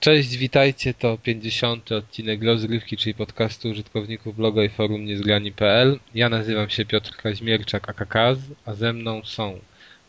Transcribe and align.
Cześć, 0.00 0.36
witajcie, 0.36 0.94
to 0.94 1.18
50. 1.18 1.92
odcinek 1.92 2.44
Rozrywki, 2.44 2.96
czyli 2.96 3.14
podcastu 3.14 3.68
użytkowników 3.68 4.36
bloga 4.36 4.64
i 4.64 4.68
forum 4.68 5.04
niezgrani.pl. 5.04 5.98
Ja 6.14 6.28
nazywam 6.28 6.70
się 6.70 6.84
Piotr 6.84 7.16
Kaźmierczak, 7.16 7.88
akakaz, 7.88 8.38
a 8.66 8.74
ze 8.74 8.92
mną 8.92 9.22
są 9.24 9.60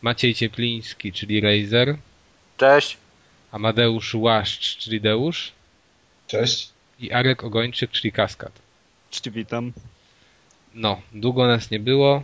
Maciej 0.02 0.36
Ciepliński, 0.36 1.14
czyli 1.14 1.42
Razer, 1.42 1.98
Cześć. 2.58 2.98
Amadeusz 3.52 4.16
Łaszcz, 4.16 4.78
czyli 4.78 5.02
Deusz 5.02 5.52
Cześć. 6.28 6.70
i 7.00 7.12
Arek 7.12 7.44
Ogończyk, 7.44 7.92
czyli 7.92 8.12
Kaskad. 8.12 8.52
Cześć, 9.10 9.30
witam. 9.30 9.74
No, 10.74 11.02
długo 11.14 11.48
nas 11.48 11.72
nie 11.72 11.80
było, 11.80 12.24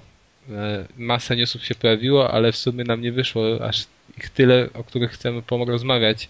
e, 0.49 0.87
masa 0.97 1.35
newsów 1.35 1.65
się 1.65 1.75
pojawiło, 1.75 2.31
ale 2.31 2.51
w 2.51 2.57
sumie 2.57 2.83
nam 2.83 3.01
nie 3.01 3.11
wyszło 3.11 3.65
aż 3.65 3.85
ich 4.17 4.29
tyle, 4.29 4.69
o 4.73 4.83
których 4.83 5.11
chcemy 5.11 5.41
porozmawiać. 5.41 6.29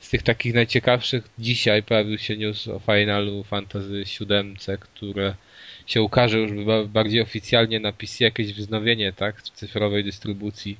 Z 0.00 0.10
tych 0.10 0.22
takich 0.22 0.54
najciekawszych 0.54 1.28
dzisiaj 1.38 1.82
pojawił 1.82 2.18
się 2.18 2.36
news 2.36 2.68
o 2.68 2.78
finalu 2.78 3.44
Fantasy 3.44 4.02
7, 4.06 4.54
które 4.80 5.34
się 5.86 6.02
ukaże 6.02 6.38
już 6.38 6.64
ba- 6.64 6.84
bardziej 6.84 7.20
oficjalnie 7.20 7.80
na 7.80 7.92
PC 7.92 8.24
jakieś 8.24 8.52
wznowienie, 8.54 9.12
tak, 9.12 9.42
w 9.42 9.50
cyfrowej 9.50 10.04
dystrybucji. 10.04 10.76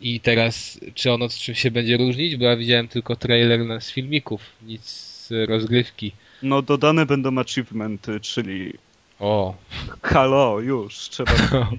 I 0.00 0.20
teraz, 0.20 0.80
czy 0.94 1.12
ono 1.12 1.28
z 1.28 1.38
czym 1.38 1.54
się 1.54 1.70
będzie 1.70 1.96
różnić? 1.96 2.36
Bo 2.36 2.44
ja 2.44 2.56
widziałem 2.56 2.88
tylko 2.88 3.16
trailer 3.16 3.80
z 3.82 3.90
filmików, 3.90 4.42
nic 4.66 4.84
z 4.86 5.48
rozgrywki. 5.48 6.12
No, 6.42 6.62
dodane 6.62 7.06
będą 7.06 7.38
achievementy, 7.38 8.20
czyli 8.20 8.72
O, 9.20 9.54
halo, 10.02 10.60
już, 10.60 10.94
trzeba... 10.96 11.32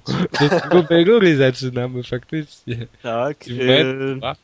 z 0.65 0.69
grubej 0.69 1.03
rury 1.05 1.35
zaczynamy 1.37 2.03
faktycznie. 2.03 2.87
tak. 3.01 3.41
Achievement, 3.41 4.23
e, 4.23 4.35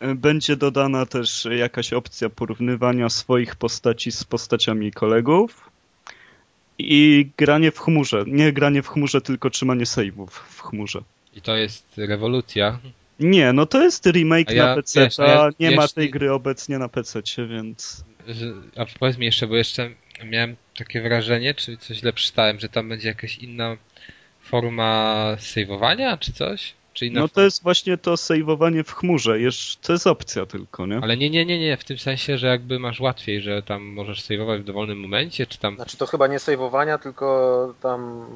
Będzie 0.00 0.56
dodana 0.56 1.06
też 1.06 1.48
jakaś 1.58 1.92
opcja 1.92 2.30
porównywania 2.30 3.08
swoich 3.08 3.56
postaci 3.56 4.12
z 4.12 4.24
postaciami 4.24 4.92
kolegów 4.92 5.70
i 6.78 7.28
granie 7.36 7.70
w 7.70 7.78
chmurze. 7.78 8.24
Nie 8.26 8.52
granie 8.52 8.82
w 8.82 8.88
chmurze, 8.88 9.20
tylko 9.20 9.50
trzymanie 9.50 9.84
save'ów 9.84 10.28
w 10.30 10.62
chmurze. 10.62 11.00
I 11.34 11.40
to 11.40 11.56
jest 11.56 11.84
rewolucja. 11.96 12.78
Nie, 13.20 13.52
no 13.52 13.66
to 13.66 13.82
jest 13.82 14.06
remake 14.06 14.50
ja- 14.50 14.66
na 14.66 14.74
PC, 14.74 15.00
wiesz, 15.00 15.20
a 15.20 15.26
ja 15.26 15.50
nie 15.60 15.76
ma 15.76 15.88
tej 15.88 16.10
gry 16.10 16.32
obecnie 16.32 16.78
na 16.78 16.88
PC, 16.88 17.22
więc... 17.48 18.04
A 18.76 18.86
powiedz 18.98 19.18
mi 19.18 19.26
jeszcze, 19.26 19.46
bo 19.46 19.56
jeszcze 19.56 19.90
miałem 20.24 20.56
takie 20.78 21.02
wrażenie, 21.02 21.54
czy 21.54 21.76
coś 21.76 21.96
źle 21.96 22.12
przeczytałem, 22.12 22.60
że 22.60 22.68
tam 22.68 22.88
będzie 22.88 23.08
jakaś 23.08 23.38
inna 23.38 23.76
forma 24.42 25.36
saveowania, 25.38 26.16
czy 26.16 26.32
coś? 26.32 26.74
Czy 26.98 27.06
inna 27.06 27.20
No 27.20 27.28
to 27.28 27.40
jest 27.40 27.62
właśnie 27.62 27.98
to 27.98 28.16
saveowanie 28.16 28.84
w 28.84 28.92
chmurze, 28.92 29.40
Jeszcze, 29.40 29.78
to 29.82 29.92
jest 29.92 30.06
opcja 30.06 30.46
tylko, 30.46 30.86
nie? 30.86 30.98
Ale 31.02 31.16
nie, 31.16 31.30
nie, 31.30 31.46
nie, 31.46 31.58
nie, 31.58 31.76
w 31.76 31.84
tym 31.84 31.98
sensie, 31.98 32.38
że 32.38 32.46
jakby 32.46 32.78
masz 32.78 33.00
łatwiej, 33.00 33.40
że 33.40 33.62
tam 33.62 33.84
możesz 33.84 34.22
saveować 34.22 34.60
w 34.60 34.64
dowolnym 34.64 35.00
momencie, 35.00 35.46
czy 35.46 35.58
tam 35.58 35.74
Znaczy 35.74 35.96
to 35.96 36.06
chyba 36.06 36.26
nie 36.26 36.38
sejwowania, 36.38 36.98
tylko 36.98 37.74
tam 37.82 38.26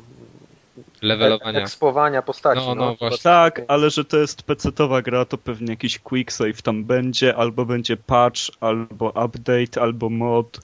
levelowania. 1.03 1.61
ekspowania 1.61 2.23
postaci. 2.23 2.61
No, 2.67 2.75
no, 2.75 2.95
właśnie. 2.95 3.19
Tak, 3.23 3.63
ale 3.69 3.91
że 3.91 4.05
to 4.05 4.17
jest 4.17 4.43
PC-towa 4.43 5.03
gra, 5.03 5.25
to 5.25 5.39
pewnie 5.39 5.69
jakiś 5.71 5.99
quick 5.99 6.33
save 6.33 6.63
tam 6.63 6.85
będzie, 6.85 7.37
albo 7.37 7.65
będzie 7.65 7.97
patch, 7.97 8.41
albo 8.61 9.09
update, 9.09 9.81
albo 9.83 10.11
mod. 10.11 10.61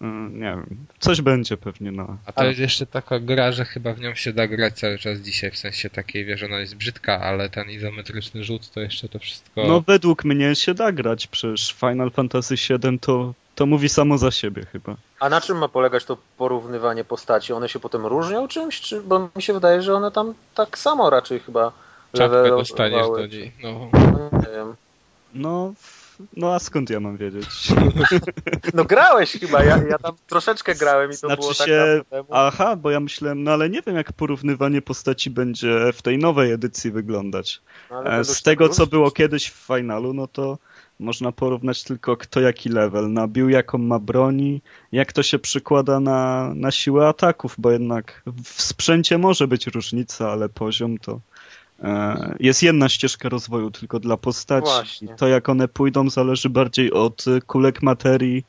Mm, 0.00 0.34
Nie 0.38 0.44
wiem, 0.44 0.86
coś 0.98 1.20
będzie 1.20 1.56
pewnie 1.56 1.92
na. 1.92 2.16
A 2.26 2.32
to 2.32 2.44
jest 2.44 2.58
jeszcze 2.58 2.86
taka 2.86 3.18
gra, 3.20 3.52
że 3.52 3.64
chyba 3.64 3.92
w 3.94 4.00
nią 4.00 4.14
się 4.14 4.32
da 4.32 4.46
grać 4.46 4.74
cały 4.78 4.98
czas 4.98 5.18
dzisiaj, 5.18 5.50
w 5.50 5.58
sensie 5.58 5.90
takiej, 5.90 6.24
wiesz, 6.24 6.42
ona 6.42 6.58
jest 6.58 6.76
brzydka, 6.76 7.20
ale 7.20 7.48
ten 7.50 7.70
izometryczny 7.70 8.44
rzut 8.44 8.70
to 8.70 8.80
jeszcze 8.80 9.08
to 9.08 9.18
wszystko... 9.18 9.66
No 9.66 9.80
według 9.80 10.24
mnie 10.24 10.54
się 10.54 10.74
da 10.74 10.92
grać, 10.92 11.26
przecież 11.26 11.74
Final 11.80 12.10
Fantasy 12.10 12.54
VII 12.54 12.98
to, 12.98 13.34
to 13.54 13.66
mówi 13.66 13.88
samo 13.88 14.18
za 14.18 14.30
siebie 14.30 14.66
chyba. 14.72 14.96
A 15.20 15.28
na 15.28 15.40
czym 15.40 15.58
ma 15.58 15.68
polegać 15.68 16.04
to 16.04 16.16
porównywanie 16.38 17.04
postaci? 17.04 17.52
One 17.52 17.68
się 17.68 17.80
potem 17.80 18.06
różnią 18.06 18.48
czymś? 18.48 18.80
Czy, 18.80 19.00
bo 19.00 19.30
mi 19.36 19.42
się 19.42 19.52
wydaje, 19.52 19.82
że 19.82 19.94
one 19.94 20.10
tam 20.10 20.34
tak 20.54 20.78
samo 20.78 21.10
raczej 21.10 21.40
chyba 21.40 21.72
Czapkę 22.12 22.48
dostaniesz 22.48 23.06
do 23.06 23.26
niej. 23.26 23.52
No. 23.62 23.90
No, 23.92 24.30
nie 24.32 24.56
wiem. 24.56 24.74
No, 25.34 25.74
no 26.36 26.54
a 26.54 26.58
skąd 26.58 26.90
ja 26.90 27.00
mam 27.00 27.16
wiedzieć? 27.16 27.46
No 28.74 28.84
grałeś 28.84 29.32
chyba, 29.32 29.64
ja, 29.64 29.80
ja 29.88 29.98
tam 29.98 30.14
troszeczkę 30.26 30.74
grałem 30.74 31.10
i 31.10 31.14
to 31.14 31.18
Znaczy 31.18 31.40
było 31.40 31.54
tak 31.54 31.66
się-. 31.66 32.04
Aha, 32.30 32.76
bo 32.76 32.90
ja 32.90 33.00
myślałem, 33.00 33.44
no 33.44 33.50
ale 33.50 33.70
nie 33.70 33.82
wiem 33.82 33.96
jak 33.96 34.12
porównywanie 34.12 34.82
postaci 34.82 35.30
będzie 35.30 35.92
w 35.92 36.02
tej 36.02 36.18
nowej 36.18 36.52
edycji 36.52 36.90
wyglądać. 36.90 37.60
No, 37.90 38.04
E, 38.04 38.24
Z 38.24 38.42
tego, 38.42 38.68
co 38.68 38.86
było 38.86 39.10
kiedyś 39.10 39.50
w 39.50 39.66
finalu, 39.66 40.14
no 40.14 40.26
to 40.26 40.58
można 41.00 41.32
porównać 41.32 41.84
tylko 41.84 42.16
kto 42.16 42.40
jaki 42.40 42.68
level 42.68 43.12
nabił, 43.12 43.48
jaką 43.48 43.78
ma 43.78 43.98
broni, 43.98 44.62
jak 44.92 45.12
to 45.12 45.22
się 45.22 45.38
przykłada 45.38 46.00
na, 46.00 46.52
na 46.54 46.70
siłę 46.70 47.08
ataków, 47.08 47.54
bo 47.58 47.70
jednak 47.70 48.22
w 48.44 48.62
sprzęcie 48.62 49.18
może 49.18 49.48
być 49.48 49.66
różnica, 49.66 50.30
ale 50.30 50.48
poziom 50.48 50.98
to 50.98 51.20
jest 52.40 52.62
jedna 52.62 52.88
ścieżka 52.88 53.28
rozwoju 53.28 53.70
tylko 53.70 54.00
dla 54.00 54.16
postaci. 54.16 54.64
Właśnie. 54.66 55.14
To 55.14 55.28
jak 55.28 55.48
one 55.48 55.68
pójdą 55.68 56.10
zależy 56.10 56.50
bardziej 56.50 56.92
od 56.92 57.26
y, 57.26 57.40
kulek 57.40 57.82
materii 57.82 58.44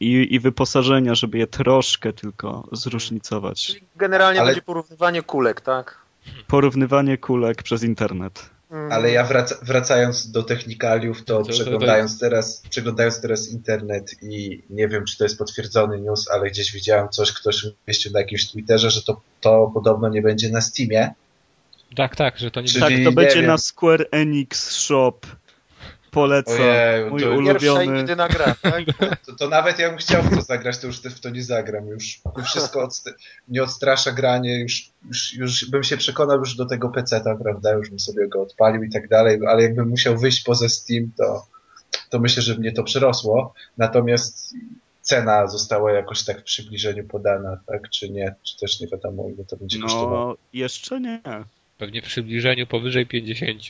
i, 0.00 0.34
i 0.34 0.40
wyposażenia, 0.40 1.14
żeby 1.14 1.38
je 1.38 1.46
troszkę 1.46 2.12
tylko 2.12 2.68
zróżnicować. 2.72 3.66
Czyli 3.66 3.80
generalnie 3.96 4.40
Ale- 4.40 4.48
będzie 4.48 4.62
porównywanie 4.62 5.22
kulek, 5.22 5.60
tak? 5.60 5.98
Porównywanie 6.46 7.18
kulek 7.18 7.62
przez 7.62 7.82
internet. 7.82 8.50
Mm. 8.70 8.92
Ale 8.92 9.10
ja 9.10 9.24
wraca, 9.24 9.56
wracając 9.62 10.30
do 10.30 10.42
technikaliów, 10.42 11.24
to 11.24 11.24
To- 11.24 11.38
to- 11.42 11.46
to- 11.46 11.52
przeglądając, 11.52 12.18
teraz, 12.18 12.62
przeglądając 12.70 13.20
teraz 13.20 13.48
internet 13.48 14.22
i 14.22 14.62
nie 14.70 14.88
wiem, 14.88 15.04
czy 15.04 15.18
to 15.18 15.24
jest 15.24 15.38
potwierdzony 15.38 16.00
news, 16.00 16.30
ale 16.30 16.50
gdzieś 16.50 16.72
widziałem 16.72 17.08
coś, 17.08 17.32
ktoś 17.32 17.66
umieścił 17.86 18.12
na 18.12 18.20
jakimś 18.20 18.50
Twitterze, 18.50 18.90
że 18.90 19.02
to, 19.02 19.20
to 19.40 19.70
podobno 19.74 20.08
nie 20.08 20.22
będzie 20.22 20.50
na 20.50 20.60
Steamie. 20.60 21.14
Tak, 21.96 22.16
tak, 22.16 22.38
że 22.38 22.50
to 22.50 22.60
nie 22.60 22.68
Czyli- 22.68 22.80
Tak, 22.80 22.92
to 23.04 23.12
będzie 23.12 23.36
wiem. 23.36 23.46
na 23.46 23.58
Square 23.58 24.06
Enix 24.10 24.70
Shop. 24.70 25.12
Polecam. 26.10 26.60
Ojeju, 26.60 27.10
Mój 27.10 27.22
to- 27.22 27.28
Pierwsza 27.28 27.66
i 27.66 27.70
ulubiony. 27.70 27.96
jedyna 27.98 28.28
gra, 28.28 28.54
tak? 28.62 28.84
To, 29.26 29.32
to 29.36 29.48
nawet 29.48 29.78
ja 29.78 29.88
bym 29.88 29.98
chciał 29.98 30.22
w 30.22 30.34
to 30.34 30.42
zagrać, 30.42 30.78
to 30.78 30.86
już 30.86 31.00
w 31.00 31.20
to 31.20 31.30
nie 31.30 31.42
zagram. 31.42 31.86
Już, 31.86 32.20
wszystko 32.44 32.88
mnie 33.48 33.62
odstrasza 33.62 34.12
granie, 34.12 34.60
już, 34.60 34.90
już, 35.08 35.34
już 35.34 35.70
bym 35.70 35.82
się 35.82 35.96
przekonał 35.96 36.38
już 36.38 36.56
do 36.56 36.66
tego 36.66 36.88
peceta, 36.88 37.36
prawda, 37.42 37.72
już 37.72 37.90
bym 37.90 38.00
sobie 38.00 38.28
go 38.28 38.42
odpalił 38.42 38.82
i 38.82 38.90
tak 38.90 39.08
dalej, 39.08 39.38
ale 39.48 39.62
jakbym 39.62 39.88
musiał 39.88 40.18
wyjść 40.18 40.42
poza 40.42 40.68
Steam, 40.68 41.10
to, 41.18 41.46
to 42.10 42.18
myślę, 42.18 42.42
że 42.42 42.54
mnie 42.54 42.72
to 42.72 42.82
przerosło. 42.84 43.54
Natomiast 43.78 44.54
cena 45.00 45.46
została 45.46 45.92
jakoś 45.92 46.24
tak 46.24 46.40
w 46.40 46.44
przybliżeniu 46.44 47.04
podana, 47.04 47.56
tak, 47.66 47.90
czy 47.90 48.10
nie, 48.10 48.34
czy 48.42 48.56
też 48.58 48.80
nie 48.80 48.86
wiadomo, 48.86 49.28
ile 49.34 49.44
to 49.44 49.56
będzie 49.56 49.78
kosztowało. 49.80 50.28
No, 50.28 50.36
jeszcze 50.52 51.00
nie. 51.00 51.20
Pewnie 51.82 52.02
w 52.02 52.04
przybliżeniu 52.04 52.66
powyżej 52.66 53.06
50. 53.06 53.62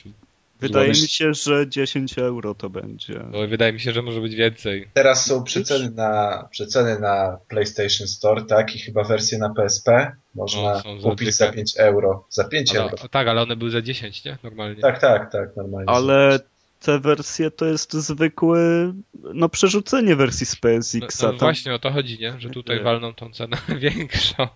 Wydaje 0.59 0.89
mi 0.89 0.95
się, 0.95 1.33
że 1.33 1.69
10 1.69 2.17
euro 2.17 2.55
to 2.55 2.69
będzie. 2.69 3.19
Bo 3.31 3.47
wydaje 3.47 3.73
mi 3.73 3.79
się, 3.79 3.91
że 3.91 4.01
może 4.01 4.21
być 4.21 4.35
więcej. 4.35 4.87
Teraz 4.93 5.25
są 5.25 5.43
przeceny 5.43 5.89
na, 5.91 6.47
przeceny 6.51 6.99
na 6.99 7.37
PlayStation 7.47 8.07
Store, 8.07 8.41
tak, 8.45 8.75
i 8.75 8.79
chyba 8.79 9.03
wersje 9.03 9.37
na 9.37 9.49
PSP 9.53 10.11
można 10.35 10.61
No, 10.73 10.81
są 10.81 10.99
za 11.01 11.09
kupić 11.09 11.35
za 11.35 11.45
dychę. 11.45 11.55
5 11.55 11.73
euro. 11.77 12.25
Za 12.29 12.43
5 12.43 12.71
Ale, 12.75 12.83
euro. 12.83 12.97
tak, 13.11 13.27
ale 13.27 13.41
one 13.41 13.55
były 13.55 13.71
za 13.71 13.81
10, 13.81 14.25
nie? 14.25 14.37
Normalnie. 14.43 14.81
Tak, 14.81 14.99
tak, 15.01 15.31
tak, 15.31 15.55
normalnie. 15.55 15.89
Ale 15.89 16.39
te 16.81 16.99
wersje 16.99 17.51
to 17.51 17.65
jest 17.65 17.93
zwykłe, 17.93 18.93
no 19.33 19.49
przerzucenie 19.49 20.15
wersji 20.15 20.45
z 20.45 20.53
No, 20.53 20.59
PSX-a. 20.61 21.25
no 21.25 21.29
tam- 21.31 21.39
właśnie 21.39 21.73
o 21.73 21.79
to 21.79 21.91
chodzi, 21.91 22.19
nie? 22.19 22.35
Że 22.39 22.49
tutaj 22.49 22.77
Nie. 22.77 22.83
walną 22.83 23.13
tą 23.13 23.31
cenę 23.33 23.57
większą. 23.79 24.47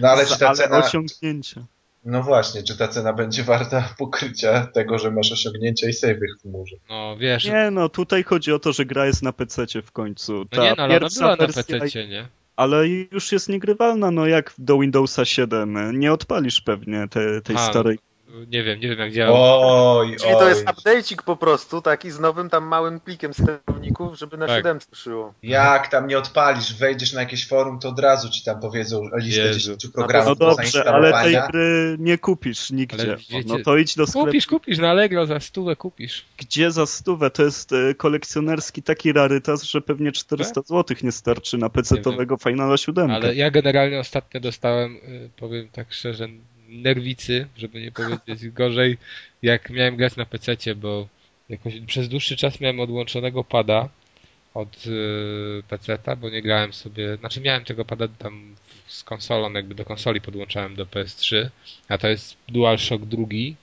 No 0.00 0.08
ale 0.08 0.26
czy 0.26 0.38
ta 0.38 0.46
ale 0.48 0.56
cena, 0.56 0.78
osiągnięcia. 0.78 1.64
No 2.04 2.22
właśnie, 2.22 2.62
czy 2.62 2.76
ta 2.76 2.88
cena 2.88 3.12
będzie 3.12 3.42
warta 3.42 3.88
pokrycia 3.98 4.66
tego, 4.66 4.98
że 4.98 5.10
masz 5.10 5.32
osiągnięcia 5.32 5.88
i 5.88 5.92
save'y 5.92 6.26
w 6.38 6.42
chmurze? 6.42 6.76
No 6.88 7.16
wiesz, 7.16 7.44
Nie 7.44 7.70
no, 7.70 7.88
tutaj 7.88 8.22
chodzi 8.22 8.52
o 8.52 8.58
to, 8.58 8.72
że 8.72 8.84
gra 8.84 9.06
jest 9.06 9.22
na 9.22 9.32
PC 9.32 9.66
w 9.82 9.92
końcu. 9.92 10.44
Ta 10.44 10.56
no 10.56 10.62
nie, 10.64 10.74
no 10.76 10.82
ale 10.82 10.96
ona 10.96 11.08
była 11.20 11.36
na 11.36 11.36
PC, 11.36 12.06
nie? 12.08 12.28
ale 12.56 12.88
już 12.88 13.32
jest 13.32 13.48
niegrywalna, 13.48 14.10
no 14.10 14.26
jak 14.26 14.54
do 14.58 14.78
Windowsa 14.78 15.24
7. 15.24 15.98
Nie 15.98 16.12
odpalisz 16.12 16.60
pewnie 16.60 17.08
te, 17.08 17.40
tej 17.40 17.56
A, 17.56 17.58
starej. 17.58 17.98
Nie 18.48 18.62
wiem, 18.62 18.80
nie 18.80 18.88
wiem 18.88 18.98
jak 18.98 19.12
działa. 19.12 19.38
Oj, 19.38 20.16
Czyli 20.16 20.30
to 20.32 20.38
oj. 20.38 20.48
jest 20.48 20.64
update'ik 20.66 21.22
po 21.22 21.36
prostu, 21.36 21.82
taki 21.82 22.10
z 22.10 22.20
nowym 22.20 22.50
tam 22.50 22.64
małym 22.64 23.00
plikiem 23.00 23.34
sterowników, 23.34 24.18
żeby 24.18 24.36
na 24.36 24.46
Tak. 24.46 24.56
7 24.56 24.78
szło. 24.94 25.34
Jak 25.42 25.88
tam 25.88 26.06
nie 26.06 26.18
odpalisz, 26.18 26.74
wejdziesz 26.74 27.12
na 27.12 27.20
jakieś 27.20 27.48
forum, 27.48 27.78
to 27.78 27.88
od 27.88 27.98
razu 27.98 28.30
ci 28.30 28.44
tam 28.44 28.60
powiedzą 28.60 29.02
listę 29.16 29.42
Jezu. 29.42 29.58
10 29.76 29.86
programów 29.94 30.28
No 30.28 30.34
do 30.34 30.56
dobrze, 30.56 30.84
ale 30.84 31.12
tej 31.12 31.36
gry 31.50 31.96
nie 31.98 32.18
kupisz 32.18 32.70
nigdzie. 32.70 33.16
Wiecie- 33.30 33.44
No 33.48 33.56
to 33.64 33.76
idź 33.76 33.96
do 33.96 34.06
sklepu. 34.06 34.26
Kupisz, 34.26 34.46
kupisz 34.46 34.78
na 34.78 34.90
Allegro 34.90 35.26
za 35.26 35.40
stówę 35.40 35.76
kupisz. 35.76 36.24
Gdzie 36.38 36.70
za 36.70 36.86
stówę? 36.86 37.30
To 37.30 37.42
jest 37.44 37.72
e, 37.72 37.94
kolekcjonerski 37.94 38.82
taki 38.82 39.12
rarytas, 39.12 39.62
że 39.62 39.80
pewnie 39.80 40.12
400 40.12 40.60
zł 40.62 40.96
nie 41.02 41.12
starczy 41.12 41.58
na 41.58 41.68
PC-towego 41.68 42.36
Finala 42.42 42.76
7. 42.76 43.10
Ale 43.10 43.34
ja 43.34 43.50
generalnie 43.50 44.00
ostatnio 44.00 44.40
dostałem, 44.40 44.96
y, 44.96 45.30
powiem 45.36 45.68
tak 45.72 45.92
szczerze, 45.92 46.28
nerwicy, 46.68 47.46
żeby 47.56 47.80
nie 47.80 47.92
powiedzieć 47.92 48.48
gorzej, 48.60 48.98
jak 49.42 49.70
miałem 49.70 49.96
grać 49.96 50.16
na 50.16 50.26
PC, 50.26 50.74
bo 50.76 51.08
jakoś 51.48 51.80
przez 51.86 52.08
dłuższy 52.08 52.36
czas 52.36 52.60
miałem 52.60 52.80
odłączonego 52.80 53.44
pada 53.44 53.88
od 54.54 54.86
yy, 54.86 55.62
PC-ta, 55.68 56.16
bo 56.16 56.30
nie 56.30 56.42
grałem 56.42 56.72
sobie, 56.72 57.16
znaczy 57.16 57.40
miałem 57.40 57.64
tego 57.64 57.84
pada 57.84 58.08
tam 58.08 58.54
z 58.86 59.04
konsolą, 59.04 59.52
jakby 59.52 59.74
do 59.74 59.84
konsoli 59.84 60.20
podłączałem 60.20 60.74
do 60.74 60.86
PS3, 60.86 61.48
a 61.88 61.98
to 61.98 62.08
jest 62.08 62.36
DualShock 62.48 63.04
drugi 63.04 63.56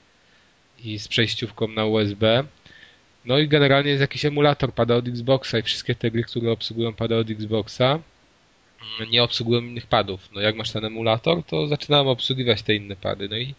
i 0.83 0.99
z 0.99 1.07
przejściówką 1.07 1.67
na 1.67 1.85
USB. 1.85 2.43
No 3.25 3.39
i 3.39 3.47
generalnie 3.47 3.89
jest 3.89 4.01
jakiś 4.01 4.25
emulator 4.25 4.73
pada 4.73 4.95
od 4.95 5.07
Xboxa 5.07 5.59
i 5.59 5.61
wszystkie 5.61 5.95
te 5.95 6.11
gry, 6.11 6.23
które 6.23 6.51
obsługują 6.51 6.93
pada 6.93 7.17
od 7.17 7.29
Xboxa 7.29 7.99
nie 9.11 9.23
obsługują 9.23 9.61
innych 9.61 9.87
padów. 9.87 10.29
No 10.33 10.41
jak 10.41 10.55
masz 10.55 10.71
ten 10.71 10.85
emulator, 10.85 11.43
to 11.43 11.67
zaczynałem 11.67 12.07
obsługiwać 12.07 12.61
te 12.61 12.75
inne 12.75 12.95
pady. 12.95 13.29
No 13.29 13.37
i 13.37 13.55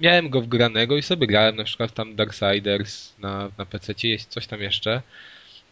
miałem 0.00 0.30
go 0.30 0.40
wgranego 0.40 0.96
i 0.96 1.02
sobie 1.02 1.26
grałem 1.26 1.56
na 1.56 1.64
przykład 1.64 1.94
tam 1.94 2.16
Darksiders 2.16 3.18
na, 3.18 3.50
na 3.58 3.66
PC, 3.66 3.94
jest 4.02 4.30
coś 4.30 4.46
tam 4.46 4.60
jeszcze. 4.60 5.02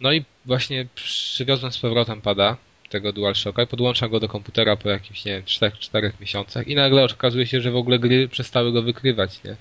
No 0.01 0.13
i 0.13 0.25
właśnie 0.47 0.87
przywiozłem 0.95 1.73
z 1.73 1.79
powrotem 1.79 2.21
pada 2.21 2.57
tego 2.89 3.13
DualShocka 3.13 3.63
i 3.63 3.67
podłączam 3.67 4.11
go 4.11 4.21
do 4.21 4.29
komputera 4.29 4.77
po 4.77 4.89
jakimś, 4.89 5.25
nie 5.25 5.33
wiem, 5.33 5.73
4 5.79 6.13
miesiącach 6.21 6.69
i 6.69 6.75
nagle 6.75 7.05
okazuje 7.05 7.47
się, 7.47 7.61
że 7.61 7.71
w 7.71 7.77
ogóle 7.77 7.99
gry 7.99 8.29
przestały 8.29 8.73
go 8.73 8.83
wykrywać, 8.83 9.45
nie? 9.45 9.57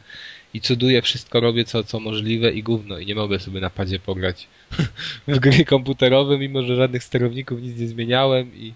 I 0.53 0.61
cuduję, 0.61 1.01
wszystko 1.01 1.39
robię 1.39 1.65
co, 1.65 1.83
co 1.83 1.99
możliwe 1.99 2.51
i 2.51 2.63
gówno 2.63 2.97
i 2.97 3.05
nie 3.05 3.15
mogę 3.15 3.39
sobie 3.39 3.61
na 3.61 3.69
padzie 3.69 3.99
pograć 3.99 4.47
w 5.27 5.39
gry 5.39 5.65
komputerowe, 5.65 6.37
mimo 6.37 6.63
że 6.63 6.75
żadnych 6.75 7.03
sterowników 7.03 7.61
nic 7.61 7.79
nie 7.79 7.87
zmieniałem 7.87 8.55
i 8.55 8.73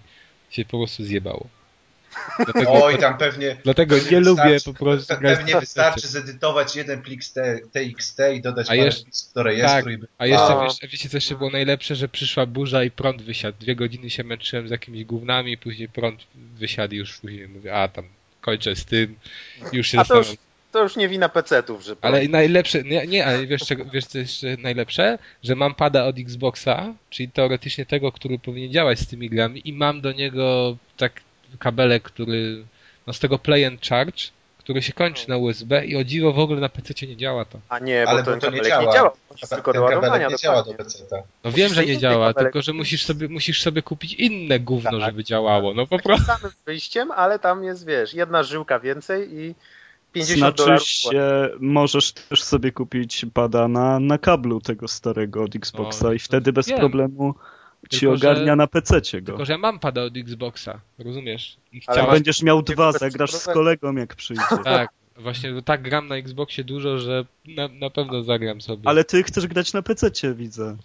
się 0.52 0.64
po 0.64 0.78
prostu 0.78 1.04
zjebało. 1.04 1.46
Dlatego, 2.44 2.84
Oj, 2.84 2.98
tam 2.98 3.18
pewnie. 3.18 3.56
Dlatego 3.64 3.96
nie 4.10 4.20
lubię 4.20 4.58
po 4.64 4.74
prostu. 4.74 5.14
Pewnie 5.22 5.60
wystarczy 5.60 6.08
zedytować 6.08 6.76
jeden 6.76 7.02
plik 7.02 7.24
z 7.24 7.32
TXT 7.72 8.20
i 8.34 8.40
dodać 8.40 8.70
a 8.70 8.74
jeszcze, 8.74 9.04
do 9.34 9.42
rejestru. 9.42 9.98
Tak, 10.00 10.10
a 10.18 10.26
jeszcze 10.26 10.60
wiesz, 10.62 10.92
wiecie, 10.92 11.08
co 11.08 11.16
jeszcze 11.16 11.34
było 11.34 11.50
najlepsze, 11.50 11.96
że 11.96 12.08
przyszła 12.08 12.46
burza 12.46 12.84
i 12.84 12.90
prąd 12.90 13.22
wysiadł. 13.22 13.58
Dwie 13.60 13.76
godziny 13.76 14.10
się 14.10 14.24
męczyłem 14.24 14.68
z 14.68 14.70
jakimiś 14.70 15.04
gównami, 15.04 15.58
później 15.58 15.88
prąd 15.88 16.26
wysiadł 16.34 16.94
i 16.94 16.98
już 16.98 17.20
później 17.20 17.48
mówię, 17.48 17.74
a 17.74 17.88
tam 17.88 18.04
kończę 18.40 18.76
z 18.76 18.84
tym. 18.84 19.16
Już 19.72 19.88
się 19.88 20.00
a 20.00 20.04
to 20.04 20.18
już, 20.18 20.28
to 20.72 20.82
już 20.82 20.96
nie 20.96 21.08
wina 21.08 21.28
PC-ów, 21.28 21.82
że. 21.84 21.96
Ale 22.02 22.28
najlepsze, 22.28 22.82
nie, 22.82 23.06
nie 23.06 23.26
ale 23.26 23.46
wiesz, 23.46 23.62
czego, 23.62 23.84
wiesz 23.84 24.06
co 24.06 24.18
jeszcze 24.18 24.46
najlepsze? 24.56 25.18
Że 25.42 25.54
mam 25.54 25.74
pada 25.74 26.04
od 26.04 26.18
Xboxa, 26.18 26.94
czyli 27.10 27.28
teoretycznie 27.28 27.86
tego, 27.86 28.12
który 28.12 28.38
powinien 28.38 28.72
działać 28.72 28.98
z 28.98 29.06
tymi 29.06 29.28
grami 29.30 29.62
i 29.64 29.72
mam 29.72 30.00
do 30.00 30.12
niego 30.12 30.76
tak 30.96 31.12
kabelek, 31.58 32.02
który, 32.02 32.64
no 33.06 33.12
z 33.12 33.18
tego 33.18 33.38
play 33.38 33.64
and 33.64 33.86
charge, 33.86 34.22
który 34.58 34.82
się 34.82 34.92
kończy 34.92 35.28
na 35.28 35.36
USB 35.36 35.86
i 35.86 35.96
o 35.96 36.04
dziwo 36.04 36.32
w 36.32 36.38
ogóle 36.38 36.60
na 36.60 36.68
PC 36.68 37.06
nie 37.06 37.16
działa 37.16 37.44
to. 37.44 37.58
A 37.68 37.78
nie, 37.78 38.02
bo 38.04 38.10
Ale 38.10 38.22
ten 38.22 38.34
bo 38.34 38.40
to 38.40 38.50
nie 38.50 38.62
działa. 38.62 38.84
nie 38.84 38.92
działa. 38.92 39.12
tylko 39.50 39.72
do 39.72 39.82
ładowania. 39.82 40.28
nie 40.28 40.36
działa 40.36 40.62
do 40.62 40.74
PC. 40.74 41.22
No 41.44 41.52
wiem, 41.52 41.74
że 41.74 41.86
nie 41.86 41.98
działa, 41.98 42.26
kabelek. 42.28 42.52
tylko 42.52 42.62
że 42.62 42.72
musisz 42.72 43.04
sobie, 43.04 43.28
musisz 43.28 43.62
sobie 43.62 43.82
kupić 43.82 44.14
inne 44.14 44.60
gówno, 44.60 44.90
tak, 44.90 45.00
żeby 45.00 45.24
działało. 45.24 45.74
No 45.74 45.86
po 45.86 45.98
prostu. 45.98 46.26
samym 46.26 46.52
wyjściem, 46.66 47.10
ale 47.10 47.38
tam 47.38 47.64
jest, 47.64 47.86
wiesz, 47.86 48.14
jedna 48.14 48.42
żyłka 48.42 48.80
więcej 48.80 49.34
i 49.34 49.54
50 50.12 50.38
znaczy 50.38 50.56
dolarów. 50.56 50.86
Się, 50.86 51.50
możesz 51.60 52.12
też 52.12 52.42
sobie 52.42 52.72
kupić 52.72 53.26
pada 53.34 53.68
na, 53.68 54.00
na 54.00 54.18
kablu 54.18 54.60
tego 54.60 54.88
starego 54.88 55.42
od 55.42 55.56
Xboxa 55.56 56.04
no, 56.04 56.12
i 56.12 56.18
wtedy 56.18 56.52
bez 56.52 56.68
wiem. 56.68 56.78
problemu 56.78 57.34
ci 57.90 58.00
tylko, 58.00 58.14
ogarnia 58.14 58.52
że, 58.52 58.56
na 58.56 58.66
PC 58.66 59.00
go. 59.22 59.26
Tylko, 59.26 59.44
że 59.44 59.58
mam 59.58 59.78
pada 59.78 60.02
od 60.02 60.16
Xboxa, 60.16 60.80
rozumiesz? 60.98 61.56
I 61.72 61.80
chciałem... 61.80 62.00
Ale 62.00 62.12
będziesz 62.12 62.42
miał 62.42 62.62
dwa, 62.62 62.92
zagrasz 62.92 63.32
z 63.32 63.44
kolegą 63.44 63.96
jak 63.96 64.14
przyjdzie. 64.16 64.42
Tak, 64.64 64.90
właśnie 65.16 65.62
tak 65.62 65.82
gram 65.82 66.08
na 66.08 66.16
Xboxie 66.16 66.64
dużo, 66.64 66.98
że 66.98 67.24
na, 67.46 67.68
na 67.68 67.90
pewno 67.90 68.22
zagram 68.22 68.60
sobie. 68.60 68.88
Ale 68.88 69.04
ty 69.04 69.22
chcesz 69.22 69.46
grać 69.46 69.72
na 69.72 69.82
PC, 69.82 70.10
widzę. 70.34 70.76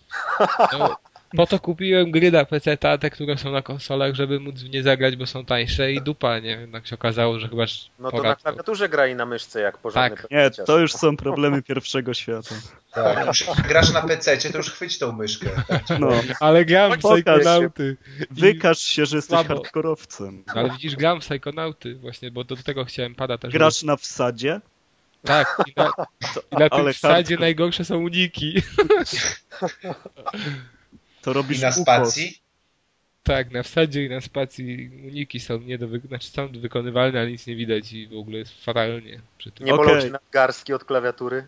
No, 0.80 0.98
po 1.36 1.48
to 1.48 1.60
kupiłem 1.60 2.12
gry 2.12 2.32
na 2.32 2.46
PC, 2.46 2.78
te, 2.78 3.10
które 3.10 3.38
są 3.38 3.52
na 3.52 3.62
konsolach, 3.62 4.14
żeby 4.14 4.40
móc 4.40 4.56
w 4.56 4.70
nie 4.70 4.84
zagrać, 4.84 5.16
bo 5.16 5.26
są 5.26 5.46
tańsze 5.46 5.92
i 5.92 6.02
dupa, 6.02 6.40
nie? 6.40 6.50
Jednak 6.50 6.88
się 6.88 6.96
okazało, 6.96 7.40
że 7.40 7.48
chyba... 7.48 7.64
No 8.00 8.12
to 8.12 8.24
na 8.24 8.36
klawiaturze 8.36 8.90
gra 8.90 9.08
i 9.08 9.16
na 9.16 9.26
myszce, 9.26 9.62
jak 9.62 9.78
porządny 9.78 10.18
Tak. 10.18 10.32
Nie, 10.32 10.66
to 10.66 10.80
już 10.80 10.94
są 10.94 11.18
problemy 11.18 11.62
pierwszego 11.62 12.14
świata. 12.14 12.56
Tak, 12.94 13.28
już 13.28 13.46
grasz 13.68 13.94
na 13.94 14.02
PC, 14.02 14.38
to 14.38 14.58
już 14.58 14.72
chwyć 14.72 15.00
tą 15.00 15.12
myszkę. 15.12 15.50
Tak? 15.68 16.00
No, 16.00 16.10
ale 16.40 16.66
gram 16.66 16.92
w 16.92 16.98
Psychonauty. 16.98 17.98
Wykaż 18.32 18.80
się, 18.80 19.06
że 19.06 19.16
jesteś 19.16 19.40
Słabo. 19.40 19.48
hardkorowcem. 19.48 20.44
Ale 20.48 20.70
widzisz, 20.70 20.96
gram 20.96 21.22
w 21.22 21.26
Psychonauty 21.26 21.96
właśnie, 21.96 22.32
bo 22.32 22.44
do 22.44 22.56
tego 22.56 22.86
chciałem 22.86 23.16
pada 23.16 23.38
też. 23.38 23.54
Grasz 23.54 23.84
na 23.84 23.98
wsadzie? 23.98 24.62
Tak, 25.24 25.64
i 25.68 25.74
na, 25.76 25.92
i 26.52 26.56
na 26.56 26.70
tym 26.70 26.94
wsadzie 26.94 27.38
najgorsze 27.38 27.86
są 27.86 27.98
uniki. 27.98 28.62
To 31.28 31.34
robisz 31.34 31.60
I 31.60 31.62
na 31.62 31.72
spacji? 31.72 32.38
Tak, 33.24 33.52
na 33.52 33.64
wsadzie 33.64 34.06
i 34.06 34.10
na 34.10 34.22
spacji 34.22 34.90
uniki 35.08 35.40
są 35.40 35.60
nie 35.60 35.78
do 35.78 35.88
wy... 35.88 36.00
znaczy 36.00 36.30
są 36.30 36.48
wykonywalne, 36.48 37.20
ale 37.20 37.32
nic 37.32 37.48
nie 37.48 37.56
widać 37.56 37.94
i 37.94 38.08
w 38.08 38.18
ogóle 38.18 38.38
jest 38.38 38.64
fatalnie 38.64 39.22
przy 39.38 39.52
tym. 39.52 39.66
Nie 39.66 39.74
bolą 39.74 39.92
okay. 39.92 40.02
ci 40.02 40.12
nadgarstki 40.12 40.74
od 40.74 40.84
klawiatury? 40.84 41.48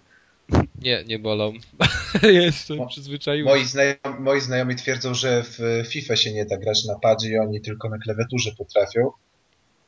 Nie, 0.85 1.03
nie 1.03 1.19
bolą. 1.19 1.53
Jeszcze 2.23 2.75
Mo, 2.75 2.87
przyzwyczaiłem. 2.87 3.47
Moi, 3.47 3.65
znajomi, 3.65 3.99
moi 4.19 4.41
znajomi 4.41 4.75
twierdzą, 4.75 5.13
że 5.13 5.43
w 5.43 5.83
FIFA 5.87 6.15
się 6.15 6.33
nie 6.33 6.45
da 6.45 6.57
grać 6.57 6.85
na 6.85 6.95
padzie 6.95 7.29
i 7.29 7.37
oni 7.37 7.61
tylko 7.61 7.89
na 7.89 7.97
klawiaturze 7.97 8.51
potrafią. 8.57 9.11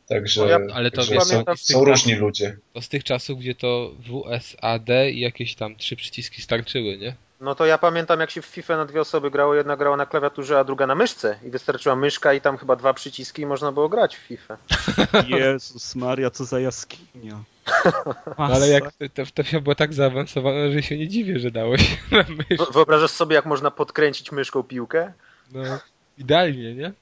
Także, 0.08 0.42
no 0.42 0.48
ja, 0.48 0.60
ale 0.74 0.92
to 0.92 0.98
także 0.98 1.22
są, 1.22 1.44
są 1.56 1.86
różni 1.86 2.16
ludzie. 2.16 2.58
To 2.74 2.82
z 2.82 2.90
tych 2.90 3.04
czasów, 3.04 3.40
gdzie 3.40 3.56
to 3.56 3.92
WSAD 4.00 4.90
i 5.12 5.20
jakieś 5.20 5.56
tam 5.56 5.76
trzy 5.76 5.96
przyciski 5.96 6.42
starczyły, 6.42 6.98
nie? 6.98 7.16
No 7.42 7.56
to 7.56 7.66
ja 7.66 7.78
pamiętam, 7.78 8.20
jak 8.20 8.32
się 8.32 8.42
w 8.42 8.46
FIFA 8.46 8.78
na 8.78 8.86
dwie 8.86 9.02
osoby 9.02 9.32
grało, 9.32 9.56
jedna 9.56 9.78
grała 9.78 9.98
na 9.98 10.06
klawiaturze, 10.06 10.60
a 10.60 10.64
druga 10.64 10.88
na 10.88 10.96
myszce 10.96 11.40
i 11.44 11.50
wystarczyła 11.50 11.96
myszka 11.96 12.34
i 12.34 12.42
tam 12.42 12.58
chyba 12.58 12.76
dwa 12.76 12.94
przyciski 12.94 13.42
i 13.42 13.46
można 13.46 13.72
było 13.72 13.90
grać 13.90 14.18
w 14.18 14.20
FIFA. 14.20 14.58
Jezus 15.40 15.96
Maria, 15.96 16.30
co 16.30 16.46
za 16.46 16.60
jaskinia. 16.60 17.44
Ale 18.38 18.68
jak 18.68 18.84
to, 19.14 19.24
to 19.34 19.44
FIFA 19.44 19.60
było 19.60 19.76
tak 19.76 19.94
zaawansowane, 19.94 20.72
że 20.72 20.84
się 20.84 20.98
nie 20.98 21.08
dziwię, 21.08 21.40
że 21.40 21.52
dało 21.52 21.78
się 21.78 21.98
na 22.12 22.26
myszkę. 22.30 22.74
Wyobrażasz 22.74 23.12
sobie, 23.12 23.36
jak 23.36 23.46
można 23.46 23.72
podkręcić 23.72 24.32
myszką 24.32 24.64
piłkę? 24.64 25.14
No, 25.52 25.80
idealnie, 26.18 26.76
nie? 26.76 26.94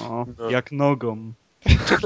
O, 0.00 0.26
no. 0.38 0.50
jak 0.50 0.72
nogą. 0.72 1.32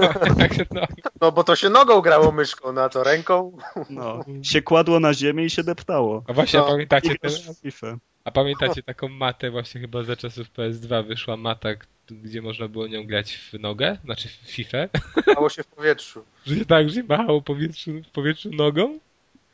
No, 0.70 0.86
no 1.20 1.32
bo 1.32 1.44
to 1.44 1.56
się 1.56 1.70
nogą 1.70 2.00
grało 2.00 2.32
myszką, 2.32 2.72
na 2.72 2.88
to 2.88 3.04
ręką. 3.04 3.58
No, 3.90 4.24
się 4.42 4.62
kładło 4.62 5.00
na 5.00 5.14
ziemię 5.14 5.44
i 5.44 5.50
się 5.50 5.64
deptało. 5.64 6.24
A 6.28 6.32
właśnie, 6.32 6.60
no, 6.60 6.66
pamiętacie 6.66 7.16
ten, 7.18 7.98
A 8.24 8.30
pamiętacie 8.30 8.82
taką 8.82 9.08
matę 9.08 9.50
właśnie 9.50 9.80
chyba 9.80 10.02
za 10.02 10.16
czasów 10.16 10.46
PS2 10.52 11.06
wyszła 11.06 11.36
mata, 11.36 11.68
gdzie 12.10 12.42
można 12.42 12.68
było 12.68 12.86
nią 12.86 13.06
grać 13.06 13.36
w 13.36 13.60
nogę, 13.60 13.98
znaczy 14.04 14.28
w 14.28 14.50
FIFA. 14.50 14.78
Machało 15.26 15.48
się 15.48 15.62
w 15.62 15.66
powietrzu. 15.66 16.24
Że 16.46 16.66
tak, 16.66 16.90
że 16.90 17.02
machało 17.02 17.42
powietrzu, 17.42 17.90
w 18.02 18.10
powietrzu 18.10 18.50
nogą? 18.52 18.98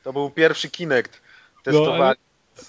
To 0.05 0.13
był 0.13 0.31
pierwszy 0.31 0.71
Kinect. 0.71 1.23
Testowali. 1.63 1.99
No, 1.99 2.05
ale 2.05 2.15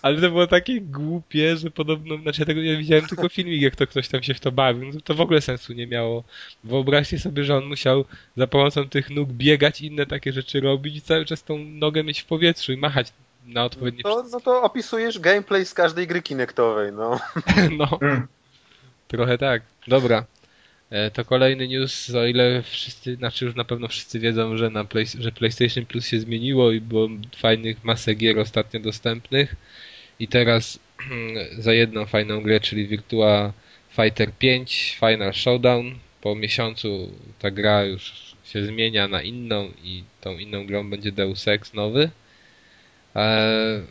ale 0.01 0.21
to 0.21 0.29
było 0.29 0.47
takie 0.47 0.81
głupie, 0.81 1.57
że 1.57 1.71
podobno, 1.71 2.17
znaczy 2.17 2.41
ja 2.41 2.45
tego 2.45 2.61
nie 2.61 2.77
widziałem 2.77 3.05
tylko 3.05 3.29
filmik, 3.29 3.61
jak 3.61 3.75
to 3.75 3.87
ktoś 3.87 4.07
tam 4.07 4.23
się 4.23 4.33
w 4.33 4.39
to 4.39 4.51
bawił. 4.51 4.91
No 4.93 4.99
to 5.03 5.15
w 5.15 5.21
ogóle 5.21 5.41
sensu 5.41 5.73
nie 5.73 5.87
miało. 5.87 6.23
Wyobraźcie 6.63 7.19
sobie, 7.19 7.43
że 7.43 7.57
on 7.57 7.65
musiał 7.65 8.05
za 8.37 8.47
pomocą 8.47 8.89
tych 8.89 9.09
nóg 9.09 9.29
biegać, 9.29 9.81
inne 9.81 10.05
takie 10.05 10.33
rzeczy 10.33 10.61
robić 10.61 10.95
i 10.95 11.01
cały 11.01 11.25
czas 11.25 11.43
tą 11.43 11.57
nogę 11.57 12.03
mieć 12.03 12.21
w 12.21 12.25
powietrzu 12.25 12.73
i 12.73 12.77
machać 12.77 13.13
na 13.45 13.63
odpowiednie 13.63 14.01
no 14.05 14.15
to, 14.15 14.29
no 14.31 14.39
to 14.39 14.63
opisujesz 14.63 15.19
gameplay 15.19 15.65
z 15.65 15.73
każdej 15.73 16.07
gry 16.07 16.21
kinektowej, 16.21 16.91
no. 16.91 17.19
no. 17.79 17.99
Trochę 19.07 19.37
tak. 19.37 19.61
Dobra. 19.87 20.25
E, 20.93 21.11
to 21.11 21.25
kolejny 21.25 21.67
news, 21.67 22.09
o 22.15 22.25
ile 22.25 22.63
wszyscy, 22.63 23.15
znaczy 23.15 23.45
już 23.45 23.55
na 23.55 23.63
pewno 23.63 23.87
wszyscy 23.87 24.19
wiedzą, 24.19 24.57
że, 24.57 24.69
na 24.69 24.85
play, 24.85 25.05
że 25.19 25.31
PlayStation 25.31 25.85
Plus 25.85 26.07
się 26.07 26.19
zmieniło 26.19 26.71
i 26.71 26.81
było 26.81 27.09
fajnych 27.35 27.83
masę 27.83 28.15
gier 28.15 28.39
ostatnio 28.39 28.79
dostępnych 28.79 29.55
i 30.19 30.27
teraz 30.27 30.79
za 31.57 31.73
jedną 31.73 32.05
fajną 32.05 32.41
grę, 32.41 32.59
czyli 32.59 32.87
Virtua 32.87 33.53
Fighter 33.95 34.31
5 34.39 34.97
Final 34.99 35.33
Showdown 35.33 35.95
po 36.21 36.35
miesiącu 36.35 37.11
ta 37.39 37.51
gra 37.51 37.83
już 37.83 38.33
się 38.45 38.65
zmienia 38.65 39.07
na 39.07 39.21
inną 39.21 39.71
i 39.83 40.03
tą 40.21 40.37
inną 40.37 40.65
grą 40.65 40.89
będzie 40.89 41.11
Deus 41.11 41.47
Ex 41.47 41.73
nowy. 41.73 42.09
E, 43.15 43.81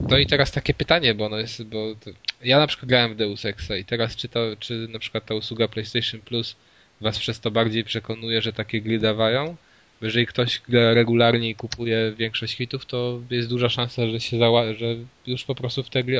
no 0.00 0.18
i 0.18 0.26
teraz 0.26 0.52
takie 0.52 0.74
pytanie, 0.74 1.14
bo 1.14 1.26
ono 1.26 1.38
jest, 1.38 1.64
bo 1.64 1.94
ja 2.42 2.58
na 2.58 2.66
przykład 2.66 2.88
grałem 2.88 3.14
w 3.14 3.16
Deus 3.16 3.44
Exa 3.44 3.76
i 3.76 3.84
teraz 3.84 4.16
czy 4.16 4.28
to, 4.28 4.40
czy 4.58 4.88
na 4.88 4.98
przykład 4.98 5.26
ta 5.26 5.34
usługa 5.34 5.68
PlayStation 5.68 6.20
Plus 6.20 6.56
was 7.00 7.18
przez 7.18 7.40
to 7.40 7.50
bardziej 7.50 7.84
przekonuje, 7.84 8.42
że 8.42 8.52
takie 8.52 8.80
gry 8.80 8.98
dawają? 8.98 9.56
Jeżeli 10.02 10.26
ktoś 10.26 10.60
gra 10.68 10.94
regularnie 10.94 11.50
i 11.50 11.54
kupuje 11.54 12.12
większość 12.16 12.56
hitów, 12.56 12.86
to 12.86 13.20
jest 13.30 13.48
duża 13.48 13.68
szansa, 13.68 14.06
że 14.06 14.20
się 14.20 14.38
zała 14.38 14.74
że 14.74 14.96
już 15.26 15.44
po 15.44 15.54
prostu 15.54 15.82
w 15.82 15.90
te 15.90 16.04
gry, 16.04 16.18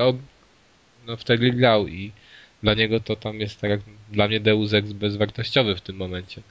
no, 1.06 1.16
w 1.16 1.24
te 1.24 1.38
gry 1.38 1.50
grał 1.50 1.88
i 1.88 2.12
dla 2.62 2.74
niego 2.74 3.00
to 3.00 3.16
tam 3.16 3.40
jest 3.40 3.60
tak 3.60 3.70
jak 3.70 3.80
dla 4.12 4.28
mnie 4.28 4.40
Deus 4.40 4.72
Ex 4.72 4.92
bezwartościowy 4.92 5.76
w 5.76 5.80
tym 5.80 5.96
momencie. 5.96 6.42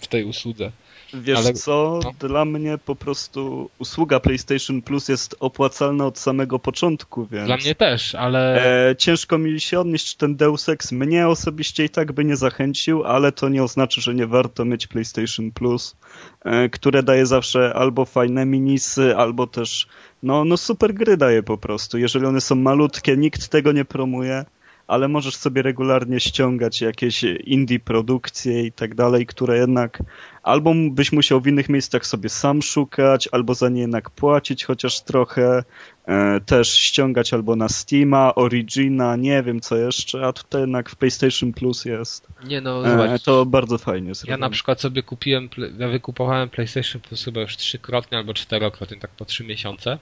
W 0.00 0.06
tej 0.06 0.24
usłudze. 0.24 0.72
Wiesz 1.14 1.38
Ale- 1.38 1.52
co, 1.52 2.00
no. 2.04 2.28
dla 2.28 2.44
mnie 2.44 2.78
po 2.78 2.96
prostu 2.96 3.70
usługa 3.78 4.20
PlayStation 4.20 4.82
Plus 4.82 5.08
jest 5.08 5.36
opłacalna 5.40 6.06
od 6.06 6.18
samego 6.18 6.58
początku, 6.58 7.26
więc... 7.26 7.46
Dla 7.46 7.56
mnie 7.56 7.74
też, 7.74 8.14
ale 8.14 8.64
E, 8.90 8.96
ciężko 8.96 9.38
mi 9.38 9.60
się 9.60 9.80
odnieść, 9.80 10.10
czy 10.10 10.18
ten 10.18 10.36
Deus 10.36 10.68
Ex 10.68 10.92
mnie 10.92 11.28
osobiście 11.28 11.84
i 11.84 11.88
tak 11.88 12.12
by 12.12 12.24
nie 12.24 12.36
zachęcił, 12.36 13.04
ale 13.04 13.32
to 13.32 13.48
nie 13.48 13.62
oznacza, 13.62 14.00
że 14.00 14.14
nie 14.14 14.26
warto 14.26 14.64
mieć 14.64 14.86
PlayStation 14.86 15.50
Plus, 15.50 15.96
e, 16.44 16.68
które 16.68 17.02
daje 17.02 17.26
zawsze 17.26 17.74
albo 17.74 18.04
fajne 18.04 18.46
minisy, 18.46 19.16
albo 19.16 19.46
też 19.46 19.86
no, 20.22 20.44
no 20.44 20.56
super 20.56 20.94
gry 20.94 21.16
daje 21.16 21.42
po 21.42 21.58
prostu. 21.58 21.98
Jeżeli 21.98 22.26
one 22.26 22.40
są 22.40 22.54
malutkie, 22.54 23.16
nikt 23.16 23.48
tego 23.48 23.72
nie 23.72 23.84
promuje, 23.84 24.44
ale 24.86 25.08
możesz 25.08 25.36
sobie 25.36 25.62
regularnie 25.62 26.20
ściągać 26.20 26.80
jakieś 26.80 27.22
indie 27.44 27.80
produkcje 27.80 28.66
i 28.66 28.72
tak 28.72 28.94
dalej, 28.94 29.26
które 29.26 29.58
jednak 29.58 29.98
albo 30.42 30.74
byś 30.90 31.12
musiał 31.12 31.40
w 31.40 31.46
innych 31.46 31.68
miejscach 31.68 32.06
sobie 32.06 32.28
sam 32.28 32.62
szukać, 32.62 33.28
albo 33.32 33.54
za 33.54 33.68
nie 33.68 33.80
jednak 33.80 34.10
płacić 34.10 34.64
chociaż 34.64 35.00
trochę, 35.00 35.64
e, 36.06 36.40
też 36.40 36.68
ściągać 36.72 37.32
albo 37.34 37.56
na 37.56 37.68
Steama, 37.68 38.34
Origina, 38.34 39.16
nie 39.16 39.42
wiem 39.42 39.60
co 39.60 39.76
jeszcze, 39.76 40.26
a 40.26 40.32
tutaj 40.32 40.60
jednak 40.60 40.90
w 40.90 40.96
PlayStation 40.96 41.52
Plus 41.52 41.84
jest. 41.84 42.26
nie 42.46 42.60
no, 42.60 42.86
E, 42.86 42.90
zobacz. 42.90 43.22
to 43.22 43.46
bardzo 43.46 43.78
fajnie 43.78 44.08
Ja 44.08 44.14
zrobione. 44.14 44.40
na 44.40 44.50
przykład 44.50 44.80
sobie 44.80 45.02
kupiłem, 45.02 45.48
ja 45.78 45.88
wykupowałem 45.88 46.48
PlayStation 46.48 47.00
Plus 47.02 47.24
chyba 47.24 47.40
już 47.40 47.56
trzykrotnie 47.56 48.18
albo 48.18 48.34
czterokrotnie, 48.34 48.96
tak 49.00 49.10
po 49.10 49.24
trzy 49.24 49.44
miesiące. 49.44 49.98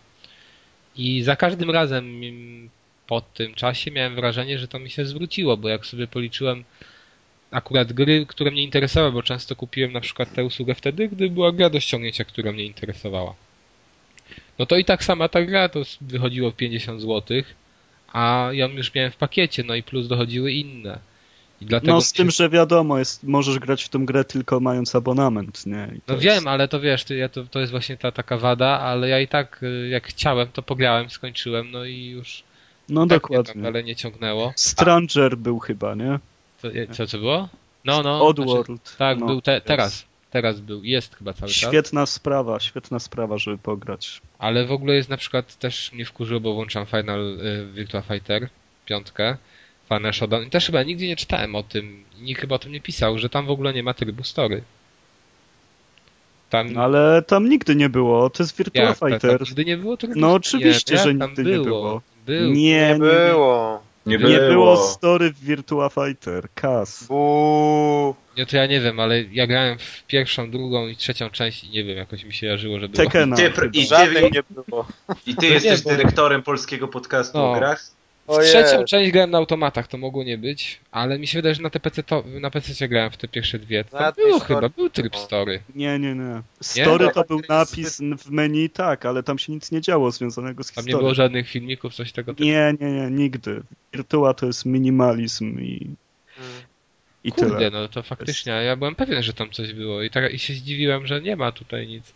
I 0.97 1.23
za 1.23 1.37
każdym 1.37 1.71
razem 1.71 2.21
po 3.07 3.21
tym 3.21 3.55
czasie 3.55 3.91
miałem 3.91 4.15
wrażenie, 4.15 4.59
że 4.59 4.69
to 4.69 4.79
mi 4.79 4.91
się 4.91 5.05
zwróciło, 5.05 5.57
bo 5.57 5.69
jak 5.69 5.87
sobie 5.87 6.07
policzyłem 6.07 6.65
akurat 7.51 7.93
gry, 7.93 8.27
które 8.27 8.51
mnie 8.51 8.63
interesowały, 8.63 9.13
bo 9.13 9.23
często 9.23 9.57
kupiłem 9.57 9.93
na 9.93 10.01
przykład 10.01 10.35
tę 10.35 10.45
usługę 10.45 10.75
wtedy, 10.75 11.09
gdy 11.09 11.31
była 11.31 11.53
gra 11.53 11.71
do 11.71 11.81
ściągnięcia, 11.81 12.25
która 12.25 12.53
mnie 12.53 12.65
interesowała. 12.65 13.35
No 14.59 14.67
to 14.67 14.77
i 14.77 14.85
tak 14.85 15.05
sama 15.05 15.29
ta 15.29 15.43
gra 15.43 15.69
to 15.69 15.83
wychodziło 16.01 16.53
50 16.53 17.01
zł, 17.01 17.43
a 18.13 18.49
ją 18.53 18.69
już 18.69 18.95
miałem 18.95 19.13
w 19.13 19.17
pakiecie, 19.17 19.65
no 19.65 19.75
i 19.75 19.83
plus 19.83 20.09
dochodziły 20.09 20.53
inne. 20.53 20.99
No 21.83 22.01
z 22.01 22.09
się- 22.09 22.17
tym, 22.17 22.31
że 22.31 22.49
wiadomo, 22.49 22.99
jest, 22.99 23.25
możesz 23.25 23.59
grać 23.59 23.85
w 23.85 23.89
tą 23.89 24.07
grę 24.07 24.25
tylko 24.25 24.61
mając 24.61 24.95
abonament, 24.95 25.67
nie? 25.67 25.89
No 26.09 26.15
jest- 26.15 26.25
wiem, 26.25 26.49
ale 26.49 26.69
to 26.69 26.81
wiesz, 26.81 27.05
ja 27.11 27.29
to, 27.29 27.45
to 27.45 27.61
jest 27.61 27.71
właśnie 27.71 27.97
ta 27.97 28.13
taka 28.13 28.39
wada, 28.39 28.81
ale 28.81 29.09
ja 29.09 29.21
i 29.21 29.29
tak 29.29 29.63
y, 29.63 29.89
jak 29.89 30.07
chciałem, 30.07 30.49
to 30.49 30.63
pograłem, 30.63 31.11
skończyłem, 31.11 31.71
no 31.71 31.85
i 31.85 32.05
już 32.07 32.43
No 32.93 33.07
tak 33.07 33.23
dokładnie. 33.23 33.67
ale 33.67 33.85
nie 33.85 33.97
ciągnęło. 33.97 34.53
Stranger 34.57 35.37
był 35.37 35.59
chyba, 35.59 35.95
nie? 35.95 36.19
To, 36.63 36.69
co, 36.93 37.07
co 37.07 37.19
było? 37.19 37.49
No, 37.85 38.03
no. 38.03 38.27
Oddworld. 38.27 38.97
tak, 38.99 39.19
no. 39.19 39.27
był 39.27 39.41
te, 39.41 39.61
teraz. 39.61 40.05
Teraz 40.31 40.61
był, 40.61 40.85
jest 40.85 41.17
chyba 41.17 41.33
cały 41.33 41.53
czas. 41.53 41.71
Świetna 41.71 42.07
sprawa, 42.07 42.61
świetna 42.61 42.99
sprawa, 42.99 43.39
żeby 43.39 43.59
pograć. 43.59 44.21
Ale 44.39 44.67
w 44.67 44.73
ogóle 44.73 44.95
jest 44.95 45.09
na 45.09 45.17
przykład 45.17 45.59
też 45.59 45.93
mnie 45.93 46.05
wkurzyło, 46.05 46.41
bo 46.41 46.55
włączam 46.55 46.87
Final 46.87 47.41
y, 47.41 47.67
Virtua 47.73 48.03
Fighter, 48.03 48.49
piątkę, 48.87 49.37
Final 49.89 50.13
Showdown 50.13 50.47
i 50.47 50.51
też 50.51 50.67
chyba 50.67 50.83
nigdzie 50.83 51.09
nie 51.09 51.17
czytałem 51.17 51.55
o 51.55 51.63
tym, 51.63 52.05
nikt 52.21 52.41
chyba 52.41 52.55
o 52.55 52.59
tym 52.59 52.73
nie 52.73 52.81
pisał, 52.81 53.19
że 53.19 53.29
tam 53.29 53.47
w 53.47 53.51
ogóle 53.51 53.73
nie 53.73 53.83
ma 53.83 53.95
trybu 53.95 54.25
story. 54.25 54.63
Tam, 56.51 56.79
Ale 56.79 57.23
tam 57.23 57.49
nigdy 57.49 57.77
nie 57.77 57.89
było, 57.89 58.31
to 58.31 58.43
jest 58.43 58.57
Virtua 58.57 58.83
jak, 58.83 58.99
Fighter. 58.99 59.41
nigdy 59.41 59.65
nie 59.65 59.77
było 59.77 59.97
trybu 59.97 60.15
No 60.17 60.33
oczywiście, 60.33 60.95
nie, 60.95 61.03
że 61.03 61.15
nigdy 61.15 61.45
nie 61.45 61.59
było. 61.59 62.03
Był. 62.27 62.51
Nie, 62.53 62.89
Nie 62.93 62.99
było. 62.99 63.83
Nie 64.07 64.19
nie 64.19 64.39
było 64.39 64.77
story 64.77 65.33
w 65.33 65.41
Virtua 65.41 65.89
Fighter, 65.89 66.49
kas. 66.55 67.05
Buu. 67.07 68.15
Nie, 68.37 68.47
to 68.47 68.57
ja 68.57 68.67
nie 68.67 68.81
wiem, 68.81 69.01
ale 69.01 69.23
ja 69.23 69.47
grałem 69.47 69.79
w 69.79 70.05
pierwszą, 70.07 70.51
drugą 70.51 70.87
i 70.89 70.97
trzecią 70.97 71.31
część 71.31 71.65
i 71.65 71.71
nie 71.71 71.85
wiem, 71.85 71.97
jakoś 71.97 72.25
mi 72.25 72.33
się 72.33 72.47
jarzyło, 72.47 72.79
że 72.81 72.89
było. 72.89 73.05
Tekena. 73.05 73.37
Ty, 73.37 73.53
i, 73.73 73.87
ty, 73.89 74.31
nie 74.33 74.43
było. 74.51 74.87
I 75.27 75.37
ty 75.37 75.47
nie, 75.47 75.53
jesteś 75.53 75.83
bo- 75.83 75.91
dyrektorem 75.91 76.43
polskiego 76.43 76.89
podcastu 76.89 77.39
No. 77.39 77.53
o 77.53 77.55
grach? 77.55 77.85
W 78.29 78.39
trzecią 78.39 78.85
część 78.85 79.11
grałem 79.13 79.31
na 79.31 79.39
automatach, 79.39 79.87
to 79.89 79.99
mogło 79.99 80.25
nie 80.25 80.39
być, 80.39 80.81
ale 80.91 81.19
mi 81.19 81.27
się 81.27 81.39
wydaje, 81.39 81.55
że 81.55 81.63
na, 81.63 81.71
te 81.71 81.81
PC 81.81 82.03
to, 82.03 82.25
na 82.41 82.51
PC 82.51 82.89
grałem 82.89 83.11
w 83.11 83.17
te 83.17 83.29
pierwsze 83.29 83.59
dwie. 83.59 83.85
To 83.85 84.01
Na 84.01 84.13
było 84.13 84.41
story 84.41 84.55
chyba, 84.55 84.69
był 84.69 84.91
tryb 84.91 85.13
było. 85.13 85.25
story. 85.25 85.61
Nie, 85.75 85.99
nie, 85.99 86.15
nie. 86.15 86.43
Story 86.61 87.09
to 87.15 87.25
był 87.25 87.41
napis 87.49 88.01
w 88.19 88.31
menu, 88.31 88.71
tak, 88.71 89.07
ale 89.07 89.23
tam 89.23 89.39
się 89.39 89.53
nic 89.53 89.73
nie 89.73 89.81
działo 89.81 90.11
związanego 90.11 90.63
z 90.65 90.67
Tam 90.73 90.83
nie 90.83 90.87
historią. 90.87 90.99
było 90.99 91.15
żadnych 91.15 91.49
filmików, 91.49 91.95
coś 91.95 92.13
tego 92.13 92.33
typu. 92.35 92.45
Nie, 92.45 92.75
nie, 92.81 92.93
nie, 92.93 93.11
nigdy. 93.11 93.63
Virtua 93.93 94.35
to 94.35 94.47
jest 94.47 94.67
minimalizm 94.67 95.61
i, 95.61 95.87
Mm. 96.39 96.51
I 97.25 97.33
Kurde, 97.33 97.57
tyle. 97.57 97.71
no 97.71 97.89
to 97.89 98.03
faktycznie, 98.03 98.53
ja 98.53 98.77
byłem 98.77 98.95
pewien, 98.95 99.23
że 99.23 99.33
tam 99.33 99.51
coś 99.51 99.73
było 99.73 100.03
i, 100.03 100.11
tak, 100.11 100.35
i 100.35 100.39
się 100.39 100.55
zdziwiłem, 100.55 101.07
że 101.07 101.21
nie 101.21 101.37
ma 101.37 101.53
tutaj 101.53 101.87
nic. 101.87 102.13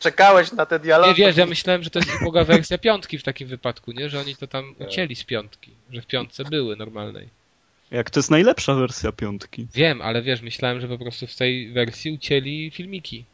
Czekałeś 0.00 0.52
na 0.52 0.66
te 0.66 0.78
dialogi. 0.78 1.10
Nie 1.10 1.26
wiesz, 1.26 1.36
ja 1.36 1.46
myślałem, 1.46 1.82
że 1.82 1.90
to 1.90 1.98
jest 1.98 2.10
uboga 2.20 2.44
wersja 2.44 2.78
piątki 2.78 3.18
w 3.18 3.22
takim 3.22 3.48
wypadku, 3.48 3.92
nie? 3.92 4.08
Że 4.08 4.20
oni 4.20 4.36
to 4.36 4.46
tam 4.46 4.74
ucięli 4.78 5.16
z 5.16 5.24
piątki, 5.24 5.70
że 5.90 6.02
w 6.02 6.06
piątce 6.06 6.44
były 6.44 6.76
normalnej. 6.76 7.28
Jak 7.90 8.10
to 8.10 8.20
jest 8.20 8.30
najlepsza 8.30 8.74
wersja 8.74 9.12
piątki. 9.12 9.66
Wiem, 9.74 10.02
ale 10.02 10.22
wiesz, 10.22 10.42
myślałem, 10.42 10.80
że 10.80 10.88
po 10.88 10.98
prostu 10.98 11.26
w 11.26 11.36
tej 11.36 11.72
wersji 11.72 12.12
ucięli 12.12 12.70
filmiki. 12.70 13.24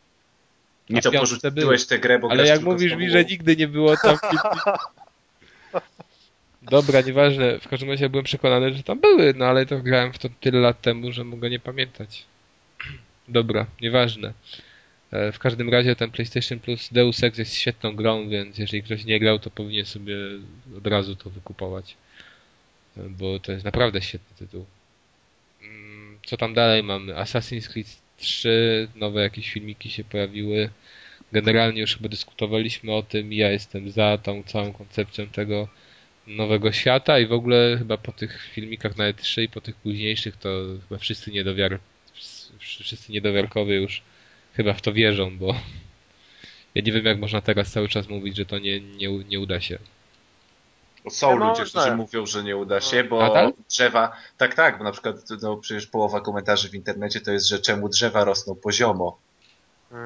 I 0.89 1.01
co, 1.01 1.11
piątce 1.11 1.51
porzuciłeś 1.51 1.87
tę 1.87 1.99
grę, 1.99 2.19
bo 2.19 2.31
Ale 2.31 2.47
jak 2.47 2.63
mówisz 2.63 2.95
mi, 2.95 3.11
że 3.11 3.25
nigdy 3.25 3.57
nie 3.57 3.69
było 3.69 3.97
tam 3.97 4.19
filmików. 4.19 4.63
Dobra, 6.71 7.01
nieważne. 7.01 7.59
W 7.61 7.69
każdym 7.69 7.91
razie 7.91 8.09
byłem 8.09 8.25
przekonany, 8.25 8.75
że 8.75 8.83
tam 8.83 9.01
były, 9.01 9.35
no 9.37 9.45
ale 9.47 9.67
to 9.67 9.79
grałem 9.81 10.13
w 10.13 10.19
to 10.19 10.29
tyle 10.41 10.61
lat 10.61 10.81
temu, 10.81 11.13
że 11.13 11.25
mogę 11.25 11.51
nie 11.51 11.61
pamiętać. 11.61 12.25
Dobra, 13.29 13.67
nieważne. 13.81 14.33
E, 15.11 15.33
W 15.33 15.39
każdym 15.39 15.69
razie 15.71 15.97
ten 15.97 16.11
PlayStation 16.11 16.59
Plus 16.61 16.89
Deus 16.93 17.23
Ex 17.25 17.39
jest 17.39 17.55
świetną 17.55 17.97
grą, 17.97 18.29
więc 18.29 18.59
jeżeli 18.59 18.83
ktoś 18.83 19.05
nie 19.05 19.21
grał, 19.21 19.39
to 19.39 19.51
powinien 19.51 19.85
sobie 19.87 20.17
od 20.79 20.87
razu 20.87 21.17
to 21.17 21.31
wykupować. 21.31 21.97
E, 22.97 23.01
Bo 23.09 23.39
to 23.41 23.53
jest 23.53 23.65
naprawdę 23.65 24.03
świetny 24.03 24.37
tytuł. 24.39 24.67
Mm, 25.63 26.19
Co 26.27 26.37
tam 26.37 26.55
dalej 26.55 26.83
mamy? 26.83 27.13
Assassin's 27.15 27.69
Creed 27.73 27.97
3, 28.17 28.89
nowe 28.97 29.23
jakieś 29.23 29.51
filmiki 29.53 29.91
się 29.91 30.05
pojawiły. 30.05 30.71
Generalnie 31.33 31.81
już 31.81 31.97
chyba 31.97 32.09
dyskutowaliśmy 32.09 32.93
o 32.93 33.03
tym 33.03 33.33
i 33.33 33.37
ja 33.37 33.51
jestem 33.51 33.91
za 33.91 34.19
tą 34.19 34.43
całą 34.43 34.73
koncepcją 34.73 35.27
tego 35.27 35.69
nowego 36.27 36.73
świata 36.73 37.19
i 37.19 37.27
w 37.27 37.33
ogóle 37.33 37.77
chyba 37.79 37.97
po 37.97 38.13
tych 38.13 38.51
filmikach 38.53 38.97
na 38.97 39.13
E3 39.13 39.43
i 39.43 39.49
po 39.49 39.61
tych 39.61 39.77
późniejszych 39.77 40.37
to 40.37 40.49
chyba 40.89 40.99
wszyscy 40.99 41.31
niedowiar 41.31 41.79
wszyscy 42.59 43.13
niedowiarkowie 43.13 43.77
już 43.77 44.03
chyba 44.53 44.73
w 44.73 44.81
to 44.81 44.93
wierzą, 44.93 45.39
bo 45.39 45.55
ja 46.75 46.83
nie 46.83 46.93
wiem 46.93 47.05
jak 47.05 47.19
można 47.19 47.41
teraz 47.41 47.73
cały 47.73 47.89
czas 47.89 48.09
mówić, 48.09 48.37
że 48.37 48.47
to 48.47 48.59
nie, 48.59 48.81
nie, 48.81 49.09
nie 49.09 49.41
uda 49.41 49.61
się. 49.61 49.79
Są 51.11 51.39
Nie 51.39 51.47
ludzie, 51.47 51.65
którzy 51.65 51.97
mówią, 51.97 52.27
że 52.27 52.45
nie 52.45 52.57
uda 52.57 52.81
się, 52.81 53.05
bo 53.05 53.21
Nadal? 53.21 53.53
drzewa. 53.71 54.17
Tak, 54.39 54.55
tak, 54.55 54.79
bo 54.79 54.85
na 54.85 54.93
przykład 54.93 55.17
no, 55.43 55.57
przecież 55.57 55.87
połowa 55.87 56.21
komentarzy 56.21 56.69
w 56.69 56.75
internecie 56.75 57.21
to 57.21 57.33
jest, 57.33 57.49
że 57.49 57.59
czemu 57.59 57.89
drzewa 57.89 58.25
rosną 58.25 58.55
poziomo. 58.55 59.19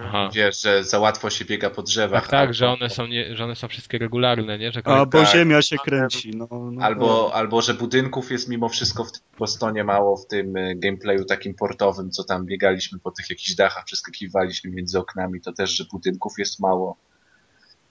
Aha. 0.03 0.31
Wiesz, 0.35 0.63
że 0.63 0.85
za 0.85 0.99
łatwo 0.99 1.31
się 1.31 1.45
biega 1.45 1.71
po 1.71 1.83
drzewach. 1.83 2.23
Tak, 2.23 2.31
tak, 2.31 2.41
albo, 2.41 2.53
że 2.53 2.69
one 2.69 2.91
są 2.91 3.07
nie, 3.07 3.37
że 3.37 3.45
one 3.45 3.57
są 3.57 3.69
wszystkie 3.69 3.99
regularne, 3.99 4.59
nie? 4.59 4.73
Że 4.73 4.81
A, 4.85 5.07
bo 5.07 5.23
tak. 5.23 5.33
ziemia 5.33 5.63
się 5.63 5.77
kręci. 5.77 6.31
No, 6.37 6.49
no, 6.51 6.83
Albo, 6.83 7.35
albo 7.35 7.63
że 7.63 7.75
budynków 7.75 8.31
jest 8.31 8.49
mimo 8.49 8.69
wszystko 8.69 9.05
w 9.05 9.13
tym 9.13 9.23
Bostonie 9.39 9.85
mało 9.85 10.17
w 10.17 10.27
tym 10.27 10.57
y, 10.57 10.75
gameplayu 10.77 11.25
takim 11.25 11.55
portowym, 11.55 12.11
co 12.11 12.25
tam 12.25 12.47
biegaliśmy 12.47 12.99
po 12.99 13.11
tych 13.11 13.31
jakichś 13.31 13.55
dachach, 13.55 13.85
przeskakiwaliśmy 13.85 14.71
między 14.71 14.99
oknami, 14.99 15.41
to 15.41 15.53
też, 15.53 15.71
że 15.71 15.85
budynków 15.85 16.33
jest 16.39 16.61
mało. 16.61 16.97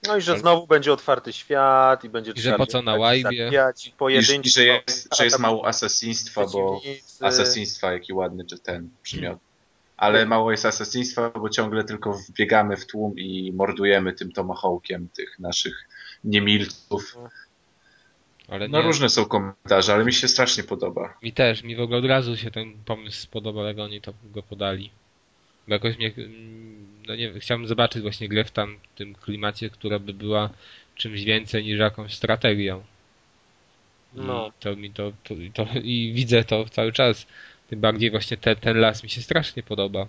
No 0.06 0.16
i 0.16 0.20
że 0.20 0.38
znowu 0.38 0.66
będzie 0.66 0.92
otwarty 0.92 1.32
świat 1.32 2.04
i 2.04 2.08
będzie 2.08 2.32
I 2.32 2.40
że 2.40 2.56
po 2.56 2.66
co 2.66 2.82
na 2.82 2.92
tak 2.92 3.00
łajbie? 3.00 3.50
i 3.86 3.90
pojedynczy. 3.90 4.48
I 4.48 4.52
że 4.52 4.64
jest, 4.64 5.16
że 5.16 5.24
jest 5.24 5.38
mało 5.38 5.66
asesiństwa, 5.66 6.46
bo 6.52 6.80
asesiństwa, 7.20 7.92
jaki 7.92 8.12
ładny 8.12 8.44
czy 8.44 8.58
ten 8.58 8.90
przymiot. 9.02 9.38
Ale 9.98 10.26
mało 10.26 10.50
jest 10.50 10.66
asesiństwa, 10.66 11.30
bo 11.30 11.48
ciągle 11.48 11.84
tylko 11.84 12.12
wbiegamy 12.12 12.76
w 12.76 12.86
tłum 12.86 13.18
i 13.18 13.52
mordujemy 13.52 14.12
tym 14.12 14.32
tomahawkiem 14.32 15.08
tych 15.16 15.38
naszych 15.38 15.88
niemilców. 16.24 17.16
Ale 18.48 18.68
No 18.68 18.78
nie, 18.78 18.84
różne 18.86 19.08
są 19.08 19.24
komentarze, 19.24 19.94
ale 19.94 20.04
mi 20.04 20.12
się 20.12 20.28
strasznie 20.28 20.64
podoba. 20.64 21.14
mi 21.22 21.32
też, 21.32 21.62
mi 21.62 21.76
w 21.76 21.80
ogóle 21.80 21.98
od 21.98 22.04
razu 22.04 22.36
się 22.36 22.50
ten 22.50 22.72
pomysł 22.84 23.20
spodobał, 23.20 23.64
jak 23.64 23.78
oni 23.78 24.00
to 24.00 24.12
go 24.24 24.42
podali. 24.42 24.90
Bo 25.68 25.74
jakoś 25.74 25.96
mnie, 25.98 26.12
mm, 26.16 26.86
no 27.08 27.16
nie 27.16 27.30
wiem, 27.30 27.40
chciałbym 27.40 27.66
zobaczyć 27.66 28.02
właśnie 28.02 28.28
grę 28.28 28.44
w 28.44 28.50
tam 28.50 28.78
tym 28.94 29.14
klimacie, 29.14 29.70
która 29.70 29.98
by 29.98 30.14
była 30.14 30.50
czymś 30.94 31.24
więcej 31.24 31.64
niż 31.64 31.78
jakąś 31.78 32.14
strategią. 32.14 32.82
I 34.14 34.20
No. 34.20 34.52
to 34.60 34.76
mi 34.76 34.90
to, 34.90 35.12
to, 35.24 35.34
to, 35.54 35.66
i 35.82 36.12
widzę 36.14 36.44
to 36.44 36.64
cały 36.68 36.92
czas. 36.92 37.26
Tym 37.68 37.80
bardziej 37.80 38.10
właśnie 38.10 38.36
te, 38.36 38.56
ten 38.56 38.76
las 38.76 39.02
mi 39.02 39.08
się 39.10 39.22
strasznie 39.22 39.62
podoba. 39.62 40.06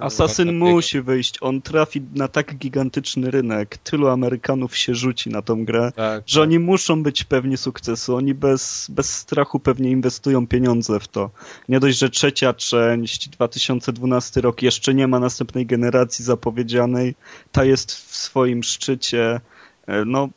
Asasyn 0.00 0.58
musi 0.58 1.00
wyjść. 1.00 1.38
On 1.40 1.62
trafi 1.62 2.02
na 2.14 2.28
tak 2.28 2.54
gigantyczny 2.56 3.30
rynek. 3.30 3.76
Tylu 3.76 4.08
Amerykanów 4.08 4.76
się 4.76 4.94
rzuci 4.94 5.30
na 5.30 5.42
tą 5.42 5.64
grę, 5.64 5.92
Tak. 5.96 6.22
że 6.26 6.42
oni 6.42 6.58
muszą 6.58 7.02
być 7.02 7.24
pewni 7.24 7.56
sukcesu. 7.56 8.16
Oni 8.16 8.34
bez, 8.34 8.86
bez 8.90 9.14
strachu 9.14 9.60
pewnie 9.60 9.90
inwestują 9.90 10.46
pieniądze 10.46 11.00
w 11.00 11.08
to. 11.08 11.30
Nie 11.68 11.80
dość, 11.80 11.98
że 11.98 12.10
trzecia 12.10 12.54
część, 12.54 13.28
2012 13.28 14.40
rok, 14.40 14.62
jeszcze 14.62 14.94
nie 14.94 15.08
ma 15.08 15.20
następnej 15.20 15.66
generacji 15.66 16.24
zapowiedzianej. 16.24 17.14
Ta 17.52 17.64
jest 17.64 17.92
w 17.92 18.16
swoim 18.16 18.62
szczycie. 18.62 19.40
E, 19.86 20.04
No, 20.04 20.28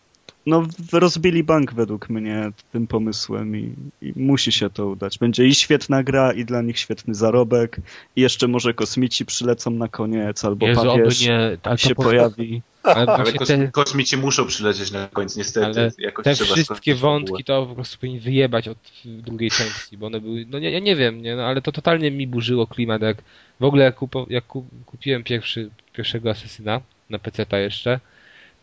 no 0.46 0.64
rozbili 0.94 1.44
bank 1.44 1.74
według 1.74 2.10
mnie 2.10 2.52
tym 2.72 2.88
pomysłem 2.88 3.58
i, 3.58 3.74
i 4.02 4.14
musi 4.16 4.52
się 4.52 4.70
to 4.70 4.88
udać. 4.88 5.18
Będzie 5.18 5.48
i 5.48 5.56
świetna 5.56 6.04
gra, 6.04 6.34
i 6.34 6.46
dla 6.46 6.62
nich 6.62 6.80
świetny 6.80 7.16
zarobek, 7.16 7.78
i 8.16 8.22
jeszcze 8.22 8.48
może 8.48 8.74
kosmici 8.74 9.26
przylecą 9.26 9.72
na 9.72 9.88
koniec, 9.88 10.46
albo 10.46 10.68
Jezu, 10.68 10.82
papież 10.82 11.22
nie. 11.22 11.58
To 11.62 11.78
się 11.78 11.96
po- 11.96 12.04
pojawi. 12.04 12.62
Ale 12.84 13.06
Ale 13.08 13.34
kos 13.34 13.48
te, 13.48 13.68
kosmici 13.68 14.18
muszą 14.18 14.48
przylecieć 14.48 14.92
na 14.92 15.08
końcu, 15.08 15.40
niestety. 15.40 15.66
Ale 15.66 15.92
Jakoś 15.98 16.24
te 16.24 16.34
trzeba 16.34 16.54
wszystkie 16.54 16.96
wątki 16.96 17.44
to 17.44 17.66
po 17.66 17.76
prostu 17.76 17.98
powinni 17.98 18.20
wyjebać 18.20 18.68
od 18.68 18.78
drugiej 19.06 19.52
części, 19.52 19.98
bo 19.98 20.08
one 20.08 20.22
były, 20.22 20.46
no 20.50 20.60
nie, 20.60 20.72
ja 20.72 20.80
nie 20.80 20.96
wiem, 20.96 21.22
nie, 21.22 21.36
no, 21.36 21.44
ale 21.44 21.62
to 21.62 21.72
totalnie 21.72 22.12
mi 22.12 22.28
burzyło 22.28 22.68
klimat, 22.68 23.02
jak 23.02 23.18
w 23.60 23.64
ogóle 23.64 23.84
jak, 23.84 23.96
kupo, 23.96 24.26
jak 24.30 24.48
ku, 24.48 24.66
kupiłem 24.86 25.24
pierwszy, 25.24 25.70
pierwszego 25.94 26.30
Asesyna 26.30 26.82
na 27.10 27.20
PC-ta 27.20 27.58
jeszcze, 27.58 28.00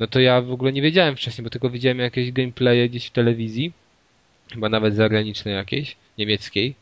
no 0.03 0.07
to 0.09 0.21
ja 0.21 0.41
w 0.43 0.53
ogóle 0.53 0.73
nie 0.73 0.83
wiedziałem 0.83 1.17
wcześniej, 1.17 1.45
bo 1.45 1.51
tylko 1.51 1.71
widziałem 1.71 1.99
jakieś 1.99 2.33
gameplaye 2.33 2.89
gdzieś 2.89 3.07
w 3.07 3.11
telewizji, 3.11 3.73
chyba 4.53 4.69
nawet 4.69 4.95
zagranicznej 4.95 5.55
jakiejś, 5.55 5.97
niemieckiej. 6.19 6.75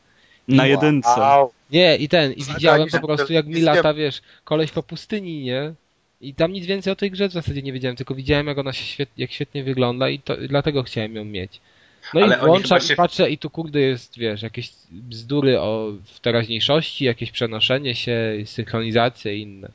Na 0.49 0.67
jedynce. 0.67 1.09
Wow. 1.21 1.53
Nie, 1.73 1.97
i 1.97 2.09
ten, 2.09 2.33
i 2.33 2.45
Tak, 2.45 2.55
widziałem 2.55 2.89
po 2.89 3.07
prostu 3.07 3.33
jak 3.33 3.47
mi 3.47 3.61
lata, 3.61 3.95
wiesz, 3.95 4.23
koleś 4.45 4.71
po 4.71 4.83
pustyni, 4.83 5.43
nie? 5.43 5.73
I 6.21 6.35
tam 6.35 6.53
nic 6.53 6.67
więcej 6.67 6.93
o 6.93 6.97
tej 6.97 7.11
grze 7.11 7.29
w 7.29 7.33
zasadzie 7.33 7.63
nie 7.63 7.73
wiedziałem, 7.73 7.97
tylko 7.97 8.15
widziałem 8.15 8.47
jak 8.47 8.59
ona 8.59 8.73
się 8.73 8.85
świet, 8.85 9.09
jak 9.17 9.33
świetnie 9.33 9.65
wygląda 9.65 10.09
i 10.09 10.19
to, 10.19 10.37
dlatego 10.49 10.83
chciałem 10.83 11.17
ją 11.17 11.25
mieć. 11.25 11.61
No 12.15 12.21
Ale 12.21 12.37
i 12.37 12.41
włączam 12.41 12.81
się- 12.81 12.93
i 12.95 12.97
patrzę 12.97 13.31
i 13.31 13.39
tu 13.39 13.51
kurde 13.51 13.81
jest, 13.81 14.19
wiesz, 14.19 14.43
jakieś 14.43 14.73
bzdury 14.91 15.61
o 15.61 15.93
w 16.05 16.21
teraźniejszości, 16.21 17.05
jakieś 17.05 17.31
przenoszenie 17.31 17.95
się, 17.95 18.33
synchronizacje 18.45 19.37
i 19.37 19.43
inne. 19.43 19.69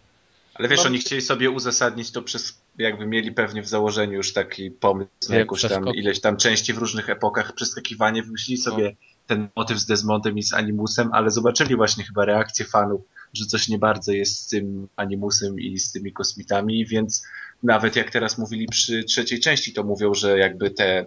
Ale 0.54 0.68
wiesz, 0.68 0.80
No, 0.80 0.86
oni 0.86 0.98
chcieli 0.98 1.22
sobie 1.22 1.50
uzasadnić 1.50 2.12
to 2.12 2.22
przez, 2.22 2.62
jakby 2.78 3.08
mieli 3.08 3.32
pewnie 3.32 3.62
w 3.62 3.68
założeniu 3.68 4.14
już 4.14 4.34
taki 4.34 4.72
pomysł 4.72 5.10
na 5.30 5.36
jakąś 5.36 5.62
tam 5.62 5.88
ileś 5.88 6.22
tam 6.22 6.38
części 6.38 6.74
w 6.74 6.78
różnych 6.78 7.10
epokach, 7.10 7.54
przeskakiwanie, 7.54 8.24
wymyślili 8.24 8.62
sobie 8.62 8.96
ten 9.28 9.50
motyw 9.56 9.80
z 9.80 9.86
Desmondem 9.86 10.38
i 10.38 10.44
z 10.44 10.54
Animusem, 10.54 11.10
ale 11.14 11.32
zobaczyli 11.32 11.76
właśnie 11.76 12.04
chyba 12.04 12.26
reakcję 12.26 12.66
fanów, 12.66 13.02
że 13.34 13.46
coś 13.46 13.70
nie 13.70 13.78
bardzo 13.78 14.12
jest 14.12 14.38
z 14.38 14.48
tym 14.48 14.88
Animusem 14.96 15.60
i 15.60 15.80
z 15.80 15.92
tymi 15.92 16.14
kosmitami, 16.14 16.86
więc 16.86 17.26
nawet 17.64 17.96
jak 17.96 18.12
teraz 18.12 18.38
mówili 18.38 18.68
przy 18.68 19.04
trzeciej 19.04 19.40
części, 19.40 19.74
to 19.74 19.84
mówią, 19.84 20.14
że 20.14 20.38
jakby 20.38 20.72
te 20.72 21.06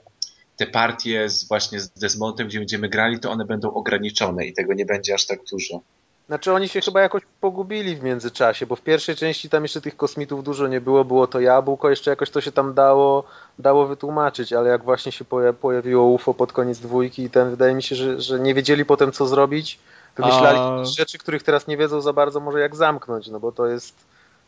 te 0.58 0.66
partie 0.66 1.28
z, 1.28 1.48
właśnie 1.48 1.80
z 1.80 1.90
Desmondem, 1.90 2.48
gdzie 2.48 2.58
będziemy 2.58 2.88
grali, 2.88 3.20
to 3.20 3.30
one 3.30 3.44
będą 3.44 3.70
ograniczone 3.70 4.46
i 4.46 4.52
tego 4.52 4.74
nie 4.74 4.86
będzie 4.86 5.14
aż 5.14 5.26
tak 5.26 5.40
dużo. 5.50 5.82
Znaczy 6.28 6.52
oni 6.52 6.68
się 6.68 6.80
chyba 6.80 7.00
jakoś 7.00 7.22
pogubili 7.40 7.96
w 7.96 8.02
międzyczasie, 8.02 8.66
bo 8.66 8.76
w 8.76 8.80
pierwszej 8.80 9.16
części 9.16 9.48
tam 9.48 9.62
jeszcze 9.62 9.80
tych 9.80 9.96
kosmitów 9.96 10.44
dużo 10.44 10.66
nie 10.66 10.80
było, 10.80 11.04
było 11.04 11.26
to 11.26 11.40
jabłko, 11.40 11.90
jeszcze 11.90 12.10
jakoś 12.10 12.30
to 12.30 12.40
się 12.40 12.52
tam 12.52 12.74
dało, 12.74 13.24
dało 13.58 13.86
wytłumaczyć, 13.86 14.52
ale 14.52 14.70
jak 14.70 14.84
właśnie 14.84 15.12
się 15.12 15.24
poja- 15.24 15.52
pojawiło 15.52 16.06
UFO 16.06 16.34
pod 16.34 16.52
koniec 16.52 16.78
dwójki 16.78 17.22
i 17.22 17.30
ten 17.30 17.50
wydaje 17.50 17.74
mi 17.74 17.82
się, 17.82 17.96
że, 17.96 18.20
że 18.20 18.40
nie 18.40 18.54
wiedzieli 18.54 18.84
potem 18.84 19.12
co 19.12 19.26
zrobić, 19.26 19.78
wymyślali 20.16 20.58
A- 20.58 20.84
rzeczy, 20.84 21.18
których 21.18 21.42
teraz 21.42 21.66
nie 21.66 21.76
wiedzą 21.76 22.00
za 22.00 22.12
bardzo 22.12 22.40
może 22.40 22.60
jak 22.60 22.76
zamknąć, 22.76 23.28
no 23.28 23.40
bo 23.40 23.52
to 23.52 23.66
jest 23.66 23.94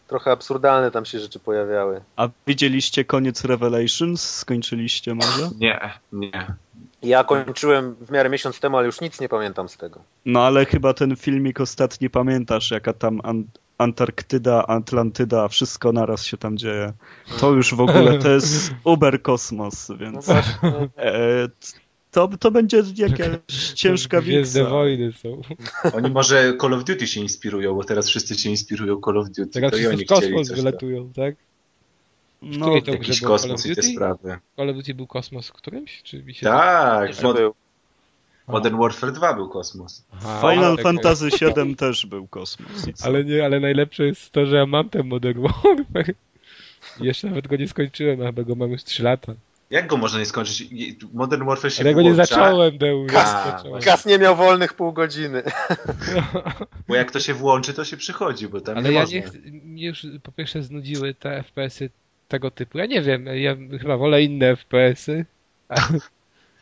trochę 0.09 0.31
absurdalne 0.31 0.91
tam 0.91 1.05
się 1.05 1.19
rzeczy 1.21 1.39
pojawiały. 1.39 2.01
A 2.17 2.29
widzieliście 2.47 3.05
koniec 3.05 3.45
Revelations? 3.45 4.31
Skończyliście 4.31 5.15
może? 5.15 5.49
Nie, 5.59 5.91
nie. 6.13 6.47
Ja 7.03 7.25
kończyłem 7.25 7.95
w 7.95 8.11
miarę 8.11 8.31
miesiąc 8.31 8.61
temu, 8.61 8.77
ale 8.77 8.87
już 8.87 9.01
nic 9.01 9.21
nie 9.21 9.29
pamiętam 9.29 9.69
z 9.69 9.77
tego. 9.77 10.01
No 10.27 10.43
ale 10.43 10.67
chyba 10.67 10.95
ten 10.95 11.17
filmik 11.17 11.61
ostatni 11.61 12.11
pamiętasz, 12.11 12.71
jaka 12.71 12.93
tam 12.93 13.21
an 13.25 13.45
Antarktyda, 13.81 14.67
Atlantyda, 14.67 15.49
wszystko 15.49 15.93
naraz 15.93 16.25
się 16.25 16.37
tam 16.37 16.59
dzieje. 16.59 16.93
To 17.41 17.53
już 17.53 17.75
w 17.75 17.81
ogóle, 17.81 18.19
to 18.19 18.31
jest 18.31 18.73
uber 18.85 19.23
kosmos, 19.23 19.89
No 19.89 19.97
więc 19.97 20.27
właśnie, 20.27 20.69
e, 20.97 21.49
to, 22.11 22.29
to 22.41 22.51
będzie 22.51 22.83
jakaś 22.97 23.73
ciężka 23.75 24.21
Gwiezdne 24.21 24.61
wiksa. 24.61 24.75
wojny 24.75 25.13
są. 25.13 25.43
Oni 25.97 26.11
może 26.11 26.57
Call 26.61 26.75
of 26.75 26.85
Duty 26.85 27.07
się 27.07 27.21
inspirują, 27.21 27.75
bo 27.75 27.85
teraz 27.85 28.09
wszyscy 28.09 28.35
się 28.35 28.51
inspirują 28.51 29.01
Call 29.05 29.19
of 29.19 29.27
Duty. 29.27 29.47
Teraz 29.47 29.71
to 29.71 29.77
i 29.77 29.81
wszyscy 29.81 29.97
oni 29.97 30.05
w 30.05 30.09
kosmos 30.09 30.49
wylatują, 30.51 31.13
tak? 31.13 31.35
No, 32.43 32.67
której 32.67 32.83
to- 32.83 32.93
Jakiś 32.93 33.21
kosmos 33.21 33.67
i 33.67 33.75
te 33.77 33.83
sprawy. 33.83 34.39
Call 34.57 34.71
of 34.71 34.77
Duty 34.77 34.95
był 34.95 35.07
kosmos 35.07 35.49
w 35.49 35.53
którymś? 35.53 36.03
Czy 36.03 36.23
mi 36.23 36.35
się 36.35 36.47
Tak, 36.47 37.11
był. 37.35 37.55
Modern 38.49 38.79
Warfare 38.79 39.13
2 39.13 39.35
był 39.35 39.49
kosmos. 39.49 40.05
Aha, 40.13 40.41
Final 40.53 40.77
tak, 40.77 40.83
Fantasy 40.83 41.29
VII 41.41 41.77
też 41.77 42.07
był 42.07 42.27
kosmos. 42.27 42.87
Ale 43.05 43.25
nie, 43.25 43.45
ale 43.45 43.61
najlepsze 43.61 44.05
jest 44.07 44.31
to, 44.31 44.47
że 44.47 44.57
ja 44.57 44.67
mam 44.67 44.89
ten 44.89 45.07
Modern 45.07 45.43
Warfare. 45.43 46.15
Jeszcze 47.01 47.29
nawet 47.29 47.49
go 47.49 47.57
nie 47.57 47.69
skończyłem, 47.69 48.23
a 48.23 48.27
chyba 48.27 48.43
go 48.43 48.55
mam 48.55 48.71
już 48.71 48.85
3 48.85 49.03
lata. 49.03 49.33
Jak 49.71 49.87
go 49.87 49.97
można 49.97 50.19
nie 50.19 50.27
skończyć? 50.27 50.69
Modern 51.13 51.45
Warfare 51.47 51.73
się 51.73 51.83
Ale 51.83 51.95
go 51.95 52.03
nie 52.03 52.15
zacząłem, 52.15 52.79
Deusz. 52.79 53.13
Kas- 53.13 53.47
nie 53.47 53.53
zacząłem. 53.53 53.83
Gaz 53.83 54.07
nie 54.07 54.19
miał 54.19 54.37
wolnych 54.37 54.75
pół 54.75 54.93
godziny. 54.93 55.43
Bo 56.89 56.95
jak 56.95 57.11
to 57.11 57.21
się 57.21 57.35
włączy, 57.35 57.75
to 57.75 57.85
się 57.85 57.97
przychodzi, 57.97 58.49
bo 58.49 58.61
tam 58.61 58.79
Ale 58.79 58.89
nie 58.89 58.95
ja 58.95 59.01
można. 59.01 59.17
nie 59.17 59.23
ch- 59.23 59.35
mnie 59.65 59.87
już 59.87 60.07
po 60.23 60.33
pierwsze 60.33 60.63
znudziły 60.63 61.15
te 61.15 61.43
FPS-y 61.43 61.91
tego 62.31 62.51
typu. 62.51 62.79
Ja 62.79 62.87
nie 62.87 63.03
wiem, 63.03 63.27
ja 63.27 63.57
chyba 63.81 63.97
wolę 63.97 64.23
inne 64.23 64.57
FPS-y. 64.57 65.25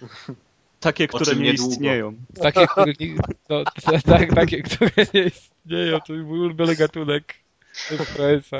Takie, 0.81 1.09
które 1.09 1.35
nie 1.37 1.43
niedługo. 1.43 1.73
istnieją. 1.73 2.15
Takie, 2.43 2.67
które 2.67 2.93
nie, 3.01 3.15
no, 3.49 3.65
tak, 4.07 4.35
takie, 4.35 4.63
które 4.63 4.91
nie 5.15 5.23
istnieją. 5.23 6.01
To 6.01 6.13
mój 6.13 6.39
ulubiony 6.41 6.77
gatunek 6.77 7.35
FPS-a. 7.75 8.59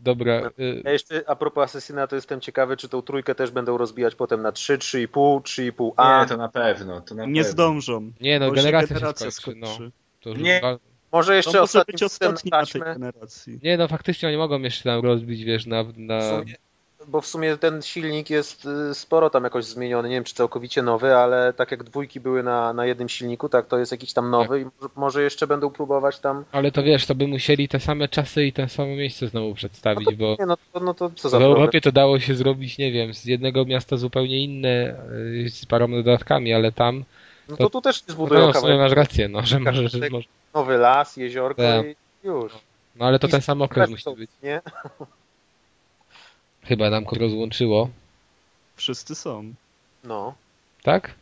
Dobra. 0.00 0.50
Y, 0.58 0.82
Ja 0.84 0.90
jeszcze 0.92 1.24
a 1.26 1.36
propos 1.36 1.64
Assassina, 1.64 2.06
to 2.06 2.16
jestem 2.16 2.40
ciekawy, 2.40 2.76
czy 2.76 2.88
tą 2.88 3.02
trójkę 3.02 3.34
też 3.34 3.50
będą 3.50 3.78
rozbijać 3.78 4.14
potem 4.14 4.42
na 4.42 4.52
3, 4.52 4.78
3,5, 4.78 5.40
3,5A. 5.42 6.20
Nie, 6.22 6.28
to 6.28 6.36
na 6.36 6.48
pewno. 6.48 7.00
To 7.00 7.14
na 7.14 7.24
Nie 7.26 7.34
pewno. 7.42 7.52
zdążą. 7.52 8.12
nie 8.20 8.38
no, 8.38 8.50
generacja, 8.50 8.94
generacja 8.96 9.26
się 9.26 9.32
skończy. 9.32 9.60
No, 9.60 9.66
skończy. 9.66 9.92
to 10.20 10.30
już 10.30 10.38
Nie. 10.38 10.60
wal- 10.60 10.78
Może 11.12 11.32
To 11.32 11.34
jeszcze 11.34 11.60
może 11.60 11.84
być 11.86 12.02
ostatni 12.02 12.50
na 12.50 12.66
tej 12.66 12.82
generacji. 12.82 13.58
Nie 13.62 13.76
no, 13.76 13.88
faktycznie 13.88 14.28
oni 14.28 14.36
mogą 14.36 14.60
jeszcze 14.60 14.84
tam 14.84 15.04
rozbić, 15.04 15.44
wiesz, 15.44 15.66
na... 15.66 15.84
w 15.84 15.98
na... 15.98 16.20
sumie, 16.30 16.54
bo 17.08 17.20
w 17.20 17.26
sumie 17.26 17.56
ten 17.56 17.82
silnik 17.82 18.30
jest 18.30 18.66
y, 18.90 18.94
sporo 18.94 19.30
tam 19.30 19.44
jakoś 19.44 19.64
zmieniony, 19.64 20.08
nie 20.08 20.14
wiem 20.14 20.24
czy 20.24 20.34
całkowicie 20.34 20.82
nowy, 20.82 21.16
ale 21.16 21.52
tak 21.52 21.70
jak 21.70 21.84
dwójki 21.84 22.20
były 22.20 22.42
na, 22.42 22.72
na 22.72 22.86
jednym 22.86 23.08
silniku, 23.08 23.48
tak 23.48 23.66
to 23.66 23.78
jest 23.78 23.92
jakiś 23.92 24.12
tam 24.12 24.30
nowy 24.30 24.60
i 24.60 24.64
może, 24.64 24.92
może 24.96 25.22
jeszcze 25.22 25.46
będą 25.46 25.70
próbować 25.70 26.18
tam... 26.18 26.44
Ale 26.52 26.72
to 26.72 26.82
wiesz, 26.82 27.06
to 27.06 27.14
by 27.14 27.26
musieli 27.26 27.68
te 27.68 27.80
same 27.80 28.08
czasy 28.08 28.44
i 28.44 28.52
te 28.52 28.68
same 28.68 28.96
miejsce 28.96 29.28
znowu 29.28 29.54
przedstawić, 29.54 30.14
bo 30.14 30.36
Nie, 30.38 30.46
no 30.46 30.56
to, 30.72 30.80
no 30.80 30.94
to 30.94 31.10
co 31.10 31.28
w 31.28 31.32
za 31.32 31.38
problem. 31.38 31.58
Europie 31.58 31.80
to 31.80 31.92
dało 31.92 32.20
się 32.20 32.34
zrobić, 32.34 32.78
nie 32.78 32.92
wiem, 32.92 33.14
z 33.14 33.24
jednego 33.24 33.64
miasta 33.64 33.96
zupełnie 33.96 34.44
inne, 34.44 34.96
y, 35.46 35.50
z 35.50 35.66
paroma 35.66 35.96
dodatkami, 35.96 36.52
ale 36.52 36.72
tam... 36.72 37.04
No 37.48 37.56
to 37.56 37.70
tu 37.70 37.80
też 37.80 38.00
nie 38.00 38.04
No, 38.08 38.14
zbudują 38.14 38.46
no 38.46 38.52
kawałek. 38.52 38.78
masz 38.78 38.92
rację, 38.92 39.28
no, 39.28 39.46
że 39.46 39.60
może... 39.60 39.88
Że 39.88 40.00
Tak. 40.00 40.10
może 40.10 40.28
Nowy 40.54 40.76
las, 40.78 41.16
jeziorko 41.16 41.62
Tak. 41.62 41.86
i 41.86 41.94
już. 42.26 42.52
no 42.96 43.06
ale 43.06 43.18
to 43.18 43.26
I 43.26 43.30
ten 43.30 43.42
sam 43.42 43.62
okres 43.62 43.90
musi 43.90 44.04
być. 44.16 44.30
Nie? 44.42 44.60
Chyba 46.64 46.90
nam 46.90 47.04
go 47.04 47.16
rozłączyło, 47.16 47.88
Wszyscy 48.76 49.14
są. 49.14 49.54
No. 50.04 50.34
tak? 50.82 51.14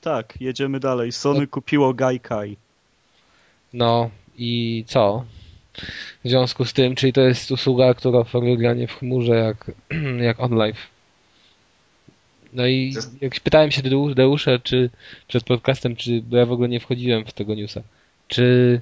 Tak, 0.00 0.40
jedziemy 0.40 0.80
dalej. 0.80 1.12
Sony 1.12 1.46
kupiło 1.46 1.94
Gaikai. 1.94 2.56
No 3.72 4.10
i 4.38 4.84
co? 4.86 5.24
W 6.24 6.28
związku 6.28 6.64
z 6.64 6.72
tym, 6.72 6.94
czyli 6.94 7.12
to 7.12 7.20
jest 7.20 7.50
usługa, 7.50 7.94
która 7.94 8.18
oferuje 8.18 8.56
granie 8.56 8.88
w 8.88 8.98
chmurze 8.98 9.34
jak, 9.36 9.70
jak 10.28 10.40
OnLive. 10.40 10.76
No 12.54 12.66
i 12.66 12.94
jak 13.20 13.40
pytałem 13.40 13.70
się 13.70 13.82
Deu- 13.82 14.14
Deusza, 14.14 14.58
czy 14.58 14.90
przed 15.28 15.44
podcastem, 15.44 15.96
czy, 15.96 16.22
bo 16.22 16.36
ja 16.36 16.46
w 16.46 16.52
ogóle 16.52 16.68
nie 16.68 16.80
wchodziłem 16.80 17.24
w 17.24 17.32
tego 17.32 17.54
newsa, 17.54 17.82
czy 18.28 18.80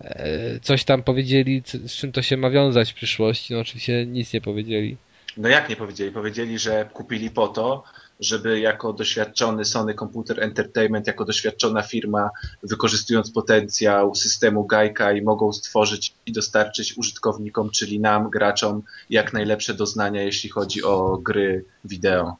e, 0.00 0.60
coś 0.60 0.84
tam 0.84 1.02
powiedzieli, 1.02 1.62
z 1.86 1.92
czym 1.92 2.12
to 2.12 2.22
się 2.22 2.36
ma 2.36 2.50
wiązać 2.50 2.92
w 2.92 2.94
przyszłości? 2.94 3.54
No 3.54 3.60
oczywiście 3.60 4.06
nic 4.06 4.32
nie 4.32 4.40
powiedzieli. 4.40 4.96
No 5.36 5.48
jak 5.48 5.68
nie 5.68 5.76
powiedzieli? 5.76 6.10
Powiedzieli, 6.10 6.58
że 6.58 6.88
kupili 6.92 7.30
po 7.30 7.48
to, 7.48 7.84
żeby 8.20 8.60
jako 8.60 8.92
doświadczony 8.92 9.64
Sony 9.64 9.94
Computer 9.94 10.42
Entertainment, 10.42 11.06
jako 11.06 11.24
doświadczona 11.24 11.82
firma, 11.82 12.30
wykorzystując 12.62 13.30
potencjał 13.30 14.14
systemu 14.14 14.64
Gajka 14.66 15.12
i 15.12 15.22
mogą 15.22 15.52
stworzyć 15.52 16.14
i 16.26 16.32
dostarczyć 16.32 16.98
użytkownikom, 16.98 17.70
czyli 17.70 18.00
nam, 18.00 18.30
graczom, 18.30 18.82
jak 19.10 19.32
najlepsze 19.32 19.74
doznania, 19.74 20.22
jeśli 20.22 20.50
chodzi 20.50 20.82
o 20.82 21.18
gry 21.18 21.64
wideo. 21.84 22.36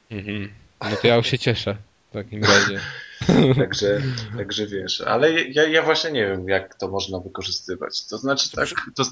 No 0.81 0.97
to 0.97 1.07
ja 1.07 1.17
już 1.17 1.27
się 1.27 1.39
cieszę. 1.39 1.77
takim 2.12 2.45
razie. 2.45 2.81
Także, 3.59 4.03
także 4.37 4.67
wiesz, 4.67 5.01
ale 5.01 5.43
ja, 5.43 5.69
ja 5.69 5.83
właśnie 5.83 6.11
nie 6.11 6.27
wiem, 6.27 6.49
jak 6.49 6.75
to 6.75 6.89
można 6.89 7.21
wykorzystywać. 7.21 8.07
To 8.07 8.19
znaczy 8.19 8.51
tak, 8.51 8.69
to 8.95 9.05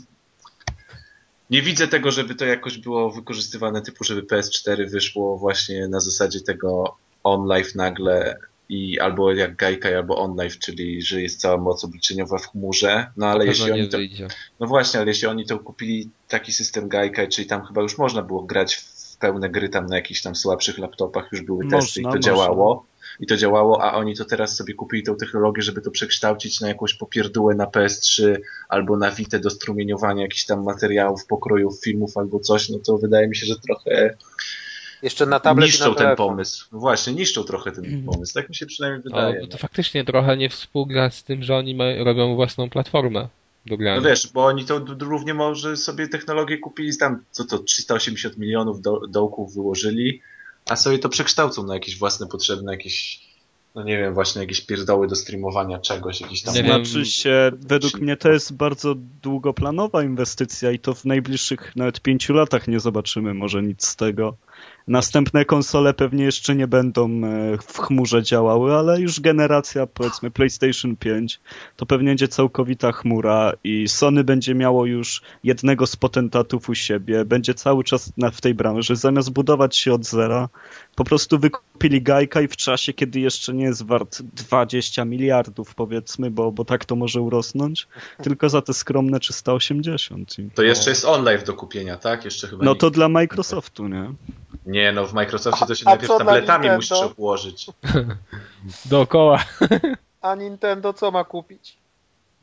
nie 1.50 1.62
widzę 1.62 1.88
tego, 1.88 2.10
żeby 2.10 2.34
to 2.34 2.44
jakoś 2.44 2.78
było 2.78 3.10
wykorzystywane 3.10 3.82
typu, 3.82 4.04
żeby 4.04 4.22
PS4 4.22 4.90
wyszło 4.90 5.38
właśnie 5.38 5.88
na 5.88 6.00
zasadzie 6.00 6.40
tego 6.40 6.96
OnLive 7.24 7.74
nagle 7.74 8.38
i 8.68 9.00
albo 9.00 9.32
jak 9.32 9.56
Gaikai, 9.56 9.94
albo 9.94 10.18
OnLive, 10.18 10.58
czyli 10.58 11.02
że 11.02 11.22
jest 11.22 11.40
cała 11.40 11.56
moc 11.56 11.84
obliczeniowa 11.84 12.38
w 12.38 12.46
chmurze. 12.46 13.06
No 13.16 13.26
ale 13.26 13.46
jeśli 13.46 13.72
oni 13.72 13.88
to, 13.88 13.96
wyjdzie. 13.96 14.28
no 14.60 14.66
właśnie, 14.66 15.00
ale 15.00 15.08
jeśli 15.08 15.28
oni 15.28 15.46
to 15.46 15.58
kupili 15.58 16.10
taki 16.28 16.52
system 16.52 16.88
Gaikai, 16.88 17.28
czyli 17.28 17.46
tam 17.46 17.66
chyba 17.66 17.82
już 17.82 17.98
można 17.98 18.22
było 18.22 18.42
grać 18.42 18.74
w 18.74 18.93
pełne 19.24 19.50
gry 19.50 19.68
tam 19.68 19.86
na 19.86 19.96
jakichś 19.96 20.22
tam 20.22 20.36
słabszych 20.36 20.78
laptopach, 20.78 21.28
już 21.32 21.42
były 21.42 21.68
testy 21.68 22.00
i 22.00 22.04
Można, 22.04 22.10
to 22.10 22.16
można. 22.16 22.20
działało. 22.20 22.86
I 23.20 23.26
to 23.26 23.36
działało, 23.36 23.82
a 23.84 23.92
oni 23.94 24.16
to 24.16 24.24
teraz 24.24 24.56
sobie 24.56 24.74
kupili 24.74 25.02
tą 25.02 25.16
technologię, 25.16 25.62
żeby 25.62 25.80
to 25.80 25.90
przekształcić 25.90 26.60
na 26.60 26.68
jakąś 26.68 26.94
popierdółę 26.94 27.54
na 27.54 27.64
PS3 27.66 28.36
albo 28.68 28.96
na 28.96 29.10
Vita 29.10 29.38
do 29.38 29.50
strumieniowania 29.50 30.22
jakichś 30.22 30.44
tam 30.44 30.64
materiałów, 30.64 31.26
pokrojów, 31.26 31.80
filmów 31.84 32.16
albo 32.16 32.40
coś, 32.40 32.68
no 32.68 32.78
to 32.78 32.98
wydaje 32.98 33.28
mi 33.28 33.36
się, 33.36 33.46
że 33.46 33.54
trochę 33.58 34.16
Jeszcze 35.02 35.26
na 35.26 35.40
tablet 35.40 35.66
niszczą 35.66 35.88
na 35.90 35.94
ten 35.94 36.16
pomysł. 36.16 36.66
Właśnie, 36.72 37.12
niszczą 37.12 37.44
trochę 37.44 37.72
ten 37.72 38.04
pomysł. 38.06 38.34
Tak 38.34 38.48
mi 38.48 38.54
się 38.54 38.66
przynajmniej 38.66 39.02
No, 39.04 39.10
wydaje. 39.16 39.40
bo 39.40 39.46
to 39.46 39.58
faktycznie 39.58 40.04
trochę 40.04 40.36
nie 40.36 40.48
współgra 40.48 41.10
z 41.10 41.24
tym, 41.24 41.42
że 41.42 41.56
oni 41.56 41.74
ma, 41.74 41.84
robią 42.04 42.34
własną 42.34 42.70
platformę 42.70 43.28
do 43.66 43.76
grania. 43.76 44.00
No 44.00 44.08
wiesz, 44.08 44.32
bo 44.32 44.44
oni 44.44 44.64
to 44.64 44.84
równie 45.00 45.34
może 45.34 45.76
sobie 45.76 46.08
technologię 46.08 46.58
kupili 46.58 46.96
tam, 46.96 47.24
co 47.30 47.44
to, 47.44 47.58
380 47.58 48.38
milionów 48.38 48.82
do, 48.82 49.00
dołków 49.06 49.54
wyłożyli, 49.54 50.20
a 50.68 50.76
sobie 50.76 50.98
to 50.98 51.08
przekształcą 51.08 51.66
na 51.66 51.74
jakieś 51.74 51.98
własne 51.98 52.26
potrzebne, 52.26 52.72
jakieś, 52.72 53.20
no 53.74 53.82
nie 53.82 53.98
wiem, 53.98 54.14
właśnie 54.14 54.40
jakieś 54.40 54.60
pierdoły 54.60 55.08
do 55.08 55.16
streamowania 55.16 55.78
czegoś, 55.78 56.20
jakieś 56.20 56.42
tam... 56.42 56.54
Znaczy 56.54 57.04
się, 57.04 57.52
według 57.60 58.00
mnie 58.00 58.16
to 58.16 58.32
jest 58.32 58.52
bardzo 58.52 58.94
długoplanowa 59.22 60.02
inwestycja 60.02 60.70
i 60.70 60.78
to 60.78 60.94
w 60.94 61.04
najbliższych 61.04 61.76
nawet 61.76 62.00
pięciu 62.00 62.32
latach 62.32 62.68
nie 62.68 62.80
zobaczymy 62.80 63.34
może 63.34 63.62
nic 63.62 63.86
z 63.86 63.96
tego. 63.96 64.36
Następne 64.88 65.44
konsole 65.44 65.94
pewnie 65.94 66.24
jeszcze 66.24 66.54
nie 66.54 66.66
będą 66.66 67.08
e, 67.24 67.58
w 67.66 67.78
chmurze 67.78 68.22
działały, 68.22 68.74
ale 68.74 69.00
już 69.00 69.20
generacja 69.20 69.86
powiedzmy 69.86 70.30
PlayStation 70.30 70.96
5 70.96 71.40
to 71.76 71.86
pewnie 71.86 72.14
będzie 72.14 72.28
całkowita 72.28 72.92
chmura 72.92 73.52
i 73.64 73.88
Sony 73.88 74.24
będzie 74.24 74.54
miało 74.54 74.86
już 74.86 75.22
jednego 75.44 75.86
z 75.86 75.96
potentatów 75.96 76.68
u 76.68 76.74
siebie, 76.74 77.24
będzie 77.24 77.54
cały 77.54 77.84
czas 77.84 78.12
na, 78.16 78.30
w 78.30 78.40
tej 78.40 78.54
branży, 78.54 78.96
zamiast 78.96 79.30
budować 79.30 79.76
się 79.76 79.92
od 79.92 80.04
zera, 80.04 80.48
po 80.94 81.04
prostu 81.04 81.38
wykupili 81.38 82.02
Gajka 82.02 82.40
i 82.40 82.48
w 82.48 82.56
czasie, 82.56 82.92
kiedy 82.92 83.20
jeszcze 83.20 83.54
nie 83.54 83.64
jest 83.64 83.86
wart 83.86 84.22
20 84.22 85.04
miliardów 85.04 85.74
powiedzmy, 85.74 86.30
bo, 86.30 86.52
bo 86.52 86.64
tak 86.64 86.84
to 86.84 86.96
może 86.96 87.20
urosnąć, 87.20 87.88
tylko 88.22 88.48
za 88.48 88.62
te 88.62 88.74
skromne 88.74 89.20
380. 89.20 90.38
I... 90.38 90.50
To 90.50 90.62
jeszcze 90.62 90.90
jest 90.90 91.04
OnLive 91.04 91.44
do 91.44 91.54
kupienia, 91.54 91.96
tak? 91.96 92.24
Jeszcze 92.24 92.48
chyba 92.48 92.64
No 92.64 92.72
nie... 92.72 92.78
to 92.78 92.90
dla 92.90 93.08
Microsoftu, 93.08 93.88
nie? 93.88 94.12
Nie, 94.66 94.92
no 94.92 95.06
w 95.06 95.12
Microsoftie 95.12 95.66
to 95.66 95.74
się 95.74 95.86
A 95.86 95.90
najpierw 95.90 96.18
tabletami 96.18 96.68
Nintendo? 96.68 96.76
musisz 96.76 97.10
obłożyć. 97.12 97.66
Dookoła. 98.90 99.44
A 100.20 100.34
Nintendo 100.34 100.92
co 100.92 101.10
ma 101.10 101.24
kupić? 101.24 101.76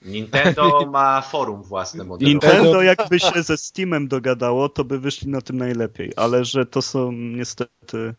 Nintendo 0.02 0.86
ma 0.86 1.22
forum 1.22 1.64
własne 1.64 2.04
modelowe. 2.04 2.32
Nintendo 2.32 2.82
jakby 2.82 3.20
się 3.20 3.44
ze 3.44 3.58
Steamem 3.58 4.08
dogadało, 4.08 4.70
to 4.70 4.84
by 4.84 5.00
wyszli 5.00 5.28
na 5.28 5.42
tym 5.42 5.58
najlepiej, 5.58 6.14
ale 6.16 6.46
że 6.46 6.66
to 6.66 6.82
są 6.82 7.12
niestety 7.12 8.14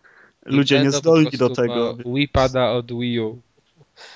ludzie 0.46 0.74
Nintendo 0.74 1.10
po 1.10 1.18
niezdolni 1.18 1.38
do 1.38 1.50
tego. 1.50 1.96
Ma 1.96 2.14
Wii 2.14 2.28
pada 2.28 2.70
od 2.70 2.92
Wii 2.92 3.20
U. 3.20 3.38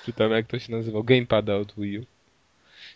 Czy 0.04 0.12
tam 0.12 0.30
jak 0.30 0.46
to 0.46 0.58
się 0.58 0.72
nazywa? 0.72 1.00
Gamepada 1.04 1.56
od 1.56 1.74
Wii 1.78 1.98
U. 1.98 2.04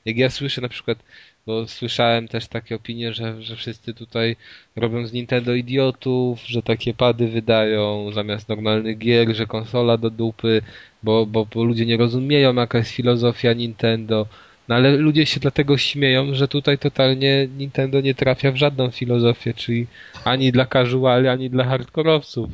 Jak 0.04 0.16
ja 0.16 0.30
słyszę 0.30 0.60
na 0.60 0.68
przykład, 0.68 0.98
bo 1.46 1.66
słyszałem 1.66 2.28
też 2.28 2.48
takie 2.48 2.76
opinie, 2.76 3.12
że, 3.14 3.42
że 3.42 3.56
wszyscy 3.56 3.94
tutaj 3.94 4.36
robią 4.76 5.06
z 5.06 5.12
Nintendo 5.12 5.54
idiotów, 5.54 6.40
że 6.46 6.62
takie 6.62 6.94
pady 6.94 7.28
wydają 7.28 8.12
zamiast 8.12 8.48
normalnych 8.48 8.98
gier, 8.98 9.34
że 9.34 9.46
konsola 9.46 9.96
do 9.96 10.10
dupy, 10.10 10.62
bo, 11.02 11.26
bo, 11.26 11.46
bo 11.54 11.64
ludzie 11.64 11.86
nie 11.86 11.96
rozumieją 11.96 12.54
jaka 12.54 12.78
jest 12.78 12.90
filozofia 12.90 13.52
Nintendo. 13.52 14.26
No 14.68 14.74
ale 14.74 14.96
ludzie 14.96 15.26
się 15.26 15.40
dlatego 15.40 15.78
śmieją, 15.78 16.34
że 16.34 16.48
tutaj 16.48 16.78
totalnie 16.78 17.48
Nintendo 17.58 18.00
nie 18.00 18.14
trafia 18.14 18.52
w 18.52 18.56
żadną 18.56 18.90
filozofię, 18.90 19.54
czyli 19.54 19.86
ani 20.24 20.52
dla 20.52 20.66
casuali, 20.66 21.28
ani 21.28 21.50
dla 21.50 21.64
hardkorowców 21.64 22.50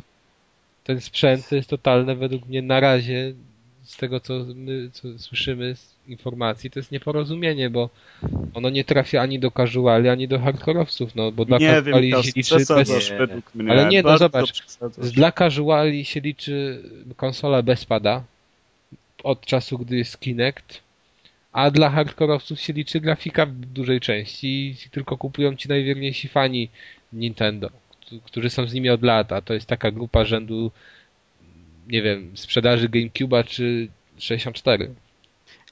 ten 0.86 1.00
sprzęt 1.00 1.48
to 1.48 1.56
jest 1.56 1.70
totalne 1.70 2.16
według 2.16 2.46
mnie 2.46 2.62
na 2.62 2.80
razie 2.80 3.32
z 3.86 3.96
tego 3.96 4.20
co 4.20 4.34
my 4.54 4.90
co 4.92 5.18
słyszymy 5.18 5.76
z 5.76 5.94
informacji 6.08 6.70
to 6.70 6.78
jest 6.78 6.92
nieporozumienie, 6.92 7.70
bo 7.70 7.90
ono 8.54 8.70
nie 8.70 8.84
trafia 8.84 9.20
ani 9.22 9.38
do 9.38 9.50
casuali, 9.50 10.08
ani 10.08 10.28
do 10.28 10.38
hardkorowców, 10.38 11.14
no 11.14 11.32
bo 11.32 11.44
dla 11.44 11.58
Nie 11.58 11.66
casuali 11.68 12.10
wiem, 12.10 12.22
się 12.22 12.32
liczy 12.36 12.54
bez, 12.54 12.68
Nie. 13.54 13.70
Ale 13.70 13.88
nie, 13.88 14.02
no 14.02 14.08
zobacz, 14.18 14.62
dla 15.14 15.32
casuali 15.32 16.04
się 16.04 16.20
liczy 16.20 16.82
konsola 17.16 17.62
bez 17.62 17.84
pada 17.84 18.24
od 19.22 19.46
czasu, 19.46 19.78
gdy 19.78 19.96
jest 19.96 20.20
Kinect, 20.20 20.80
a 21.52 21.70
dla 21.70 21.90
hardkorowców 21.90 22.60
się 22.60 22.72
liczy 22.72 23.00
grafika 23.00 23.46
w 23.46 23.52
dużej 23.52 24.00
części 24.00 24.76
i 24.86 24.90
tylko 24.90 25.16
kupują 25.16 25.56
ci 25.56 25.68
najwierniejsi 25.68 26.28
fani 26.28 26.68
Nintendo, 27.12 27.70
któ- 28.00 28.20
którzy 28.20 28.50
są 28.50 28.66
z 28.66 28.74
nimi 28.74 28.90
od 28.90 29.02
lat, 29.02 29.32
a 29.32 29.40
to 29.40 29.54
jest 29.54 29.66
taka 29.66 29.90
grupa 29.90 30.24
rzędu 30.24 30.70
nie 31.86 32.02
wiem, 32.02 32.36
sprzedaży 32.36 32.88
GameCube'a 32.88 33.44
czy 33.44 33.88
64. 34.18 34.94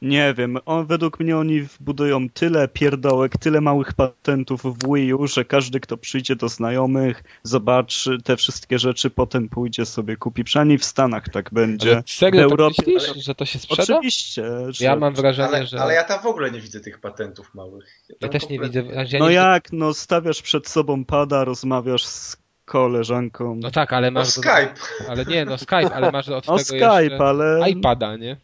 Nie 0.02 0.34
wiem, 0.38 0.58
on, 0.66 0.86
według 0.86 1.20
mnie 1.20 1.36
oni 1.36 1.62
wbudują 1.62 2.28
tyle 2.28 2.68
pierdołek, 2.68 3.38
tyle 3.38 3.60
małych 3.60 3.92
patentów 3.92 4.62
w 4.62 4.94
Wii 4.94 5.14
U, 5.14 5.26
że 5.26 5.44
każdy, 5.44 5.80
kto 5.80 5.96
przyjdzie 5.96 6.36
do 6.36 6.48
znajomych, 6.48 7.24
zobaczy 7.42 8.18
te 8.24 8.36
wszystkie 8.36 8.78
rzeczy, 8.78 9.10
potem 9.10 9.48
pójdzie 9.48 9.86
sobie 9.86 10.16
kupi. 10.16 10.44
Przynajmniej 10.44 10.78
w 10.78 10.84
Stanach 10.84 11.28
tak 11.28 11.50
będzie. 11.52 11.92
Ale 11.92 12.02
serio 12.06 12.40
w 12.40 12.50
tak 12.50 12.58
Europie- 12.58 12.94
myślisz, 12.94 13.24
że 13.24 13.34
to 13.34 13.44
się 13.44 13.58
sprzeda? 13.58 13.82
Oczywiście, 13.82 14.44
że... 14.68 14.84
Ja 14.84 14.96
mam 14.96 15.14
wrażenie, 15.14 15.48
Ale, 15.48 15.66
że... 15.66 15.80
ale 15.80 15.94
ja 15.94 16.04
tam 16.04 16.22
w 16.22 16.26
ogóle 16.26 16.50
nie 16.50 16.60
widzę 16.60 16.80
tych 16.80 16.98
patentów 16.98 17.54
małych. 17.54 17.84
Ja 18.08 18.16
tam 18.20 18.30
też 18.30 18.48
nie 18.48 18.58
widzę... 18.60 18.82
Ja 18.84 19.18
No 19.18 19.28
nie 19.28 19.34
jak, 19.34 19.72
no 19.72 19.94
stawiasz 19.94 20.42
przed 20.42 20.68
sobą 20.68 21.04
pada, 21.04 21.44
rozmawiasz 21.44 22.04
z 22.04 22.36
koleżanką. 22.64 23.54
No 23.62 23.70
tak, 23.70 23.92
ale 23.92 24.10
No 24.10 24.20
masz... 24.20 24.26
do- 24.26 24.42
Skype. 24.42 24.74
Ale 25.08 25.24
nie, 25.24 25.44
no 25.44 25.58
Skype, 25.58 25.94
ale 25.94 26.12
masz 26.12 26.28
od 26.28 26.46
No 26.46 26.52
tego 26.56 26.64
Skype, 26.64 27.02
jeszcze 27.04 27.24
ale... 27.24 27.70
iPada, 27.70 28.16
nie? 28.16 28.36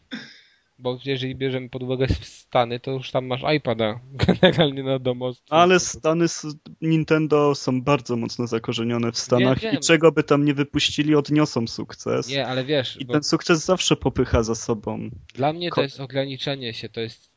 Bo 0.79 0.99
jeżeli 1.05 1.35
bierzemy 1.35 1.69
pod 1.69 1.83
uwagę 1.83 2.07
Stany, 2.21 2.79
to 2.79 2.91
już 2.91 3.11
tam 3.11 3.25
masz 3.25 3.41
iPada 3.57 3.99
generalnie 4.27 4.83
na 4.83 4.99
domostwie. 4.99 5.53
Ale 5.53 5.79
Stany 5.79 6.25
s- 6.25 6.47
Nintendo 6.81 7.55
są 7.55 7.81
bardzo 7.81 8.15
mocno 8.15 8.47
zakorzenione 8.47 9.11
w 9.11 9.17
Stanach 9.17 9.59
wiem. 9.59 9.75
i 9.75 9.79
czego 9.79 10.11
by 10.11 10.23
tam 10.23 10.45
nie 10.45 10.53
wypuścili, 10.53 11.15
odniosą 11.15 11.67
sukces. 11.67 12.27
Nie, 12.29 12.47
ale 12.47 12.63
wiesz, 12.63 12.97
I 13.01 13.05
bo 13.05 13.13
ten 13.13 13.23
sukces 13.23 13.65
zawsze 13.65 13.95
popycha 13.95 14.43
za 14.43 14.55
sobą. 14.55 15.09
dla 15.33 15.53
mnie 15.53 15.69
to 15.71 15.81
jest 15.81 15.99
ograniczenie 15.99 16.73
się, 16.73 16.89
to 16.89 17.01
jest 17.01 17.31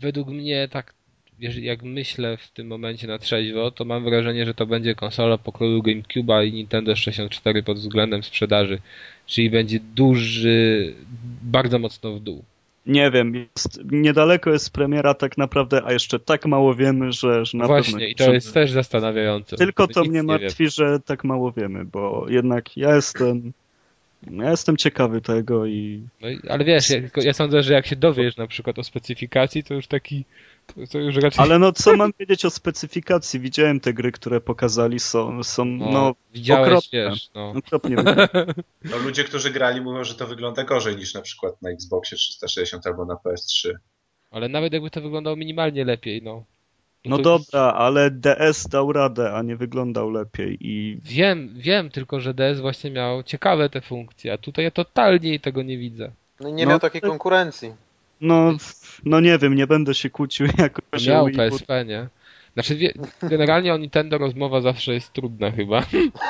według 0.00 0.28
mnie 0.28 0.68
tak, 0.68 0.94
jeżeli- 1.40 1.66
jak 1.66 1.82
myślę 1.82 2.36
w 2.36 2.48
tym 2.48 2.66
momencie 2.66 3.06
na 3.06 3.18
trzeźwo, 3.18 3.70
to 3.70 3.84
mam 3.84 4.04
wrażenie, 4.04 4.46
że 4.46 4.54
to 4.54 4.66
będzie 4.66 4.94
konsola 4.94 5.38
pokroju 5.38 5.82
GameCube'a 5.82 6.46
i 6.46 6.52
Nintendo 6.52 6.96
64 6.96 7.62
pod 7.62 7.78
względem 7.78 8.22
sprzedaży. 8.22 8.78
Czyli 9.26 9.50
będzie 9.50 9.80
duży, 9.94 10.94
bardzo 11.42 11.78
mocno 11.78 12.12
w 12.12 12.20
dół. 12.20 12.44
Nie 12.86 13.10
wiem, 13.10 13.34
jest, 13.34 13.80
niedaleko 13.92 14.50
jest 14.50 14.70
premiera 14.70 15.14
tak 15.14 15.38
naprawdę, 15.38 15.82
a 15.84 15.92
jeszcze 15.92 16.18
tak 16.18 16.46
mało 16.46 16.74
wiemy, 16.74 17.12
że, 17.12 17.44
że 17.44 17.58
na 17.58 17.64
pewno... 17.68 17.82
Właśnie, 17.82 18.08
i 18.08 18.14
to 18.14 18.24
żeby- 18.24 18.34
jest 18.34 18.54
też 18.54 18.70
zastanawiające. 18.70 19.56
Tylko 19.56 19.88
to 19.88 20.00
nic 20.00 20.10
mnie 20.10 20.22
martwi, 20.22 20.68
że 20.68 21.00
tak 21.00 21.24
mało 21.24 21.52
wiemy, 21.52 21.84
bo 21.84 22.26
jednak 22.28 22.76
ja 22.76 22.94
jestem... 22.94 23.52
Ja 24.30 24.50
jestem 24.50 24.76
ciekawy 24.76 25.20
tego 25.20 25.66
i 25.66 26.02
No, 26.20 26.28
ale 26.48 26.64
wiesz, 26.64 26.90
ja, 26.90 27.00
ja 27.16 27.32
sądzę, 27.32 27.62
że 27.62 27.72
jak 27.72 27.86
się 27.86 27.96
dowiesz 27.96 28.36
na 28.36 28.46
przykład 28.46 28.78
o 28.78 28.84
specyfikacji, 28.84 29.64
to 29.64 29.74
już 29.74 29.86
taki, 29.86 30.24
to, 30.92 30.98
już 30.98 31.16
raczej... 31.16 31.44
Ale 31.44 31.58
no 31.58 31.72
co 31.72 31.96
mam 31.96 32.12
wiedzieć 32.18 32.44
o 32.44 32.50
specyfikacji? 32.50 33.40
Widziałem 33.40 33.80
te 33.80 33.92
gry, 33.92 34.12
które 34.12 34.40
pokazali, 34.40 35.00
są, 35.00 35.42
są 35.42 35.64
no, 35.64 35.90
no, 35.90 36.14
widziałeś, 36.34 36.68
okropne. 36.68 37.10
wiesz, 37.10 37.30
no. 37.34 37.50
okropnie. 37.56 37.96
No 38.90 38.98
ludzie, 38.98 39.24
którzy 39.24 39.50
grali 39.50 39.80
mówią, 39.80 40.04
że 40.04 40.14
to 40.14 40.26
wygląda 40.26 40.64
gorzej 40.64 40.96
niż 40.96 41.14
na 41.14 41.22
przykład 41.22 41.62
na 41.62 41.70
Xboxie 41.70 42.16
360 42.18 42.86
albo 42.86 43.04
na 43.04 43.14
PS3. 43.14 43.70
Ale 44.30 44.48
nawet 44.48 44.72
jakby 44.72 44.90
to 44.90 45.00
wyglądało 45.00 45.36
minimalnie 45.36 45.84
lepiej, 45.84 46.22
no. 46.22 46.44
No 47.04 47.18
dobra, 47.18 47.60
ale 47.60 48.10
DS 48.10 48.68
dał 48.68 48.92
radę, 48.92 49.32
a 49.34 49.42
nie 49.42 49.56
wyglądał 49.56 50.10
lepiej 50.10 50.56
i 50.60 50.98
Wiem, 51.02 51.54
wiem, 51.56 51.90
tylko 51.90 52.20
że 52.20 52.34
DS 52.34 52.60
właśnie 52.60 52.90
miał 52.90 53.22
ciekawe 53.22 53.70
te 53.70 53.80
funkcje, 53.80 54.32
a 54.32 54.38
tutaj 54.38 54.64
ja 54.64 54.70
totalnie 54.70 55.40
tego 55.40 55.62
nie 55.62 55.78
widzę. 55.78 56.10
No 56.40 56.48
i 56.48 56.52
nie 56.52 56.64
No, 56.64 56.70
miał 56.70 56.80
takiej 56.80 57.00
to- 57.00 57.08
konkurencji. 57.08 57.72
No, 58.24 58.56
no 59.04 59.20
nie 59.20 59.38
wiem, 59.38 59.54
nie 59.54 59.66
będę 59.66 59.94
się 59.94 60.10
kłócił 60.10 60.46
jakoś 60.58 61.06
Miał 61.06 61.26
Wii, 61.26 61.36
bo- 61.36 61.42
PSP, 61.50 61.84
nie? 61.84 62.08
Znaczy, 62.54 62.92
generalnie 63.22 63.74
o 63.74 63.76
Nintendo 63.76 64.18
rozmowa 64.18 64.60
zawsze 64.60 64.94
jest 64.94 65.12
trudna 65.12 65.50
chyba. 65.50 65.86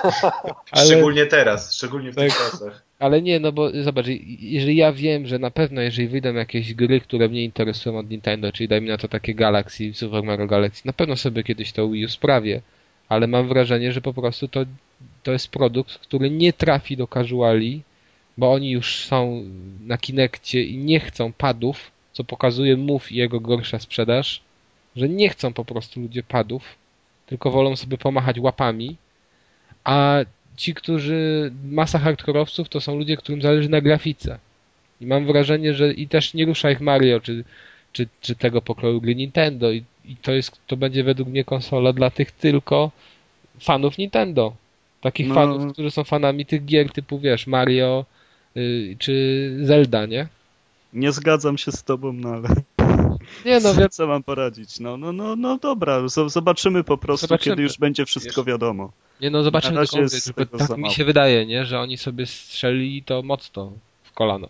Ale... 0.70 0.86
Szczególnie 0.86 1.26
teraz, 1.26 1.74
szczególnie 1.74 2.12
w 2.12 2.14
tak, 2.14 2.24
tych 2.24 2.36
czasach. 2.36 2.82
Ale 2.98 3.22
nie, 3.22 3.40
no 3.40 3.52
bo 3.52 3.82
zobacz, 3.82 4.06
jeżeli 4.38 4.76
ja 4.76 4.92
wiem, 4.92 5.26
że 5.26 5.38
na 5.38 5.50
pewno 5.50 5.80
jeżeli 5.80 6.08
wyjdą 6.08 6.34
jakieś 6.34 6.74
gry, 6.74 7.00
które 7.00 7.28
mnie 7.28 7.44
interesują 7.44 7.98
od 7.98 8.10
Nintendo, 8.10 8.52
czyli 8.52 8.68
dajmy 8.68 8.88
na 8.88 8.98
to 8.98 9.08
takie 9.08 9.34
Galaxy, 9.34 9.94
Super 9.94 10.22
Mario 10.22 10.46
Galaxy, 10.46 10.82
na 10.86 10.92
pewno 10.92 11.16
sobie 11.16 11.42
kiedyś 11.42 11.72
to 11.72 11.88
Wii 11.88 12.04
U 12.04 12.08
sprawię, 12.08 12.60
ale 13.08 13.26
mam 13.26 13.48
wrażenie, 13.48 13.92
że 13.92 14.00
po 14.00 14.14
prostu 14.14 14.48
to, 14.48 14.64
to 15.22 15.32
jest 15.32 15.48
produkt, 15.48 15.98
który 15.98 16.30
nie 16.30 16.52
trafi 16.52 16.96
do 16.96 17.06
casuali, 17.06 17.82
bo 18.36 18.52
oni 18.52 18.70
już 18.70 19.04
są 19.04 19.44
na 19.86 19.98
Kinekcie 19.98 20.62
i 20.62 20.76
nie 20.76 21.00
chcą 21.00 21.32
padów, 21.32 21.90
co 22.12 22.24
pokazuje 22.24 22.76
Move 22.76 23.12
i 23.12 23.16
jego 23.16 23.40
gorsza 23.40 23.78
sprzedaż, 23.78 24.40
że 24.96 25.08
nie 25.08 25.28
chcą 25.28 25.52
po 25.52 25.64
prostu 25.64 26.00
ludzie 26.00 26.22
padów, 26.22 26.62
tylko 27.26 27.50
wolą 27.50 27.76
sobie 27.76 27.98
pomachać 27.98 28.38
łapami, 28.38 28.96
a 29.84 30.18
ci, 30.56 30.74
którzy, 30.74 31.52
masa 31.64 31.98
hardkorowców 31.98 32.68
to 32.68 32.80
są 32.80 32.96
ludzie, 32.96 33.16
którym 33.16 33.42
zależy 33.42 33.68
na 33.68 33.80
grafice. 33.80 34.38
I 35.00 35.06
mam 35.06 35.26
wrażenie, 35.26 35.74
że 35.74 35.92
i 35.92 36.08
też 36.08 36.34
nie 36.34 36.44
rusza 36.44 36.70
ich 36.70 36.80
Mario, 36.80 37.20
czy, 37.20 37.44
czy, 37.92 38.08
czy 38.20 38.36
tego 38.36 38.62
pokroju 38.62 39.00
gry 39.00 39.14
Nintendo. 39.14 39.72
I, 39.72 39.84
I, 40.04 40.16
to 40.16 40.32
jest, 40.32 40.60
to 40.66 40.76
będzie 40.76 41.04
według 41.04 41.28
mnie 41.28 41.44
konsola 41.44 41.92
dla 41.92 42.10
tych 42.10 42.32
tylko 42.32 42.90
fanów 43.60 43.98
Nintendo. 43.98 44.54
Takich 45.00 45.28
no. 45.28 45.34
fanów, 45.34 45.72
którzy 45.72 45.90
są 45.90 46.04
fanami 46.04 46.46
tych 46.46 46.64
gier 46.64 46.92
typu, 46.92 47.18
wiesz, 47.18 47.46
Mario 47.46 48.04
czy 48.98 49.56
Zelda, 49.62 50.06
nie? 50.06 50.28
Nie 50.92 51.12
zgadzam 51.12 51.58
się 51.58 51.72
z 51.72 51.82
tobą, 51.82 52.12
no 52.12 52.28
ale... 52.28 52.48
Nie 53.44 53.60
no, 53.60 53.74
wiem. 53.74 53.88
Co 53.96 54.06
mam 54.06 54.22
poradzić? 54.22 54.80
No, 54.80 54.96
no, 54.96 55.12
no, 55.12 55.36
no 55.36 55.58
dobra, 55.58 56.08
zobaczymy 56.26 56.84
po 56.84 56.98
prostu, 56.98 57.26
zobaczymy. 57.26 57.56
kiedy 57.56 57.62
już 57.62 57.78
będzie 57.78 58.04
wszystko 58.04 58.44
wiadomo. 58.44 58.92
Nie 59.20 59.30
no, 59.30 59.42
zobaczymy 59.42 59.86
tylko, 59.86 59.96
mówię, 59.96 60.66
tak 60.68 60.78
mi 60.78 60.90
się 60.90 61.04
wydaje, 61.04 61.46
nie, 61.46 61.64
że 61.64 61.80
oni 61.80 61.98
sobie 61.98 62.26
strzeli 62.26 63.02
to 63.02 63.22
mocno 63.22 63.72
w 64.02 64.12
kolano. 64.12 64.48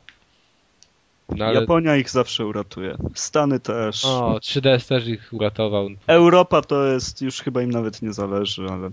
No, 1.29 1.45
ale... 1.45 1.61
Japonia 1.61 1.97
ich 1.97 2.11
zawsze 2.11 2.47
uratuje. 2.47 2.97
Stany 3.15 3.61
też. 3.61 4.05
O, 4.05 4.39
3DS 4.39 4.89
też 4.89 5.07
ich 5.07 5.29
uratował. 5.33 5.89
Europa 6.07 6.63
to 6.63 6.85
jest, 6.85 7.23
już 7.23 7.41
chyba 7.41 7.63
im 7.63 7.71
nawet 7.71 8.03
nie 8.03 8.13
zależy, 8.13 8.67
ale 8.71 8.91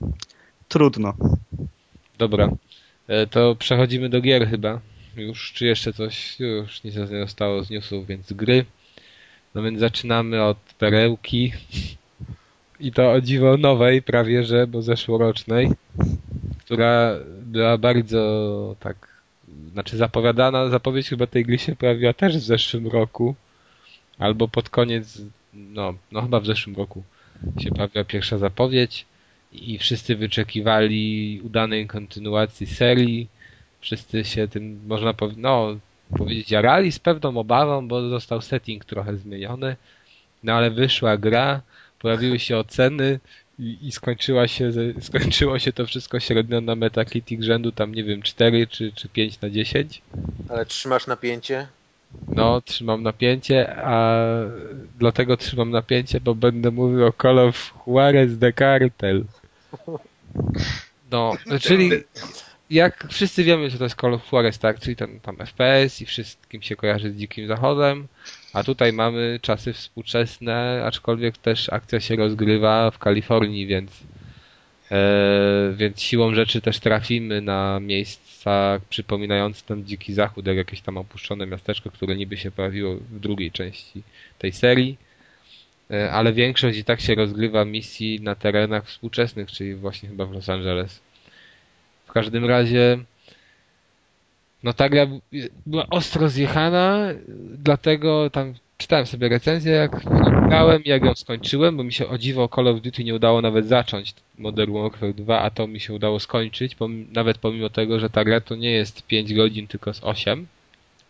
trudno. 0.68 1.14
Dobra, 2.18 2.50
e, 3.08 3.28
to 3.28 3.56
przechodzimy 3.56 4.10
do 4.10 4.22
gier 4.22 4.48
chyba. 4.50 4.80
Już, 5.16 5.54
czy 5.54 5.66
jeszcze 5.66 5.94
coś? 5.94 6.40
Już 6.40 6.84
nic 6.84 6.96
nie 6.96 7.08
zostało 7.08 7.64
z 7.64 7.70
newsów, 7.70 8.08
więc 8.08 8.34
gry. 8.34 8.66
No 9.56 9.64
więc 9.64 9.80
zaczynamy 9.80 10.44
od 10.44 10.58
perełki. 10.58 11.54
I 12.80 12.92
to 12.92 13.12
o 13.12 13.22
dziwo 13.22 13.58
nowej 13.58 14.02
prawie, 14.02 14.44
że, 14.44 14.68
bo 14.68 14.82
zeszłorocznej, 14.82 15.72
która 16.60 17.16
była 17.42 17.78
bardzo 17.78 18.76
tak, 18.80 19.22
znaczy 19.74 19.98
zapowiadana, 19.98 20.70
zapowiedź 20.70 21.10
chyba 21.10 21.28
tej 21.28 21.46
gry 21.46 21.58
się 21.58 21.76
pojawiła 21.76 22.14
też 22.14 22.38
w 22.38 22.42
zeszłym 22.42 22.88
roku, 22.88 23.36
albo 24.18 24.48
pod 24.48 24.70
koniec, 24.70 25.22
no, 25.54 25.94
no 26.12 26.22
chyba 26.22 26.40
w 26.40 26.46
zeszłym 26.46 26.76
roku 26.76 27.04
się 27.60 27.70
pojawiła 27.70 28.04
pierwsza 28.04 28.38
zapowiedź 28.38 29.06
i 29.52 29.78
wszyscy 29.78 30.16
wyczekiwali 30.16 31.42
udanej 31.44 31.88
kontynuacji 31.88 32.68
serii. 32.68 33.28
Wszyscy 33.82 34.24
się 34.24 34.48
tym, 34.48 34.80
można 34.88 35.14
powiedzieć, 35.14 35.44
no, 35.44 35.78
powiedzieć, 36.18 36.52
jarali 36.52 36.92
z 36.92 37.00
pewną 37.00 37.38
obawą, 37.38 37.88
bo 37.88 38.10
został 38.10 38.42
setting 38.42 38.86
trochę 38.86 39.18
zmieniony. 39.18 39.76
No 40.44 40.54
ale 40.54 40.72
wyszła 40.72 41.18
gra, 41.18 41.62
pojawiły 42.00 42.40
się 42.40 42.58
oceny 42.58 43.20
i, 43.60 43.78
i 43.82 43.92
skończyła 43.92 44.48
się, 44.48 44.72
skończyło 45.02 45.60
się 45.60 45.74
to 45.74 45.86
wszystko 45.86 46.20
średnio 46.20 46.62
na 46.62 46.76
Metacritic 46.76 47.44
rzędu 47.44 47.72
tam, 47.72 47.96
nie 47.96 48.04
wiem, 48.04 48.22
4 48.22 48.68
czy, 48.68 48.92
czy 48.96 49.10
5 49.10 49.42
na 49.42 49.50
10. 49.50 50.02
Ale 50.50 50.66
trzymasz 50.66 51.08
napięcie? 51.08 51.68
No, 52.28 52.62
trzymam 52.62 53.04
napięcie, 53.04 53.76
a 53.78 54.24
dlatego 55.00 55.38
trzymam 55.38 55.72
napięcie, 55.72 56.22
bo 56.22 56.36
będę 56.36 56.72
mówił 56.72 57.06
o 57.06 57.14
Call 57.22 57.40
of 57.40 57.74
Juarez 57.88 58.40
The 58.40 58.54
Cartel. 58.54 59.24
No, 61.12 61.34
czyli 61.62 61.92
jak 62.72 63.08
wszyscy 63.10 63.44
wiemy, 63.44 63.70
że 63.70 63.78
to 63.78 63.84
jest 63.84 64.02
Call 64.02 64.14
of 64.14 64.32
Juarez, 64.32 64.60
tak? 64.60 64.80
Czyli 64.80 64.96
ten 64.96 65.20
tam 65.20 65.38
FPS 65.38 66.02
i 66.02 66.06
wszystkim 66.06 66.62
się 66.62 66.76
kojarzy 66.76 67.12
z 67.12 67.16
Dzikim 67.16 67.48
Zachodem. 67.48 68.08
A 68.54 68.64
tutaj 68.64 68.94
mamy 68.94 69.40
czasy 69.42 69.74
współczesne, 69.74 70.84
aczkolwiek 70.86 71.38
też 71.38 71.70
akcja 71.70 72.00
się 72.00 72.16
rozgrywa 72.16 72.92
w 72.92 73.00
Kalifornii, 73.00 73.68
więc, 73.68 74.04
e, 74.92 75.74
więc 75.76 76.02
siłą 76.02 76.36
rzeczy 76.36 76.62
też 76.62 76.80
trafimy 76.80 77.42
na 77.42 77.80
miejsca 77.80 78.80
przypominające 78.90 79.62
ten 79.66 79.86
dziki 79.86 80.14
zachód, 80.14 80.48
jak 80.48 80.58
jakieś 80.58 80.82
tam 80.82 80.98
opuszczone 80.98 81.46
miasteczko, 81.46 81.92
które 81.92 82.16
niby 82.16 82.38
się 82.38 82.52
pojawiło 82.52 82.96
w 82.96 83.20
drugiej 83.20 83.52
części 83.52 84.04
tej 84.40 84.52
serii. 84.52 84.98
E, 85.92 86.12
ale 86.12 86.34
większość 86.34 86.78
i 86.78 86.84
tak 86.84 87.02
się 87.02 87.16
rozgrywa 87.16 87.66
misji 87.66 88.22
na 88.22 88.36
terenach 88.36 88.86
współczesnych, 88.86 89.52
czyli 89.52 89.76
właśnie 89.76 90.10
chyba 90.10 90.26
w 90.26 90.32
Los 90.32 90.50
Angeles. 90.50 91.11
W 92.12 92.14
każdym 92.14 92.46
razie 92.46 92.98
no 94.64 94.74
ta 94.74 94.90
gra 94.90 95.08
była 95.66 95.88
ostro 95.90 96.30
zjechana, 96.30 97.08
dlatego 97.58 98.30
tam 98.30 98.54
czytałem 98.78 99.06
sobie 99.06 99.30
recenzję, 99.30 99.72
jak 99.72 99.92
grałem, 100.48 100.82
jak 100.86 101.06
ją 101.06 101.16
skończyłem, 101.16 101.78
bo 101.78 101.84
mi 101.84 101.94
się 101.94 102.08
o 102.08 102.18
dziwo 102.18 102.50
Call 102.56 102.68
of 102.68 102.82
Duty 102.82 103.04
nie 103.04 103.16
udało 103.16 103.42
nawet 103.42 103.68
zacząć 103.68 104.14
Modern 104.38 104.74
Warfare 104.74 105.14
2, 105.14 105.40
a 105.40 105.50
to 105.50 105.68
mi 105.68 105.80
się 105.80 105.94
udało 105.94 106.20
skończyć, 106.20 106.78
nawet 107.14 107.38
pomimo 107.38 107.70
tego, 107.70 108.00
że 108.00 108.10
ta 108.10 108.26
gra 108.26 108.42
to 108.42 108.56
nie 108.56 108.72
jest 108.72 109.08
5 109.08 109.34
godzin, 109.34 109.68
tylko 109.68 109.94
z 109.94 110.04
8. 110.04 110.48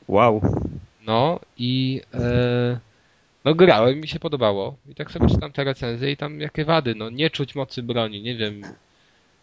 Wow. 0.07 0.41
No 1.05 1.39
i 1.57 2.01
e, 2.13 2.79
no 3.45 3.55
grałem, 3.55 4.01
mi 4.01 4.07
się 4.07 4.19
podobało. 4.19 4.75
I 4.91 4.95
tak 4.95 5.11
sobie 5.11 5.27
czytam 5.29 5.51
te 5.51 5.63
recenzje 5.63 6.11
i 6.11 6.17
tam 6.17 6.39
jakie 6.39 6.65
wady, 6.65 6.95
no 6.95 7.09
nie 7.09 7.29
czuć 7.29 7.55
mocy 7.55 7.83
broni, 7.83 8.21
nie 8.21 8.35
wiem. 8.35 8.61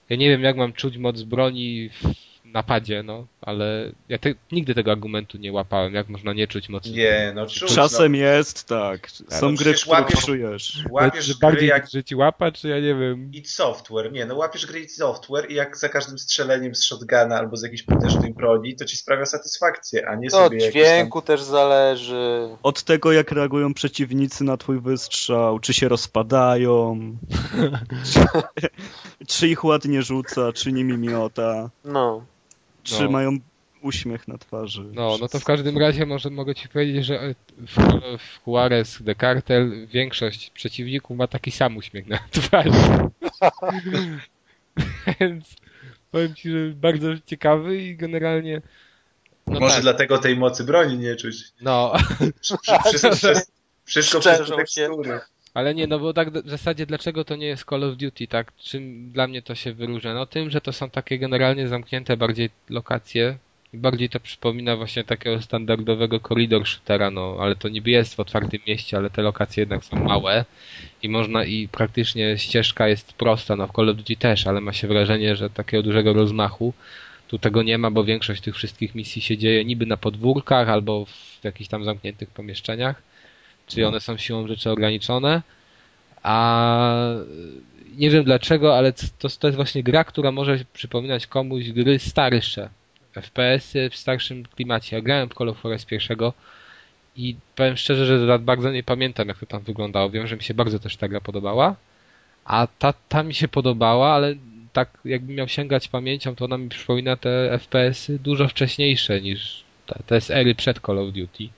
Ja 0.09 0.17
nie 0.17 0.29
wiem 0.29 0.43
jak 0.43 0.57
mam 0.57 0.73
czuć 0.73 0.97
moc 0.97 1.23
broni 1.23 1.91
w 1.91 2.38
napadzie, 2.45 3.03
no, 3.03 3.27
ale 3.41 3.93
ja 4.09 4.19
te, 4.19 4.35
nigdy 4.53 4.75
tego 4.75 4.93
argumentu 4.93 5.39
nie 5.39 5.53
łapałem, 5.53 5.95
jak 5.95 6.09
można 6.09 6.33
nie 6.33 6.47
czuć 6.47 6.69
mocy. 6.69 6.91
Nie, 6.91 7.33
no 7.35 7.47
czuć, 7.47 7.75
Czasem 7.75 8.13
no. 8.13 8.19
jest, 8.19 8.69
tak. 8.69 9.11
Są 9.11 9.51
no, 9.51 9.57
gry, 9.57 9.75
które 9.75 10.01
łapiesz, 10.01 10.25
czujesz. 10.25 10.85
Łapiesz 10.91 11.27
gry 11.27 11.39
bardziej 11.41 11.69
jak... 11.69 11.91
żyć 11.91 12.15
łapa, 12.15 12.53
czy 12.53 12.69
ja 12.69 12.81
nie 12.81 12.95
wiem. 12.95 13.31
I 13.33 13.45
software, 13.45 14.13
nie, 14.13 14.27
no 14.27 14.37
łapiesz 14.37 14.67
gry 14.67 14.81
i 14.81 14.89
software 14.89 15.51
i 15.51 15.55
jak 15.55 15.77
za 15.77 15.89
każdym 15.89 16.19
strzeleniem 16.19 16.75
z 16.75 16.85
shotguna 16.85 17.39
albo 17.39 17.57
z 17.57 17.63
jakiejś 17.63 17.83
potężnej 17.83 18.35
broni, 18.35 18.77
to 18.77 18.85
ci 18.85 18.97
sprawia 18.97 19.27
satysfakcję, 19.27 20.09
a 20.09 20.15
nie 20.15 20.29
no, 20.33 20.39
sobie 20.39 20.67
Od 20.67 20.73
dźwięku 20.73 21.21
tam... 21.21 21.27
też 21.27 21.43
zależy. 21.43 22.49
Od 22.63 22.83
tego, 22.83 23.13
jak 23.13 23.33
reagują 23.33 23.75
przeciwnicy 23.75 24.45
na 24.45 24.57
twój 24.57 24.81
wystrzał, 24.81 25.59
czy 25.59 25.75
się 25.75 25.89
rozpadają, 25.89 26.99
czy 29.29 29.49
ich 29.49 29.65
ładnie 29.65 30.03
rzuca, 30.03 30.53
czy 30.53 30.73
nimi 30.73 30.99
miota. 30.99 31.71
No 31.85 32.23
czy 32.97 33.03
no. 33.03 33.11
mają 33.11 33.39
uśmiech 33.83 34.29
na 34.29 34.39
twarzy. 34.39 34.85
No, 34.93 35.17
no 35.21 35.29
to 35.29 35.41
w 35.41 35.45
każdym 35.45 35.79
razie 35.79 36.07
może 36.07 36.31
mogę 36.31 36.55
ci 36.55 36.69
powiedzieć, 36.69 37.05
że 37.05 37.35
w, 37.59 37.75
w 38.19 38.47
Juarez 38.47 38.99
The 39.07 39.15
Cartel 39.15 39.87
większość 39.87 40.51
przeciwników 40.51 41.17
ma 41.17 41.27
taki 41.27 41.51
sam 41.51 41.77
uśmiech 41.77 42.07
na 42.07 42.19
twarzy. 42.31 42.71
Więc 45.21 45.57
powiem 46.11 46.35
ci, 46.35 46.51
że 46.51 46.69
bardzo 46.69 47.09
ciekawy 47.27 47.83
i 47.83 47.97
generalnie 47.97 48.63
no 49.51 49.61
Może 49.61 49.75
tak. 49.75 49.83
dlatego 49.83 50.19
tej 50.19 50.37
mocy 50.37 50.65
broni 50.65 50.99
nie 50.99 51.17
czuć. 51.17 51.37
No. 51.61 51.93
Wszystko, 52.41 52.73
wszystko 53.85 54.21
przez 54.21 54.51
tekstury. 54.57 55.21
Ale 55.59 55.75
nie, 55.75 55.87
no 55.87 55.99
bo 55.99 56.13
tak 56.13 56.31
w 56.31 56.49
zasadzie 56.49 56.87
dlaczego 56.87 57.25
to 57.25 57.37
nie 57.37 57.47
jest 57.47 57.65
Call 57.65 57.85
of 57.85 57.97
Duty, 57.97 58.27
tak? 58.27 58.53
Czym 58.57 59.11
dla 59.11 59.27
mnie 59.27 59.43
to 59.43 59.55
się 59.55 59.73
wyróżnia? 59.73 60.15
No 60.15 60.27
tym, 60.27 60.51
że 60.51 60.61
to 60.61 60.73
są 60.73 60.91
takie 60.91 61.19
generalnie 61.19 61.69
zamknięte 61.69 62.17
bardziej 62.17 62.51
lokacje. 62.71 63.39
Bardziej 63.75 64.09
to 64.09 64.21
przypomina 64.21 64.77
właśnie 64.77 65.05
takiego 65.05 65.43
standardowego 65.43 66.21
koridor 66.21 66.67
shootera, 66.67 67.11
no 67.11 67.37
ale 67.41 67.57
to 67.57 67.69
niby 67.69 67.91
jest 67.91 68.15
w 68.15 68.21
otwartym 68.21 68.61
mieście, 68.67 68.97
ale 68.97 69.11
te 69.11 69.23
lokacje 69.23 69.61
jednak 69.63 69.85
są 69.85 70.05
małe 70.05 70.45
i 71.03 71.09
można 71.09 71.45
i 71.45 71.69
praktycznie 71.69 72.39
ścieżka 72.39 72.89
jest 72.89 73.13
prosta, 73.13 73.57
no 73.57 73.67
w 73.67 73.73
Call 73.73 73.89
of 73.89 73.97
Duty 73.97 74.17
też, 74.17 74.47
ale 74.47 74.61
ma 74.61 74.73
się 74.73 74.89
wrażenie, 74.89 75.37
że 75.37 75.51
takiego 75.51 75.83
dużego 75.83 76.13
rozmachu 76.13 76.75
tu 77.29 77.39
tego 77.39 77.63
nie 77.63 77.79
ma, 77.79 77.91
bo 77.91 78.05
większość 78.05 78.43
tych 78.43 78.55
wszystkich 78.55 78.95
misji 78.95 79.23
się 79.23 79.39
dzieje 79.39 79.65
niby 79.65 79.87
na 79.87 79.97
podwórkach 79.97 80.69
albo 80.69 81.05
w 81.05 81.45
jakichś 81.45 81.69
tam 81.71 81.85
zamkniętych 81.85 82.31
pomieszczeniach 82.31 83.03
czyli 83.69 83.85
one 83.85 84.01
są 84.01 84.17
siłą 84.17 84.49
rzeczy 84.49 84.71
ograniczone, 84.71 85.43
a 86.23 87.15
nie 87.97 88.11
wiem 88.11 88.25
dlaczego, 88.25 88.77
ale 88.77 88.93
to, 88.93 89.29
to 89.39 89.49
jest 89.49 89.57
właśnie 89.57 89.83
gra, 89.83 90.05
która 90.05 90.33
może 90.33 90.59
przypominać 90.73 91.27
komuś 91.27 91.71
gry 91.71 91.99
starsze, 91.99 92.69
FPS-y 93.13 93.91
w 93.91 93.97
starszym 93.97 94.45
klimacie. 94.45 94.97
Ja 94.97 95.03
grałem 95.03 95.29
w 95.29 95.35
Call 95.35 95.49
of 95.49 95.59
Forest 95.59 95.87
pierwszego 95.87 96.33
i 97.17 97.37
powiem 97.57 97.77
szczerze, 97.77 98.07
że 98.07 98.39
bardzo 98.39 98.73
nie 98.73 98.83
pamiętam 98.83 99.29
jak 99.29 99.39
to 99.39 99.47
tam 99.47 99.63
wyglądało. 99.63 100.11
Wiem, 100.11 100.27
że 100.27 100.37
mi 100.37 100.43
się 100.43 100.55
bardzo 100.55 100.79
też 100.79 100.97
ta 100.97 101.09
gra 101.09 101.21
podobała, 101.21 101.77
A 102.45 102.67
ta, 102.79 102.93
ta 103.09 103.23
mi 103.23 103.35
się 103.35 103.49
podobała, 103.49 104.15
ale 104.15 104.35
tak 104.73 104.99
jakbym 105.05 105.37
miał 105.37 105.49
sięgać 105.49 105.89
pamięcią, 105.89 106.37
to 106.37 106.45
ona 106.45 106.59
mi 106.59 106.69
przypomina 106.69 107.17
te 107.17 107.59
FPS-y 107.59 108.19
dużo 108.19 108.49
wcześniejsze 108.49 109.21
niż 109.21 109.65
te, 109.87 110.03
te 110.07 110.21
z 110.21 110.31
ery 110.31 110.55
przed 110.55 110.81
Call 110.81 110.99
of 110.99 111.13
Duty. 111.13 111.49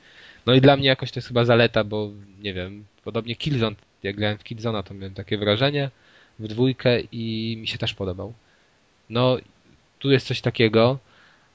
No 0.46 0.54
i 0.54 0.60
dla 0.60 0.76
mnie 0.76 0.88
jakoś 0.88 1.10
to 1.10 1.18
jest 1.18 1.28
chyba 1.28 1.44
zaleta, 1.44 1.84
bo 1.84 2.10
nie 2.42 2.54
wiem, 2.54 2.84
podobnie 3.04 3.36
Killzone, 3.36 3.76
jak 4.02 4.16
grałem 4.16 4.38
w 4.38 4.44
Killzona, 4.44 4.82
to 4.82 4.94
miałem 4.94 5.14
takie 5.14 5.38
wrażenie 5.38 5.90
w 6.38 6.48
dwójkę 6.48 7.00
i 7.12 7.56
mi 7.60 7.66
się 7.66 7.78
też 7.78 7.94
podobał. 7.94 8.32
No, 9.10 9.36
tu 9.98 10.10
jest 10.10 10.26
coś 10.26 10.40
takiego. 10.40 10.98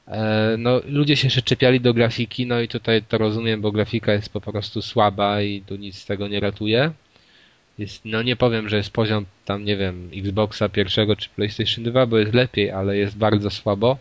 E, 0.07 0.55
no, 0.57 0.81
ludzie 0.87 1.15
się 1.15 1.27
jeszcze 1.27 1.41
czepiali 1.41 1.81
do 1.81 1.93
grafiki, 1.93 2.45
no 2.47 2.61
i 2.61 2.67
tutaj 2.67 3.03
to 3.03 3.17
rozumiem, 3.17 3.61
bo 3.61 3.71
grafika 3.71 4.13
jest 4.13 4.29
po 4.29 4.41
prostu 4.41 4.81
słaba 4.81 5.41
i 5.41 5.61
tu 5.61 5.75
nic 5.75 5.97
z 5.97 6.05
tego 6.05 6.27
nie 6.27 6.39
ratuje. 6.39 6.91
Jest, 7.77 8.05
no 8.05 8.21
nie 8.21 8.35
powiem, 8.35 8.69
że 8.69 8.77
jest 8.77 8.89
poziom 8.89 9.25
tam, 9.45 9.65
nie 9.65 9.77
wiem, 9.77 10.09
Xboxa 10.13 10.69
pierwszego 10.69 11.15
czy 11.15 11.29
PlayStation 11.29 11.83
2, 11.83 12.05
bo 12.05 12.17
jest 12.17 12.33
lepiej, 12.33 12.71
ale 12.71 12.97
jest 12.97 13.17
bardzo 13.17 13.49
słabo. 13.49 13.97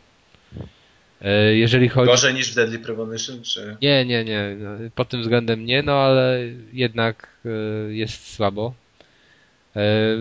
E, 1.22 1.54
jeżeli 1.54 1.88
chodzi... 1.88 2.10
Gorzej 2.10 2.34
niż 2.34 2.52
w 2.52 2.54
Deadly 2.54 2.78
Premonition, 2.78 3.42
czy... 3.42 3.76
Nie, 3.82 4.04
nie, 4.04 4.24
nie. 4.24 4.56
No, 4.58 4.70
pod 4.94 5.08
tym 5.08 5.22
względem 5.22 5.64
nie, 5.64 5.82
no 5.82 5.92
ale 5.92 6.40
jednak 6.72 7.28
e, 7.44 7.48
jest 7.94 8.34
słabo. 8.34 8.74
E, 9.76 9.80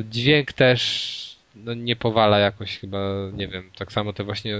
dźwięk 0.09 0.53
też 0.53 1.13
no, 1.55 1.73
nie 1.73 1.95
powala 1.95 2.39
jakoś 2.39 2.77
chyba, 2.77 2.99
nie 3.33 3.47
wiem, 3.47 3.69
tak 3.77 3.91
samo 3.91 4.13
te 4.13 4.23
właśnie 4.23 4.57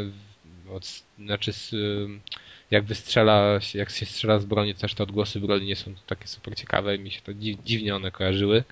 od, 0.71 1.03
znaczy 1.19 1.51
jak 2.71 2.83
wystrzela, 2.83 3.59
jak 3.73 3.89
się 3.89 4.05
strzela 4.05 4.39
z 4.39 4.45
broni, 4.45 4.75
też 4.75 4.93
te 4.93 5.03
odgłosy 5.03 5.39
broni 5.39 5.65
nie 5.65 5.75
są 5.75 5.93
takie 6.07 6.27
super 6.27 6.55
ciekawe, 6.55 6.97
mi 6.97 7.11
się 7.11 7.21
to 7.21 7.31
dziwnie 7.65 7.95
one 7.95 8.11
kojarzyły, 8.11 8.63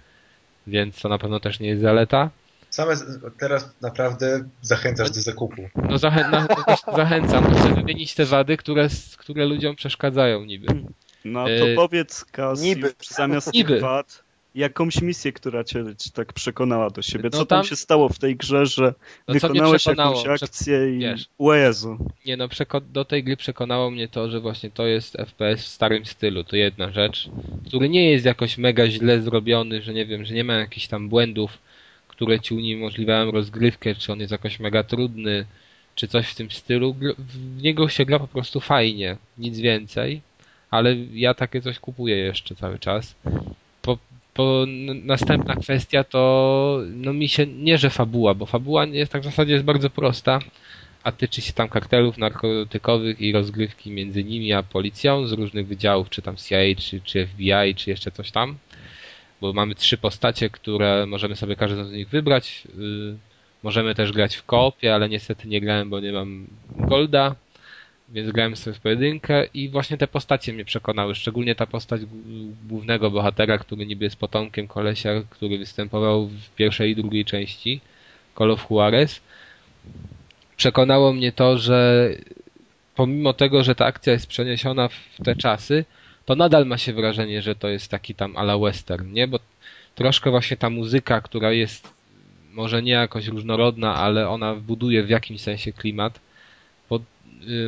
więc 0.67 1.01
to 1.01 1.09
na 1.09 1.17
pewno 1.17 1.39
też 1.39 1.59
nie 1.59 1.67
jest 1.67 1.81
zaleta. 1.81 2.29
Same 2.71 2.95
teraz 3.39 3.69
naprawdę 3.81 4.43
zachęcasz 4.61 5.11
do 5.11 5.21
zakupu. 5.21 5.69
No 5.89 5.97
zachę 5.97 6.29
na, 6.29 6.47
no 6.67 6.95
zachęcam, 6.95 7.55
chcę 7.55 7.75
wymienić 7.75 8.13
te 8.13 8.25
wady, 8.25 8.57
które, 8.57 8.87
które 9.17 9.45
ludziom 9.45 9.75
przeszkadzają 9.75 10.45
niby. 10.45 10.67
No 11.25 11.45
to 11.45 11.51
e... 11.51 11.75
powiedz, 11.75 12.25
Kas, 12.25 12.61
niby. 12.61 12.93
zamiast 13.09 13.53
niby. 13.53 13.73
tych 13.73 13.81
wad, 13.81 14.23
jakąś 14.55 15.01
misję, 15.01 15.31
która 15.31 15.63
cię, 15.63 15.83
tak 16.13 16.33
przekonała 16.33 16.89
do 16.89 17.01
siebie. 17.01 17.29
Co 17.29 17.37
no 17.37 17.45
tam, 17.45 17.59
tam, 17.59 17.69
się 17.69 17.75
stało 17.75 18.09
w 18.09 18.19
tej 18.19 18.35
grze, 18.35 18.65
że 18.65 18.93
no 19.27 19.33
wykonałeś 19.33 19.85
jakąś 19.85 20.43
akcję 20.43 20.95
i 20.95 20.99
Wiesz, 20.99 21.25
o 21.39 21.53
Jezu. 21.53 21.97
Nie 22.25 22.37
no, 22.37 22.47
do 22.93 23.05
tej 23.05 23.23
gry 23.23 23.37
przekonało 23.37 23.91
mnie 23.91 24.07
to, 24.07 24.29
że 24.29 24.39
właśnie 24.39 24.71
to 24.71 24.87
jest 24.87 25.17
FPS 25.17 25.63
w 25.63 25.67
starym 25.67 26.05
stylu. 26.05 26.43
To 26.43 26.55
jedna 26.55 26.91
rzecz, 26.91 27.29
który 27.67 27.89
nie 27.89 28.11
jest 28.11 28.25
jakoś 28.25 28.57
mega 28.57 28.87
źle 28.87 29.21
zrobiony, 29.21 29.81
że 29.81 29.93
nie 29.93 30.05
wiem, 30.05 30.25
że 30.25 30.33
nie 30.33 30.43
ma 30.43 30.53
jakichś 30.53 30.87
tam 30.87 31.09
błędów, 31.09 31.57
które 32.21 32.39
ci 32.39 32.53
uniemożliwiają 32.53 33.31
rozgrywkę, 33.31 33.95
czy 33.95 34.11
on 34.11 34.19
jest 34.19 34.31
jakoś 34.31 34.59
mega 34.59 34.83
trudny, 34.83 35.45
czy 35.95 36.07
coś 36.07 36.27
w 36.27 36.35
tym 36.35 36.51
stylu. 36.51 36.95
W 37.17 37.61
niego 37.61 37.89
się 37.89 38.05
gra 38.05 38.19
po 38.19 38.27
prostu 38.27 38.59
fajnie, 38.59 39.17
nic 39.37 39.59
więcej, 39.59 40.21
ale 40.71 40.95
ja 40.95 41.33
takie 41.33 41.61
coś 41.61 41.79
kupuję 41.79 42.17
jeszcze 42.17 42.55
cały 42.55 42.79
czas. 42.79 43.15
Po, 43.81 43.97
po 44.33 44.65
następna 45.03 45.55
kwestia 45.55 46.03
to 46.03 46.81
no 46.93 47.13
mi 47.13 47.29
się 47.29 47.47
nie, 47.47 47.77
że 47.77 47.89
fabuła, 47.89 48.33
bo 48.33 48.45
fabuła 48.45 48.85
jest 48.85 49.11
tak 49.11 49.21
w 49.21 49.25
zasadzie 49.25 49.53
jest 49.53 49.65
bardzo 49.65 49.89
prosta, 49.89 50.39
a 51.03 51.11
tyczy 51.11 51.41
się 51.41 51.53
tam 51.53 51.69
kartelów 51.69 52.17
narkotykowych 52.17 53.21
i 53.21 53.31
rozgrywki 53.31 53.91
między 53.91 54.23
nimi 54.23 54.53
a 54.53 54.63
policją 54.63 55.27
z 55.27 55.31
różnych 55.31 55.67
wydziałów, 55.67 56.09
czy 56.09 56.21
tam 56.21 56.35
CIA, 56.35 56.57
czy, 56.77 57.01
czy 57.01 57.27
FBI, 57.27 57.75
czy 57.75 57.89
jeszcze 57.89 58.11
coś 58.11 58.31
tam 58.31 58.55
bo 59.41 59.53
mamy 59.53 59.75
trzy 59.75 59.97
postacie, 59.97 60.49
które 60.49 61.05
możemy 61.05 61.35
sobie 61.35 61.55
każdą 61.55 61.85
z 61.85 61.91
nich 61.91 62.09
wybrać. 62.09 62.67
Y, 62.79 63.17
możemy 63.63 63.95
też 63.95 64.11
grać 64.11 64.35
w 64.35 64.45
koopie, 64.45 64.95
ale 64.95 65.09
niestety 65.09 65.47
nie 65.47 65.61
grałem, 65.61 65.89
bo 65.89 65.99
nie 65.99 66.11
mam 66.11 66.47
golda, 66.69 67.35
więc 68.09 68.31
grałem 68.31 68.55
sobie 68.55 68.73
w 68.73 68.79
pojedynkę 68.79 69.45
i 69.53 69.69
właśnie 69.69 69.97
te 69.97 70.07
postacie 70.07 70.53
mnie 70.53 70.65
przekonały, 70.65 71.15
szczególnie 71.15 71.55
ta 71.55 71.65
postać 71.65 72.01
głównego 72.67 73.11
bohatera, 73.11 73.57
który 73.57 73.85
niby 73.85 74.05
jest 74.05 74.15
potomkiem 74.15 74.67
kolesia, 74.67 75.09
który 75.29 75.57
występował 75.57 76.27
w 76.27 76.49
pierwszej 76.55 76.91
i 76.91 76.95
drugiej 76.95 77.25
części 77.25 77.81
Call 78.37 78.51
of 78.51 78.67
Juarez. 78.69 79.21
Przekonało 80.57 81.13
mnie 81.13 81.31
to, 81.31 81.57
że 81.57 82.09
pomimo 82.95 83.33
tego, 83.33 83.63
że 83.63 83.75
ta 83.75 83.85
akcja 83.85 84.13
jest 84.13 84.27
przeniesiona 84.27 84.87
w 84.87 85.23
te 85.23 85.35
czasy, 85.35 85.85
to 86.31 86.35
nadal 86.35 86.65
ma 86.65 86.77
się 86.77 86.93
wrażenie, 86.93 87.41
że 87.41 87.55
to 87.55 87.67
jest 87.69 87.91
taki 87.91 88.15
tam 88.15 88.37
ala 88.37 88.57
western, 88.57 89.13
nie? 89.13 89.27
Bo 89.27 89.39
troszkę 89.95 90.31
właśnie 90.31 90.57
ta 90.57 90.69
muzyka, 90.69 91.21
która 91.21 91.51
jest 91.51 91.93
może 92.53 92.83
nie 92.83 92.91
jakoś 92.91 93.27
różnorodna, 93.27 93.95
ale 93.95 94.29
ona 94.29 94.55
buduje 94.55 95.03
w 95.03 95.09
jakimś 95.09 95.41
sensie 95.41 95.73
klimat. 95.73 96.19
Bo 96.89 96.99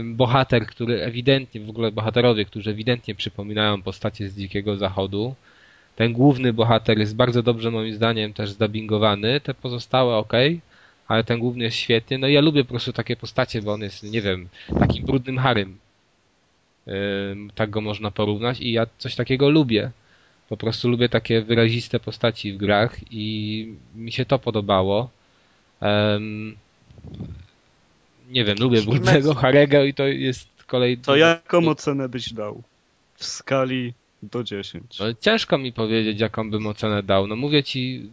bohater, 0.04 0.66
który 0.66 1.02
ewidentnie, 1.02 1.62
w 1.62 1.70
ogóle 1.70 1.92
bohaterowie, 1.92 2.46
którzy 2.46 2.70
ewidentnie 2.70 3.16
przypominają 3.16 3.82
postacie 3.82 4.30
z 4.30 4.38
Dzikiego 4.38 4.78
Zachodu, 4.78 5.36
ten 5.96 6.14
główny 6.14 6.54
bohater 6.54 7.00
jest 7.00 7.16
bardzo 7.16 7.44
dobrze 7.44 7.72
moim 7.72 7.94
zdaniem 7.94 8.34
też 8.34 8.50
zdubbingowany, 8.50 9.42
te 9.42 9.54
pozostałe 9.54 10.16
ok, 10.16 10.34
ale 11.08 11.24
ten 11.24 11.40
główny 11.40 11.64
jest 11.64 11.78
świetny. 11.78 12.18
No 12.18 12.28
i 12.28 12.34
ja 12.34 12.42
lubię 12.42 12.64
po 12.64 12.70
prostu 12.70 12.94
takie 12.94 13.16
postacie, 13.16 13.62
bo 13.62 13.74
on 13.74 13.82
jest, 13.82 14.04
nie 14.04 14.22
wiem, 14.22 14.48
takim 14.80 15.06
brudnym 15.06 15.38
harym 15.38 15.83
tak 17.56 17.70
go 17.70 17.82
można 17.82 18.12
porównać 18.12 18.62
i 18.62 18.72
ja 18.72 18.86
coś 18.98 19.16
takiego 19.16 19.50
lubię. 19.50 19.92
Po 20.50 20.58
prostu 20.58 20.90
lubię 20.90 21.10
takie 21.10 21.42
wyraziste 21.42 22.00
postaci 22.00 22.54
w 22.54 22.58
grach 22.58 22.98
i 23.12 23.76
mi 23.96 24.12
się 24.12 24.26
to 24.26 24.40
podobało. 24.40 25.10
Um, 25.82 26.56
nie 28.30 28.46
wiem, 28.46 28.58
lubię 28.60 28.82
brudnego 28.82 29.34
Harego 29.34 29.84
i 29.84 29.94
to 29.94 30.08
jest 30.08 30.64
kolej... 30.68 30.98
To 30.98 31.16
jaką 31.16 31.68
ocenę 31.68 32.10
byś 32.10 32.34
dał? 32.34 32.64
W 33.16 33.26
skali 33.26 33.94
do 34.24 34.44
10. 34.44 35.00
No, 35.00 35.06
ciężko 35.14 35.58
mi 35.58 35.74
powiedzieć, 35.74 36.20
jaką 36.20 36.52
bym 36.52 36.68
ocenę 36.68 37.04
dał. 37.04 37.28
No 37.28 37.36
mówię 37.36 37.64
ci, 37.64 38.10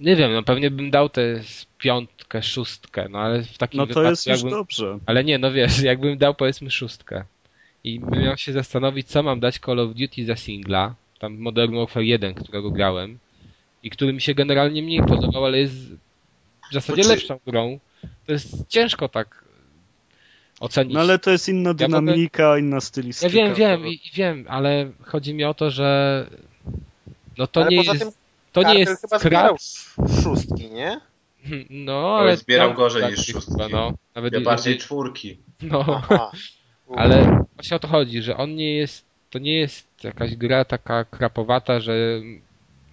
nie 0.00 0.16
wiem, 0.16 0.32
no 0.32 0.42
pewnie 0.42 0.70
bym 0.70 0.90
dał 0.90 1.08
tę 1.08 1.40
piątkę, 1.78 2.42
szóstkę, 2.42 3.08
no 3.10 3.18
ale 3.18 3.42
w 3.42 3.58
takim 3.58 3.78
No 3.78 3.86
to 3.86 3.88
wypadku, 3.88 4.10
jest 4.10 4.26
jakbym, 4.26 4.48
już 4.48 4.58
dobrze. 4.58 4.98
Ale 5.06 5.24
nie, 5.24 5.38
no 5.38 5.52
wiesz, 5.52 5.82
jakbym 5.92 6.18
dał 6.18 6.34
powiedzmy 6.34 6.70
szóstkę 6.70 7.24
i 7.84 8.00
bym 8.00 8.22
miał 8.22 8.36
się 8.36 8.52
zastanowić, 8.52 9.08
co 9.08 9.22
mam 9.22 9.40
dać 9.40 9.58
Call 9.58 9.80
of 9.80 9.94
Duty 9.94 10.26
za 10.26 10.36
singla, 10.36 10.94
tam 11.18 11.38
Modern 11.38 11.76
Warfare 11.76 12.02
1, 12.02 12.34
którego 12.34 12.70
grałem 12.70 13.18
i 13.82 13.90
który 13.90 14.12
mi 14.12 14.20
się 14.20 14.34
generalnie 14.34 14.82
mniej 14.82 15.02
podobał, 15.02 15.44
ale 15.44 15.58
jest 15.58 15.74
w 16.70 16.72
zasadzie 16.72 17.04
znaczy... 17.04 17.20
lepszą 17.20 17.38
grą. 17.46 17.78
To 18.26 18.32
jest 18.32 18.68
ciężko 18.68 19.08
tak 19.08 19.44
ocenić. 20.60 20.94
No 20.94 21.00
ale 21.00 21.18
to 21.18 21.30
jest 21.30 21.48
inna 21.48 21.74
dynamika, 21.74 22.42
ja 22.42 22.48
mogę... 22.48 22.60
inna 22.60 22.80
stylistyka. 22.80 23.36
Ja 23.36 23.44
wiem, 23.44 23.54
wiem, 23.54 23.86
i, 23.86 24.00
wiem, 24.14 24.44
ale 24.48 24.90
chodzi 25.02 25.34
mi 25.34 25.44
o 25.44 25.54
to, 25.54 25.70
że 25.70 26.26
no 27.38 27.46
to 27.46 27.60
ale 27.60 27.70
nie 27.70 27.76
jest... 27.76 27.98
Tym 27.98 28.10
to 28.52 28.62
nie 28.62 28.78
jest 28.78 29.00
chyba 29.00 29.18
zbierał 29.18 29.56
szóstki, 30.22 30.70
nie? 30.70 31.00
No, 31.70 32.16
ale... 32.18 32.36
zbierał 32.36 32.74
gorzej 32.74 33.10
niż 33.10 33.26
szóstki. 33.26 33.54
no. 33.72 33.92
Nawet 34.14 34.32
ja 34.32 34.40
bardziej 34.40 34.78
czwórki. 34.78 35.38
No, 35.62 36.02
ale 36.96 37.44
właśnie 37.54 37.76
o 37.76 37.80
to 37.80 37.88
chodzi, 37.88 38.22
że 38.22 38.36
on 38.36 38.54
nie 38.54 38.76
jest, 38.76 39.04
to 39.30 39.38
nie 39.38 39.58
jest 39.58 40.04
jakaś 40.04 40.36
gra 40.36 40.64
taka 40.64 41.04
krapowata, 41.04 41.80
że 41.80 42.20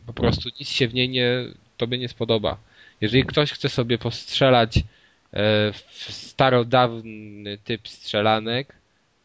po 0.05 0.13
prostu 0.13 0.49
nic 0.59 0.69
się 0.69 0.87
w 0.87 0.93
niej 0.93 1.09
nie, 1.09 1.45
tobie 1.77 1.97
nie 1.97 2.09
spodoba. 2.09 2.57
Jeżeli 3.01 3.25
ktoś 3.25 3.51
chce 3.51 3.69
sobie 3.69 3.97
postrzelać 3.97 4.77
e, 4.77 4.83
w 5.73 6.11
starodawny 6.13 7.57
typ 7.63 7.87
strzelanek, 7.87 8.75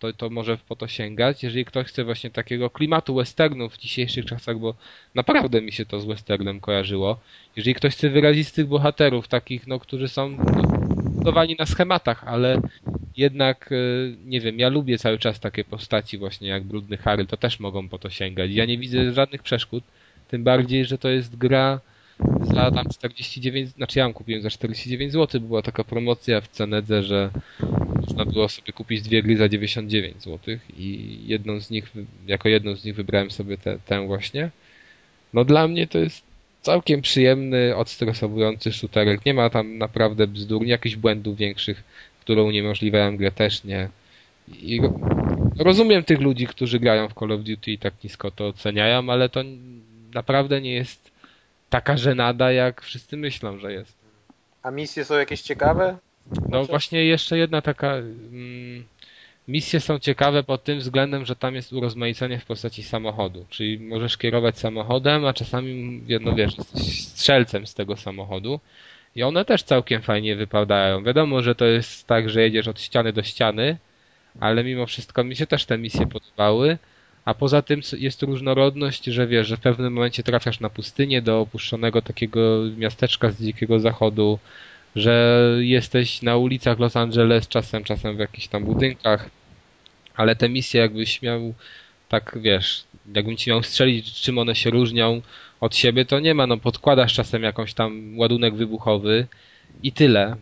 to, 0.02 0.12
to 0.12 0.30
może 0.30 0.58
po 0.68 0.76
to 0.76 0.88
sięgać. 0.88 1.42
Jeżeli 1.42 1.64
ktoś 1.64 1.86
chce 1.86 2.04
właśnie 2.04 2.30
takiego 2.30 2.70
klimatu 2.70 3.14
westernu 3.14 3.68
w 3.68 3.78
dzisiejszych 3.78 4.24
czasach, 4.24 4.58
bo 4.58 4.74
naprawdę 5.14 5.60
mi 5.60 5.72
się 5.72 5.86
to 5.86 6.00
z 6.00 6.04
westernem 6.04 6.60
kojarzyło. 6.60 7.20
Jeżeli 7.56 7.74
ktoś 7.74 7.94
chce 7.94 8.10
wyrazistych 8.10 8.66
bohaterów, 8.66 9.28
takich, 9.28 9.66
no, 9.66 9.78
którzy 9.78 10.08
są 10.08 10.36
budowani 11.04 11.56
na 11.58 11.66
schematach, 11.66 12.24
ale 12.26 12.60
jednak, 13.16 13.70
e, 13.72 13.76
nie 14.26 14.40
wiem, 14.40 14.58
ja 14.58 14.68
lubię 14.68 14.98
cały 14.98 15.18
czas 15.18 15.40
takie 15.40 15.64
postaci 15.64 16.18
właśnie 16.18 16.48
jak 16.48 16.64
Brudny 16.64 16.96
Harry, 16.96 17.26
to 17.26 17.36
też 17.36 17.60
mogą 17.60 17.88
po 17.88 17.98
to 17.98 18.10
sięgać. 18.10 18.50
Ja 18.50 18.64
nie 18.64 18.78
widzę 18.78 19.12
żadnych 19.12 19.42
przeszkód, 19.42 19.84
tym 20.28 20.44
bardziej, 20.44 20.84
że 20.84 20.98
to 20.98 21.08
jest 21.08 21.36
gra 21.36 21.80
za 22.42 22.70
tam 22.70 22.86
49, 22.88 23.70
znaczy 23.70 23.98
ja 23.98 24.04
ją 24.04 24.12
kupiłem 24.12 24.42
za 24.42 24.50
49 24.50 25.12
zł, 25.12 25.40
była 25.40 25.62
taka 25.62 25.84
promocja 25.84 26.40
w 26.40 26.48
Cenedze, 26.48 27.02
że 27.02 27.30
można 28.02 28.26
było 28.26 28.48
sobie 28.48 28.72
kupić 28.72 29.02
dwie 29.02 29.22
gry 29.22 29.36
za 29.36 29.48
99 29.48 30.22
zł 30.22 30.56
i 30.76 31.18
jedną 31.26 31.60
z 31.60 31.70
nich, 31.70 31.92
jako 32.26 32.48
jedną 32.48 32.76
z 32.76 32.84
nich 32.84 32.94
wybrałem 32.94 33.30
sobie 33.30 33.58
te, 33.58 33.78
tę 33.78 34.06
właśnie. 34.06 34.50
No 35.34 35.44
dla 35.44 35.68
mnie 35.68 35.86
to 35.86 35.98
jest 35.98 36.22
całkiem 36.62 37.02
przyjemny, 37.02 37.76
odstresowujący 37.76 38.72
shooterek. 38.72 39.26
Nie 39.26 39.34
ma 39.34 39.50
tam 39.50 39.78
naprawdę 39.78 40.26
bzdur, 40.26 40.64
jakichś 40.64 40.96
błędów 40.96 41.36
większych, 41.36 41.82
które 42.20 42.42
uniemożliwiają 42.42 43.16
grę 43.16 43.30
też 43.32 43.64
nie. 43.64 43.88
I 44.48 44.80
rozumiem 45.58 46.04
tych 46.04 46.20
ludzi, 46.20 46.46
którzy 46.46 46.80
grają 46.80 47.08
w 47.08 47.14
Call 47.14 47.32
of 47.32 47.40
Duty 47.40 47.70
i 47.70 47.78
tak 47.78 47.94
nisko 48.04 48.30
to 48.30 48.46
oceniają, 48.46 49.10
ale 49.10 49.28
to 49.28 49.40
naprawdę 50.14 50.60
nie 50.60 50.72
jest 50.72 51.10
taka 51.70 51.96
żenada, 51.96 52.52
jak 52.52 52.82
wszyscy 52.82 53.16
myślą, 53.16 53.58
że 53.58 53.72
jest. 53.72 53.94
A 54.62 54.70
misje 54.70 55.04
są 55.04 55.14
jakieś 55.18 55.42
ciekawe? 55.42 55.96
No 56.48 56.64
właśnie 56.64 57.04
jeszcze 57.04 57.38
jedna 57.38 57.62
taka... 57.62 57.94
Mm, 57.94 58.84
misje 59.48 59.80
są 59.80 59.98
ciekawe 59.98 60.42
pod 60.42 60.64
tym 60.64 60.78
względem, 60.78 61.24
że 61.26 61.36
tam 61.36 61.54
jest 61.54 61.72
urozmaicenie 61.72 62.38
w 62.38 62.44
postaci 62.44 62.82
samochodu. 62.82 63.46
Czyli 63.50 63.80
możesz 63.80 64.16
kierować 64.16 64.58
samochodem, 64.58 65.24
a 65.24 65.32
czasami, 65.32 66.02
no 66.20 66.34
wiesz, 66.34 66.52
strzelcem 67.08 67.66
z 67.66 67.74
tego 67.74 67.96
samochodu. 67.96 68.60
I 69.16 69.22
one 69.22 69.44
też 69.44 69.62
całkiem 69.62 70.02
fajnie 70.02 70.36
wypadają. 70.36 71.04
Wiadomo, 71.04 71.42
że 71.42 71.54
to 71.54 71.64
jest 71.64 72.06
tak, 72.06 72.30
że 72.30 72.42
jedziesz 72.42 72.68
od 72.68 72.80
ściany 72.80 73.12
do 73.12 73.22
ściany, 73.22 73.76
ale 74.40 74.64
mimo 74.64 74.86
wszystko 74.86 75.24
mi 75.24 75.36
się 75.36 75.46
też 75.46 75.64
te 75.64 75.78
misje 75.78 76.06
podobały. 76.06 76.78
A 77.24 77.34
poza 77.34 77.62
tym 77.62 77.80
jest 77.98 78.22
różnorodność, 78.22 79.04
że 79.04 79.26
wiesz, 79.26 79.46
że 79.46 79.56
w 79.56 79.60
pewnym 79.60 79.92
momencie 79.92 80.22
trafiasz 80.22 80.60
na 80.60 80.70
pustynię 80.70 81.22
do 81.22 81.40
opuszczonego 81.40 82.02
takiego 82.02 82.40
miasteczka 82.76 83.30
z 83.30 83.42
dzikiego 83.42 83.80
zachodu, 83.80 84.38
że 84.96 85.40
jesteś 85.60 86.22
na 86.22 86.36
ulicach 86.36 86.78
Los 86.78 86.96
Angeles, 86.96 87.48
czasem, 87.48 87.84
czasem 87.84 88.16
w 88.16 88.18
jakichś 88.18 88.48
tam 88.48 88.64
budynkach, 88.64 89.30
ale 90.16 90.36
te 90.36 90.48
misje 90.48 90.80
jakbyś 90.80 91.22
miał, 91.22 91.54
tak 92.08 92.38
wiesz, 92.40 92.84
jakbym 93.14 93.36
ci 93.36 93.50
miał 93.50 93.62
strzelić, 93.62 94.20
czym 94.20 94.38
one 94.38 94.54
się 94.54 94.70
różnią 94.70 95.22
od 95.60 95.76
siebie, 95.76 96.04
to 96.04 96.20
nie 96.20 96.34
ma, 96.34 96.46
no 96.46 96.56
podkładasz 96.56 97.14
czasem 97.14 97.42
jakąś 97.42 97.74
tam 97.74 98.18
ładunek 98.18 98.54
wybuchowy 98.54 99.26
i 99.82 99.92
tyle. 99.92 100.36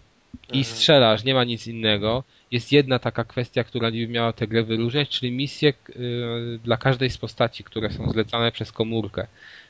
I 0.53 0.59
Mhm. 0.59 0.65
strzelasz, 0.65 1.25
nie 1.25 1.35
ma 1.35 1.45
nic 1.45 1.67
innego. 1.67 2.25
Jest 2.51 2.73
jedna 2.73 2.99
taka 2.99 3.25
kwestia, 3.25 3.65
która 3.65 3.91
niby 3.91 4.13
miała 4.13 4.33
tę 4.33 4.47
grę 4.47 4.63
wyróżniać, 4.63 5.09
czyli 5.09 5.33
misje 5.33 5.73
y, 5.91 6.59
dla 6.65 6.77
każdej 6.77 7.11
z 7.11 7.19
postaci, 7.19 7.65
które 7.65 7.91
są 7.91 8.11
zlecane 8.11 8.53
przez 8.53 8.73
komórkę. 8.73 9.27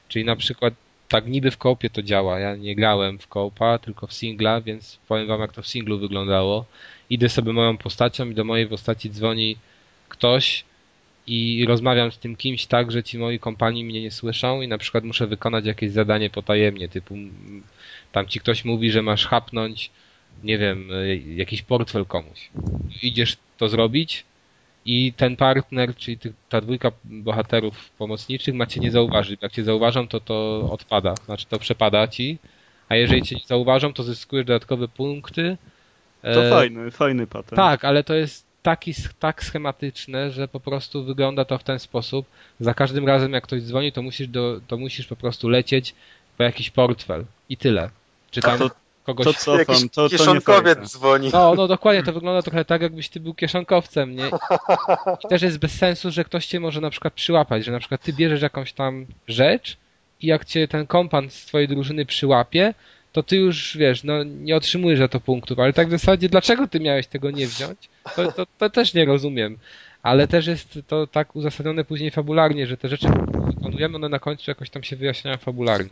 Czyli 0.09 0.25
na 0.25 0.37
przykład 0.37 0.75
tak 1.11 1.27
niby 1.27 1.51
w 1.51 1.59
koopie 1.59 1.91
to 1.91 2.03
działa. 2.03 2.39
Ja 2.39 2.57
nie 2.57 2.75
grałem 2.75 3.19
w 3.19 3.29
koopa, 3.29 3.79
tylko 3.79 4.07
w 4.07 4.13
singla, 4.13 4.61
więc 4.61 4.99
powiem 5.09 5.27
wam 5.27 5.41
jak 5.41 5.53
to 5.53 5.63
w 5.63 5.67
singlu 5.67 5.99
wyglądało. 5.99 6.65
Idę 7.11 7.29
sobie 7.29 7.53
moją 7.53 7.77
postacią 7.77 8.31
i 8.31 8.35
do 8.35 8.45
mojej 8.45 8.67
postaci 8.67 9.11
dzwoni 9.11 9.57
ktoś 10.09 10.65
i 11.27 11.65
rozmawiam 11.69 12.13
z 12.13 12.19
tym 12.19 12.37
kimś 12.37 12.67
tak, 12.67 12.93
że 12.93 13.03
ci 13.03 13.19
moi 13.19 13.39
kompanii 13.39 13.85
mnie 13.85 14.03
nie 14.03 14.11
słyszą 14.11 14.61
i 14.61 14.69
na 14.69 14.79
przykład 14.79 15.05
muszę 15.05 15.27
wykonać 15.27 15.67
jakieś 15.67 15.91
zadanie 15.91 16.31
potajemnie, 16.31 16.89
typu 16.89 17.15
tam 18.13 18.27
ci 18.27 18.41
ktoś 18.41 18.65
mówi, 18.65 18.91
że 18.91 19.03
masz 19.03 19.27
chapnąć, 19.27 19.91
nie 20.45 20.59
wiem, 20.59 20.91
y, 20.93 21.23
jakiś 21.37 21.63
portfel 21.63 22.07
komuś. 22.07 22.51
Idziesz 23.03 23.37
to 23.59 23.69
zrobić 23.69 24.25
i 24.91 25.13
ten 25.17 25.37
partner, 25.37 25.95
czyli 25.97 26.19
ty, 26.19 26.33
ta 26.49 26.61
dwójka 26.61 26.91
bohaterów 27.05 27.91
pomocniczych 27.99 28.55
ma 28.55 28.67
cię 28.67 28.81
nie 28.81 28.91
zauważyć. 28.91 29.43
Jak 29.43 29.53
cię 29.53 29.65
zauważą, 29.65 30.09
to 30.09 30.21
to 30.21 30.69
odpada, 30.73 31.15
znaczy 31.25 31.47
to 31.49 31.59
przepada 31.59 32.09
ci, 32.09 32.39
a 32.89 32.97
jeżeli 32.97 33.23
cię 33.23 33.37
nie 33.37 33.47
zauważą, 33.47 33.93
to 33.93 34.03
zyskujesz 34.03 34.47
dodatkowe 34.47 34.89
punkty. 34.89 35.57
To 36.23 36.45
E, 36.47 36.51
fajny, 36.51 36.91
fajny 36.91 37.27
patent. 37.27 37.57
tak, 37.57 37.85
ale 37.85 38.05
to 38.05 38.15
jest 38.15 38.47
taki, 38.63 38.93
tak 39.19 39.45
schematyczne, 39.45 40.31
że 40.31 40.49
po 40.49 40.61
prostu 40.61 41.05
wygląda 41.05 41.45
to 41.45 41.59
w 41.59 41.65
ten 41.65 41.79
sposób. 41.79 42.27
Za 42.61 42.75
każdym 42.75 43.07
razem 43.07 43.33
jak 43.33 43.45
ktoś 43.45 43.63
dzwoni, 43.63 43.93
to 43.93 44.03
musisz, 44.03 44.29
do, 44.29 44.61
to 44.69 44.77
musisz 44.77 45.07
po 45.07 45.17
prostu 45.17 45.49
lecieć 45.49 45.95
po 46.37 46.43
jakiś 46.43 46.71
portfel 46.71 47.25
i 47.49 47.57
tyle. 47.57 47.91
Czy 48.31 48.41
A 48.41 48.43
tam 48.43 48.59
to- 48.59 48.71
kogoś... 49.05 49.25
To 49.25 49.35
cofam, 49.35 49.59
Jakiś 49.59 49.91
to, 49.91 50.03
to 50.03 50.09
kieszonkowiec 50.09 50.79
dzwoni. 50.79 51.31
No, 51.33 51.55
no 51.55 51.69
dokładnie, 51.69 52.03
to 52.03 52.13
wygląda 52.13 52.43
trochę 52.43 52.65
tak, 52.65 52.83
jakbyś 52.83 53.09
ty 53.09 53.21
był 53.21 53.35
kieszonkowcem, 53.35 54.17
nie? 54.17 54.31
I 55.25 55.29
też 55.29 55.43
jest 55.43 55.59
bez 55.59 55.73
sensu, 55.73 56.11
że 56.11 56.25
ktoś 56.25 56.47
cię 56.47 56.61
może 56.61 56.81
na 56.81 56.91
przykład 56.91 57.15
przyłapać, 57.15 57.65
że 57.65 57.73
na 57.73 57.79
przykład 57.79 58.03
ty 58.03 58.13
bierzesz 58.13 58.43
jakąś 58.43 58.73
tam 58.73 59.07
rzecz 59.29 59.77
i 60.21 60.27
jak 60.27 60.45
cię 60.45 60.69
ten 60.69 60.87
kompan 60.87 61.31
z 61.31 61.47
twojej 61.47 61.69
drużyny 61.69 62.07
przyłapie, 62.07 62.75
to 63.13 63.23
ty 63.23 63.37
już, 63.37 63.77
wiesz, 63.77 64.05
no 64.05 64.25
nie 64.25 64.57
otrzymujesz 64.57 64.99
za 64.99 65.09
to 65.09 65.21
punktów, 65.21 65.59
ale 65.59 65.73
tak 65.73 65.89
w 65.89 65.91
zasadzie, 65.91 66.29
dlaczego 66.29 66.69
ty 66.69 66.81
miałeś 66.81 67.07
tego 67.07 67.31
nie 67.31 67.47
wziąć? 67.47 67.79
To, 68.17 68.33
to, 68.33 68.47
to 68.59 68.71
też 68.71 68.95
nie 68.95 69.05
rozumiem. 69.05 69.59
Ale 70.03 70.29
też 70.29 70.47
jest 70.47 70.79
to 70.87 71.07
tak 71.07 71.37
uzasadnione 71.37 71.85
później 71.85 72.11
fabularnie, 72.11 72.67
że 72.67 72.77
te 72.77 72.89
rzeczy, 72.89 73.07
które 73.09 73.47
wykonujemy, 73.47 73.97
one 73.97 74.09
na 74.09 74.19
końcu 74.19 74.51
jakoś 74.51 74.71
tam 74.71 74.83
się 74.83 74.97
wyjaśniają 74.97 75.37
fabularnie. 75.37 75.91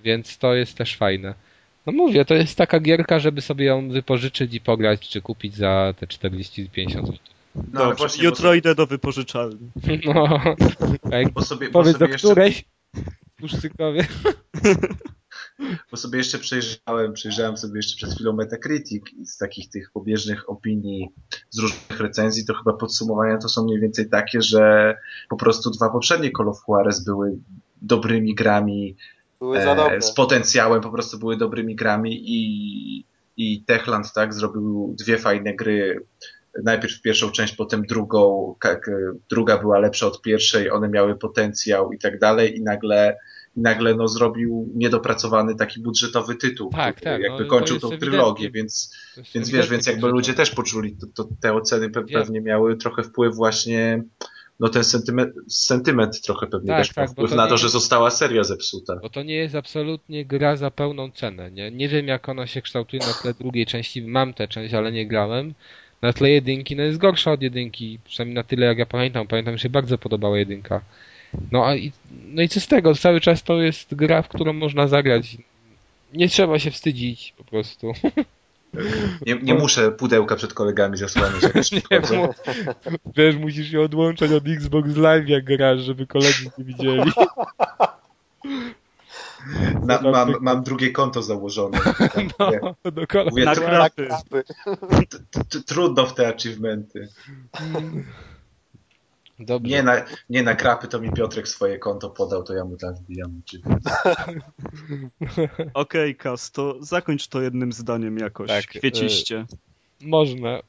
Więc 0.00 0.38
to 0.38 0.54
jest 0.54 0.76
też 0.78 0.96
fajne. 0.96 1.34
No 1.86 1.92
mówię, 1.92 2.24
to 2.24 2.34
jest 2.34 2.58
taka 2.58 2.80
gierka, 2.80 3.18
żeby 3.18 3.40
sobie 3.40 3.64
ją 3.64 3.88
wypożyczyć 3.88 4.54
i 4.54 4.60
pograć, 4.60 5.08
czy 5.08 5.22
kupić 5.22 5.54
za 5.54 5.94
te 5.98 6.06
40-50 6.06 6.90
zł. 6.90 7.18
No, 7.54 7.62
Dobrze, 7.72 7.94
właśnie, 7.94 8.24
jutro 8.24 8.54
idę 8.54 8.74
do 8.74 8.86
wypożyczalni. 8.86 9.70
No, 10.06 10.40
jak 11.10 11.32
Bo 11.32 11.42
sobie, 11.42 11.66
bo 11.66 11.72
powiedz 11.72 11.92
do 11.92 11.98
sobie 11.98 12.12
jeszcze 12.12 12.28
której? 12.28 12.54
Puszczykowie. 13.40 14.06
Bo 15.90 15.96
sobie 15.96 16.18
jeszcze 16.18 16.38
przejrzałem, 16.38 17.12
przejrzałem 17.12 17.56
sobie 17.56 17.76
jeszcze 17.76 17.96
przed 17.96 18.14
chwilą 18.14 18.32
Metacritic 18.32 19.02
i 19.18 19.26
z 19.26 19.38
takich 19.38 19.70
tych 19.70 19.90
pobieżnych 19.90 20.50
opinii, 20.50 21.08
z 21.50 21.58
różnych 21.58 22.00
recenzji, 22.00 22.46
to 22.46 22.54
chyba 22.54 22.72
podsumowania 22.72 23.38
to 23.38 23.48
są 23.48 23.64
mniej 23.64 23.80
więcej 23.80 24.08
takie, 24.08 24.42
że 24.42 24.94
po 25.28 25.36
prostu 25.36 25.70
dwa 25.70 25.88
poprzednie 25.90 26.30
Call 26.36 26.48
of 26.48 26.62
Juarez 26.68 27.04
były 27.04 27.38
dobrymi 27.82 28.34
grami, 28.34 28.96
Były 29.38 29.62
za 29.62 29.74
dobre. 29.74 29.96
e, 29.96 30.02
z 30.02 30.14
potencjałem, 30.14 30.80
po 30.80 30.90
prostu 30.90 31.18
były 31.18 31.36
dobrymi 31.36 31.76
grami 31.76 32.22
i, 32.24 33.04
i 33.36 33.62
Techland 33.64 34.12
tak 34.12 34.34
zrobił 34.34 34.94
dwie 34.98 35.18
fajne 35.18 35.54
gry. 35.54 36.06
Najpierw 36.64 37.02
pierwszą 37.02 37.30
część, 37.30 37.56
potem 37.56 37.82
drugą. 37.82 38.54
Jak, 38.64 38.88
e, 38.88 38.92
druga 39.30 39.58
była 39.58 39.78
lepsza 39.78 40.06
od 40.06 40.22
pierwszej, 40.22 40.70
one 40.70 40.88
miały 40.88 41.16
potencjał 41.16 41.92
i 41.92 41.98
tak 41.98 42.18
dalej 42.18 42.56
i 42.56 42.62
nagle 42.62 43.16
i 43.56 43.60
nagle 43.60 43.94
no, 43.94 44.08
zrobił 44.08 44.72
niedopracowany 44.74 45.54
taki 45.54 45.80
budżetowy 45.80 46.34
tytuł, 46.34 46.70
Tak, 46.70 47.00
tak, 47.00 47.22
jakby 47.22 47.44
no, 47.44 47.50
kończył 47.50 47.80
to 47.80 47.88
tą 47.88 47.98
trylogię, 47.98 48.50
więc, 48.50 48.96
więc 49.34 49.50
wiesz, 49.50 49.70
więc 49.70 49.86
jakby 49.86 50.08
ludzie 50.08 50.34
też 50.34 50.50
poczuli, 50.50 50.96
to, 50.96 51.06
to 51.14 51.28
te 51.40 51.52
oceny 51.52 51.90
pewnie 51.90 52.40
miały 52.40 52.76
trochę 52.76 53.02
wpływ 53.02 53.34
właśnie, 53.34 54.02
no 54.60 54.68
ten 54.68 54.84
sentyment, 54.84 55.34
sentyment 55.48 56.22
trochę 56.22 56.46
pewnie 56.46 56.68
Tak, 56.68 56.78
też 56.78 56.94
tak, 56.94 57.10
wpływ 57.10 57.30
to 57.30 57.36
na 57.36 57.44
nie 57.44 57.50
to, 57.50 57.56
że 57.56 57.68
została 57.68 58.10
seria 58.10 58.44
zepsuta. 58.44 58.96
Bo 58.96 59.10
to 59.10 59.22
nie 59.22 59.34
jest 59.34 59.54
absolutnie 59.54 60.24
gra 60.24 60.56
za 60.56 60.70
pełną 60.70 61.10
cenę. 61.10 61.50
Nie, 61.50 61.70
nie 61.70 61.88
wiem 61.88 62.08
jak 62.08 62.28
ona 62.28 62.46
się 62.46 62.62
kształtuje 62.62 63.02
na 63.06 63.12
tle 63.12 63.34
drugiej 63.34 63.66
części. 63.66 64.02
Mam 64.02 64.34
tę 64.34 64.48
część, 64.48 64.74
ale 64.74 64.92
nie 64.92 65.06
grałem. 65.06 65.54
Na 66.02 66.12
tle 66.12 66.30
jedynki, 66.30 66.76
no 66.76 66.82
jest 66.82 66.98
gorsza 66.98 67.32
od 67.32 67.42
jedynki. 67.42 67.98
Przynajmniej 68.04 68.34
na 68.34 68.42
tyle 68.42 68.66
jak 68.66 68.78
ja 68.78 68.86
pamiętam. 68.86 69.26
Pamiętam, 69.26 69.54
że 69.54 69.62
się 69.62 69.70
bardzo 69.70 69.98
podobała 69.98 70.38
jedynka. 70.38 70.80
No 71.52 71.66
a 71.66 71.74
i, 71.74 71.92
no 72.26 72.42
i 72.42 72.48
co 72.48 72.60
z 72.60 72.66
tego? 72.66 72.94
Cały 72.94 73.20
czas 73.20 73.42
to 73.42 73.62
jest 73.62 73.94
gra, 73.94 74.22
w 74.22 74.28
którą 74.28 74.52
można 74.52 74.88
zagrać. 74.88 75.36
Nie 76.12 76.28
trzeba 76.28 76.58
się 76.58 76.70
wstydzić 76.70 77.34
po 77.36 77.44
prostu. 77.44 77.92
Nie, 79.26 79.34
nie 79.42 79.54
muszę 79.54 79.90
pudełka 79.92 80.36
przed 80.36 80.54
kolegami 80.54 80.96
zasłaniać, 80.98 81.42
Nie, 81.72 82.00
wiesz, 83.16 83.36
musisz 83.36 83.70
się 83.70 83.80
odłączać 83.80 84.32
od 84.32 84.44
Xbox 84.48 84.96
Live 84.96 85.28
jak 85.28 85.44
grasz, 85.44 85.80
żeby 85.80 86.06
koledzy 86.06 86.50
nie 86.58 86.64
widzieli. 86.64 87.12
Na, 89.82 90.00
mam, 90.00 90.34
mam 90.40 90.62
drugie 90.62 90.90
konto 90.90 91.22
założone. 91.22 91.78
Mówię, 92.38 92.60
No, 92.84 92.90
do 92.92 93.06
kolei. 93.06 93.30
mówię 93.30 93.44
Na 93.44 93.54
tr- 93.54 93.64
kraty. 93.64 94.06
Krapy. 94.06 94.44
t- 95.08 95.44
t- 95.48 95.60
trudno 95.66 96.06
w 96.06 96.14
te 96.14 96.28
achievementy. 96.28 97.08
Dobrze. 99.38 99.70
Nie 99.70 99.82
na, 99.82 100.04
nie 100.30 100.42
na 100.42 100.54
krapy, 100.54 100.88
to 100.88 101.00
mi 101.00 101.12
Piotrek 101.12 101.48
swoje 101.48 101.78
konto 101.78 102.10
podał, 102.10 102.42
to 102.42 102.54
ja 102.54 102.64
mu 102.64 102.76
tam 102.76 102.94
wbijam. 102.94 103.42
Okej, 105.74 106.16
Kas, 106.16 106.50
to 106.50 106.76
zakończ 106.80 107.28
to 107.28 107.42
jednym 107.42 107.72
zdaniem 107.72 108.18
jakoś, 108.18 108.48
Tak, 108.48 108.66
kwieciście. 108.66 109.46
Można. 110.00 110.60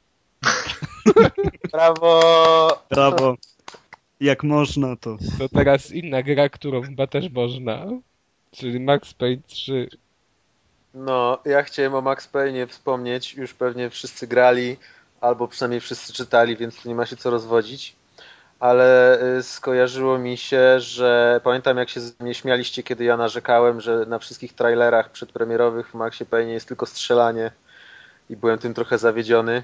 Brawo! 1.71 2.83
Brawo. 2.89 3.35
Jak 4.19 4.43
można, 4.43 4.95
to 4.95 5.17
To 5.39 5.49
teraz 5.49 5.91
inna 5.91 6.23
gra, 6.23 6.49
którą 6.49 6.81
chyba 6.81 7.07
też 7.07 7.29
można. 7.31 7.85
Czyli 8.51 8.79
Max 8.79 9.13
Payne 9.13 9.41
3. 9.47 9.89
No, 10.93 11.39
ja 11.45 11.63
chciałem 11.63 11.95
o 11.95 12.01
Max 12.01 12.27
Payne 12.27 12.67
wspomnieć. 12.67 13.33
Już 13.33 13.53
pewnie 13.53 13.89
wszyscy 13.89 14.27
grali, 14.27 14.77
albo 15.21 15.47
przynajmniej 15.47 15.81
wszyscy 15.81 16.13
czytali, 16.13 16.57
więc 16.57 16.81
tu 16.81 16.89
nie 16.89 16.95
ma 16.95 17.05
się 17.05 17.15
co 17.15 17.29
rozwodzić. 17.29 17.95
Ale 18.59 19.19
y, 19.37 19.43
skojarzyło 19.43 20.17
mi 20.17 20.37
się, 20.37 20.79
że 20.79 21.41
pamiętam 21.43 21.77
jak 21.77 21.89
się 21.89 21.99
mnie 22.19 22.33
śmialiście, 22.33 22.83
kiedy 22.83 23.03
ja 23.03 23.17
narzekałem, 23.17 23.81
że 23.81 24.05
na 24.05 24.19
wszystkich 24.19 24.53
trailerach 24.53 25.11
przedpremierowych 25.11 25.89
w 25.89 25.93
Maxie 25.93 26.25
Payne 26.25 26.51
jest 26.53 26.67
tylko 26.67 26.85
strzelanie 26.85 27.51
i 28.29 28.35
byłem 28.35 28.59
tym 28.59 28.73
trochę 28.73 28.97
zawiedziony. 28.97 29.63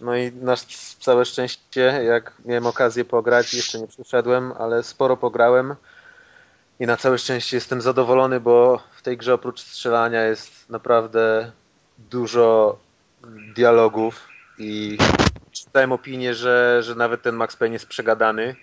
No 0.00 0.16
i 0.16 0.32
na 0.32 0.54
całe 1.00 1.24
szczęście, 1.24 1.80
jak 2.04 2.32
miałem 2.44 2.66
okazję 2.66 3.04
pograć, 3.04 3.54
jeszcze 3.54 3.80
nie 3.80 3.86
przyszedłem, 3.86 4.52
ale 4.58 4.82
sporo 4.82 5.16
pograłem 5.16 5.74
i 6.80 6.86
na 6.86 6.96
całe 6.96 7.18
szczęście 7.18 7.56
jestem 7.56 7.80
zadowolony, 7.80 8.40
bo 8.40 8.82
w 8.96 9.02
tej 9.02 9.16
grze 9.16 9.34
oprócz 9.34 9.60
strzelania 9.60 10.24
jest 10.24 10.70
naprawdę 10.70 11.52
dużo 11.98 12.78
dialogów 13.54 14.28
i 14.58 14.98
czytałem 15.70 15.92
opinię, 15.92 16.34
że, 16.34 16.82
że 16.82 16.94
nawet 16.94 17.22
ten 17.22 17.34
Max 17.34 17.56
Payne 17.56 17.72
jest 17.72 17.86
przegadany 17.86 18.56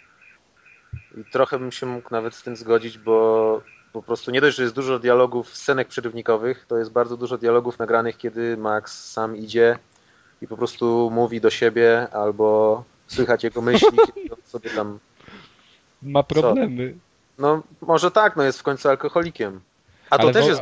i 1.17 1.25
trochę 1.31 1.59
bym 1.59 1.71
się 1.71 1.85
mógł 1.85 2.09
nawet 2.11 2.35
z 2.35 2.43
tym 2.43 2.55
zgodzić, 2.55 2.97
bo, 2.97 3.61
po 3.93 4.01
prostu 4.03 4.31
nie 4.31 4.41
dość, 4.41 4.57
że 4.57 4.63
jest 4.63 4.75
dużo 4.75 4.99
dialogów, 4.99 5.55
scenek 5.57 5.87
przerywnikowych, 5.87 6.65
to 6.67 6.77
jest 6.77 6.91
bardzo 6.91 7.17
dużo 7.17 7.37
dialogów 7.37 7.79
nagranych, 7.79 8.17
kiedy 8.17 8.57
Max 8.57 9.11
sam 9.11 9.37
idzie 9.37 9.79
i 10.41 10.47
po 10.47 10.57
prostu 10.57 11.09
mówi 11.13 11.41
do 11.41 11.49
siebie 11.49 12.07
albo 12.11 12.83
słychać 13.07 13.43
jego 13.43 13.61
myśli, 13.61 13.97
kiedy 14.15 14.35
on 14.35 14.41
sobie 14.43 14.69
tam... 14.69 14.99
Ma 16.01 16.23
problemy. 16.23 16.93
No 17.37 17.63
może 17.81 18.11
tak, 18.11 18.35
no 18.35 18.43
jest 18.43 18.59
w 18.59 18.63
końcu 18.63 18.89
alkoholikiem. 18.89 19.61
A 20.09 20.17
to 20.17 20.23
Ale 20.23 20.33
też 20.33 20.43
wo- 20.43 20.49
jest 20.49 20.61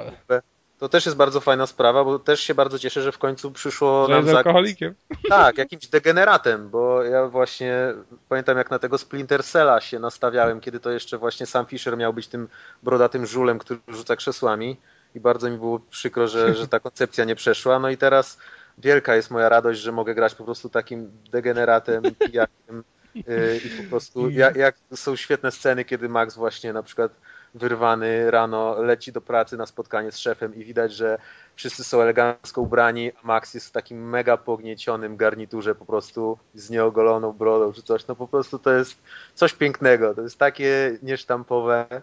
to 0.79 0.89
też 0.89 1.05
jest 1.05 1.17
bardzo 1.17 1.41
fajna 1.41 1.67
sprawa, 1.67 2.03
bo 2.03 2.19
też 2.19 2.39
się 2.39 2.55
bardzo 2.55 2.79
cieszę, 2.79 3.01
że 3.01 3.11
w 3.11 3.17
końcu 3.17 3.51
przyszło 3.51 4.07
Że 4.07 4.13
nam 4.13 4.25
za... 4.25 4.37
alkoholikiem. 4.37 4.95
Tak, 5.29 5.57
jakimś 5.57 5.87
degeneratem, 5.87 6.69
bo 6.69 7.03
ja 7.03 7.27
właśnie 7.27 7.93
pamiętam 8.29 8.57
jak 8.57 8.71
na 8.71 8.79
tego 8.79 8.97
Splinter 8.97 9.43
Cella 9.43 9.81
się 9.81 9.99
nastawiałem, 9.99 10.61
kiedy 10.61 10.79
to 10.79 10.91
jeszcze 10.91 11.17
właśnie 11.17 11.45
sam 11.45 11.65
Fisher 11.65 11.97
miał 11.97 12.13
być 12.13 12.27
tym 12.27 12.47
brodatym 12.83 13.25
żulem, 13.25 13.59
który 13.59 13.79
rzuca 13.87 14.15
krzesłami 14.15 14.77
i 15.15 15.19
bardzo 15.19 15.49
mi 15.49 15.57
było 15.57 15.79
przykro, 15.79 16.27
że, 16.27 16.55
że 16.55 16.67
ta 16.67 16.79
koncepcja 16.79 17.25
nie 17.25 17.35
przeszła. 17.35 17.79
No 17.79 17.89
i 17.89 17.97
teraz 17.97 18.37
wielka 18.77 19.15
jest 19.15 19.31
moja 19.31 19.49
radość, 19.49 19.79
że 19.79 19.91
mogę 19.91 20.15
grać 20.15 20.35
po 20.35 20.43
prostu 20.43 20.69
takim 20.69 21.11
degeneratem, 21.31 22.03
pijakiem 22.03 22.83
yy, 23.15 23.23
i 23.65 23.83
po 23.83 23.89
prostu 23.89 24.29
jak, 24.29 24.55
jak 24.55 24.75
są 24.95 25.15
świetne 25.15 25.51
sceny, 25.51 25.85
kiedy 25.85 26.09
Max 26.09 26.35
właśnie 26.35 26.73
na 26.73 26.83
przykład 26.83 27.11
wyrwany 27.55 28.31
rano 28.31 28.81
leci 28.81 29.11
do 29.11 29.21
pracy 29.21 29.57
na 29.57 29.65
spotkanie 29.65 30.11
z 30.11 30.17
szefem 30.17 30.55
i 30.55 30.63
widać, 30.65 30.93
że 30.93 31.17
wszyscy 31.55 31.83
są 31.83 32.01
elegancko 32.01 32.61
ubrani, 32.61 33.11
a 33.23 33.27
Max 33.27 33.53
jest 33.53 33.67
w 33.67 33.71
takim 33.71 34.09
mega 34.09 34.37
pogniecionym 34.37 35.17
garniturze 35.17 35.75
po 35.75 35.85
prostu 35.85 36.37
z 36.55 36.69
nieogoloną 36.69 37.33
brodą 37.33 37.73
czy 37.73 37.81
coś. 37.83 38.07
No 38.07 38.15
po 38.15 38.27
prostu 38.27 38.59
to 38.59 38.71
jest 38.71 38.97
coś 39.35 39.53
pięknego. 39.53 40.13
To 40.15 40.21
jest 40.21 40.39
takie 40.39 40.97
niesztampowe, 41.03 42.01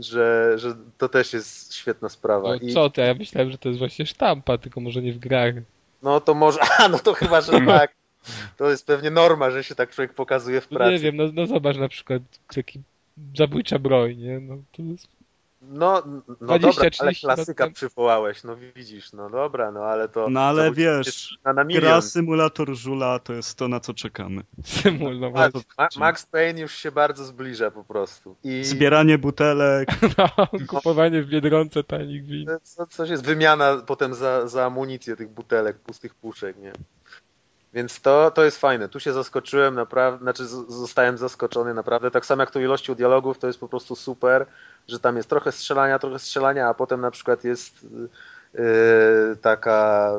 że, 0.00 0.52
że 0.58 0.76
to 0.98 1.08
też 1.08 1.32
jest 1.32 1.74
świetna 1.74 2.08
sprawa. 2.08 2.48
No 2.48 2.54
I, 2.54 2.72
co 2.74 2.90
ty, 2.90 3.00
ja 3.00 3.14
myślałem, 3.14 3.50
że 3.50 3.58
to 3.58 3.68
jest 3.68 3.78
właśnie 3.78 4.06
sztampa, 4.06 4.58
tylko 4.58 4.80
może 4.80 5.02
nie 5.02 5.12
w 5.12 5.18
grach. 5.18 5.54
no 6.02 6.20
to 6.20 6.34
może, 6.34 6.60
a 6.78 6.88
no 6.88 6.98
to 6.98 7.14
chyba, 7.14 7.40
że 7.40 7.52
tak. 7.66 7.92
To 8.56 8.70
jest 8.70 8.86
pewnie 8.86 9.10
norma, 9.10 9.50
że 9.50 9.64
się 9.64 9.74
tak 9.74 9.90
człowiek 9.90 10.14
pokazuje 10.14 10.60
w 10.60 10.70
No 10.70 10.76
pracy. 10.78 10.92
nie 10.92 10.98
wiem, 10.98 11.16
no, 11.16 11.24
no 11.34 11.46
zobacz 11.46 11.76
na 11.76 11.88
przykład 11.88 12.22
taki 12.54 12.80
zabójcza 13.36 13.78
broń, 13.78 14.16
nie? 14.16 14.40
No 14.40 14.56
to 14.72 14.82
jest... 14.82 15.08
No, 15.68 16.02
no 16.40 16.58
20, 16.58 16.58
dobra, 16.58 16.80
ale 16.80 16.90
30 16.90 17.26
lat 17.26 17.36
klasyka 17.36 17.70
przywołałeś, 17.70 18.44
no 18.44 18.56
widzisz, 18.76 19.12
no 19.12 19.30
dobra, 19.30 19.72
no 19.72 19.80
ale 19.80 20.08
to... 20.08 20.30
No 20.30 20.40
ale 20.40 20.68
to 20.68 20.74
wiesz, 20.74 21.38
na, 21.44 21.52
na 21.52 21.64
gra 21.64 22.00
symulator 22.00 22.74
żula 22.74 23.18
to 23.18 23.32
jest 23.32 23.54
to, 23.58 23.68
na 23.68 23.80
co 23.80 23.94
czekamy. 23.94 24.42
Symul, 24.64 25.20
no 25.20 25.30
właśnie. 25.30 25.60
Ma- 25.78 25.88
Max 25.98 26.26
Payne 26.26 26.60
już 26.60 26.72
się 26.74 26.92
bardzo 26.92 27.24
zbliża 27.24 27.70
po 27.70 27.84
prostu. 27.84 28.36
I 28.44 28.64
Zbieranie 28.64 29.18
butelek, 29.18 29.88
No, 30.18 30.48
kupowanie 30.68 31.22
w 31.22 31.28
Biedronce 31.28 31.84
tanich 31.84 32.24
win. 32.24 32.46
co, 32.62 32.86
coś 32.86 33.10
jest 33.10 33.24
wymiana 33.24 33.76
potem 33.86 34.14
za, 34.14 34.48
za 34.48 34.64
amunicję 34.66 35.16
tych 35.16 35.28
butelek, 35.28 35.78
pustych 35.78 36.14
puszek, 36.14 36.56
nie? 36.58 36.72
Więc 37.74 38.00
to, 38.00 38.30
to 38.30 38.44
jest 38.44 38.58
fajne. 38.58 38.88
Tu 38.88 39.00
się 39.00 39.12
zaskoczyłem, 39.12 39.74
naprawdę, 39.74 40.22
znaczy 40.22 40.46
zostałem 40.68 41.18
zaskoczony 41.18 41.74
naprawdę. 41.74 42.10
Tak 42.10 42.26
samo 42.26 42.42
jak 42.42 42.50
tu 42.50 42.60
ilością 42.60 42.94
dialogów, 42.94 43.38
to 43.38 43.46
jest 43.46 43.60
po 43.60 43.68
prostu 43.68 43.96
super, 43.96 44.46
że 44.88 45.00
tam 45.00 45.16
jest 45.16 45.28
trochę 45.28 45.52
strzelania, 45.52 45.98
trochę 45.98 46.18
strzelania, 46.18 46.68
a 46.68 46.74
potem 46.74 47.00
na 47.00 47.10
przykład 47.10 47.44
jest 47.44 47.86
yy, 48.54 49.36
taka 49.42 50.10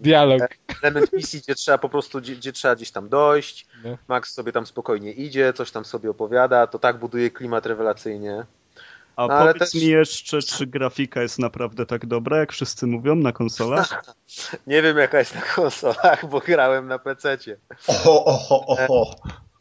Dialog. 0.00 0.42
element 0.82 1.12
misji, 1.12 1.40
gdzie 1.40 1.54
trzeba 1.54 1.78
po 1.78 1.88
prostu, 1.88 2.20
gdzie, 2.20 2.36
gdzie 2.36 2.52
trzeba 2.52 2.76
gdzieś 2.76 2.90
tam 2.90 3.08
dojść. 3.08 3.66
No. 3.84 3.98
Max 4.08 4.32
sobie 4.34 4.52
tam 4.52 4.66
spokojnie 4.66 5.12
idzie, 5.12 5.52
coś 5.52 5.70
tam 5.70 5.84
sobie 5.84 6.10
opowiada, 6.10 6.66
to 6.66 6.78
tak 6.78 6.98
buduje 6.98 7.30
klimat 7.30 7.66
rewelacyjnie. 7.66 8.44
A 9.16 9.26
No, 9.26 9.34
ale 9.34 9.54
powiedz 9.54 9.72
też- 9.72 9.82
mi 9.82 9.88
jeszcze, 9.88 10.42
czy 10.42 10.66
grafika 10.66 11.22
jest 11.22 11.38
naprawdę 11.38 11.86
tak 11.86 12.06
dobra, 12.06 12.38
jak 12.38 12.52
wszyscy 12.52 12.86
mówią 12.86 13.14
na 13.14 13.32
konsolach? 13.32 14.04
Nie 14.66 14.82
wiem 14.82 14.98
jaka 14.98 15.18
jest 15.18 15.34
na 15.34 15.40
konsolach, 15.40 16.28
bo 16.28 16.40
grałem 16.40 16.88
na 16.88 16.98
PC-cie. 16.98 17.56
Oho, 17.86 18.24
oho, 18.24 18.66
oho. 18.66 19.16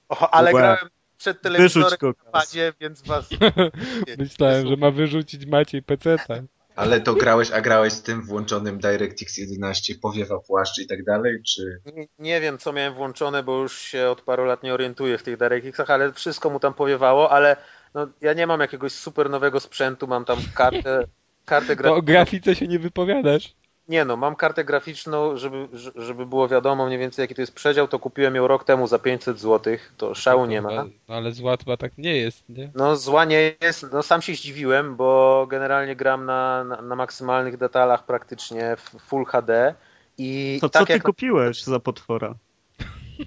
O, 0.10 0.34
ale 0.34 0.54
Łe. 0.54 0.62
grałem 0.62 0.90
przed 1.18 1.42
telewizorem 1.42 2.14
w 2.28 2.32
padzie, 2.32 2.74
więc 2.80 3.02
was... 3.02 3.30
Myślałem, 4.18 4.68
że 4.68 4.76
ma 4.76 4.92
wyrzucić 4.92 5.46
Maciej 5.46 5.84
peceta. 5.84 6.36
Ale 6.76 7.02
to 7.02 7.14
grałeś, 7.14 7.52
a 7.52 7.62
grałeś 7.62 7.94
z 7.94 8.02
tym 8.02 8.22
włączonym 8.22 8.80
DirectX 8.80 9.38
11, 9.38 9.96
powiewa 10.02 10.40
płaszcz 10.40 10.80
i 10.80 10.88
tak 10.88 11.04
dalej, 11.04 11.44
czy... 11.44 11.82
Nie, 11.86 12.08
nie 12.20 12.42
wiem 12.42 12.58
co 12.58 12.74
miałem 12.74 12.94
włączone, 12.94 13.44
bo 13.44 13.62
już 13.62 13.78
się 13.78 14.10
od 14.10 14.22
paru 14.22 14.46
lat 14.46 14.64
nie 14.64 14.74
orientuję 14.74 15.18
w 15.18 15.24
tych 15.24 15.38
DirectXach, 15.38 15.90
ale 15.90 16.14
wszystko 16.14 16.50
mu 16.50 16.60
tam 16.60 16.74
powiewało, 16.74 17.32
ale 17.32 17.58
no, 17.94 18.08
ja 18.22 18.34
nie 18.34 18.48
mam 18.48 18.60
jakiegoś 18.60 18.92
super 18.92 19.30
nowego 19.30 19.60
sprzętu, 19.60 20.08
mam 20.08 20.26
tam 20.26 20.38
kartę, 20.54 21.08
kartę 21.46 21.68
To 21.68 21.74
o 21.74 21.76
graficzną. 21.76 22.02
grafice 22.02 22.56
się 22.56 22.68
nie 22.68 22.80
wypowiadasz. 22.80 23.54
Nie 23.88 24.06
no, 24.06 24.18
mam 24.18 24.36
kartę 24.36 24.66
graficzną, 24.66 25.38
żeby, 25.38 25.68
żeby 25.96 26.26
było 26.26 26.48
wiadomo 26.48 26.86
mniej 26.86 27.00
więcej 27.00 27.24
jaki 27.24 27.36
to 27.36 27.42
jest 27.42 27.56
przedział, 27.56 27.88
to 27.88 28.00
kupiłem 28.00 28.36
ją 28.36 28.48
rok 28.48 28.64
temu 28.64 28.88
za 28.88 29.00
500 29.00 29.40
zł, 29.40 29.78
to 29.98 30.16
szału 30.16 30.46
nie 30.46 30.62
ma. 30.62 30.72
No, 30.72 30.86
ale 31.08 31.32
z 31.32 31.42
łatwa 31.42 31.78
tak 31.78 31.98
nie 31.98 32.18
jest, 32.18 32.50
nie? 32.50 32.72
No 32.76 32.96
zła 32.96 33.26
nie 33.26 33.54
jest, 33.62 33.86
no 33.94 34.04
sam 34.04 34.22
się 34.22 34.36
zdziwiłem, 34.36 34.96
bo 34.96 35.46
generalnie 35.50 35.96
gram 35.96 36.26
na, 36.26 36.64
na, 36.64 36.82
na 36.82 36.96
maksymalnych 36.96 37.58
detalach 37.58 38.06
praktycznie 38.06 38.76
w 38.78 39.00
Full 39.02 39.26
HD 39.26 39.76
i 40.18 40.58
To 40.62 40.70
tak 40.70 40.82
co 40.82 40.86
ty 40.86 40.94
jak, 40.94 41.04
kupiłeś 41.04 41.64
za 41.64 41.80
potwora? 41.80 42.36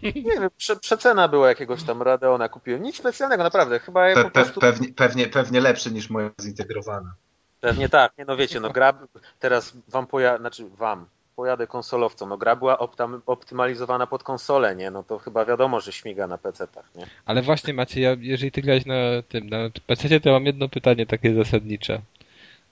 Nie 0.03 0.23
wiem, 0.23 0.51
prze, 0.57 0.77
przecena 0.77 1.29
była 1.29 1.49
jakiegoś 1.49 1.83
tam 1.83 2.03
Radeona 2.03 2.49
kupiłem, 2.49 2.83
nic 2.83 2.97
specjalnego 2.97 3.43
naprawdę, 3.43 3.79
chyba 3.79 4.09
ja 4.09 4.15
Pe, 4.15 4.25
po 4.25 4.31
prostu, 4.31 4.61
pewnie, 4.61 4.89
pewnie, 4.89 5.27
pewnie 5.27 5.61
lepszy 5.61 5.93
niż 5.93 6.11
moja 6.11 6.31
zintegrowana. 6.43 7.15
pewnie 7.61 7.89
tak, 7.89 8.19
nie 8.19 8.25
no 8.25 8.37
wiecie, 8.37 8.61
no 8.61 8.71
gra, 8.71 8.93
teraz 9.39 9.77
wam 9.89 10.07
poja, 10.07 10.39
znaczy 10.39 10.65
wam, 10.79 11.07
pojadę 11.37 11.67
konsolowcom, 11.67 12.29
no 12.29 12.37
gra 12.37 12.57
była 12.57 12.79
optam, 12.79 13.23
optymalizowana 13.27 14.07
pod 14.07 14.23
konsolę, 14.23 14.77
nie, 14.77 14.91
no 14.91 15.03
to 15.03 15.19
chyba 15.19 15.45
wiadomo, 15.45 15.81
że 15.81 15.93
śmiga 15.93 16.27
na 16.27 16.39
PC-tach, 16.39 16.85
nie. 16.97 17.07
Ale 17.27 17.43
właśnie 17.43 17.75
Maciej, 17.75 18.03
ja, 18.03 18.17
jeżeli 18.21 18.53
ty 18.53 18.63
grałeś 18.63 18.87
na 18.87 18.95
tym, 19.29 19.49
na 19.49 19.59
PC, 19.87 20.21
to 20.21 20.33
mam 20.33 20.47
jedno 20.47 20.69
pytanie 20.69 21.07
takie 21.07 21.35
zasadnicze. 21.35 22.01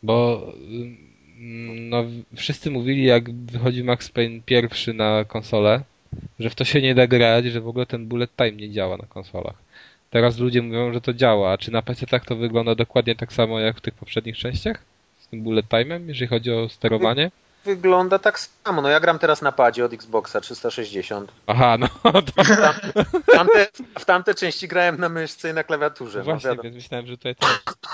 Bo 0.03 0.47
ym, 0.57 1.12
no, 1.89 2.05
wszyscy 2.37 2.70
mówili, 2.70 3.05
jak 3.05 3.35
wychodził 3.35 3.85
Max 3.85 4.09
Payne 4.09 4.41
pierwszy 4.47 4.95
na 4.95 5.25
konsolę, 5.25 5.83
że 6.39 6.51
w 6.51 6.55
to 6.55 6.65
się 6.65 6.83
nie 6.83 6.95
da 6.95 7.07
grać, 7.07 7.45
że 7.45 7.61
w 7.61 7.69
ogóle 7.69 7.87
ten 7.87 8.07
bullet 8.07 8.37
time 8.37 8.53
nie 8.53 8.71
działa 8.71 8.97
na 8.97 9.07
konsolach. 9.07 9.55
Teraz 10.11 10.39
ludzie 10.39 10.63
mówią, 10.63 10.93
że 10.93 11.01
to 11.01 11.15
działa. 11.15 11.53
A 11.53 11.59
czy 11.59 11.71
na 11.71 11.83
PC 11.83 12.07
tak 12.07 12.25
to 12.25 12.37
wygląda 12.37 12.75
dokładnie 12.75 13.17
tak 13.17 13.33
samo 13.33 13.61
jak 13.61 13.77
w 13.77 13.81
tych 13.81 13.95
poprzednich 13.95 14.39
częściach? 14.39 14.79
Z 15.21 15.29
tym 15.29 15.43
bullet 15.43 15.67
time'em, 15.67 16.09
jeżeli 16.09 16.29
chodzi 16.29 16.53
o 16.53 16.69
sterowanie? 16.69 17.31
Wygląda 17.65 18.19
tak 18.19 18.39
samo, 18.41 18.83
no 18.83 18.89
ja 18.89 19.01
gram 19.01 19.19
teraz 19.19 19.43
na 19.43 19.53
padzie 19.53 19.85
od 19.85 19.93
Xboxa 19.93 20.41
360, 20.41 21.33
Aha, 21.47 21.77
no 21.79 21.89
to 22.23 22.45
w 23.23 23.27
tamte, 23.33 23.67
w 23.99 24.05
tamte 24.05 24.35
części 24.35 24.69
grałem 24.69 25.01
na 25.01 25.09
myszce 25.09 25.51
i 25.51 25.55
na 25.55 25.65
klawiaturze, 25.65 26.19
no 26.19 26.25
właśnie, 26.25 26.51
wiadomo. 26.51 26.63
więc 26.63 26.77
myślałem, 26.77 27.07
że 27.07 27.17
tutaj 27.17 27.35
też. 27.37 27.51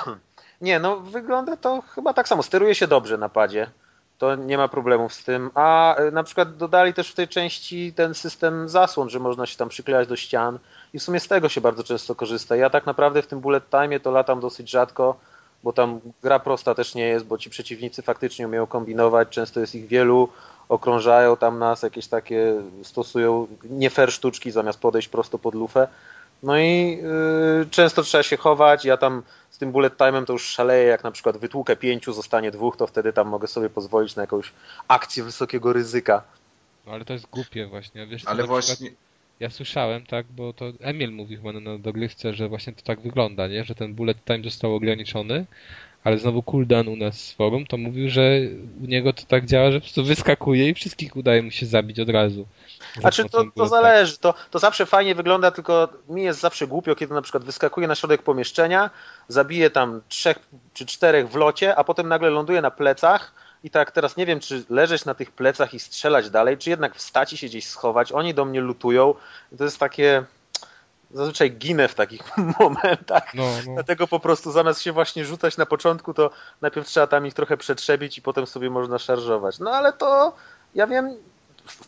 Nie, 0.61 0.79
no 0.79 0.97
wygląda 1.01 1.57
to 1.57 1.83
chyba 1.95 2.14
tak 2.14 2.29
samo. 2.29 2.43
Steruje 2.43 2.75
się 2.75 2.87
dobrze 2.87 3.19
na 3.19 3.29
padzie. 3.29 3.71
To 4.19 4.35
nie 4.35 4.59
ma 4.59 4.69
problemów 4.69 5.14
z 5.14 5.25
tym. 5.25 5.51
A 5.55 6.01
y, 6.01 6.12
na 6.12 6.23
przykład 6.23 6.57
dodali 6.57 6.95
też 6.95 7.11
w 7.11 7.14
tej 7.14 7.29
części 7.29 7.93
ten 7.93 8.14
system 8.14 8.69
zasłon, 8.69 9.11
że 9.11 9.19
można 9.19 9.47
się 9.47 9.57
tam 9.57 9.69
przyklejać 9.69 10.09
do 10.09 10.16
ścian 10.16 10.59
i 10.93 10.99
w 10.99 11.03
sumie 11.03 11.21
z 11.21 11.29
tego 11.29 11.49
się 11.49 11.61
bardzo 11.61 11.85
często 11.85 12.14
korzysta. 12.14 12.57
Ja 12.57 12.71
tak 12.71 12.87
naprawdę 12.87 13.23
w 13.23 13.27
tym 13.27 13.41
bullet 13.41 13.71
time 13.71 14.01
to 14.01 14.11
latam 14.11 14.41
dosyć 14.41 14.71
rzadko, 14.71 15.16
bo 15.64 15.73
tam 15.73 16.01
gra 16.23 16.39
prosta 16.39 16.75
też 16.75 16.95
nie 16.95 17.09
jest, 17.09 17.27
bo 17.27 17.39
ci 17.39 17.51
przeciwnicy 17.51 18.03
faktycznie 18.03 18.47
umieją 18.47 18.66
kombinować, 18.66 19.29
często 19.29 19.61
jest 19.61 19.75
ich 19.75 19.87
wielu, 19.87 20.29
okrążają 20.69 21.37
tam 21.37 21.59
nas, 21.59 21.83
jakieś 21.83 22.07
takie 22.07 22.62
stosują 22.83 23.47
nie 23.64 23.91
fair 23.91 24.12
sztuczki 24.12 24.51
zamiast 24.51 24.81
podejść 24.81 25.09
prosto 25.09 25.39
pod 25.39 25.55
lufę. 25.55 25.89
No 26.43 26.59
i 26.59 26.99
yy, 27.03 27.66
często 27.70 28.03
trzeba 28.03 28.22
się 28.22 28.36
chować. 28.36 28.84
Ja 28.84 28.97
tam 28.97 29.22
z 29.51 29.59
tym 29.59 29.72
bullet 29.72 29.97
time'em 29.97 30.24
to 30.24 30.32
już 30.32 30.47
szaleję, 30.47 30.84
jak 30.84 31.05
na 31.05 31.11
przykład 31.11 31.36
wytłukę 31.36 31.76
pięciu, 31.76 32.12
zostanie 32.12 32.51
dwóch, 32.51 32.76
to 32.76 32.86
wtedy 32.86 33.12
tam 33.12 33.28
mogę 33.28 33.49
sobie 33.49 33.70
pozwolić 33.70 34.16
na 34.16 34.22
jakąś 34.22 34.53
akcję 34.89 35.24
wysokiego 35.24 35.72
ryzyka. 35.72 36.22
No 36.86 36.93
ale 36.93 37.05
to 37.05 37.12
jest 37.12 37.26
głupie 37.30 37.66
właśnie. 37.66 38.07
Wiesz, 38.07 38.24
co, 38.24 38.30
Ale 38.30 38.45
właśnie, 38.45 38.91
Ja 39.41 39.51
słyszałem, 39.51 40.07
tak, 40.07 40.26
bo 40.26 40.53
to 40.53 40.64
Emil 40.80 41.12
mówił 41.12 41.39
chyba 41.39 41.61
na 41.61 41.78
dogrywce, 41.78 42.34
że 42.34 42.49
właśnie 42.49 42.72
to 42.72 42.82
tak 42.82 43.01
wygląda, 43.01 43.49
nie? 43.49 43.64
Że 43.64 43.74
ten 43.74 43.95
bullet 43.95 44.24
time 44.24 44.45
został 44.45 44.74
ograniczony, 44.74 45.47
ale 46.05 46.18
znowu 46.18 46.42
cooldown 46.42 46.88
u 46.88 46.96
nas 46.96 47.20
z 47.20 47.32
forum 47.32 47.66
to 47.66 47.76
mówił, 47.76 48.11
że 48.11 48.22
u 48.82 48.86
niego 48.86 49.12
to 49.12 49.22
tak 49.28 49.46
działa, 49.46 49.70
że 49.70 49.78
po 49.78 49.84
prostu 49.84 50.05
wyskakuje 50.05 50.68
i 50.68 50.74
wszystkich 50.74 51.16
udaje 51.16 51.42
mu 51.42 51.51
się 51.51 51.66
zabić 51.66 52.01
od 52.01 52.09
razu. 52.09 52.46
Znaczy 53.01 53.24
to, 53.24 53.28
to 53.28 53.44
bullet 53.44 53.70
zależy, 53.70 54.18
to, 54.18 54.34
to 54.51 54.59
zawsze 54.59 54.86
fajnie 54.86 55.14
wygląda, 55.14 55.51
tylko 55.51 55.88
mi 56.09 56.22
jest 56.22 56.40
zawsze 56.40 56.66
głupio, 56.66 56.94
kiedy 56.94 57.14
na 57.14 57.22
przykład 57.22 57.44
wyskakuje 57.44 57.88
na 57.88 57.94
środek 57.94 58.22
pomieszczenia, 58.22 58.90
zabije 59.28 59.70
tam 59.70 60.01
trzech 60.09 60.38
czy 60.74 60.86
czterech 60.86 61.28
w 61.28 61.34
locie, 61.34 61.76
a 61.76 61.84
potem 61.84 62.09
nagle 62.09 62.30
ląduje 62.30 62.61
na 62.61 62.70
plecach 62.70 63.32
i 63.64 63.70
tak 63.70 63.90
teraz 63.90 64.16
nie 64.16 64.26
wiem, 64.26 64.40
czy 64.40 64.64
leżeć 64.70 65.05
na 65.05 65.14
tych 65.14 65.30
plecach 65.32 65.74
i 65.74 65.80
strzelać 65.80 66.30
dalej, 66.30 66.59
czy 66.59 66.70
jednak 66.70 66.94
wstać 66.94 67.32
i 67.32 67.36
się 67.36 67.46
gdzieś 67.46 67.66
schować. 67.66 68.12
Oni 68.12 68.34
do 68.34 68.44
mnie 68.44 68.61
lutują 68.61 69.14
i 69.53 69.57
to 69.57 69.64
jest 69.64 69.78
takie... 69.78 70.24
zazwyczaj 71.11 71.50
ginę 71.50 71.88
w 71.88 71.94
takich 71.94 72.36
momentach. 72.61 73.34
No, 73.34 73.44
no. 73.66 73.74
Dlatego 73.74 74.06
po 74.06 74.20
prostu 74.20 74.52
zamiast 74.52 74.82
się 74.82 74.92
właśnie 74.92 75.24
rzucać 75.24 75.56
na 75.56 75.66
początku, 75.66 76.14
to 76.14 76.30
najpierw 76.61 76.86
trzeba 76.86 77.06
tam 77.06 77.26
ich 77.26 77.34
trochę 77.34 77.56
przetrzebić 77.56 78.18
i 78.18 78.22
potem 78.22 78.46
sobie 78.46 78.70
można 78.70 78.98
szarżować. 78.98 79.59
No 79.59 79.70
ale 79.70 79.92
to 79.92 80.32
ja 80.74 80.86
wiem, 80.86 81.16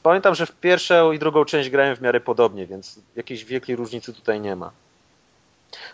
pamiętam, 0.02 0.34
że 0.34 0.46
w 0.46 0.52
pierwszą 0.52 1.12
i 1.12 1.18
drugą 1.18 1.44
część 1.44 1.70
grałem 1.70 1.96
w 1.96 2.00
miarę 2.00 2.20
podobnie, 2.20 2.66
więc 2.66 2.98
jakiejś 3.16 3.44
wielkiej 3.44 3.76
różnicy 3.76 4.12
tutaj 4.12 4.40
nie 4.40 4.56
ma. 4.56 4.70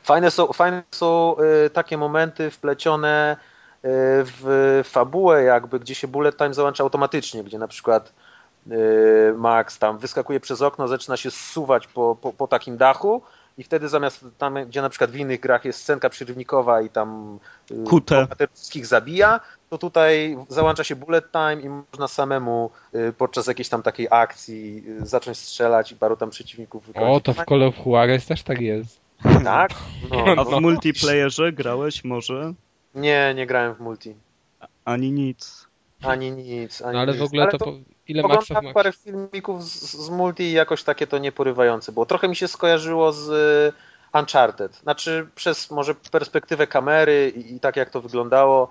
Fajne 0.02 0.30
są, 0.30 0.52
fajne 0.52 0.82
są 0.90 1.36
y, 1.66 1.70
takie 1.70 1.98
momenty 1.98 2.50
wplecione 2.50 3.36
y, 3.36 3.88
w 4.24 4.80
fabułę 4.84 5.42
jakby, 5.42 5.80
gdzie 5.80 5.94
się 5.94 6.08
bullet 6.08 6.36
time 6.36 6.54
załącza 6.54 6.84
automatycznie, 6.84 7.44
gdzie 7.44 7.58
na 7.58 7.68
przykład 7.68 8.12
Max 9.36 9.78
tam 9.78 9.98
wyskakuje 9.98 10.40
przez 10.40 10.62
okno, 10.62 10.88
zaczyna 10.88 11.16
się 11.16 11.30
zsuwać 11.30 11.86
po, 11.86 12.16
po, 12.20 12.32
po 12.32 12.48
takim 12.48 12.76
dachu 12.76 13.22
i 13.58 13.62
wtedy 13.64 13.88
zamiast 13.88 14.24
tam, 14.38 14.54
gdzie 14.66 14.82
na 14.82 14.88
przykład 14.88 15.10
w 15.10 15.16
innych 15.16 15.40
grach 15.40 15.64
jest 15.64 15.80
scenka 15.80 16.08
przyrywnikowa 16.10 16.82
i 16.82 16.90
tam 16.90 17.38
Kute. 17.88 18.26
wszystkich 18.54 18.86
zabija, 18.86 19.40
to 19.70 19.78
tutaj 19.78 20.36
załącza 20.48 20.84
się 20.84 20.96
bullet 20.96 21.32
time 21.32 21.60
i 21.62 21.68
można 21.68 22.08
samemu 22.08 22.70
podczas 23.18 23.46
jakiejś 23.46 23.68
tam 23.68 23.82
takiej 23.82 24.06
akcji 24.10 24.84
zacząć 24.98 25.38
strzelać 25.38 25.92
i 25.92 25.96
paru 25.96 26.16
tam 26.16 26.30
przeciwników 26.30 26.86
wykończyć. 26.86 27.12
O, 27.16 27.20
to 27.20 27.32
w 27.32 27.44
Call 27.46 27.62
of 27.62 27.74
Juarez 27.86 28.26
też 28.26 28.42
tak 28.42 28.60
jest. 28.60 29.00
Tak? 29.44 29.70
A 30.28 30.34
No, 30.34 30.44
w 30.44 30.60
multiplayerze 30.60 31.52
grałeś 31.52 32.04
może? 32.04 32.52
nie, 32.94 33.32
nie 33.36 33.46
grałem 33.46 33.74
w 33.74 33.80
multi. 33.80 34.14
Ani 34.84 35.12
nic. 35.12 35.66
Ani 36.02 36.30
nic. 36.32 36.82
Ani 36.82 36.94
No 36.94 37.00
ale 37.00 37.12
nic. 37.12 37.20
w 37.20 37.24
ogóle 37.24 37.48
to, 37.48 37.58
po, 37.58 37.72
ile 38.08 38.22
Maxa 38.22 38.36
Oglądałem 38.36 38.64
Max? 38.64 38.74
parę 38.74 38.92
filmików 38.92 39.64
z, 39.64 39.96
z 40.06 40.10
multi 40.10 40.42
i 40.42 40.52
jakoś 40.52 40.82
takie 40.82 41.06
to 41.06 41.18
nieporywające 41.18 41.92
było. 41.92 42.06
Trochę 42.06 42.28
mi 42.28 42.36
się 42.36 42.48
skojarzyło 42.48 43.12
z 43.12 43.28
y, 43.28 44.18
Uncharted. 44.18 44.74
Znaczy 44.74 45.28
przez 45.34 45.70
może 45.70 45.94
perspektywę 45.94 46.66
kamery 46.66 47.32
i, 47.36 47.54
i 47.54 47.60
tak 47.60 47.76
jak 47.76 47.90
to 47.90 48.00
wyglądało. 48.00 48.70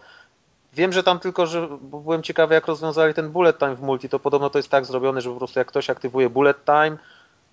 Wiem, 0.74 0.94
że 0.94 1.04
tam 1.04 1.20
tylko, 1.20 1.46
że 1.46 1.68
byłem 1.82 2.24
ciekawy 2.24 2.54
jak 2.54 2.68
rozwiązali 2.68 3.14
ten 3.14 3.30
bullet 3.30 3.60
time 3.60 3.76
w 3.76 3.82
multi, 3.82 4.10
to 4.10 4.20
podobno 4.20 4.50
to 4.50 4.60
jest 4.60 4.70
tak 4.70 4.86
zrobione, 4.86 5.22
że 5.22 5.30
po 5.30 5.36
prostu 5.36 5.60
jak 5.60 5.68
ktoś 5.68 5.90
aktywuje 5.90 6.30
bullet 6.30 6.66
time, 6.66 6.98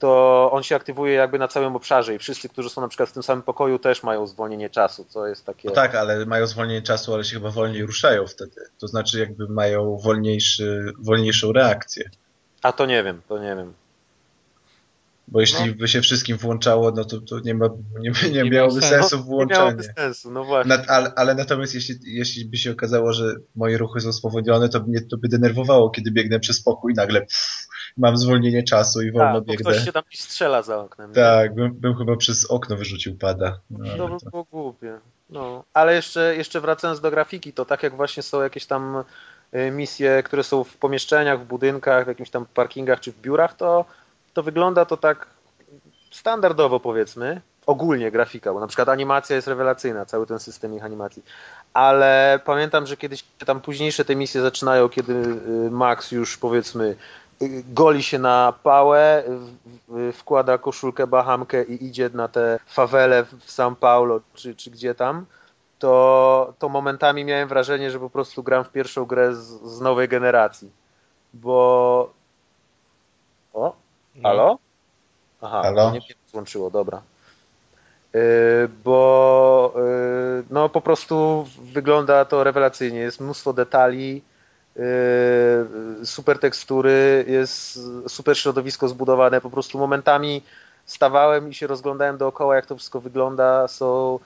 to 0.03 0.51
on 0.53 0.63
się 0.63 0.77
aktywuje 0.77 1.15
jakby 1.15 1.39
na 1.39 1.49
całym 1.49 1.77
obszarze 1.77 2.15
i 2.15 2.19
wszyscy, 2.19 2.49
którzy 2.49 2.71
są 2.71 2.81
na 2.81 2.89
przykład 2.89 3.09
w 3.09 3.13
tym 3.13 3.23
samym 3.23 3.43
pokoju 3.43 3.79
też 3.79 4.03
mają 4.03 4.27
zwolnienie 4.27 4.71
czasu, 4.71 5.05
co 5.09 5.27
jest 5.27 5.45
takie... 5.47 5.69
No 5.69 5.75
tak, 5.75 5.95
ale 5.95 6.27
mają 6.27 6.47
zwolnienie 6.47 6.83
czasu, 6.83 7.15
ale 7.15 7.25
się 7.25 7.35
chyba 7.35 7.51
wolniej 7.51 7.87
ruszają 7.87 8.27
wtedy. 8.27 8.61
To 8.79 8.89
znaczy 8.89 9.19
jakby 9.21 9.49
mają 9.49 9.97
wolniejszy, 9.97 10.93
wolniejszą 10.99 11.53
reakcję. 11.53 12.11
A 12.63 12.73
to 12.73 12.87
nie 12.87 13.05
wiem, 13.05 13.23
to 13.29 13.39
nie 13.39 13.57
wiem. 13.57 13.73
Bo 15.29 15.41
jeśli 15.41 15.69
No. 15.69 15.75
by 15.75 15.89
się 15.89 16.01
wszystkim 16.01 16.37
włączało, 16.37 16.91
no 16.91 17.05
to, 17.05 17.21
to 17.21 17.41
nie, 17.41 17.55
ma, 17.55 17.69
nie, 18.01 18.11
nie, 18.11 18.43
Nie 18.43 18.51
miałoby 18.51 18.81
miał 18.81 18.91
sensu 18.91 19.17
Nie 19.17 19.23
miałoby 19.23 19.25
włączanie. 19.25 19.83
sensu, 19.99 20.31
no 20.31 20.45
właśnie. 20.45 20.77
Na, 20.77 20.85
ale, 20.87 21.13
ale 21.17 21.35
natomiast 21.35 21.75
jeśli, 21.75 21.95
jeśli 22.05 22.45
by 22.45 22.57
się 22.57 22.73
okazało, 22.73 23.13
że 23.13 23.35
moje 23.57 23.79
ruchy 23.79 24.01
są 24.01 24.13
spowolnione, 24.13 24.69
to 24.69 24.81
mnie 24.81 25.01
to 25.01 25.17
by 25.17 25.29
denerwowało, 25.29 25.91
kiedy 25.91 26.11
biegnę 26.11 26.41
przez 26.41 26.63
pokój 26.63 26.93
i 26.93 26.97
nagle 26.97 27.21
pff, 27.21 27.62
mam 27.97 28.17
zwolnienie 28.17 28.63
czasu 28.63 29.03
i 29.03 29.13
wolno 29.13 29.41
Tak, 29.41 29.45
biegnę. 29.49 29.73
ktoś 29.73 29.85
się 29.85 29.93
tam 29.93 30.03
strzela 30.15 30.63
za 30.63 30.79
oknem. 30.79 31.13
Tak, 31.13 31.55
bym, 31.55 31.75
bym 31.75 31.95
chyba 31.97 32.17
przez 32.17 32.51
okno 32.51 32.77
wyrzucił 32.77 33.17
pada. 33.19 33.59
No, 33.71 33.97
To 33.97 34.05
ale 34.05 34.15
by 34.15 34.21
to... 34.21 34.31
było 34.31 34.45
głupie. 34.45 34.99
No. 35.31 35.65
Ale 35.75 35.95
jeszcze, 35.95 36.37
jeszcze 36.37 36.61
wracając 36.61 37.01
do 37.01 37.11
grafiki, 37.11 37.53
to 37.53 37.65
tak 37.65 37.83
jak 37.83 37.97
właśnie 37.97 38.23
są 38.23 38.43
jakieś 38.43 38.67
tam 38.67 39.05
y, 39.55 39.71
misje, 39.71 40.23
które 40.23 40.43
są 40.43 40.65
w 40.65 40.77
pomieszczeniach, 40.77 41.41
w 41.41 41.45
budynkach, 41.45 42.05
w 42.05 42.09
jakimś 42.09 42.31
tam 42.31 42.47
parkingach 42.55 43.01
czy 43.01 43.13
w 43.13 43.21
biurach, 43.21 43.57
to, 43.57 43.85
to 44.35 44.43
wygląda 44.43 44.85
to 44.85 44.97
tak 44.97 45.27
standardowo 46.11 46.81
powiedzmy. 46.81 47.41
Ogólnie 47.67 48.11
grafika, 48.11 48.53
bo 48.53 48.61
na 48.61 48.67
przykład 48.67 48.89
animacja 48.89 49.37
jest 49.37 49.49
rewelacyjna, 49.49 50.05
cały 50.07 50.27
ten 50.27 50.39
system 50.39 50.75
ich 50.75 50.85
animacji. 50.85 51.23
Ale 51.75 52.41
pamiętam, 52.45 52.87
że 52.87 52.97
kiedyś 52.97 53.25
tam 53.47 53.61
późniejsze 53.61 54.05
te 54.05 54.17
misje 54.17 54.41
zaczynają, 54.43 54.89
kiedy 54.89 55.13
y, 55.13 55.71
Max 55.71 56.13
już 56.13 56.39
powiedzmy 56.39 56.97
goli 57.49 58.03
się 58.03 58.19
na 58.19 58.55
pałę, 58.63 59.23
wkłada 60.13 60.59
koszulkę, 60.59 61.07
bahamkę 61.07 61.65
i 61.65 61.85
idzie 61.85 62.11
na 62.15 62.29
te 62.29 62.59
fawele 62.67 63.25
w 63.25 63.47
São 63.47 63.75
Paulo 63.75 64.21
czy, 64.35 64.55
czy 64.55 64.71
gdzie 64.71 64.95
tam, 64.95 65.27
to, 65.79 66.55
to 66.59 66.69
momentami 66.69 67.25
miałem 67.25 67.49
wrażenie, 67.49 67.91
że 67.91 68.01
po 68.01 68.11
prostu 68.11 68.43
gram 68.43 68.65
w 68.65 68.71
pierwszą 68.71 69.05
grę 69.05 69.35
z, 69.35 69.47
z 69.63 69.81
nowej 69.81 70.09
generacji. 70.09 70.71
Bo... 71.35 72.11
O, 73.55 73.77
No. 74.15 74.29
halo? 74.29 74.59
Aha, 75.43 75.63
Halo? 75.63 75.91
nie 75.91 75.99
mnie 75.99 76.15
złączyło, 76.31 76.71
dobra. 76.71 77.03
Yy, 78.15 78.21
bo 78.85 79.73
yy, 79.77 80.45
no 80.51 80.69
po 80.69 80.81
prostu 80.81 81.47
wygląda 81.73 82.25
to 82.25 82.45
rewelacyjnie. 82.45 82.99
Jest 82.99 83.21
mnóstwo 83.21 83.53
detali, 83.53 84.15
yy, 84.15 84.23
super 86.05 86.39
tekstury, 86.39 87.25
jest 87.29 87.81
super 88.09 88.39
środowisko 88.39 88.89
zbudowane. 88.89 89.41
Po 89.41 89.51
prostu 89.51 89.79
momentami 89.79 90.43
stawałem 90.87 91.49
i 91.49 91.55
się 91.55 91.67
rozglądałem 91.67 92.19
dookoła, 92.19 92.57
jak 92.57 92.67
to 92.67 92.77
wszystko 92.77 93.01
wygląda. 93.01 93.69
Są, 93.69 94.19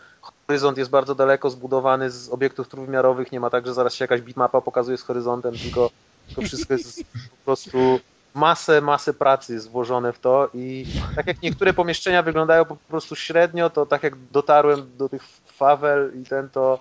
horyzont 0.46 0.78
jest 0.78 0.90
bardzo 0.90 1.14
daleko 1.14 1.50
zbudowany 1.50 2.10
z 2.10 2.28
obiektów 2.28 2.68
trójwymiarowych. 2.68 3.32
Nie 3.32 3.40
ma 3.40 3.50
tak, 3.50 3.66
że 3.66 3.74
zaraz 3.74 3.94
się 3.94 4.04
jakaś 4.04 4.20
bitmapa 4.20 4.60
pokazuje 4.60 4.98
z 4.98 5.02
horyzontem, 5.02 5.54
tylko 5.54 5.90
to 6.34 6.42
wszystko 6.42 6.74
jest 6.74 7.04
po 7.30 7.44
prostu 7.44 8.00
masę, 8.34 8.80
masę 8.80 9.14
pracy 9.14 9.54
jest 9.54 9.70
włożone 9.70 10.12
w 10.12 10.18
to 10.18 10.48
i 10.54 10.86
tak 11.16 11.26
jak 11.26 11.42
niektóre 11.42 11.72
pomieszczenia 11.72 12.22
wyglądają 12.22 12.64
po 12.64 12.76
prostu 12.76 13.16
średnio, 13.16 13.70
to 13.70 13.86
tak 13.86 14.02
jak 14.02 14.16
dotarłem 14.32 14.90
do 14.98 15.08
tych 15.08 15.22
fawel 15.46 16.12
i 16.22 16.24
ten 16.24 16.48
to 16.48 16.78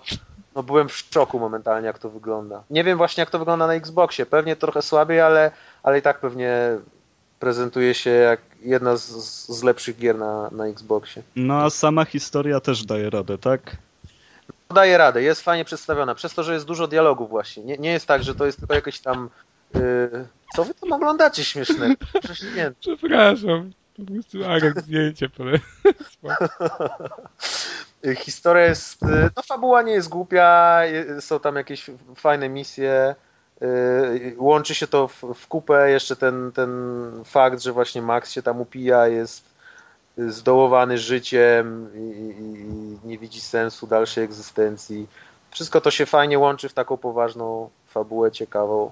no 0.56 0.62
byłem 0.62 0.88
w 0.88 0.92
szoku 0.92 1.38
momentalnie 1.38 1.86
jak 1.86 1.98
to 1.98 2.10
wygląda. 2.10 2.62
Nie 2.70 2.84
wiem 2.84 2.98
właśnie 2.98 3.22
jak 3.22 3.30
to 3.30 3.38
wygląda 3.38 3.66
na 3.66 3.74
Xboxie, 3.74 4.26
pewnie 4.26 4.56
trochę 4.56 4.82
słabiej, 4.82 5.20
ale, 5.20 5.50
ale 5.82 5.98
i 5.98 6.02
tak 6.02 6.20
pewnie 6.20 6.78
prezentuje 7.40 7.94
się 7.94 8.10
jak 8.10 8.40
jedna 8.62 8.96
z, 8.96 9.10
z 9.58 9.62
lepszych 9.62 9.98
gier 9.98 10.18
na, 10.18 10.48
na 10.52 10.66
Xboxie. 10.66 11.22
No 11.36 11.62
a 11.62 11.70
sama 11.70 12.04
historia 12.04 12.60
też 12.60 12.84
daje 12.84 13.10
radę, 13.10 13.38
tak? 13.38 13.76
Daje 14.74 14.98
radę, 14.98 15.22
jest 15.22 15.40
fajnie 15.40 15.64
przedstawiona, 15.64 16.14
przez 16.14 16.34
to, 16.34 16.42
że 16.42 16.54
jest 16.54 16.66
dużo 16.66 16.86
dialogów 16.86 17.30
właśnie. 17.30 17.64
Nie, 17.64 17.78
nie 17.78 17.92
jest 17.92 18.06
tak, 18.06 18.22
że 18.22 18.34
to 18.34 18.46
jest 18.46 18.58
tylko 18.58 18.74
jakieś 18.74 19.00
tam 19.00 19.30
yy, 19.74 19.80
co 20.56 20.64
wy 20.64 20.74
tam 20.74 20.92
oglądacie 20.92 21.44
śmiesznego? 21.44 21.94
Przecież 22.22 22.42
nie, 22.56 22.72
Przepraszam. 22.80 23.72
Po 23.96 24.12
prostu 24.12 24.44
Arek 24.44 24.80
zdjęcie 24.80 25.28
pole. 25.28 25.58
Historia 28.14 28.64
jest, 28.64 29.02
y, 29.02 29.30
no 29.36 29.42
fabuła 29.42 29.82
nie 29.82 29.92
jest 29.92 30.08
głupia, 30.08 30.80
y, 31.18 31.20
są 31.20 31.40
tam 31.40 31.56
jakieś 31.56 31.90
fajne 32.16 32.48
misje, 32.48 33.14
y, 33.62 34.34
łączy 34.38 34.74
się 34.74 34.86
to 34.86 35.08
w, 35.08 35.46
kupę, 35.48 35.90
jeszcze 35.90 36.16
ten, 36.16 36.52
ten 36.52 36.70
fakt, 37.24 37.60
że 37.60 37.72
właśnie 37.72 38.02
Max 38.02 38.30
się 38.30 38.42
tam 38.42 38.60
upija, 38.60 39.08
jest 39.08 39.56
zdołowany 40.18 40.98
życiem 40.98 41.90
i, 41.94 42.34
i 43.04 43.08
nie 43.08 43.18
widzi 43.18 43.40
sensu 43.40 43.86
dalszej 43.86 44.24
egzystencji. 44.24 45.06
Wszystko 45.50 45.80
to 45.80 45.90
się 45.90 46.06
fajnie 46.06 46.38
łączy 46.38 46.68
w 46.68 46.72
taką 46.72 46.96
poważną 46.96 47.70
fabułę 47.86 48.32
ciekawą. 48.32 48.90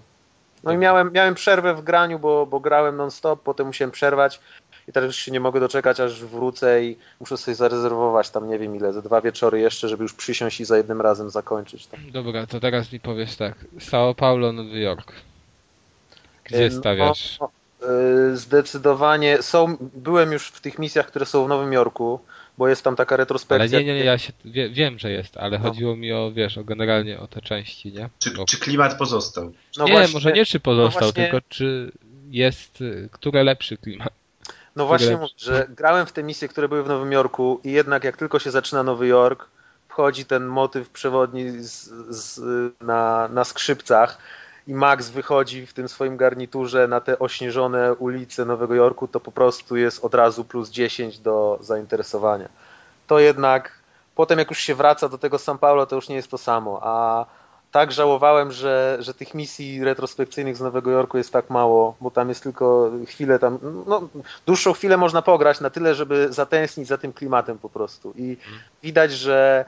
No 0.64 0.72
i 0.72 0.76
miałem, 0.76 1.12
miałem 1.12 1.34
przerwę 1.34 1.74
w 1.74 1.82
graniu, 1.82 2.18
bo, 2.18 2.46
bo 2.46 2.60
grałem 2.60 2.96
non-stop, 2.96 3.42
potem 3.42 3.66
musiałem 3.66 3.90
przerwać 3.90 4.40
i 4.88 4.92
teraz 4.92 5.06
już 5.06 5.16
się 5.16 5.32
nie 5.32 5.40
mogę 5.40 5.60
doczekać, 5.60 6.00
aż 6.00 6.24
wrócę 6.24 6.84
i 6.84 6.96
muszę 7.20 7.36
sobie 7.36 7.54
zarezerwować 7.54 8.30
tam 8.30 8.48
nie 8.50 8.58
wiem 8.58 8.76
ile, 8.76 8.92
ze 8.92 9.02
dwa 9.02 9.20
wieczory 9.20 9.60
jeszcze, 9.60 9.88
żeby 9.88 10.02
już 10.02 10.14
przysiąść 10.14 10.60
i 10.60 10.64
za 10.64 10.76
jednym 10.76 11.00
razem 11.00 11.30
zakończyć. 11.30 11.86
Tam. 11.86 12.00
Dobra, 12.10 12.46
to 12.46 12.60
teraz 12.60 12.92
mi 12.92 13.00
powiesz 13.00 13.36
tak. 13.36 13.54
São 13.78 14.14
Paulo, 14.14 14.52
Nowy 14.52 14.80
Jork. 14.80 15.12
Gdzie 16.44 16.68
No, 16.72 16.78
stawiasz? 16.78 17.38
y, 18.32 18.36
Zdecydowanie 18.36 19.42
są, 19.42 19.76
byłem 19.94 20.32
już 20.32 20.46
w 20.48 20.60
tych 20.60 20.78
misjach, 20.78 21.06
które 21.06 21.26
są 21.26 21.44
w 21.44 21.48
Nowym 21.48 21.72
Jorku, 21.72 22.20
bo 22.58 22.68
jest 22.68 22.82
tam 22.84 22.96
taka 22.96 23.14
Ale 23.14 23.22
retrospekcja. 23.22 23.78
nie, 23.78 23.84
nie, 23.84 23.94
nie, 23.94 24.04
ja 24.04 24.18
się 24.18 24.32
wie, 24.44 24.70
wiem, 24.70 24.98
że 24.98 25.10
jest, 25.10 25.36
ale 25.36 25.58
No. 25.58 25.64
chodziło 25.64 25.96
mi 25.96 26.12
o, 26.12 26.32
wiesz, 26.34 26.58
o 26.58 26.64
generalnie 26.64 27.20
o 27.20 27.26
te 27.26 27.40
części, 27.40 27.92
nie? 27.92 28.08
Czy, 28.18 28.30
O, 28.38 28.44
czy 28.44 28.58
klimat 28.58 28.98
pozostał? 28.98 29.52
No 29.76 29.84
nie, 29.84 29.92
właśnie- 29.92 30.12
może 30.14 30.32
nie 30.32 30.46
czy 30.46 30.60
pozostał, 30.60 31.00
no 31.00 31.06
właśnie- 31.12 31.22
tylko 31.30 31.46
czy 31.48 31.92
jest, 32.30 32.80
y, 32.80 33.08
które 33.12 33.44
lepszy 33.44 33.76
klimat. 33.76 34.12
No 34.76 34.86
właśnie 34.86 35.16
mówię, 35.16 35.32
że 35.36 35.66
grałem 35.68 36.06
w 36.06 36.12
te 36.12 36.22
misje, 36.22 36.48
które 36.48 36.68
były 36.68 36.82
w 36.82 36.88
Nowym 36.88 37.12
Jorku 37.12 37.60
i 37.64 37.72
jednak 37.72 38.04
jak 38.04 38.16
tylko 38.16 38.38
się 38.38 38.50
zaczyna 38.50 38.82
Nowy 38.82 39.06
Jork, 39.06 39.48
wchodzi 39.88 40.24
ten 40.24 40.44
motyw 40.46 40.90
przewodni 40.90 41.50
z, 41.50 41.84
z, 42.08 42.40
na, 42.80 43.28
na 43.28 43.44
skrzypcach 43.44 44.18
i 44.66 44.74
Max 44.74 45.10
wychodzi 45.10 45.66
w 45.66 45.72
tym 45.72 45.88
swoim 45.88 46.16
garniturze 46.16 46.88
na 46.88 47.00
te 47.00 47.18
ośnieżone 47.18 47.94
ulice 47.94 48.44
Nowego 48.44 48.74
Jorku, 48.74 49.08
to 49.08 49.20
po 49.20 49.32
prostu 49.32 49.76
jest 49.76 50.04
od 50.04 50.14
razu 50.14 50.44
plus 50.44 50.70
10 50.70 51.18
do 51.18 51.58
zainteresowania. 51.60 52.48
To 53.06 53.18
jednak 53.18 53.72
potem 54.14 54.38
jak 54.38 54.50
już 54.50 54.58
się 54.58 54.74
wraca 54.74 55.08
do 55.08 55.18
tego 55.18 55.36
São 55.36 55.58
Paulo, 55.58 55.86
to 55.86 55.96
już 55.96 56.08
nie 56.08 56.16
jest 56.16 56.30
to 56.30 56.38
samo, 56.38 56.80
a 56.82 57.26
tak 57.74 57.92
żałowałem, 57.92 58.52
że, 58.52 58.96
że 59.00 59.14
tych 59.14 59.34
misji 59.34 59.84
retrospekcyjnych 59.84 60.56
z 60.56 60.60
Nowego 60.60 60.90
Jorku 60.90 61.18
jest 61.18 61.32
tak 61.32 61.50
mało, 61.50 61.96
bo 62.00 62.10
tam 62.10 62.28
jest 62.28 62.42
tylko 62.42 62.90
chwilę 63.06 63.38
tam, 63.38 63.58
no 63.86 64.08
dłuższą 64.46 64.72
chwilę 64.72 64.96
można 64.96 65.22
pograć 65.22 65.60
na 65.60 65.70
tyle, 65.70 65.94
żeby 65.94 66.32
zatęsknić 66.32 66.88
za 66.88 66.98
tym 66.98 67.12
klimatem 67.12 67.58
po 67.58 67.68
prostu. 67.68 68.12
I 68.16 68.36
widać, 68.82 69.12
że 69.12 69.64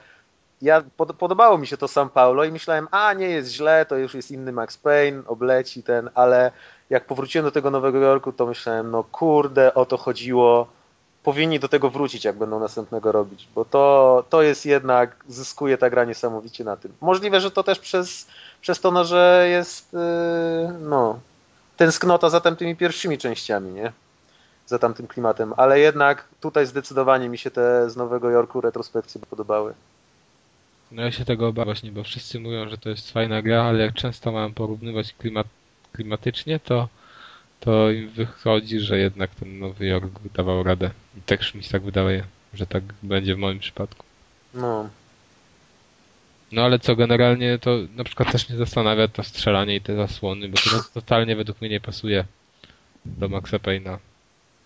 ja, 0.63 0.83
pod, 0.97 1.13
podobało 1.13 1.59
mi 1.59 1.67
się 1.67 1.77
to 1.77 1.87
São 1.87 2.09
Paulo 2.09 2.45
i 2.45 2.53
myślałem, 2.53 2.89
a 2.91 3.13
nie 3.13 3.29
jest 3.29 3.53
źle, 3.53 3.87
to 3.87 3.97
już 3.97 4.15
jest 4.15 4.31
inny 4.31 4.53
Max 4.53 4.79
Payne, 4.79 5.23
obleci 5.27 5.83
ten, 5.83 6.11
ale 6.15 6.53
jak 6.91 7.05
powróciłem 7.05 7.45
do 7.45 7.51
tego 7.51 7.71
Nowego 7.71 7.99
Jorku, 7.99 8.33
to 8.33 8.47
myślałem, 8.47 8.91
no 8.91 9.05
kurde, 9.05 9.75
o 9.75 9.87
to 9.87 9.97
chodziło, 9.97 10.69
powinni 11.27 11.61
do 11.61 11.68
tego 11.68 11.91
wrócić, 11.91 12.24
jak 12.24 12.37
będą 12.37 12.61
następnego 12.61 13.12
robić, 13.12 13.49
bo 13.55 13.64
to, 13.64 14.24
to 14.31 14.43
jest 14.43 14.66
jednak, 14.66 15.16
zyskuje 15.29 15.79
ta 15.79 15.91
gra 15.91 16.05
niesamowicie 16.05 16.64
na 16.64 16.77
tym. 16.77 16.93
Możliwe, 17.01 17.41
że 17.41 17.51
to 17.51 17.62
też 17.62 17.79
przez, 17.79 18.27
przez 18.61 18.81
to, 18.81 18.91
no, 18.91 19.05
że 19.05 19.47
jest 19.51 19.93
yy, 19.93 19.99
no, 20.81 21.20
tęsknota 21.77 22.31
za 22.31 22.41
tamtymi 22.41 22.77
pierwszymi 22.77 23.18
częściami, 23.18 23.72
nie? 23.72 23.93
Za 24.66 24.79
tamtym 24.79 25.07
klimatem, 25.07 25.55
ale 25.57 25.81
jednak 25.81 26.24
tutaj 26.41 26.66
zdecydowanie 26.66 27.29
mi 27.29 27.39
się 27.39 27.51
te 27.51 27.91
z 27.91 27.97
Nowego 27.97 28.31
Jorku 28.31 28.61
retrospekcje 28.61 29.20
podobały. 29.31 29.74
No 30.93 31.03
ja 31.03 31.12
się 31.12 31.24
tego 31.24 31.49
obawiam 31.49 31.66
właśnie, 31.66 31.93
bo 31.93 32.05
wszyscy 32.05 32.41
mówią, 32.41 32.68
że 32.68 32.79
to 32.79 32.89
jest 32.89 33.12
fajna 33.12 33.43
gra, 33.43 33.62
ale 33.62 33.79
jak 33.79 33.95
często 33.95 34.33
mam 34.33 34.55
porównywać 34.55 35.14
klimat, 35.18 35.47
klimatycznie, 35.93 36.61
to 36.61 36.89
to 37.61 37.91
im 37.91 38.09
wychodzi, 38.09 38.81
że 38.81 38.99
jednak 38.99 39.35
ten 39.35 39.59
Nowy 39.59 39.87
Jork 39.87 40.21
dawał 40.35 40.63
radę. 40.63 40.91
I 41.19 41.21
też 41.21 41.55
mi 41.55 41.63
się 41.63 41.71
tak 41.71 41.83
wydaje, 41.83 42.25
że 42.55 42.67
tak 42.67 42.83
będzie 43.03 43.35
w 43.35 43.39
moim 43.39 43.59
przypadku. 43.59 44.05
No. 44.55 44.89
No 46.53 46.63
ale 46.63 46.79
co, 46.79 46.97
generalnie 46.97 47.59
to 47.59 47.79
na 47.97 48.05
przykład 48.05 48.33
też 48.33 48.49
mnie 48.49 48.59
zastanawia 48.59 49.09
to 49.09 49.23
strzelanie 49.23 49.77
i 49.77 49.81
te 49.81 49.97
zasłony, 49.97 50.49
bo 50.49 50.57
to 50.57 50.85
totalnie 50.95 51.37
według 51.37 51.61
mnie 51.61 51.71
nie 51.71 51.81
pasuje 51.81 52.25
do 53.05 53.29
Maxa 53.29 53.57
Payne'a. 53.57 53.99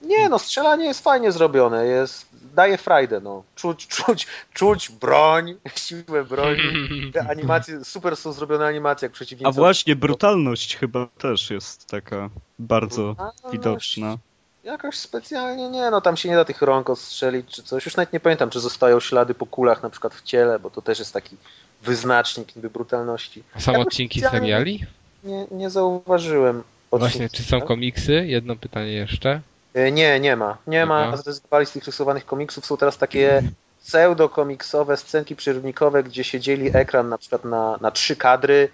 Nie, 0.03 0.29
no 0.29 0.39
strzelanie 0.39 0.85
jest 0.85 1.05
fajnie 1.05 1.33
zrobione, 1.33 1.87
jest, 1.87 2.27
daje 2.55 2.79
frajdę, 2.79 3.21
no. 3.21 3.43
Czuć, 3.55 3.87
czuć, 3.97 4.27
czuć 4.53 4.91
broń, 4.91 5.55
siłę 5.77 6.25
broni. 6.25 6.59
Te 7.13 7.31
animacje, 7.31 7.85
super 7.85 8.17
są 8.17 8.33
zrobione 8.33 8.67
animacje, 8.67 9.07
jak 9.07 9.13
przeciwnicy. 9.13 9.49
A 9.49 9.53
właśnie, 9.53 9.97
brutalność 9.97 10.77
chyba 10.77 11.07
też 11.19 11.51
jest 11.51 11.87
taka 11.87 12.31
bardzo 12.59 13.17
widoczna. 13.53 14.17
Jakoś 14.65 14.95
specjalnie 14.97 15.71
nie, 15.71 15.91
no 15.91 16.01
tam 16.01 16.17
się 16.17 16.29
nie 16.29 16.37
da 16.37 16.45
tych 16.45 16.63
rąk 16.63 16.91
ostrzelić 16.91 17.47
czy 17.47 17.63
coś. 17.63 17.85
Już 17.85 17.97
nawet 17.97 18.13
nie 18.13 18.21
pamiętam, 18.21 18.51
czy 18.51 18.61
zostają 18.61 19.01
ślady 19.01 19.35
po 19.35 19.47
kulach 19.47 19.83
na 19.83 19.91
przykład 19.91 20.15
w 20.15 20.23
ciele, 20.23 20.59
bo 20.59 20.71
to 20.71 20.83
też 20.83 20.99
jest 20.99 21.13
taki 21.13 21.37
wyznacznik 21.83 22.57
niby 22.57 22.71
brutalności. 22.71 23.43
A 23.55 23.61
są 23.61 23.73
Jakoś 23.73 23.87
odcinki 23.87 24.21
seriali? 24.21 24.87
Nie, 25.25 25.47
nie 25.51 25.71
zauważyłem. 25.71 26.63
Właśnie, 26.91 27.07
odcinków, 27.07 27.37
czy 27.37 27.43
są 27.43 27.59
tak? 27.59 27.69
komiksy? 27.69 28.27
Jedno 28.27 28.57
pytanie 28.57 28.93
jeszcze. 28.93 29.41
E, 29.75 29.93
Nie, 29.93 30.21
nie 30.21 30.37
ma. 30.37 30.57
Nie 30.67 30.87
ma. 30.87 31.05
Dobra. 31.05 31.17
Zrezygnowali 31.17 31.67
z 31.67 31.73
tych 31.73 31.85
rysowanych 31.85 32.27
komiksów. 32.27 32.67
Są 32.67 32.77
teraz 32.77 32.99
takie 32.99 33.43
pseudo-komiksowe 33.85 34.97
scenki 34.97 35.37
przyrównikowe, 35.37 36.03
gdzie 36.03 36.25
się 36.25 36.41
dzieli 36.41 36.71
ekran 36.77 37.09
na 37.09 37.19
przykład 37.19 37.45
na, 37.45 37.79
na 37.81 37.91
trzy 37.91 38.17
kadry. 38.17 38.69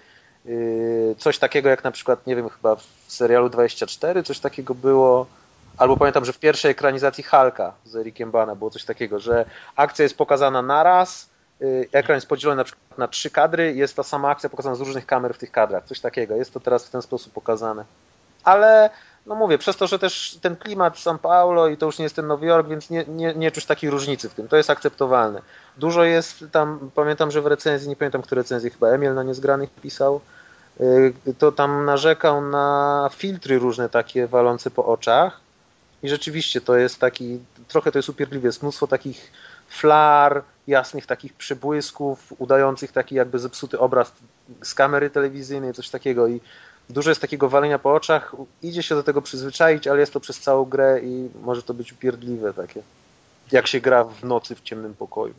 Yy, 0.45 1.15
Coś 1.17 1.37
takiego 1.37 1.69
jak 1.69 1.83
na 1.83 1.91
przykład, 1.91 2.27
nie 2.27 2.35
wiem, 2.35 2.49
chyba 2.49 2.75
w 2.75 2.83
serialu 3.07 3.49
24 3.49 4.23
coś 4.23 4.39
takiego 4.39 4.75
było. 4.75 5.25
Albo 5.77 5.97
pamiętam, 5.97 6.25
że 6.25 6.33
w 6.33 6.39
pierwszej 6.39 6.71
ekranizacji 6.71 7.23
Hulka 7.23 7.73
z 7.85 7.95
Ericiem 7.95 8.31
Bana 8.31 8.55
było 8.55 8.69
coś 8.69 8.85
takiego, 8.85 9.19
że 9.19 9.45
akcja 9.75 10.03
jest 10.03 10.17
pokazana 10.17 10.61
naraz, 10.61 11.29
yy, 11.59 11.87
ekran 11.91 12.15
jest 12.15 12.27
podzielony 12.27 12.57
na 12.57 12.63
przykład 12.63 12.97
na 12.97 13.07
trzy 13.07 13.29
kadry 13.29 13.73
i 13.73 13.77
jest 13.77 13.95
ta 13.95 14.03
sama 14.03 14.29
akcja 14.29 14.49
pokazana 14.49 14.75
z 14.75 14.79
różnych 14.79 15.05
kamer 15.05 15.33
w 15.33 15.37
tych 15.37 15.51
kadrach. 15.51 15.83
Coś 15.85 15.99
takiego. 15.99 16.35
Jest 16.35 16.53
to 16.53 16.59
teraz 16.59 16.85
w 16.85 16.89
ten 16.89 17.01
sposób 17.01 17.33
pokazane. 17.33 17.85
Ale 18.43 18.89
no 19.27 19.35
mówię, 19.35 19.57
przez 19.57 19.77
to, 19.77 19.87
że 19.87 19.99
też 19.99 20.37
ten 20.41 20.55
klimat 20.55 20.95
São 20.95 21.17
Paulo 21.17 21.67
i 21.67 21.77
to 21.77 21.85
już 21.85 21.97
nie 21.97 22.03
jest 22.03 22.15
ten 22.15 22.27
Nowy 22.27 22.45
Jork, 22.45 22.67
więc 22.67 22.89
nie, 22.89 23.05
nie, 23.07 23.33
nie 23.33 23.51
czuć 23.51 23.65
takiej 23.65 23.89
różnicy 23.89 24.29
w 24.29 24.33
tym. 24.33 24.47
To 24.47 24.57
jest 24.57 24.69
akceptowalne. 24.69 25.41
Dużo 25.77 26.03
jest 26.03 26.45
tam, 26.51 26.91
pamiętam, 26.95 27.31
że 27.31 27.41
w 27.41 27.47
recenzji, 27.47 27.89
nie 27.89 27.95
pamiętam, 27.95 28.21
które 28.21 28.41
recenzje, 28.41 28.69
chyba 28.69 28.87
Emil 28.87 29.13
na 29.13 29.23
Niezgranych 29.23 29.69
pisał, 29.69 30.21
yy, 30.79 31.13
to 31.37 31.51
tam 31.51 31.85
narzekał 31.85 32.41
na 32.41 33.09
filtry 33.13 33.59
różne 33.59 33.89
takie 33.89 34.27
walące 34.27 34.71
po 34.71 34.85
oczach 34.85 35.39
i 36.03 36.09
rzeczywiście 36.09 36.61
to 36.61 36.75
jest 36.75 36.99
taki, 36.99 37.39
trochę 37.67 37.91
to 37.91 37.99
jest 37.99 38.09
upierdliwie, 38.09 38.47
jest 38.47 38.61
mnóstwo 38.61 38.87
takich 38.87 39.31
flar, 39.69 40.43
jasnych 40.67 41.05
takich 41.05 41.33
przebłysków, 41.33 42.33
udających 42.37 42.91
taki 42.91 43.15
jakby 43.15 43.39
zepsuty 43.39 43.79
obraz 43.79 44.13
z 44.63 44.73
kamery 44.73 45.09
telewizyjnej, 45.09 45.73
coś 45.73 45.89
takiego 45.89 46.27
i 46.27 46.41
dużo 46.89 47.09
jest 47.11 47.21
takiego 47.21 47.49
walenia 47.49 47.79
po 47.79 47.93
oczach, 47.93 48.35
idzie 48.63 48.83
się 48.83 48.95
do 48.95 49.03
tego 49.03 49.21
przyzwyczaić, 49.21 49.87
ale 49.87 49.99
jest 49.99 50.13
to 50.13 50.19
przez 50.19 50.39
całą 50.39 50.65
grę 50.65 50.99
i 51.03 51.29
może 51.43 51.63
to 51.63 51.73
być 51.73 51.93
upierdliwe 51.93 52.53
takie, 52.53 52.81
jak 53.51 53.67
się 53.67 53.79
gra 53.81 54.03
w 54.03 54.23
nocy 54.23 54.55
w 54.55 54.61
ciemnym 54.61 54.93
pokoju. 54.93 55.33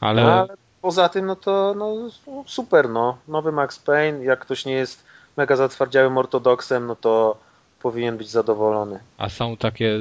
Ale, 0.00 0.22
ale 0.24 0.48
poza 0.82 1.08
tym, 1.08 1.26
no 1.26 1.36
to 1.36 1.74
no, 1.78 2.10
super, 2.46 2.88
no. 2.88 3.18
Nowy 3.28 3.52
Max 3.52 3.78
Payne, 3.78 4.24
jak 4.24 4.38
ktoś 4.40 4.64
nie 4.64 4.72
jest 4.72 5.04
mega 5.36 5.56
zatwardziałym 5.56 6.18
ortodoksem, 6.18 6.86
no 6.86 6.96
to 6.96 7.38
powinien 7.82 8.16
być 8.16 8.28
zadowolony. 8.28 8.98
a 9.18 9.28
są 9.28 9.56
takie, 9.56 9.98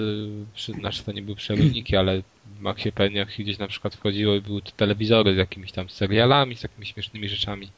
przy- 0.54 0.72
znaczy 0.74 1.04
to 1.04 1.12
nie 1.12 1.22
były 1.22 1.36
przerwniki, 1.36 1.96
ale 1.96 2.22
w 2.46 2.60
Maxie 2.60 2.92
Payne 2.92 3.18
jak 3.18 3.32
się 3.32 3.44
gdzieś 3.44 3.58
na 3.58 3.68
przykład 3.68 3.96
wchodziło 3.96 4.36
i 4.36 4.42
były 4.42 4.62
te 4.62 4.72
telewizory 4.72 5.34
z 5.36 5.38
jakimiś 5.38 5.72
tam 5.72 5.90
serialami, 5.90 6.58
z 6.58 6.64
jakimiś 6.64 6.94
śmiesznymi 6.94 7.30
rzeczami. 7.30 7.72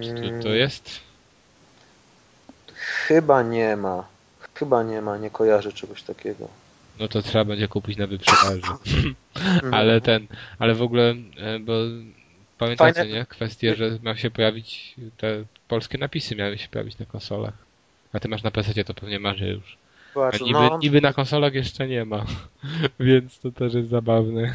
Czy 0.00 0.42
to, 0.42 0.48
jest? 0.48 1.00
Chyba 2.74 3.42
nie 3.42 3.76
ma. 3.76 4.04
Chyba 4.54 4.82
nie 4.82 5.02
ma, 5.02 5.18
nie 5.18 5.30
kojarzę 5.30 5.72
czegoś 5.72 6.02
takiego. 6.02 6.48
No 6.98 7.08
to 7.08 7.22
trzeba 7.22 7.44
będzie 7.44 7.68
kupić 7.68 7.98
na 7.98 8.06
wyprzedaży. 8.06 8.62
Mm. 9.62 9.74
Ale 9.74 10.00
ten, 10.00 10.26
ale 10.58 10.74
w 10.74 10.82
ogóle, 10.82 11.14
e, 11.36 11.58
bo 11.58 11.72
pamiętacie, 12.58 13.00
Fajne- 13.00 13.12
nie? 13.12 13.26
Kwestię, 13.26 13.74
że 13.74 13.98
miał 14.02 14.16
się 14.16 14.30
pojawić, 14.30 14.94
te 15.16 15.44
polskie 15.68 15.98
napisy 15.98 16.36
miały 16.36 16.58
się 16.58 16.68
pojawić 16.68 16.98
na 16.98 17.06
konsolach. 17.06 17.54
A 18.12 18.20
ty 18.20 18.28
masz 18.28 18.42
na 18.42 18.50
PC, 18.50 18.84
to 18.84 18.94
pewnie 18.94 19.18
masz 19.18 19.40
już. 19.40 19.76
Zobacz, 20.14 20.40
niby, 20.40 20.52
no, 20.52 20.78
niby 20.82 21.00
na 21.00 21.12
konsolach 21.12 21.54
jeszcze 21.54 21.88
nie 21.88 22.04
ma, 22.04 22.24
więc 23.00 23.38
to 23.38 23.50
też 23.50 23.74
jest 23.74 23.88
zabawne. 23.88 24.54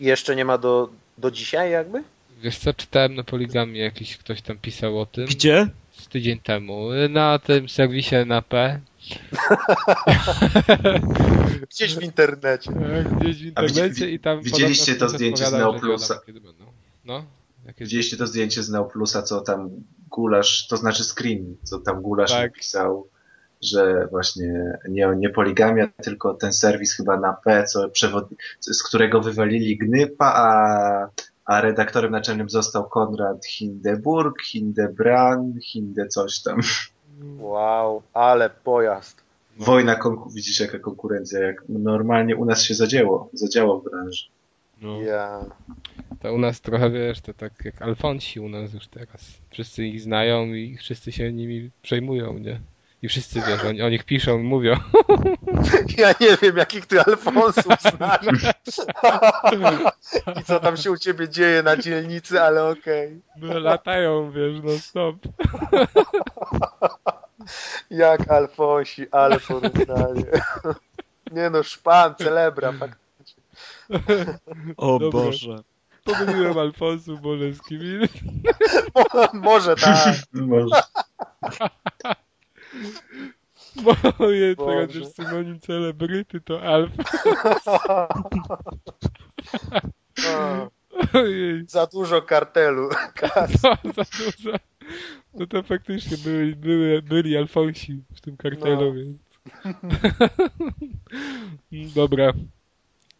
jeszcze 0.00 0.36
nie 0.36 0.44
ma 0.44 0.58
do, 0.58 0.88
do 1.18 1.30
dzisiaj 1.30 1.70
jakby? 1.70 2.02
Wiesz 2.42 2.58
co, 2.58 2.74
czytałem 2.74 3.14
na 3.14 3.24
Poligamie, 3.24 3.80
jakiś 3.80 4.16
ktoś 4.16 4.42
tam 4.42 4.58
pisał 4.58 5.00
o 5.00 5.06
tym 5.06 5.26
Gdzie? 5.26 5.68
z 5.92 6.08
tydzień 6.08 6.40
temu, 6.40 6.88
na 7.10 7.38
tym 7.38 7.68
serwisie 7.68 8.14
na 8.26 8.42
P, 8.42 8.80
Gdzieś 11.70 11.96
w 11.96 12.02
internecie. 12.02 12.70
gdzieś 13.20 13.50
w 13.52 13.54
A 13.54 13.62
widzi- 13.62 13.68
internecie 13.68 14.10
i 14.10 14.20
tam 14.20 14.42
widzieliście 14.42 14.92
podobno 14.92 15.06
to 15.08 15.14
zdjęcie 15.16 15.46
z 15.46 15.52
Neoplusa? 15.52 16.20
No, 17.04 17.24
Widzieliście 17.80 18.16
to 18.16 18.26
zdjęcie 18.26 18.62
z 18.62 18.70
Neoplusa, 18.70 19.22
co 19.22 19.40
tam 19.40 19.70
Gulasz, 20.10 20.66
to 20.66 20.76
znaczy 20.76 21.04
screen, 21.04 21.56
co 21.62 21.78
tam 21.78 22.02
Gulasz 22.02 22.30
Tak. 22.30 22.50
napisał, 22.50 23.08
że 23.62 24.08
właśnie 24.10 24.78
nie, 24.88 25.08
nie 25.16 25.30
poligamia, 25.30 25.88
tylko 26.02 26.34
ten 26.34 26.52
serwis 26.52 26.96
chyba 26.96 27.20
na 27.20 27.32
P, 27.32 27.64
co 27.64 27.88
przewod... 27.88 28.28
z 28.60 28.82
którego 28.82 29.20
wywalili 29.20 29.78
Gnypa, 29.78 30.26
a, 30.26 31.08
a 31.44 31.60
redaktorem 31.60 32.12
naczelnym 32.12 32.50
został 32.50 32.88
Konrad 32.88 33.46
Hindeburg, 33.46 34.42
Hindebran, 34.42 35.60
Hinde 35.60 36.08
coś 36.08 36.42
tam. 36.42 36.60
Wow, 37.38 38.02
ale 38.12 38.50
pojazd. 38.50 39.24
Wojna, 39.56 39.94
konku... 39.94 40.30
widzisz 40.30 40.60
jaka 40.60 40.78
konkurencja, 40.78 41.40
jak 41.40 41.62
normalnie 41.68 42.36
u 42.36 42.44
nas 42.44 42.62
się 42.62 42.74
zadziało, 42.74 43.28
zadziało 43.32 43.80
w 43.80 43.84
branży. 43.90 44.24
No. 44.82 45.02
Ja. 45.02 45.44
To 46.20 46.34
u 46.34 46.38
nas 46.38 46.60
trochę, 46.60 46.90
wiesz, 46.90 47.20
to 47.20 47.34
tak 47.34 47.52
jak 47.64 47.82
Alfonsi 47.82 48.40
u 48.40 48.48
nas 48.48 48.74
już 48.74 48.86
teraz. 48.88 49.38
Wszyscy 49.50 49.86
ich 49.86 50.00
znają 50.00 50.46
i 50.46 50.76
wszyscy 50.76 51.12
się 51.12 51.32
nimi 51.32 51.70
przejmują, 51.82 52.38
nie? 52.38 52.60
I 53.04 53.08
wszyscy, 53.08 53.40
wiesz, 53.40 53.64
oni 53.64 53.82
o 53.82 53.88
nich 53.88 54.04
piszą 54.04 54.38
i 54.38 54.42
mówią. 54.42 54.76
ja 55.98 56.14
nie 56.20 56.36
wiem, 56.42 56.56
jakich 56.56 56.86
ty 56.86 57.00
Alfonsów 57.00 57.80
znasz. 57.80 58.26
I 60.40 60.44
co 60.44 60.60
tam 60.60 60.76
się 60.76 60.90
u 60.90 60.96
ciebie 60.96 61.28
dzieje 61.28 61.62
na 61.62 61.76
dzielnicy, 61.76 62.42
ale 62.42 62.64
okej. 62.64 63.20
No, 63.36 63.58
latają, 63.58 64.30
wiesz, 64.30 64.60
no 64.62 64.70
stop. 64.78 65.16
Jak 67.90 68.30
Alfonsi, 68.30 69.06
ale 69.10 69.40
porównanie. 69.40 70.24
Nie 71.30 71.50
no, 71.50 71.62
szpan, 71.62 72.14
celebra, 72.14 72.72
fakt. 72.72 72.98
O 74.76 74.98
Dobra. 74.98 75.20
Boże. 75.20 75.56
Pomyliłem 76.04 76.58
Alfonsów 76.58 77.20
Boleskim. 77.20 77.80
Może 79.32 79.76
tak. 79.76 80.14
Może. 80.32 80.82
Moje 84.18 84.54
już 84.94 85.06
synonim 85.08 85.60
celebryty 85.60 86.40
to 86.40 86.62
Alf. 86.62 86.90
O, 90.26 90.70
Ojej. 91.18 91.64
Za 91.68 91.86
dużo 91.86 92.22
kartelu. 92.22 92.88
No, 93.62 93.92
za 93.94 94.04
dużo. 94.18 94.56
No 95.34 95.46
to 95.46 95.62
faktycznie 95.62 96.16
byli, 96.18 96.56
byli, 96.56 97.02
byli 97.02 97.36
Alfonsi 97.36 98.02
w 98.14 98.20
tym 98.20 98.36
kartelu, 98.36 98.84
No. 98.84 98.92
więc... 98.92 99.18
Dobra. 101.94 102.32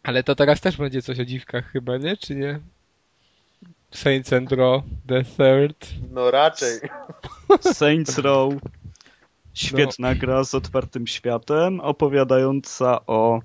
Ale 0.03 0.23
to 0.23 0.35
teraz 0.35 0.61
też 0.61 0.77
będzie 0.77 1.01
coś 1.01 1.19
o 1.19 1.25
dziwkach 1.25 1.71
chyba, 1.71 1.97
nie? 1.97 2.17
Czy 2.17 2.35
nie? 2.35 2.59
Saints 3.91 4.33
and 4.33 4.51
Row, 4.51 4.83
The 5.07 5.23
Third. 5.23 5.87
No 6.11 6.31
raczej. 6.31 6.79
Saints 7.73 8.17
Row. 8.17 8.53
Świetna 9.55 10.15
gra 10.15 10.43
z 10.43 10.55
otwartym 10.55 11.07
światem, 11.07 11.79
opowiadająca 11.79 13.05
o, 13.05 13.41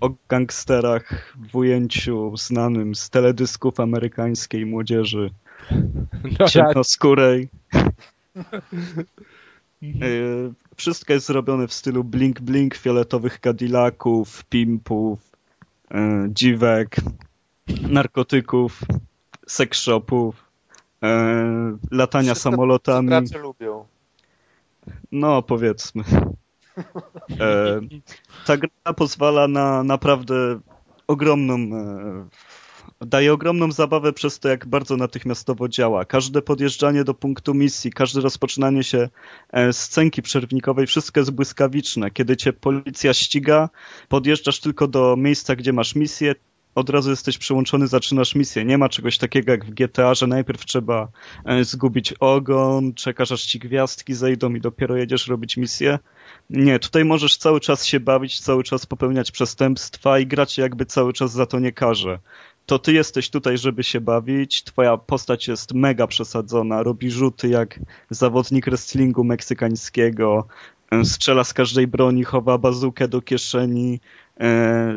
o 0.00 0.10
gangsterach 0.28 1.36
w 1.52 1.56
ujęciu 1.56 2.36
znanym 2.36 2.94
z 2.94 3.10
teledysków 3.10 3.80
amerykańskiej 3.80 4.66
młodzieży 4.66 5.30
No, 6.40 6.48
ciemnoskórej. 6.48 7.48
Y, 9.82 10.52
Wszystko 10.76 11.12
jest 11.12 11.26
zrobione 11.26 11.66
w 11.68 11.72
stylu 11.72 12.04
blink 12.04 12.40
blink, 12.40 12.74
fioletowych 12.74 13.40
Cadillaców, 13.40 14.44
pimpów, 14.44 15.20
y, 15.90 15.96
dziwek, 16.28 16.96
narkotyków, 17.82 18.80
sex 19.46 19.78
shopów, 19.78 20.44
y, 21.04 21.06
latania 21.90 22.34
Wszystko, 22.34 22.50
samolotami. 22.50 23.10
lubią. 23.42 23.84
No, 25.12 25.42
powiedzmy. 25.42 26.04
E, 27.40 27.80
ta 28.46 28.56
gra 28.56 28.94
pozwala 28.96 29.48
na 29.48 29.82
naprawdę 29.82 30.60
ogromną. 31.06 31.54
E, 31.54 33.06
daje 33.06 33.32
ogromną 33.32 33.72
zabawę 33.72 34.12
przez 34.12 34.38
to, 34.38 34.48
jak 34.48 34.66
bardzo 34.66 34.96
natychmiastowo 34.96 35.68
działa. 35.68 36.04
Każde 36.04 36.42
podjeżdżanie 36.42 37.04
do 37.04 37.14
punktu 37.14 37.54
misji, 37.54 37.90
każde 37.92 38.20
rozpoczynanie 38.20 38.84
się 38.84 39.08
e, 39.52 39.72
scenki 39.72 40.22
przerwnikowej, 40.22 40.86
wszystko 40.86 41.20
jest 41.20 41.30
błyskawiczne. 41.30 42.10
Kiedy 42.10 42.36
cię 42.36 42.52
policja 42.52 43.14
ściga, 43.14 43.68
podjeżdżasz 44.08 44.60
tylko 44.60 44.88
do 44.88 45.16
miejsca, 45.16 45.56
gdzie 45.56 45.72
masz 45.72 45.94
misję, 45.94 46.34
od 46.74 46.90
razu 46.90 47.10
jesteś 47.10 47.38
przyłączony, 47.38 47.86
zaczynasz 47.86 48.34
misję. 48.34 48.64
Nie 48.64 48.78
ma 48.78 48.88
czegoś 48.88 49.18
takiego 49.18 49.52
jak 49.52 49.64
w 49.64 49.70
GTA, 49.70 50.14
że 50.14 50.26
najpierw 50.26 50.64
trzeba 50.64 51.08
e, 51.44 51.64
zgubić 51.64 52.14
ogon, 52.20 52.94
czekasz 52.94 53.32
aż 53.32 53.42
ci 53.42 53.58
gwiazdki 53.58 54.14
zejdą 54.14 54.54
i 54.54 54.60
dopiero 54.60 54.96
jedziesz 54.96 55.26
robić 55.26 55.56
misję. 55.56 55.98
Nie, 56.50 56.78
tutaj 56.78 57.04
możesz 57.04 57.36
cały 57.36 57.60
czas 57.60 57.84
się 57.84 58.00
bawić, 58.00 58.40
cały 58.40 58.64
czas 58.64 58.86
popełniać 58.86 59.30
przestępstwa 59.30 60.18
i 60.18 60.26
grać 60.26 60.58
jakby 60.58 60.86
cały 60.86 61.12
czas 61.12 61.32
za 61.32 61.46
to 61.46 61.58
nie 61.58 61.72
karze. 61.72 62.18
To 62.66 62.78
ty 62.78 62.92
jesteś 62.92 63.30
tutaj, 63.30 63.58
żeby 63.58 63.84
się 63.84 64.00
bawić, 64.00 64.64
twoja 64.64 64.96
postać 64.96 65.48
jest 65.48 65.74
mega 65.74 66.06
przesadzona, 66.06 66.82
robi 66.82 67.10
rzuty 67.10 67.48
jak 67.48 67.80
zawodnik 68.10 68.64
wrestlingu 68.64 69.24
meksykańskiego, 69.24 70.46
e, 70.90 71.04
strzela 71.04 71.44
z 71.44 71.54
każdej 71.54 71.86
broni, 71.86 72.24
chowa 72.24 72.58
bazukę 72.58 73.08
do 73.08 73.22
kieszeni, 73.22 74.00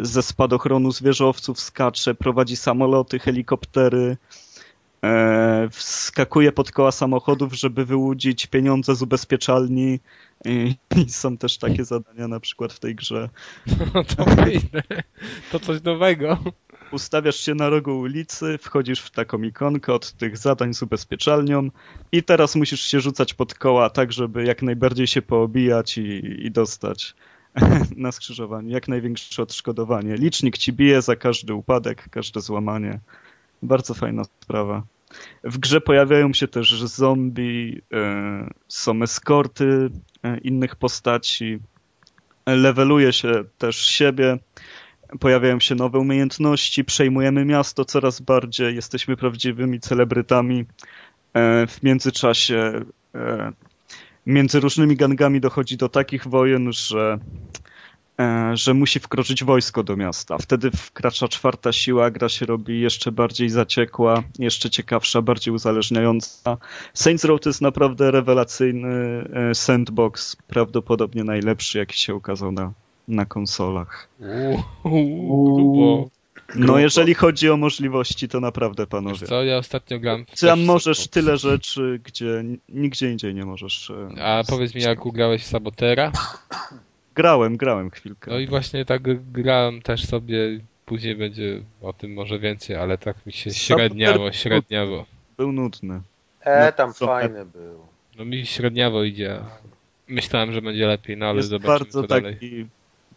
ze 0.01 0.23
spadochronu 0.23 0.91
z 0.91 1.01
wieżowców 1.01 1.59
skacze, 1.59 2.15
prowadzi 2.15 2.55
samoloty, 2.55 3.19
helikoptery, 3.19 4.17
e, 5.03 5.69
wskakuje 5.71 6.51
pod 6.51 6.71
koła 6.71 6.91
samochodów, 6.91 7.53
żeby 7.53 7.85
wyłudzić 7.85 8.47
pieniądze 8.47 8.95
z 8.95 9.01
ubezpieczalni 9.01 9.99
i 10.45 10.75
są 11.07 11.37
też 11.37 11.57
takie 11.57 11.85
zadania 11.85 12.27
na 12.27 12.39
przykład 12.39 12.73
w 12.73 12.79
tej 12.79 12.95
grze. 12.95 13.29
no 13.93 14.03
to 14.03 14.25
fajne. 14.25 14.83
To 15.51 15.59
coś 15.59 15.83
nowego. 15.83 16.37
Ustawiasz 16.91 17.35
się 17.35 17.55
na 17.55 17.69
rogu 17.69 17.99
ulicy, 17.99 18.57
wchodzisz 18.57 19.01
w 19.01 19.11
taką 19.11 19.41
ikonkę 19.41 19.93
od 19.93 20.11
tych 20.11 20.37
zadań 20.37 20.73
z 20.73 20.81
ubezpieczalnią 20.81 21.69
i 22.11 22.23
teraz 22.23 22.55
musisz 22.55 22.81
się 22.81 22.99
rzucać 22.99 23.33
pod 23.33 23.53
koła 23.53 23.89
tak, 23.89 24.13
żeby 24.13 24.43
jak 24.43 24.61
najbardziej 24.61 25.07
się 25.07 25.21
poobijać 25.21 25.97
i, 25.97 26.45
i 26.45 26.51
dostać 26.51 27.15
na 27.97 28.11
skrzyżowaniu 28.11 28.69
jak 28.69 28.87
największe 28.87 29.43
odszkodowanie. 29.43 30.15
Licznik 30.15 30.57
ci 30.57 30.73
bije 30.73 31.01
za 31.01 31.15
każdy 31.15 31.53
upadek, 31.53 32.09
każde 32.09 32.41
złamanie. 32.41 32.99
Bardzo 33.63 33.93
fajna 33.93 34.23
sprawa. 34.23 34.83
W 35.43 35.57
grze 35.57 35.81
pojawiają 35.81 36.33
się 36.33 36.47
też 36.47 36.83
zombie, 36.83 37.81
e, 37.93 38.49
są 38.67 39.01
eskorty 39.01 39.89
e, 40.23 40.37
innych 40.37 40.75
postaci, 40.75 41.59
leveluje 42.45 43.13
się 43.13 43.43
też 43.57 43.77
siebie, 43.77 44.37
pojawiają 45.19 45.59
się 45.59 45.75
nowe 45.75 45.99
umiejętności, 45.99 46.85
przejmujemy 46.85 47.45
miasto 47.45 47.85
coraz 47.85 48.21
bardziej, 48.21 48.75
jesteśmy 48.75 49.17
prawdziwymi 49.17 49.79
celebrytami. 49.79 50.65
E, 51.33 51.67
W 51.67 51.83
międzyczasie 51.83 52.81
między 54.25 54.59
różnymi 54.59 54.95
gangami 54.95 55.39
dochodzi 55.39 55.77
do 55.77 55.89
takich 55.89 56.27
wojen, 56.27 56.73
że, 56.73 57.19
e, 58.19 58.51
że 58.57 58.73
musi 58.73 58.99
wkroczyć 58.99 59.43
wojsko 59.43 59.83
do 59.83 59.97
miasta. 59.97 60.37
Wtedy 60.37 60.71
wkracza 60.71 61.27
czwarta 61.27 61.71
siła, 61.71 62.11
gra 62.11 62.29
się 62.29 62.45
robi 62.45 62.81
jeszcze 62.81 63.11
bardziej 63.11 63.49
zaciekła, 63.49 64.23
jeszcze 64.39 64.69
ciekawsza, 64.69 65.21
bardziej 65.21 65.53
uzależniająca. 65.53 66.57
Saints 66.93 67.23
Row 67.25 67.41
to 67.41 67.49
jest 67.49 67.61
naprawdę 67.61 68.11
rewelacyjny 68.11 69.23
e, 69.33 69.55
sandbox, 69.55 70.35
prawdopodobnie 70.47 71.23
najlepszy, 71.23 71.77
jaki 71.77 71.99
się 71.99 72.15
ukazał 72.15 72.51
na, 72.51 72.71
na 73.07 73.25
konsolach. 73.25 74.07
Uuu, 74.83 75.55
grubo. 75.55 76.20
No, 76.55 76.79
jeżeli 76.79 77.13
chodzi 77.13 77.49
o 77.49 77.57
możliwości, 77.57 78.27
to 78.29 78.39
naprawdę, 78.39 78.83
Wiesz 78.83 78.89
panowie. 78.89 79.27
co, 79.27 79.43
ja 79.43 79.57
ostatnio 79.57 79.99
gram 79.99 80.25
w 80.25 80.39
Tam 80.39 80.59
też 80.59 80.67
możesz 80.67 81.07
tyle 81.07 81.37
rzeczy, 81.37 81.99
gdzie 82.03 82.43
nigdzie 82.69 83.11
indziej 83.11 83.35
nie 83.35 83.45
możesz. 83.45 83.89
e, 84.17 84.23
A 84.23 84.43
powiedz 84.49 84.75
mi, 84.75 84.81
jak 84.81 85.05
ugrałeś 85.05 85.41
w 85.43 85.47
Sabotera? 85.47 86.11
Grałem, 87.15 87.57
grałem 87.57 87.89
chwilkę. 87.91 88.31
No 88.31 88.39
i 88.39 88.47
właśnie 88.47 88.85
tak 88.85 89.31
grałem 89.31 89.81
też 89.81 90.05
sobie, 90.05 90.59
później 90.85 91.15
będzie 91.15 91.61
o 91.81 91.93
tym 91.93 92.13
może 92.13 92.39
więcej, 92.39 92.75
ale 92.75 92.97
tak 92.97 93.25
mi 93.25 93.33
się 93.33 93.53
średniawo, 93.53 94.31
średniawo. 94.31 95.05
Był 95.37 95.51
nudny. 95.51 96.01
E, 96.41 96.65
No, 96.65 96.71
tam 96.71 96.93
co- 96.93 97.05
fajny 97.05 97.45
był. 97.45 97.79
No 98.17 98.25
mi 98.25 98.45
średniawo 98.45 99.03
idzie. 99.03 99.39
Myślałem, 100.07 100.51
że 100.53 100.61
będzie 100.61 100.87
lepiej, 100.87 101.17
no 101.17 101.25
ale 101.25 101.37
Jest 101.37 101.49
zobaczymy 101.49 101.79
bardzo 101.79 102.01
co 102.01 102.07
dalej. 102.07 102.33
taki 102.33 102.65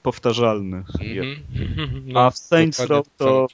powtarzalny. 0.05 0.85
Mhm. 1.01 2.17
A 2.19 2.31
w 2.31 2.39
Saints 2.39 2.79
dokładnie 2.79 2.97
Row 2.97 3.07
to 3.17 3.47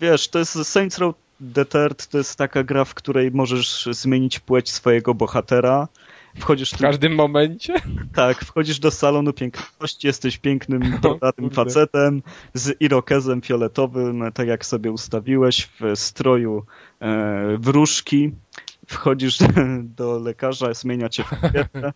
wiesz, 0.00 0.28
to 0.28 0.38
jest 0.38 0.64
Saints 0.64 0.98
Row 0.98 1.14
The 1.54 1.64
Third 1.64 2.06
to 2.06 2.18
jest 2.18 2.38
taka 2.38 2.62
gra, 2.62 2.84
w 2.84 2.94
której 2.94 3.30
możesz 3.30 3.88
zmienić 3.90 4.38
płeć 4.38 4.70
swojego 4.70 5.14
bohatera. 5.14 5.88
Wchodzisz 6.38 6.70
W 6.70 6.78
każdym 6.78 7.14
momencie? 7.14 7.74
Tak, 8.14 8.44
wchodzisz 8.44 8.78
do 8.78 8.90
salonu 8.90 9.32
piękności, 9.32 10.06
jesteś 10.06 10.38
pięknym, 10.38 10.80
brodatym 11.02 11.50
facetem 11.50 12.22
z 12.54 12.80
irokezem 12.80 13.42
fioletowym, 13.42 14.24
tak 14.34 14.48
jak 14.48 14.66
sobie 14.66 14.92
ustawiłeś, 14.92 15.68
w 15.80 15.98
stroju 15.98 16.64
e, 17.00 17.56
wróżki. 17.58 18.32
Wchodzisz 18.88 19.38
do 19.98 20.18
lekarza, 20.18 20.74
zmienia 20.74 21.08
cię 21.08 21.24
w 21.24 21.40
kobietę. 21.40 21.92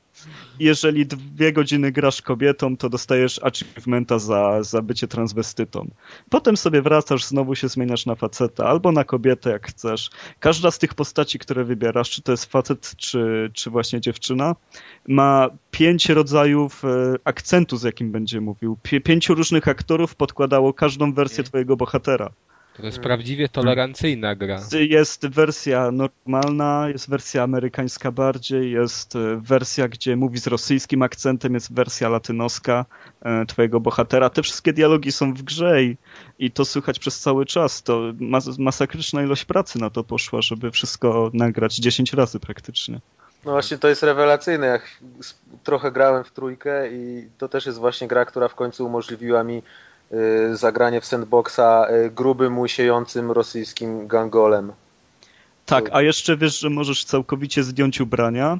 Jeżeli 0.61 1.07
dwie 1.07 1.53
godziny 1.53 1.93
grasz 1.93 2.23
kobietą, 2.23 2.77
to 2.77 2.89
dostajesz 2.89 3.41
achievementa 3.43 4.19
za, 4.19 4.63
za 4.63 4.83
bycie 4.83 5.09
transwestytą. 5.09 5.91
Potem 6.31 6.57
sobie 6.57 6.83
wracasz, 6.83 7.25
znowu 7.25 7.55
się 7.55 7.69
zmieniasz 7.69 8.07
na 8.07 8.15
faceta 8.15 8.65
albo 8.65 8.93
na 8.93 9.05
kobietę, 9.05 9.51
jak 9.51 9.67
chcesz. 9.67 10.11
Każda 10.41 10.71
z 10.71 10.79
tych 10.79 10.95
postaci, 10.95 11.39
które 11.39 11.65
wybierasz, 11.65 12.11
czy 12.11 12.23
to 12.23 12.33
jest 12.33 12.45
facet, 12.45 12.95
czy, 12.97 13.51
czy 13.55 13.71
właśnie 13.71 14.01
dziewczyna, 14.01 14.57
ma 15.09 15.49
pięć 15.71 16.09
rodzajów 16.09 16.85
e, 16.85 16.89
akcentu, 17.25 17.77
z 17.77 17.83
jakim 17.83 18.13
będzie 18.13 18.41
mówił. 18.41 18.79
Pię, 18.83 19.01
pięciu 19.01 19.35
różnych 19.35 19.69
aktorów 19.69 20.15
podkładało 20.15 20.73
każdą 20.73 21.13
wersję 21.13 21.45
twojego 21.45 21.77
bohatera. 21.77 22.31
To 22.81 22.87
jest 22.87 22.99
prawdziwie 22.99 23.49
tolerancyjna 23.49 24.35
gra. 24.35 24.61
Jest 24.73 25.27
wersja 25.27 25.91
normalna, 25.91 26.89
jest 26.89 27.11
wersja 27.11 27.43
amerykańska 27.43 28.13
bardziej, 28.13 28.73
jest 28.73 29.17
e, 29.17 29.41
wersja, 29.43 29.89
gdzie 29.89 30.17
mówi 30.17 30.39
z 30.39 30.47
rosyjskim 30.47 31.03
akcentem, 31.03 31.55
jest 31.55 31.73
wersja 31.73 32.09
latynoska 32.09 32.85
e, 33.23 33.47
twojego 33.47 33.81
bohatera. 33.81 34.31
Te 34.31 34.43
wszystkie 34.43 34.73
dialogi 34.73 35.13
są 35.13 35.35
w 35.35 35.43
grze 35.43 35.83
i, 35.83 35.97
i 36.39 36.51
to 36.51 36.65
słychać 36.65 36.99
przez 36.99 37.21
cały 37.21 37.47
czas. 37.47 37.83
To 37.83 38.01
mas 38.21 38.59
masakryczna 38.59 39.23
ilość 39.23 39.45
pracy 39.45 39.79
na 39.79 39.91
to 39.91 40.05
poszła, 40.05 40.43
żeby 40.43 40.71
wszystko 40.71 41.31
nagrać 41.35 41.77
10 41.77 42.13
razy 42.13 42.41
praktycznie. 42.41 43.01
No 43.45 43.53
właśnie 43.53 43.79
to 43.79 43.89
jest 43.89 44.03
rewelacyjne. 44.03 44.67
Ja 44.67 44.79
trochę 45.65 45.93
grałem 45.93 46.25
w 46.25 46.31
trójkę 46.31 46.93
i 46.93 47.29
to 47.39 47.49
też 47.49 47.67
jest 47.67 47.79
właśnie 47.79 48.09
gra, 48.09 48.25
która 48.25 48.49
w 48.49 48.55
końcu 48.55 48.87
umożliwiła 48.87 49.45
mi 49.45 49.63
zagranie 50.53 51.01
w 51.01 51.07
sandboxa 51.07 51.87
y, 51.91 52.11
grubym, 52.11 52.59
łysiejącym 52.59 53.31
rosyjskim 53.31 54.07
gangolem. 54.07 54.73
Tak, 55.67 55.89
a 55.93 56.03
jeszcze 56.03 56.37
wiesz, 56.37 56.59
że 56.59 56.71
możesz 56.71 57.05
całkowicie 57.05 57.63
zdjąć 57.63 58.01
ubrania 58.01 58.59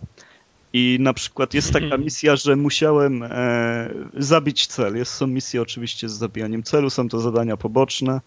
i 0.73 0.99
na 1.01 1.13
przykład 1.13 1.55
jest 1.55 1.73
taka 1.73 1.97
misja, 1.97 2.37
że 2.37 2.57
musiałem 2.57 3.23
e, 3.23 3.91
zabić 4.15 4.67
cel. 4.67 4.97
Jest, 4.97 5.13
są 5.13 5.27
misje 5.27 5.63
oczywiście 5.63 6.09
z 6.09 6.13
zabijaniem 6.13 6.63
celu, 6.63 6.91
są 6.91 7.09
to 7.09 7.21
zadania 7.21 7.57
poboczne. 7.57 8.21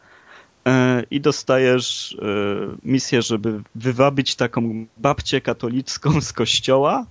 e, 0.67 1.03
i 1.11 1.21
dostajesz 1.21 2.17
e, 2.21 2.25
misję, 2.83 3.21
żeby 3.21 3.61
wywabić 3.75 4.35
taką 4.35 4.85
babcię 4.97 5.41
katolicką 5.41 6.21
z 6.21 6.33
kościoła, 6.33 7.05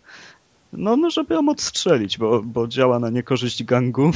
no, 0.72 0.96
no 0.96 1.10
żeby 1.10 1.34
ją 1.34 1.48
odstrzelić, 1.48 2.18
bo, 2.18 2.42
bo 2.42 2.68
działa 2.68 2.98
na 2.98 3.10
niekorzyść 3.10 3.64
gangu. 3.64 4.10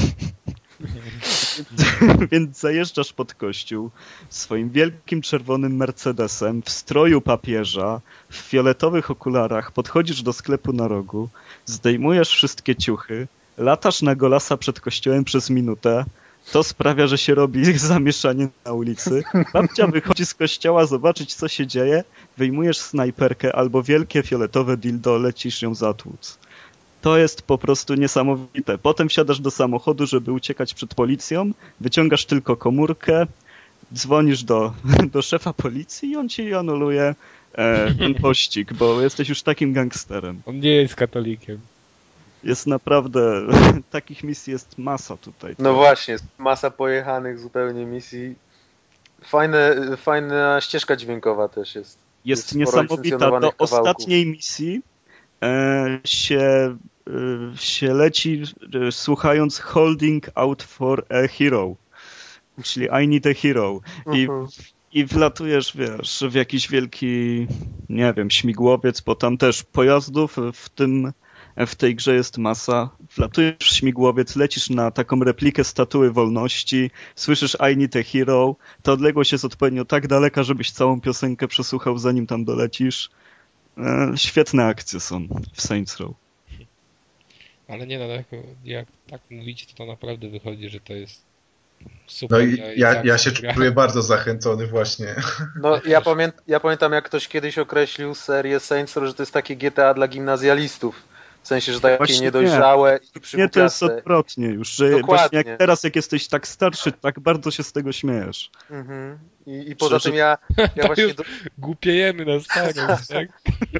Więc 2.32 2.60
zajeżdżasz 2.60 3.12
pod 3.12 3.34
kościół 3.34 3.90
swoim 4.28 4.70
wielkim 4.70 5.22
czerwonym 5.22 5.76
Mercedesem 5.76 6.62
w 6.62 6.70
stroju 6.70 7.20
papieża, 7.20 8.00
w 8.30 8.36
fioletowych 8.36 9.10
okularach, 9.10 9.72
podchodzisz 9.72 10.22
do 10.22 10.32
sklepu 10.32 10.72
na 10.72 10.88
rogu, 10.88 11.28
zdejmujesz 11.66 12.28
wszystkie 12.28 12.76
ciuchy, 12.76 13.26
latasz 13.58 14.02
na 14.02 14.14
golasa 14.14 14.56
przed 14.56 14.80
kościołem 14.80 15.24
przez 15.24 15.50
minutę, 15.50 16.04
to 16.52 16.62
sprawia, 16.62 17.06
że 17.06 17.18
się 17.18 17.34
robi 17.34 17.78
zamieszanie 17.78 18.48
na 18.64 18.72
ulicy. 18.72 19.22
Babcia 19.52 19.86
wychodzi 19.86 20.26
z 20.26 20.34
kościoła 20.34 20.86
zobaczyć, 20.86 21.34
co 21.34 21.48
się 21.48 21.66
dzieje, 21.66 22.04
wyjmujesz 22.36 22.78
snajperkę 22.78 23.56
albo 23.56 23.82
wielkie 23.82 24.22
fioletowe 24.22 24.76
dildo, 24.76 25.18
lecisz 25.18 25.62
ją 25.62 25.74
zatłuc. 25.74 26.38
To 27.04 27.18
jest 27.18 27.42
po 27.42 27.58
prostu 27.58 27.94
niesamowite. 27.94 28.78
Potem 28.78 29.08
wsiadasz 29.08 29.40
do 29.40 29.50
samochodu, 29.50 30.06
żeby 30.06 30.32
uciekać 30.32 30.74
przed 30.74 30.94
policją, 30.94 31.50
wyciągasz 31.80 32.24
tylko 32.24 32.56
komórkę, 32.56 33.26
dzwonisz 33.94 34.44
do, 34.44 34.72
do 35.12 35.22
szefa 35.22 35.52
policji 35.52 36.10
i 36.10 36.16
on 36.16 36.28
ci 36.28 36.54
anuluje 36.54 37.14
e, 37.52 37.94
ten 37.94 38.14
pościg, 38.24 38.72
bo 38.72 39.00
jesteś 39.00 39.28
już 39.28 39.42
takim 39.42 39.72
gangsterem. 39.72 40.42
On 40.46 40.60
nie 40.60 40.76
jest 40.76 40.94
katolikiem. 40.94 41.60
Jest 42.44 42.66
naprawdę, 42.66 43.42
takich 43.90 44.24
misji 44.24 44.52
jest 44.52 44.78
masa 44.78 45.16
tutaj. 45.16 45.54
No 45.58 45.74
właśnie, 45.74 46.12
jest 46.12 46.24
masa 46.38 46.70
pojechanych 46.70 47.38
zupełnie 47.38 47.86
misji. 47.86 48.34
Fajne, 49.24 49.76
fajna 49.96 50.60
ścieżka 50.60 50.96
dźwiękowa 50.96 51.48
też 51.48 51.74
jest. 51.74 51.98
Jest, 52.24 52.42
Jest 52.42 52.54
niesamowita. 52.54 53.18
Do 53.18 53.30
kawałków. 53.30 53.72
ostatniej 53.72 54.26
misji 54.26 54.82
e, 55.42 56.00
się, 56.04 56.76
się 57.56 57.94
leci 57.94 58.42
e, 58.88 58.92
słuchając 58.92 59.58
Holding 59.58 60.30
Out 60.34 60.62
for 60.62 61.06
a 61.10 61.28
Hero. 61.28 61.76
Czyli 62.62 62.88
I 63.04 63.08
need 63.08 63.26
a 63.26 63.34
hero. 63.34 63.80
I, 64.12 64.22
Mhm. 64.22 64.46
I 64.92 65.04
wlatujesz, 65.04 65.76
wiesz, 65.76 66.24
w 66.30 66.34
jakiś 66.34 66.68
wielki, 66.68 67.46
nie 67.88 68.14
wiem, 68.16 68.30
śmigłowiec, 68.30 69.00
bo 69.00 69.14
tam 69.14 69.38
też 69.38 69.62
pojazdów 69.62 70.36
w 70.52 70.68
tym, 70.68 71.12
w 71.66 71.74
tej 71.74 71.94
grze 71.94 72.14
jest 72.14 72.38
masa. 72.38 72.90
Wlatujesz 73.16 73.56
w 73.58 73.64
śmigłowiec, 73.64 74.36
lecisz 74.36 74.70
na 74.70 74.90
taką 74.90 75.20
replikę 75.20 75.64
statuły 75.64 76.12
wolności, 76.12 76.90
słyszysz 77.14 77.56
I 77.72 77.76
need 77.76 77.96
a 77.96 78.02
hero, 78.02 78.56
ta 78.82 78.92
odległość 78.92 79.32
jest 79.32 79.44
odpowiednio 79.44 79.84
tak 79.84 80.06
daleka, 80.06 80.42
żebyś 80.42 80.70
całą 80.70 81.00
piosenkę 81.00 81.48
przesłuchał 81.48 81.98
zanim 81.98 82.26
tam 82.26 82.44
dolecisz. 82.44 83.10
E, 83.78 84.12
świetne 84.16 84.64
akcje 84.64 85.00
są 85.00 85.28
w 85.52 85.62
Saints 85.62 85.96
Row. 85.96 86.23
Ale 87.68 87.86
nie 87.86 87.98
no, 87.98 88.04
jak, 88.04 88.26
jak 88.64 88.86
tak 89.10 89.20
mówicie, 89.30 89.66
to, 89.66 89.74
to 89.74 89.86
naprawdę 89.86 90.28
wychodzi, 90.28 90.68
że 90.68 90.80
to 90.80 90.92
jest 90.92 91.22
super. 92.06 92.38
No 92.38 92.44
i 92.44 92.80
ja, 92.80 92.94
tak 92.94 93.04
ja 93.04 93.18
się 93.18 93.30
gra. 93.30 93.54
czuję 93.54 93.70
bardzo 93.70 94.02
zachęcony 94.02 94.66
właśnie. 94.66 95.14
No 95.60 95.80
ja, 95.86 96.00
pamię 96.00 96.32
ja 96.46 96.60
pamiętam 96.60 96.92
jak 96.92 97.04
ktoś 97.04 97.28
kiedyś 97.28 97.58
określił 97.58 98.14
serię 98.14 98.60
Saints 98.60 98.96
Row, 98.96 99.08
że 99.08 99.14
to 99.14 99.22
jest 99.22 99.32
takie 99.32 99.56
GTA 99.56 99.94
dla 99.94 100.08
gimnazjalistów. 100.08 101.13
W 101.44 101.46
sensie, 101.48 101.72
że 101.72 101.80
takie 101.80 101.96
Właśnie 101.96 102.16
nie. 102.16 102.22
niedojrzałe 102.22 102.98
i 103.34 103.36
Nie, 103.36 103.48
to 103.48 103.60
jest 103.60 103.82
odwrotnie 103.82 104.48
już, 104.48 104.68
że 104.68 104.90
Dokładnie. 104.90 105.06
właśnie 105.06 105.38
jak 105.50 105.58
teraz, 105.58 105.84
jak 105.84 105.96
jesteś 105.96 106.28
tak 106.28 106.48
starszy, 106.48 106.92
tak 106.92 107.20
bardzo 107.20 107.50
się 107.50 107.62
z 107.62 107.72
tego 107.72 107.92
śmiejesz. 107.92 108.50
Mhm. 108.70 109.18
I, 109.46 109.70
I 109.70 109.76
poza 109.76 109.98
Że- 109.98 110.08
tym 110.08 110.18
ja, 110.18 110.38
ja 110.58 110.68
To 110.82 110.86
właśnie 110.86 111.14
do, 111.14 111.24
Głupiejemy 111.58 112.24
na 112.24 112.40
starość, 112.40 113.06
tak? 113.08 113.28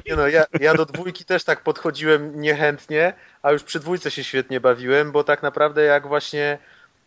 nie 0.07 0.15
no, 0.15 0.27
ja, 0.27 0.45
ja 0.59 0.73
do 0.73 0.85
dwójki 0.85 1.25
też 1.25 1.43
tak 1.43 1.61
podchodziłem 1.63 2.41
niechętnie, 2.41 3.13
a 3.41 3.51
już 3.51 3.63
przy 3.63 3.79
dwójce 3.79 4.11
się 4.11 4.23
świetnie 4.23 4.59
bawiłem, 4.59 5.11
bo 5.11 5.23
tak 5.23 5.43
naprawdę 5.43 5.83
jak 5.83 6.07
właśnie 6.07 6.57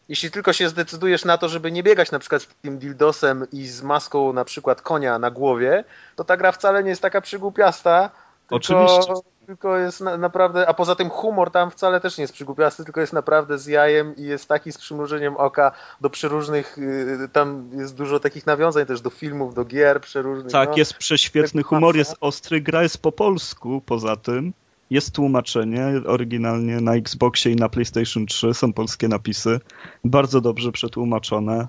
jeśli 0.08 0.30
tylko 0.30 0.52
się 0.52 0.68
zdecydujesz 0.68 1.24
na 1.24 1.38
to, 1.38 1.48
żeby 1.48 1.72
nie 1.72 1.82
biegać 1.82 2.10
na 2.10 2.18
przykład 2.18 2.42
z 2.42 2.46
tym 2.62 2.78
dildosem 2.78 3.46
i 3.52 3.66
z 3.66 3.82
maską 3.82 4.32
na 4.32 4.44
przykład 4.44 4.82
konia 4.82 5.18
na 5.18 5.30
głowie, 5.30 5.84
to 6.16 6.24
ta 6.24 6.36
gra 6.36 6.52
wcale 6.52 6.82
nie 6.82 6.90
jest 6.90 7.02
taka 7.02 7.20
przygłupiasta, 7.20 8.10
tylko, 8.48 8.56
Oczywiście. 8.56 9.12
tylko 9.46 9.76
jest 9.76 10.00
na, 10.00 10.16
naprawdę, 10.16 10.68
a 10.68 10.74
poza 10.74 10.94
tym 10.94 11.10
humor 11.10 11.50
tam 11.50 11.70
wcale 11.70 12.00
też 12.00 12.18
nie 12.18 12.22
jest 12.22 12.34
przygłupiasty, 12.34 12.84
tylko 12.84 13.00
jest 13.00 13.12
naprawdę 13.12 13.58
z 13.58 13.66
jajem 13.66 14.16
i 14.16 14.22
jest 14.22 14.48
taki 14.48 14.72
z 14.72 14.78
przymrużeniem 14.78 15.36
oka 15.36 15.72
do 16.00 16.10
przeróżnych, 16.10 16.78
y, 16.78 17.28
tam 17.32 17.70
jest 17.72 17.96
dużo 17.96 18.20
takich 18.20 18.46
nawiązań 18.46 18.86
też 18.86 19.00
do 19.00 19.10
filmów, 19.10 19.54
do 19.54 19.64
gier 19.64 20.00
przeróżnych. 20.00 20.52
Tak, 20.52 20.70
no. 20.70 20.76
jest 20.76 20.94
prześwietny 20.94 21.62
tak 21.62 21.68
humor, 21.68 21.94
masa. 21.94 21.98
jest 21.98 22.16
ostry, 22.20 22.60
gra 22.60 22.82
jest 22.82 23.02
po 23.02 23.12
polsku 23.12 23.82
poza 23.86 24.16
tym. 24.16 24.52
Jest 24.90 25.14
tłumaczenie, 25.14 25.86
oryginalnie 26.06 26.80
na 26.80 26.94
Xboxie 26.94 27.52
i 27.52 27.56
na 27.56 27.68
PlayStation 27.68 28.26
3 28.26 28.54
są 28.54 28.72
polskie 28.72 29.08
napisy, 29.08 29.60
bardzo 30.04 30.40
dobrze 30.40 30.72
przetłumaczone. 30.72 31.68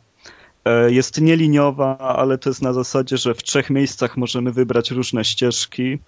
E, 0.65 0.91
Jest 0.91 1.21
nieliniowa, 1.21 1.97
ale 1.97 2.37
to 2.37 2.49
jest 2.49 2.61
na 2.61 2.73
zasadzie, 2.73 3.17
że 3.17 3.33
w 3.33 3.43
trzech 3.43 3.69
miejscach 3.69 4.17
możemy 4.17 4.51
wybrać 4.51 4.91
różne 4.91 5.25
ścieżki. 5.25 5.99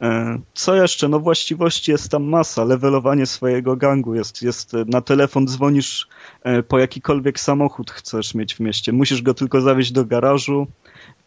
E, 0.00 0.38
Co 0.54 0.74
jeszcze? 0.74 1.08
No 1.08 1.20
właściwości 1.20 1.90
jest 1.90 2.08
tam 2.08 2.24
masa. 2.24 2.64
Levelowanie 2.64 3.26
swojego 3.26 3.76
gangu 3.76 4.14
jest, 4.14 4.42
jest 4.42 4.72
na 4.86 5.00
telefon 5.00 5.46
dzwonisz 5.46 6.08
e, 6.42 6.62
po 6.62 6.78
jakikolwiek 6.78 7.40
samochód 7.40 7.90
chcesz 7.90 8.34
mieć 8.34 8.54
w 8.54 8.60
mieście. 8.60 8.92
Musisz 8.92 9.22
go 9.22 9.34
tylko 9.34 9.60
zawieźć 9.60 9.92
do 9.92 10.04
garażu 10.04 10.66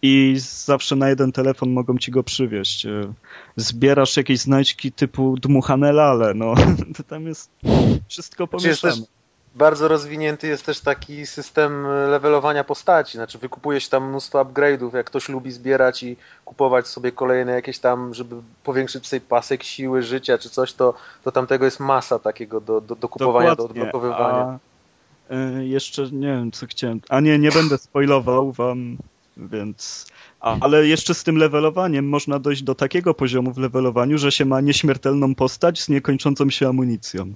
i 0.01 0.35
zawsze 0.65 0.95
na 0.95 1.09
jeden 1.09 1.31
telefon 1.31 1.69
mogą 1.69 1.97
ci 1.97 2.11
go 2.11 2.23
przywieźć. 2.23 2.85
E, 2.85 3.13
Zbierasz 3.55 4.17
jakieś 4.17 4.39
znajdźki 4.39 4.91
typu 4.91 5.37
dmuchane 5.37 5.91
lale, 5.91 6.33
no 6.33 6.53
to 6.97 7.03
tam 7.03 7.27
jest 7.27 7.51
wszystko 8.07 8.47
pomieszane. 8.47 8.93
Bardzo 9.55 9.87
rozwinięty 9.87 10.47
jest 10.47 10.65
też 10.65 10.79
taki 10.79 11.25
system 11.25 11.87
levelowania 11.87 12.63
postaci, 12.63 13.17
znaczy 13.17 13.37
wykupuje 13.37 13.81
się 13.81 13.89
tam 13.89 14.09
mnóstwo 14.09 14.45
upgrade'ów, 14.45 14.95
jak 14.95 15.05
ktoś 15.05 15.29
lubi 15.29 15.51
zbierać 15.51 16.03
i 16.03 16.17
kupować 16.45 16.87
sobie 16.87 17.11
kolejne 17.11 17.51
jakieś 17.51 17.79
tam, 17.79 18.13
żeby 18.13 18.35
powiększyć 18.63 19.07
sobie 19.07 19.21
pasek 19.21 19.63
siły, 19.63 20.03
życia 20.03 20.37
czy 20.37 20.49
coś, 20.49 20.73
to, 20.73 20.93
to 21.23 21.31
tam 21.31 21.47
tego 21.47 21.65
jest 21.65 21.79
masa 21.79 22.19
takiego 22.19 22.61
do, 22.61 22.81
do, 22.81 22.95
do 22.95 23.09
kupowania, 23.09 23.49
do 23.49 23.55
Dokładnie, 23.55 23.81
odblokowywania. 23.81 24.59
A, 25.29 25.59
y, 25.59 25.65
jeszcze 25.65 26.11
nie 26.11 26.27
wiem, 26.27 26.51
co 26.51 26.67
chciałem. 26.67 27.01
A 27.09 27.19
nie, 27.19 27.39
nie 27.39 27.51
będę 27.51 27.77
spoilował 27.77 28.51
wam, 28.51 28.97
więc. 29.37 30.07
A, 30.39 30.57
ale 30.59 30.87
jeszcze 30.87 31.13
z 31.13 31.23
tym 31.23 31.37
levelowaniem 31.37 32.09
można 32.09 32.39
dojść 32.39 32.63
do 32.63 32.75
takiego 32.75 33.13
poziomu 33.13 33.53
w 33.53 33.57
levelowaniu, 33.57 34.17
że 34.17 34.31
się 34.31 34.45
ma 34.45 34.61
nieśmiertelną 34.61 35.35
postać 35.35 35.81
z 35.81 35.89
niekończącą 35.89 36.49
się 36.49 36.69
amunicją. 36.69 37.33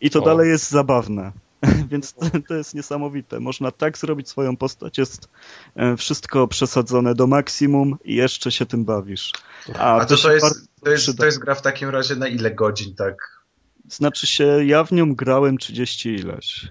I 0.00 0.10
to 0.10 0.18
O. 0.18 0.22
dalej 0.22 0.48
jest 0.48 0.70
zabawne. 0.70 1.32
Więc 1.90 2.12
to, 2.12 2.26
to 2.48 2.54
jest 2.54 2.74
niesamowite. 2.74 3.40
Można 3.40 3.70
tak 3.70 3.98
zrobić 3.98 4.28
swoją 4.28 4.56
postać, 4.56 4.98
jest 4.98 5.28
e, 5.76 5.96
wszystko 5.96 6.48
przesadzone 6.48 7.14
do 7.14 7.26
maksimum 7.26 7.98
i 8.04 8.14
jeszcze 8.14 8.52
się 8.52 8.66
tym 8.66 8.84
bawisz. 8.84 9.32
A 9.78 10.04
to, 10.04 10.16
się 10.16 10.22
to, 10.22 10.32
jest, 10.32 10.70
to, 10.84 10.90
jest, 10.90 11.18
to 11.18 11.24
jest 11.24 11.38
gra 11.38 11.54
w 11.54 11.62
takim 11.62 11.88
razie 11.88 12.16
na 12.16 12.28
ile 12.28 12.50
godzin, 12.50 12.94
tak? 12.94 13.40
Znaczy 13.88 14.26
się, 14.26 14.64
ja 14.64 14.84
w 14.84 14.92
nią 14.92 15.14
grałem 15.14 15.58
30 15.58 16.14
ileś. 16.14 16.68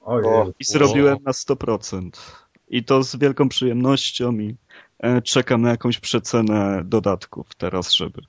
Ojej. 0.00 0.52
I 0.58 0.64
zrobiłem 0.64 1.18
na 1.24 1.32
100%. 1.32 2.10
I 2.68 2.84
to 2.84 3.02
z 3.02 3.16
wielką 3.16 3.48
przyjemnością 3.48 4.32
i 4.32 4.56
e, 4.98 5.22
czekam 5.22 5.62
na 5.62 5.70
jakąś 5.70 5.98
przecenę 5.98 6.82
dodatków 6.84 7.54
teraz, 7.54 7.92
żeby 7.92 8.22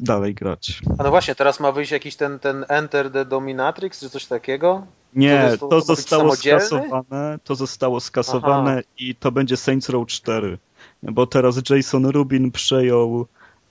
dalej 0.00 0.34
grać. 0.34 0.80
A 0.98 1.02
no 1.02 1.10
właśnie, 1.10 1.34
teraz 1.34 1.60
ma 1.60 1.72
wyjść 1.72 1.92
jakiś 1.92 2.16
ten, 2.16 2.38
ten 2.38 2.64
Enter 2.68 3.10
the 3.10 3.24
Dominatrix, 3.24 4.00
czy 4.00 4.10
coś 4.10 4.26
takiego? 4.26 4.86
Nie, 5.14 5.56
to 5.60 5.68
to 5.68 5.80
zostało 5.80 6.36
skasowane, 6.36 7.38
to 7.44 7.54
zostało 7.54 8.00
skasowane 8.00 8.82
i 8.98 9.14
to 9.14 9.32
będzie 9.32 9.56
Saints 9.56 9.88
Row 9.88 10.06
4. 10.06 10.58
Bo 11.02 11.26
teraz 11.26 11.70
Jason 11.70 12.06
Rubin 12.06 12.50
przejął 12.50 13.26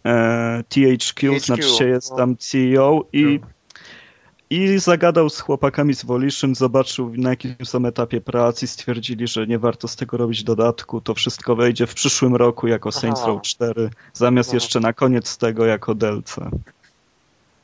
e, 0.05 0.63
THQ, 0.69 1.31
THQ, 1.31 1.39
znaczy 1.39 1.69
się 1.69 1.87
jest 1.87 2.11
no. 2.11 2.17
tam 2.17 2.37
CEO 2.37 3.05
i, 3.13 3.39
No. 3.41 3.47
i 4.49 4.79
zagadał 4.79 5.29
z 5.29 5.39
chłopakami 5.39 5.93
z 5.93 6.05
Volition, 6.05 6.55
zobaczył 6.55 7.13
na 7.17 7.29
jakim 7.29 7.55
są 7.63 7.85
etapie 7.85 8.21
pracy, 8.21 8.67
stwierdzili, 8.67 9.27
że 9.27 9.47
nie 9.47 9.59
warto 9.59 9.87
z 9.87 9.95
tego 9.95 10.17
robić 10.17 10.43
dodatku, 10.43 11.01
to 11.01 11.13
wszystko 11.13 11.55
wejdzie 11.55 11.87
w 11.87 11.93
przyszłym 11.93 12.35
roku 12.35 12.67
jako 12.67 12.91
Saints 12.91 13.21
Aha. 13.21 13.27
Row 13.27 13.41
4, 13.41 13.89
zamiast 14.13 14.49
Aha. 14.49 14.55
jeszcze 14.55 14.79
na 14.79 14.93
koniec 14.93 15.37
tego 15.37 15.65
jako 15.65 15.95
DLC. 15.95 16.35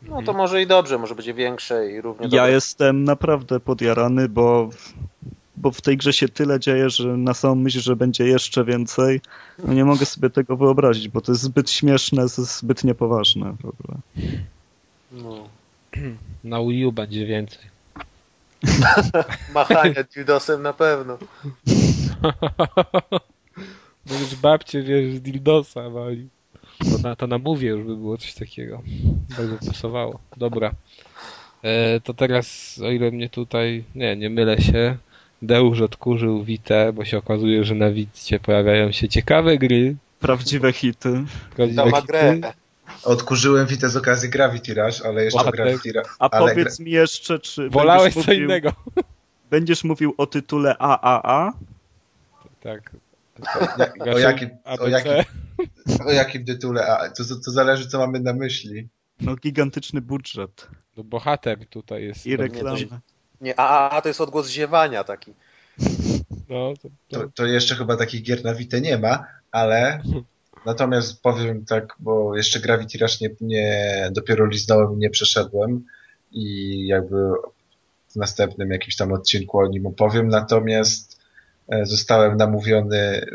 No 0.09 0.21
to 0.21 0.33
może 0.33 0.61
i 0.61 0.67
dobrze, 0.67 0.97
może 0.97 1.15
będzie 1.15 1.33
większe 1.33 1.91
i 1.91 2.01
równie 2.01 2.25
Ja 2.25 2.29
dobre. 2.29 2.51
jestem 2.51 3.03
naprawdę 3.03 3.59
podjarany, 3.59 4.29
bo, 4.29 4.69
bo 5.57 5.71
w 5.71 5.81
tej 5.81 5.97
grze 5.97 6.13
się 6.13 6.29
tyle 6.29 6.59
dzieje, 6.59 6.89
że 6.89 7.07
na 7.17 7.33
samą 7.33 7.55
myśl, 7.55 7.79
że 7.79 7.95
będzie 7.95 8.27
jeszcze 8.27 8.65
więcej, 8.65 9.21
no 9.63 9.73
nie 9.73 9.85
mogę 9.85 10.05
sobie 10.05 10.29
tego 10.29 10.57
wyobrazić, 10.57 11.09
bo 11.09 11.21
to 11.21 11.31
jest 11.31 11.41
zbyt 11.41 11.71
śmieszne, 11.71 12.27
zbyt 12.27 12.83
niepoważne 12.83 13.55
w 13.61 13.65
ogóle. 13.65 13.97
No. 15.11 15.49
Na 16.43 16.59
Wii 16.59 16.85
U 16.85 16.91
będzie 16.91 17.25
więcej. 17.25 17.59
Machania 19.53 20.03
dildosem 20.15 20.61
na 20.61 20.73
pewno. 20.73 21.17
Bo 24.05 24.13
już 24.13 24.35
babcie, 24.35 24.83
wiesz, 24.83 25.15
z 25.15 25.21
dildosa 25.21 25.89
wali. 25.89 26.27
To 26.79 26.97
na, 27.03 27.15
to 27.15 27.27
na 27.27 27.37
mówię 27.37 27.69
już 27.69 27.83
by 27.83 27.95
było 27.95 28.17
coś 28.17 28.33
takiego. 28.33 28.81
Bardzo 29.37 29.67
pasowało. 29.67 30.19
Dobra. 30.37 30.71
E, 31.63 31.99
to 31.99 32.13
teraz, 32.13 32.79
o 32.83 32.91
ile 32.91 33.11
mnie 33.11 33.29
tutaj, 33.29 33.83
nie, 33.95 34.15
nie 34.15 34.29
mylę 34.29 34.61
się, 34.61 34.97
Deusz 35.41 35.81
odkurzył 35.81 36.43
Witę, 36.43 36.93
bo 36.93 37.05
się 37.05 37.17
okazuje, 37.17 37.63
że 37.63 37.75
na 37.75 37.91
Wicie 37.91 38.39
pojawiają 38.39 38.91
się 38.91 39.09
ciekawe 39.09 39.57
gry. 39.57 39.95
Prawdziwe 40.19 40.73
hity. 40.73 41.23
Prawdziwe 41.55 41.91
hity. 41.91 42.07
grę. 42.07 42.39
Odkurzyłem 43.03 43.67
Witę 43.67 43.89
z 43.89 43.97
okazji 43.97 44.29
Gravity 44.29 44.73
Rush, 44.73 45.01
ale 45.01 45.23
jeszcze 45.23 45.39
o 45.39 45.51
Gravity 45.51 45.91
Rush. 45.91 46.07
A 46.19 46.29
ale 46.29 46.49
powiedz 46.51 46.79
mi 46.79 46.91
jeszcze, 46.91 47.39
czy 47.39 47.69
Wolałeś 47.69 48.13
co 48.13 48.19
mówił, 48.19 48.43
innego. 48.43 48.73
będziesz 49.49 49.83
mówił 49.83 50.13
o 50.17 50.27
tytule 50.27 50.77
AAA? 50.77 51.53
Tak. 52.61 52.91
Gra- 53.39 54.13
o, 54.15 54.17
jakim, 54.17 54.49
o, 54.65 54.87
jakim, 54.87 55.11
o 56.05 56.11
jakim 56.11 56.45
tytule? 56.45 56.87
A, 56.87 57.09
to, 57.09 57.23
to 57.45 57.51
zależy, 57.51 57.87
co 57.87 57.99
mamy 57.99 58.19
na 58.19 58.33
myśli. 58.33 58.87
No 59.21 59.35
gigantyczny 59.35 60.01
budżet 60.01 60.67
No 60.97 61.03
bohater 61.03 61.67
tutaj 61.69 62.03
jest. 62.03 62.25
i 62.25 62.35
to 62.37 62.41
reklamy. 62.41 62.87
Nie, 63.41 63.59
a, 63.59 63.89
a 63.89 64.01
to 64.01 64.07
jest 64.07 64.21
odgłos 64.21 64.49
ziewania 64.49 65.03
taki. 65.03 65.33
No, 66.49 66.73
to, 66.81 66.89
to, 67.09 67.19
To, 67.19 67.29
to 67.35 67.45
jeszcze 67.45 67.75
chyba 67.75 67.97
takich 67.97 68.23
gier 68.23 68.43
na 68.43 68.53
Witę 68.53 68.81
nie 68.81 68.97
ma, 68.97 69.25
ale 69.51 70.01
natomiast 70.65 71.21
powiem 71.21 71.65
tak, 71.65 71.95
bo 71.99 72.35
jeszcze 72.37 72.59
Gravity 72.59 72.97
Rush 72.97 73.21
nie, 73.21 73.29
nie 73.41 74.09
dopiero 74.11 74.45
liznąłem 74.45 74.93
i 74.93 74.97
nie 74.97 75.09
przeszedłem 75.09 75.85
i 76.31 76.87
jakby 76.87 77.17
w 78.09 78.15
następnym 78.15 78.71
jakimś 78.71 78.95
tam 78.95 79.11
odcinku 79.11 79.57
o 79.59 79.67
nim 79.67 79.85
opowiem, 79.85 80.27
natomiast 80.27 81.16
zostałem 81.83 82.37
namówiony 82.37 83.25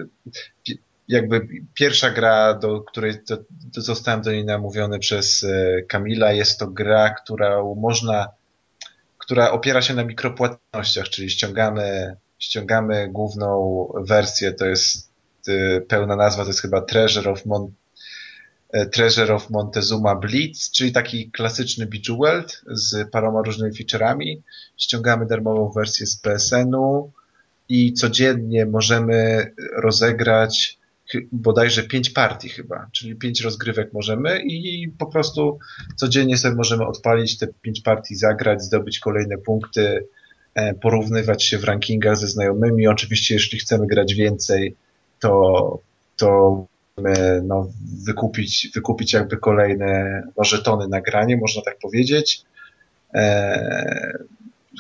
jakby 1.09 1.49
pierwsza 1.75 2.11
gra, 2.11 2.55
do 2.55 2.81
której 2.81 3.15
do, 3.29 3.37
do, 3.51 3.81
zostałem 3.81 4.23
do 4.23 4.33
niej 4.33 4.45
namówiony 4.45 4.99
przez 4.99 5.45
e, 5.45 5.83
Kamila, 5.83 6.33
jest 6.33 6.59
to 6.59 6.67
gra, 6.67 7.15
którą 7.15 7.75
można 7.75 8.29
która 9.23 9.51
opiera 9.51 9.83
się 9.83 9.95
na 9.95 10.05
mikropłatnościach, 10.05 11.09
czyli 11.09 11.31
ściągamy, 11.31 12.17
ściągamy 12.39 13.09
główną 13.09 13.87
wersję, 14.07 14.53
to 14.53 14.67
jest 14.67 15.11
y, 15.49 15.87
pełna 15.89 16.17
nazwa, 16.17 16.43
to 16.43 16.49
jest 16.49 16.61
chyba 16.61 16.81
Treasure 16.81 17.31
of, 17.31 17.47
Mon 17.47 17.73
e, 18.73 18.87
Treasure 18.87 19.35
of 19.35 19.51
Montezuma 19.51 20.15
Blitz, 20.15 20.71
czyli 20.71 20.93
taki 20.93 21.31
klasyczny 21.31 21.87
Bejeweled 21.87 22.63
z 22.67 23.11
paroma 23.11 23.43
różnymi 23.43 23.77
featureami. 23.77 24.43
Ściągamy 24.77 25.27
darmową 25.27 25.73
wersję 25.73 26.07
z 26.07 26.17
PSN-u 26.17 27.13
i 27.73 27.93
codziennie 27.93 28.67
możemy 28.67 29.51
rozegrać 29.77 30.79
bodajże 31.33 31.83
pięć 31.83 32.11
partii 32.11 32.49
chyba, 32.49 32.87
czyli 32.93 33.17
pięć 33.17 33.41
rozgrywek 33.41 33.93
możemy 33.93 34.43
i 34.43 34.89
po 34.99 35.07
prostu 35.07 35.59
codziennie 35.97 36.39
sobie 36.39 36.55
możemy 36.55 36.87
odpalić 36.87 37.39
te 37.39 37.47
pięć 37.63 37.81
partii, 37.81 38.15
zagrać, 38.15 38.63
zdobyć 38.63 38.99
kolejne 38.99 39.39
punkty, 39.39 40.05
e, 40.55 40.75
porównywać 40.75 41.45
się 41.45 41.59
w 41.59 41.65
rankingach 41.65 42.17
ze 42.17 42.29
znajomymi. 42.29 42.87
Oczywiście, 42.87 43.35
jeśli 43.35 43.59
chcemy 43.59 43.87
grać 43.87 44.15
więcej, 44.15 44.77
to, 45.21 45.79
to 46.17 46.67
możemy, 46.97 47.43
no, 47.43 47.69
wykupić, 48.07 48.71
wykupić 48.75 49.13
jakby 49.13 49.37
kolejne 49.37 50.23
no, 50.37 50.45
żetony 50.45 50.89
na 50.89 51.01
granie, 51.01 51.37
można 51.37 51.63
tak 51.63 51.79
powiedzieć. 51.79 52.45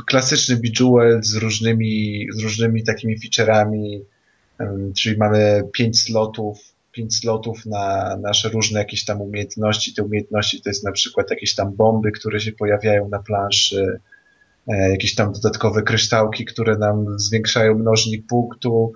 Klasyczny 0.06 0.56
Bejeweled 0.56 1.26
z 1.26 1.34
różnymi, 1.34 2.26
z 2.32 2.42
różnymi 2.42 2.84
takimi 2.84 3.18
featureami, 3.20 4.04
czyli 4.96 5.16
mamy 5.16 5.62
pięć 5.72 6.00
slotów, 6.00 6.58
pięć 6.92 7.16
slotów 7.16 7.66
na 7.66 8.16
nasze 8.16 8.48
różne 8.48 8.78
jakieś 8.78 9.04
tam 9.04 9.20
umiejętności. 9.20 9.94
Te 9.94 10.02
umiejętności 10.02 10.62
to 10.62 10.70
jest 10.70 10.84
na 10.84 10.92
przykład 10.92 11.30
jakieś 11.30 11.54
tam 11.54 11.76
bomby, 11.76 12.12
które 12.12 12.40
się 12.40 12.52
pojawiają 12.52 13.08
na 13.08 13.18
planszy, 13.18 14.00
e, 14.68 14.90
jakieś 14.90 15.14
tam 15.14 15.32
dodatkowe 15.32 15.82
kryształki, 15.82 16.44
które 16.44 16.78
nam 16.78 17.18
zwiększają 17.18 17.74
mnożnik 17.78 18.26
punktu 18.26 18.92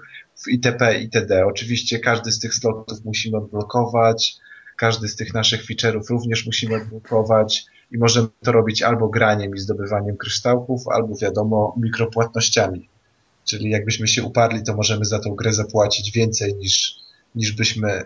itp. 0.50 1.00
itd. 1.00 1.46
Oczywiście 1.46 1.98
każdy 1.98 2.32
z 2.32 2.38
tych 2.38 2.54
slotów 2.54 3.04
musimy 3.04 3.36
odblokować, 3.36 4.36
każdy 4.76 5.08
z 5.08 5.16
tych 5.16 5.34
naszych 5.34 5.66
feature'ów 5.66 6.10
również 6.10 6.46
musimy 6.46 6.76
odblokować 6.76 7.66
i 7.90 7.98
możemy 7.98 8.28
to 8.44 8.52
robić 8.52 8.82
albo 8.82 9.08
graniem 9.08 9.54
i 9.54 9.58
zdobywaniem 9.58 10.16
kryształków, 10.16 10.88
albo 10.88 11.16
wiadomo 11.16 11.74
mikropłatnościami. 11.76 12.88
Czyli 13.44 13.70
jakbyśmy 13.70 14.08
się 14.08 14.22
uparli, 14.22 14.62
to 14.62 14.76
możemy 14.76 15.04
za 15.04 15.18
tą 15.18 15.34
grę 15.34 15.52
zapłacić 15.52 16.12
więcej 16.12 16.54
niż, 16.54 16.96
niż 17.34 17.52
byśmy 17.52 18.04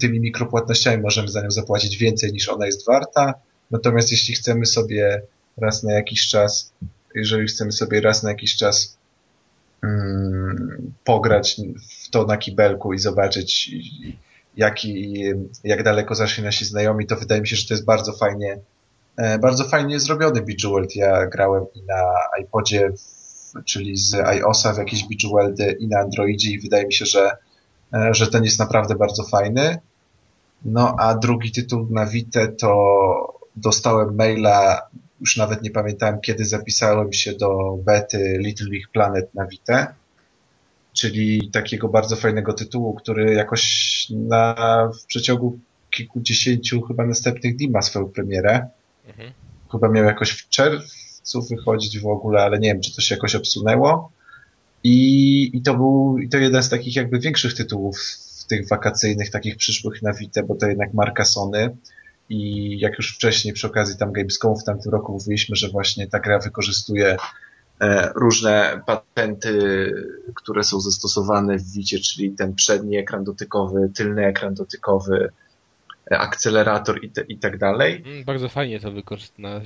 tymi 0.00 0.20
mikropłatnościami 0.20 1.02
możemy 1.02 1.28
za 1.28 1.42
nią 1.42 1.50
zapłacić 1.50 1.96
więcej 1.96 2.32
niż 2.32 2.48
ona 2.48 2.66
jest 2.66 2.86
warta. 2.86 3.34
Natomiast 3.70 4.10
jeśli 4.10 4.34
chcemy 4.34 4.66
sobie 4.66 5.22
raz 5.56 5.82
na 5.82 5.92
jakiś 5.92 6.28
czas, 6.28 6.72
jeżeli 7.14 7.46
chcemy 7.46 7.72
sobie 7.72 8.00
raz 8.00 8.22
na 8.22 8.30
jakiś 8.30 8.56
czas 8.56 8.98
mm, 9.82 10.92
pograć 11.04 11.60
w 12.04 12.10
to 12.10 12.24
na 12.24 12.36
kibelku 12.36 12.92
i 12.92 12.98
zobaczyć 12.98 13.70
jaki, 14.56 15.22
jak 15.64 15.82
daleko 15.82 16.14
zaszli 16.14 16.44
nasi 16.44 16.64
znajomi, 16.64 17.06
to 17.06 17.16
wydaje 17.16 17.40
mi 17.40 17.48
się, 17.48 17.56
że 17.56 17.68
to 17.68 17.74
jest 17.74 17.84
bardzo 17.84 18.12
fajnie 18.12 18.58
bardzo 19.40 19.64
fajnie 19.64 20.00
zrobiony 20.00 20.42
Bejeweled. 20.42 20.96
Ja 20.96 21.26
grałem 21.26 21.64
i 21.74 21.82
na 21.82 22.02
iPodzie, 22.42 22.92
czyli 23.64 23.96
z 23.96 24.14
iOSa 24.14 24.72
w 24.72 24.78
jakieś 24.78 25.04
Bejeweledy 25.08 25.76
i 25.80 25.88
na 25.88 25.98
Androidzie 25.98 26.50
i 26.50 26.60
wydaje 26.60 26.86
mi 26.86 26.92
się, 26.92 27.06
że, 27.06 27.36
e, 27.94 28.14
że 28.14 28.26
ten 28.26 28.44
jest 28.44 28.58
naprawdę 28.58 28.94
bardzo 28.94 29.24
fajny. 29.24 29.78
No 30.64 30.96
a 30.98 31.14
drugi 31.14 31.52
tytuł 31.52 31.86
na 31.90 32.06
Vita 32.06 32.40
to 32.60 33.38
dostałem 33.56 34.16
maila, 34.16 34.82
już 35.20 35.36
nawet 35.36 35.62
nie 35.62 35.70
pamiętałem 35.70 36.20
kiedy 36.20 36.44
zapisałem 36.44 37.12
się 37.12 37.32
do 37.32 37.78
bety 37.84 38.38
Little 38.40 38.70
Big 38.70 38.88
Planet 38.88 39.34
na 39.34 39.46
Vita, 39.46 39.94
czyli 40.92 41.50
takiego 41.50 41.88
bardzo 41.88 42.16
fajnego 42.16 42.52
tytułu, 42.52 42.94
który 42.94 43.34
jakoś 43.34 44.06
na, 44.10 44.54
w 45.00 45.06
przeciągu 45.06 45.58
kilkudziesięciu 45.90 46.82
chyba 46.82 47.06
następnych 47.06 47.56
dni 47.56 47.70
ma 47.70 47.82
swoją 47.82 48.08
premierę. 48.08 48.68
Mhm. 49.06 49.32
Chyba 49.72 49.88
miał 49.88 50.04
jakoś 50.04 50.30
w 50.30 50.48
czerwcu 50.48 51.42
wychodzić 51.42 52.00
w 52.00 52.06
ogóle, 52.06 52.42
ale 52.42 52.58
nie 52.58 52.68
wiem, 52.68 52.80
czy 52.80 52.94
to 52.94 53.00
się 53.00 53.14
jakoś 53.14 53.34
obsunęło. 53.34 54.12
I, 54.84 55.50
i 55.56 55.62
to 55.62 55.74
był 55.74 56.18
i 56.18 56.28
to 56.28 56.38
jeden 56.38 56.62
z 56.62 56.68
takich 56.68 56.96
jakby 56.96 57.18
większych 57.18 57.54
tytułów 57.54 57.98
tych 58.48 58.68
wakacyjnych, 58.68 59.30
takich 59.30 59.56
przyszłych 59.56 60.02
na 60.02 60.12
Vita, 60.12 60.42
bo 60.42 60.54
to 60.54 60.66
jednak 60.66 60.94
marka 60.94 61.24
Sony. 61.24 61.76
I 62.28 62.80
jak 62.80 62.98
już 62.98 63.14
wcześniej 63.14 63.54
przy 63.54 63.66
okazji 63.66 63.96
tam 63.96 64.12
Gamescomu 64.12 64.58
w 64.58 64.64
tamtym 64.64 64.92
roku 64.92 65.12
mówiliśmy, 65.12 65.56
że 65.56 65.68
właśnie 65.68 66.06
ta 66.06 66.20
gra 66.20 66.38
wykorzystuje 66.38 67.16
e, 67.80 68.12
różne 68.14 68.80
patenty, 68.86 69.92
które 70.34 70.64
są 70.64 70.80
zastosowane 70.80 71.58
w 71.58 71.72
Vicie, 71.72 71.98
czyli 71.98 72.30
ten 72.30 72.54
przedni 72.54 72.96
ekran 72.96 73.24
dotykowy, 73.24 73.90
tylny 73.94 74.26
ekran 74.26 74.54
dotykowy, 74.54 75.32
akcelerator 76.10 77.04
i, 77.04 77.10
te, 77.10 77.20
i 77.22 77.38
tak 77.38 77.58
dalej. 77.58 78.02
Mm, 78.06 78.24
Bardzo 78.24 78.48
fajnie 78.48 78.80
to 78.80 78.92
wykorzystane 78.92 79.60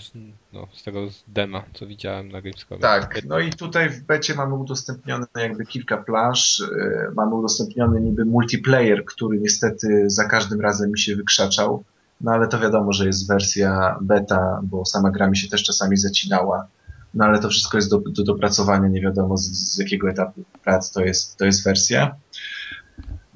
no, 0.53 0.67
z 0.73 0.83
tego 0.83 1.11
z 1.11 1.25
dema, 1.29 1.65
co 1.75 1.87
widziałem 1.87 2.33
na 2.33 2.43
Gamescomie. 2.43 2.81
Tak, 2.81 3.21
no 3.25 3.39
i 3.39 3.51
tutaj 3.53 3.91
w 3.91 4.03
becie 4.03 4.35
mamy 4.35 4.55
udostępnione 4.55 5.27
jakby 5.37 5.67
kilka 5.67 5.97
plansz, 5.97 6.61
e, 6.61 6.67
mamy 7.15 7.35
udostępniony 7.35 8.01
niby 8.01 8.25
multiplayer, 8.25 9.05
który 9.05 9.39
niestety 9.41 10.11
za 10.11 10.25
każdym 10.25 10.61
razem 10.61 10.91
mi 10.91 10.99
się 10.99 11.17
wykrzaczał, 11.17 11.85
no 12.21 12.33
ale 12.33 12.49
to 12.49 12.59
wiadomo, 12.59 12.93
że 12.93 13.07
jest 13.07 13.29
wersja 13.29 13.99
beta, 14.01 14.61
bo 14.63 14.85
sama 14.85 15.11
gra 15.11 15.31
mi 15.31 15.37
się 15.37 15.49
też 15.49 15.63
czasami 15.63 15.97
zacinała, 15.97 16.67
no 17.15 17.25
ale 17.25 17.39
to 17.39 17.49
wszystko 17.49 17.79
jest 17.79 17.91
do, 17.91 17.99
do 17.99 18.25
dopracowania, 18.25 18.89
nie 18.89 19.01
wiadomo 19.01 19.37
z, 19.37 19.43
z 19.43 19.79
jakiego 19.79 20.11
etapu 20.11 20.45
prac 20.65 20.93
to 20.93 21.05
jest, 21.05 21.37
to 21.37 21.45
jest 21.45 21.65
wersja. 21.65 22.15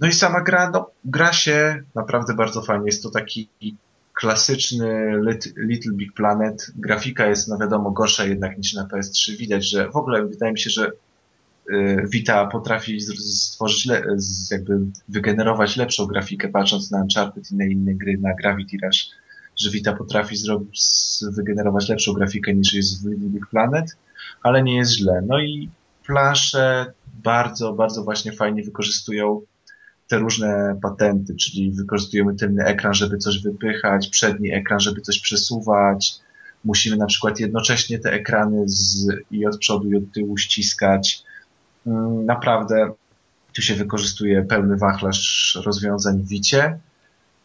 No 0.00 0.08
i 0.08 0.12
sama 0.12 0.40
gra, 0.40 0.70
no 0.70 0.90
gra 1.04 1.32
się 1.32 1.82
naprawdę 1.94 2.34
bardzo 2.34 2.62
fajnie, 2.62 2.86
jest 2.86 3.02
to 3.02 3.10
taki 3.10 3.48
klasyczny 4.14 5.10
Lit- 5.20 5.52
Little 5.56 5.92
Big 5.92 6.12
Planet. 6.12 6.72
Grafika 6.76 7.26
jest, 7.26 7.48
no 7.48 7.58
wiadomo, 7.58 7.90
gorsza 7.90 8.24
jednak 8.24 8.58
niż 8.58 8.74
na 8.74 8.84
PS3. 8.84 9.36
Widać, 9.36 9.70
że 9.70 9.90
w 9.90 9.96
ogóle 9.96 10.26
wydaje 10.26 10.52
mi 10.52 10.58
się, 10.58 10.70
że 10.70 10.90
y, 11.70 12.04
Vita 12.08 12.46
potrafi 12.46 13.00
stworzyć, 13.00 13.88
jakby 14.50 14.78
wygenerować 15.08 15.76
lepszą 15.76 16.06
grafikę, 16.06 16.48
patrząc 16.48 16.90
na 16.90 17.02
Uncharted 17.02 17.50
i 17.50 17.54
na 17.56 17.64
inne 17.64 17.94
gry, 17.94 18.18
na 18.18 18.34
Gravity 18.34 18.76
Rush, 18.86 19.06
że 19.56 19.70
Vita 19.70 19.92
potrafi 19.92 20.36
zrobić, 20.36 20.82
wygenerować 21.32 21.88
lepszą 21.88 22.12
grafikę 22.12 22.54
niż 22.54 22.74
jest 22.74 23.02
w 23.02 23.10
Little 23.10 23.28
Big 23.28 23.46
Planet, 23.46 23.96
ale 24.42 24.62
nie 24.62 24.76
jest 24.76 24.92
źle. 24.92 25.22
No 25.26 25.40
i 25.40 25.70
plansze 26.06 26.92
bardzo, 27.22 27.72
bardzo 27.72 28.04
właśnie 28.04 28.32
fajnie 28.32 28.62
wykorzystują 28.62 29.40
te 30.08 30.18
różne 30.18 30.78
patenty, 30.82 31.36
czyli 31.36 31.70
wykorzystujemy 31.70 32.34
tylny 32.34 32.64
ekran, 32.64 32.94
żeby 32.94 33.18
coś 33.18 33.42
wypychać, 33.42 34.08
przedni 34.08 34.52
ekran, 34.52 34.80
żeby 34.80 35.00
coś 35.00 35.20
przesuwać. 35.20 36.14
Musimy 36.64 36.96
na 36.96 37.06
przykład 37.06 37.40
jednocześnie 37.40 37.98
te 37.98 38.12
ekrany 38.12 38.62
z, 38.66 39.06
i 39.30 39.46
od 39.46 39.58
przodu 39.58 39.90
i 39.90 39.96
od 39.96 40.12
tyłu 40.14 40.36
ściskać. 40.36 41.22
Mm, 41.86 42.26
Naprawdę 42.26 42.90
Tu 43.54 43.62
się 43.62 43.74
wykorzystuje 43.74 44.42
pełny 44.42 44.76
wachlarz 44.76 45.58
rozwiązań 45.64 46.22
w 46.22 46.28
Wicie. 46.28 46.78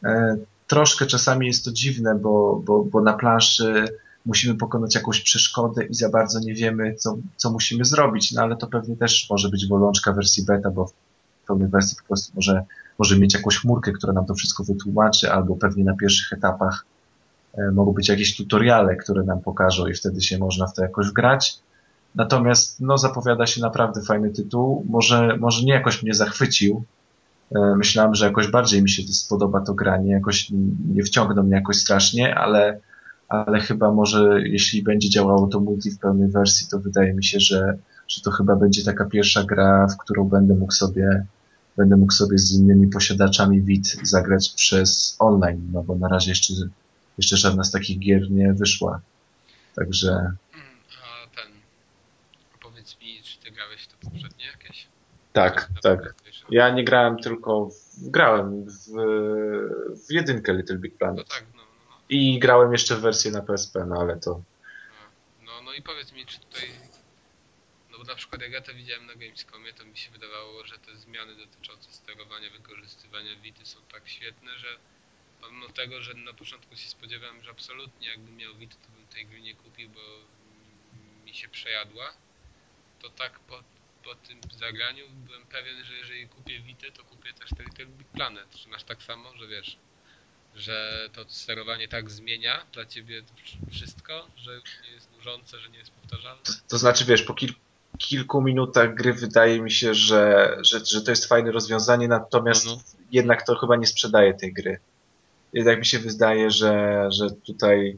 E, 0.03 0.37
troszkę 0.67 1.05
czasami 1.05 1.47
jest 1.47 1.65
to 1.65 1.71
dziwne, 1.71 2.15
bo, 2.15 2.61
bo, 2.65 2.83
bo 2.83 3.01
na 3.01 3.13
planszy 3.13 3.85
musimy 4.25 4.55
pokonać 4.55 4.95
jakąś 4.95 5.21
przeszkodę 5.21 5.85
i 5.85 5.93
za 5.93 6.09
bardzo 6.09 6.39
nie 6.39 6.53
wiemy, 6.53 6.95
co, 6.95 7.17
co 7.37 7.51
musimy 7.51 7.85
zrobić, 7.85 8.31
no 8.31 8.41
ale 8.41 8.57
to 8.57 8.67
pewnie 8.67 8.97
też 8.97 9.27
może 9.29 9.49
być 9.49 9.67
bolączka 9.67 10.13
wersji 10.13 10.45
beta, 10.45 10.71
bo 10.71 10.91
pełnej 11.49 11.67
wersji 11.67 11.97
po 12.01 12.07
prostu 12.07 12.31
może, 12.35 12.63
może 12.99 13.19
mieć 13.19 13.33
jakąś 13.33 13.57
chmurkę, 13.57 13.91
która 13.91 14.13
nam 14.13 14.25
to 14.25 14.33
wszystko 14.33 14.63
wytłumaczy, 14.63 15.31
albo 15.31 15.55
pewnie 15.55 15.83
na 15.83 15.95
pierwszych 15.95 16.33
etapach 16.37 16.85
e, 17.57 17.71
mogą 17.71 17.91
być 17.91 18.09
jakieś 18.09 18.37
tutoriale, 18.37 18.95
które 18.95 19.23
nam 19.23 19.39
pokażą 19.41 19.87
i 19.87 19.93
wtedy 19.93 20.21
się 20.21 20.37
można 20.37 20.67
w 20.67 20.73
to 20.73 20.81
jakoś 20.81 21.07
wgrać. 21.07 21.59
Natomiast 22.15 22.81
no, 22.81 22.97
zapowiada 22.97 23.45
się 23.45 23.61
naprawdę 23.61 24.01
fajny 24.01 24.29
tytuł. 24.29 24.85
Może, 24.89 25.37
może 25.37 25.65
nie 25.65 25.73
jakoś 25.73 26.03
mnie 26.03 26.13
zachwycił. 26.13 26.83
E, 27.55 27.75
myślałem, 27.75 28.15
że 28.15 28.25
jakoś 28.25 28.47
bardziej 28.47 28.83
mi 28.83 28.89
się 28.89 29.03
spodoba 29.03 29.61
to 29.61 29.73
granie, 29.73 30.11
jakoś 30.11 30.51
nie 30.93 31.03
wciągnął 31.03 31.43
mnie 31.43 31.55
jakoś 31.55 31.77
strasznie, 31.77 32.35
ale, 32.35 32.79
ale 33.29 33.59
chyba 33.59 33.91
może 33.91 34.41
jeśli 34.41 34.83
będzie 34.83 35.09
działało 35.09 35.47
to 35.47 35.59
multi 35.59 35.91
w 35.91 35.99
pełnej 35.99 36.29
wersji, 36.29 36.67
to 36.71 36.79
wydaje 36.79 37.13
mi 37.13 37.23
się, 37.23 37.39
że, 37.39 37.77
że 38.07 38.21
to 38.21 38.31
chyba 38.31 38.55
będzie 38.55 38.83
taka 38.83 39.05
pierwsza 39.05 39.43
gra, 39.43 39.87
w 39.87 39.97
którą 39.97 40.23
będę 40.23 40.53
mógł 40.55 40.73
sobie 40.73 41.25
będę 41.79 41.97
mógł 41.97 42.13
sobie 42.13 42.37
z 42.37 42.51
innymi 42.51 42.87
posiadaczami 42.87 43.61
WIT 43.61 43.87
zagrać 44.03 44.49
przez 44.55 45.15
online, 45.19 45.69
no 45.73 45.83
bo 45.83 45.95
na 45.95 46.07
razie 46.07 46.31
jeszcze, 46.31 46.53
jeszcze 47.17 47.37
żadna 47.37 47.63
z 47.63 47.71
takich 47.71 47.99
gier 47.99 48.31
nie 48.31 48.53
wyszła. 48.53 49.01
Także 49.75 50.33
Tak, 55.33 55.69
tak. 55.83 56.15
Ja 56.49 56.69
nie 56.69 56.83
grałem 56.83 57.17
tylko, 57.17 57.69
w, 57.69 58.09
grałem 58.09 58.65
w, 58.65 58.87
w 60.07 60.11
jedynkę 60.11 60.53
Little 60.53 60.77
Big 60.77 60.97
Planet. 60.97 61.17
No 61.17 61.35
tak, 61.35 61.45
no, 61.55 61.61
no. 61.89 61.95
I 62.09 62.39
grałem 62.39 62.71
jeszcze 62.71 62.95
w 62.95 63.01
wersję 63.01 63.31
na 63.31 63.41
PSP, 63.41 63.85
no 63.85 63.95
ale 64.01 64.17
to... 64.17 64.41
No, 65.45 65.51
no 65.65 65.73
i 65.73 65.81
powiedz 65.81 66.13
mi, 66.13 66.25
czy 66.25 66.39
tutaj... 66.39 66.61
Bo 67.99 68.05
na 68.05 68.15
przykład 68.15 68.41
jak 68.41 68.51
ja 68.51 68.61
to 68.61 68.73
widziałem 68.73 69.05
na 69.05 69.15
Gamescomie, 69.15 69.73
to 69.73 69.85
mi 69.85 69.97
się 69.97 70.11
wydawało, 70.11 70.65
że 70.65 70.79
te 70.79 70.97
zmiany 70.97 71.35
dotyczące 71.35 71.93
sterowania, 71.93 72.49
wykorzystywania 72.49 73.35
Vity 73.35 73.65
są 73.65 73.79
tak 73.91 74.09
świetne, 74.09 74.59
że 74.59 74.77
pomimo 75.41 75.69
tego, 75.69 76.01
że 76.01 76.13
na 76.13 76.33
początku 76.33 76.75
się 76.75 76.89
spodziewałem, 76.89 77.43
że 77.43 77.51
absolutnie 77.51 78.07
jakbym 78.07 78.37
miał 78.37 78.55
Vity, 78.55 78.75
to 78.75 78.91
bym 78.91 79.07
tej 79.07 79.25
gry 79.25 79.41
nie 79.41 79.55
kupił, 79.55 79.89
bo 79.89 80.01
mi 81.25 81.33
się 81.33 81.49
przejadła, 81.49 82.13
to 83.01 83.09
tak 83.09 83.39
po 83.39 83.63
po 84.03 84.15
tym 84.15 84.41
zagraniu 84.59 85.09
byłem 85.09 85.45
pewien, 85.45 85.85
że 85.85 85.93
jeżeli 85.93 86.27
kupię 86.27 86.59
Vita, 86.59 86.91
to 86.93 87.03
kupię 87.03 87.33
też 87.33 87.49
Little 87.59 87.85
Big 87.85 88.07
Planet. 88.07 88.55
Czy 88.55 88.69
masz 88.69 88.83
tak 88.83 89.03
samo, 89.03 89.37
że 89.37 89.47
wiesz, 89.47 89.77
że 90.55 91.09
to 91.13 91.29
sterowanie 91.29 91.87
tak 91.87 92.11
zmienia 92.11 92.65
dla 92.73 92.85
ciebie 92.85 93.23
wszystko, 93.71 94.27
że 94.37 94.55
już 94.55 94.81
nie 94.83 94.89
jest 94.89 95.11
nużące, 95.11 95.59
że 95.59 95.69
nie 95.69 95.77
jest 95.77 95.91
powtarzalne? 95.91 96.43
To, 96.67 96.77
znaczy, 96.77 97.05
wiesz, 97.05 97.23
po 97.23 97.33
kil 97.33 97.53
kilku 97.99 98.41
minutach 98.41 98.95
gry 98.95 99.13
wydaje 99.13 99.61
mi 99.61 99.71
się, 99.71 99.93
że, 99.93 100.57
że, 100.61 100.85
że 100.85 101.01
to 101.01 101.11
jest 101.11 101.25
fajne 101.25 101.51
rozwiązanie, 101.51 102.07
natomiast 102.07 102.65
no. 102.65 102.77
jednak 103.11 103.45
to 103.45 103.55
chyba 103.55 103.75
nie 103.75 103.85
sprzedaje 103.85 104.33
tej 104.33 104.53
gry. 104.53 104.79
Jednak 105.53 105.79
mi 105.79 105.85
się 105.85 105.99
wydaje, 105.99 106.51
że, 106.51 107.05
że 107.11 107.31
tutaj 107.31 107.97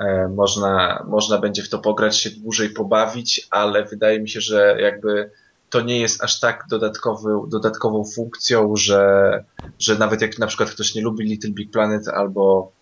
e, 0.00 0.28
można, 0.28 1.04
można 1.08 1.38
będzie 1.38 1.62
w 1.62 1.68
to 1.68 1.78
pograć, 1.78 2.18
się 2.18 2.30
dłużej 2.30 2.70
pobawić, 2.70 3.46
ale 3.50 3.84
wydaje 3.84 4.20
mi 4.20 4.28
się, 4.28 4.40
że 4.40 4.76
jakby 4.80 5.30
to 5.70 5.80
nie 5.80 6.00
jest 6.00 6.24
aż 6.24 6.40
tak 6.40 6.64
dodatkowy, 6.70 7.30
dodatkową 7.48 8.04
funkcją, 8.04 8.76
że, 8.76 9.44
że 9.78 9.98
nawet 9.98 10.22
jak 10.22 10.38
na 10.38 10.46
przykład 10.46 10.70
ktoś 10.70 10.94
nie 10.94 11.02
lubi 11.02 11.24
Little 11.24 11.50
Big 11.50 11.70
Planet 11.70 12.08
albo 12.08 12.72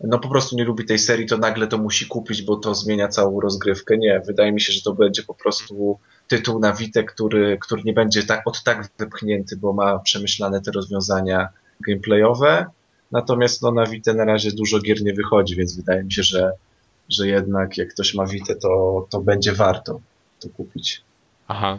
no 0.00 0.18
po 0.18 0.28
prostu 0.28 0.56
nie 0.56 0.64
lubi 0.64 0.84
tej 0.84 0.98
serii, 0.98 1.26
to 1.26 1.38
nagle 1.38 1.66
to 1.66 1.78
musi 1.78 2.06
kupić, 2.06 2.42
bo 2.42 2.56
to 2.56 2.74
zmienia 2.74 3.08
całą 3.08 3.40
rozgrywkę. 3.40 3.98
Nie, 3.98 4.22
wydaje 4.26 4.52
mi 4.52 4.60
się, 4.60 4.72
że 4.72 4.82
to 4.82 4.94
będzie 4.94 5.22
po 5.22 5.34
prostu 5.34 5.98
tytuł 6.28 6.58
na 6.58 6.72
Wite, 6.72 7.04
który, 7.04 7.58
który 7.60 7.82
nie 7.84 7.92
będzie 7.92 8.22
tak, 8.22 8.46
od 8.46 8.62
tak 8.62 8.88
wypchnięty, 8.98 9.56
bo 9.56 9.72
ma 9.72 9.98
przemyślane 9.98 10.60
te 10.60 10.70
rozwiązania 10.70 11.48
gameplayowe. 11.88 12.66
Natomiast 13.12 13.62
no, 13.62 13.72
na 13.72 13.86
Wite 13.86 14.14
na 14.14 14.24
razie 14.24 14.52
dużo 14.52 14.80
gier 14.80 15.02
nie 15.02 15.12
wychodzi, 15.12 15.56
więc 15.56 15.76
wydaje 15.76 16.04
mi 16.04 16.12
się, 16.12 16.22
że, 16.22 16.52
że 17.08 17.28
jednak 17.28 17.78
jak 17.78 17.88
ktoś 17.88 18.14
ma 18.14 18.26
Wite, 18.26 18.56
to, 18.56 19.06
to 19.10 19.20
będzie 19.20 19.52
warto 19.52 20.00
to 20.40 20.48
kupić. 20.48 21.02
Aha, 21.48 21.78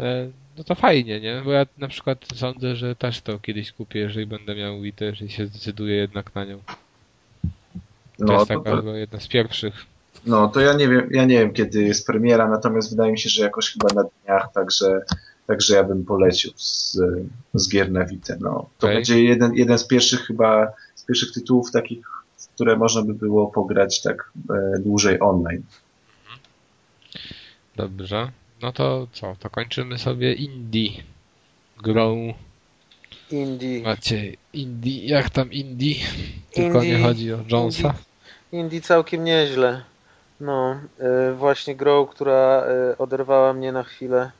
E, 0.00 0.30
no 0.58 0.64
to 0.64 0.74
fajnie, 0.74 1.20
nie? 1.20 1.42
Bo 1.44 1.52
ja 1.52 1.66
na 1.78 1.88
przykład 1.88 2.26
sądzę, 2.34 2.76
że 2.76 2.96
też 2.96 3.20
to 3.20 3.38
kiedyś 3.38 3.72
kupię, 3.72 4.00
jeżeli 4.00 4.26
będę 4.26 4.54
miał 4.54 4.80
Wii, 4.80 4.94
jeżeli 5.00 5.30
się 5.30 5.46
zdecyduję 5.46 5.96
jednak 5.96 6.34
na 6.34 6.44
nią. 6.44 6.58
To 8.18 8.24
no, 8.24 8.32
jest 8.32 8.48
taka 8.48 8.82
to... 8.82 8.96
jedna 8.96 9.20
z 9.20 9.28
pierwszych. 9.28 9.74
No, 10.26 10.48
to 10.48 10.60
ja 10.60 10.72
nie 10.72 10.88
wiem, 10.88 11.08
ja 11.10 11.24
nie 11.24 11.38
wiem 11.38 11.52
kiedy 11.52 11.82
jest 11.82 12.06
premiera, 12.06 12.48
natomiast 12.48 12.90
wydaje 12.90 13.12
mi 13.12 13.18
się, 13.18 13.28
że 13.28 13.44
jakoś 13.44 13.72
chyba 13.72 13.88
na 13.94 14.08
dniach, 14.24 14.52
także, 14.52 15.00
także 15.46 15.74
ja 15.74 15.84
bym 15.84 16.04
polecił 16.04 16.52
z, 16.56 16.98
z 17.54 17.68
gier 17.68 17.92
na 17.92 18.04
Vita. 18.04 18.34
No, 18.40 18.50
to 18.78 18.86
okay. 18.86 18.94
będzie 18.94 19.24
jeden, 19.24 19.54
jeden 19.54 19.78
z 19.78 19.86
pierwszych 19.86 20.20
chyba, 20.20 20.72
z 20.94 21.04
pierwszych 21.04 21.32
tytułów 21.32 21.72
takich, 21.72 22.06
w 22.36 22.48
które 22.48 22.76
można 22.76 23.02
by 23.02 23.14
było 23.14 23.46
pograć 23.46 24.02
tak 24.02 24.30
e, 24.50 24.78
dłużej 24.78 25.20
online. 25.20 25.62
Dobrze. 27.76 28.30
No 28.62 28.72
to 28.72 29.06
co, 29.12 29.36
to 29.38 29.50
kończymy 29.50 29.98
sobie 29.98 30.32
Indie 30.32 30.90
grą. 31.82 32.34
Indie. 33.30 33.82
Macie 33.82 34.32
Indie, 34.52 35.06
jak 35.06 35.30
tam 35.30 35.52
Indie? 35.52 35.94
Tylko 36.54 36.82
indie, 36.82 36.98
nie 36.98 37.04
chodzi 37.04 37.32
o 37.32 37.38
Jonesa. 37.48 37.88
Indie, 37.88 37.94
indie 38.52 38.80
całkiem 38.80 39.24
nieźle. 39.24 39.82
No, 40.40 40.80
y, 41.30 41.34
właśnie 41.34 41.76
grą, 41.76 42.06
która 42.06 42.64
y, 42.92 42.98
oderwała 42.98 43.52
mnie 43.52 43.72
na 43.72 43.82
chwilę, 43.82 44.30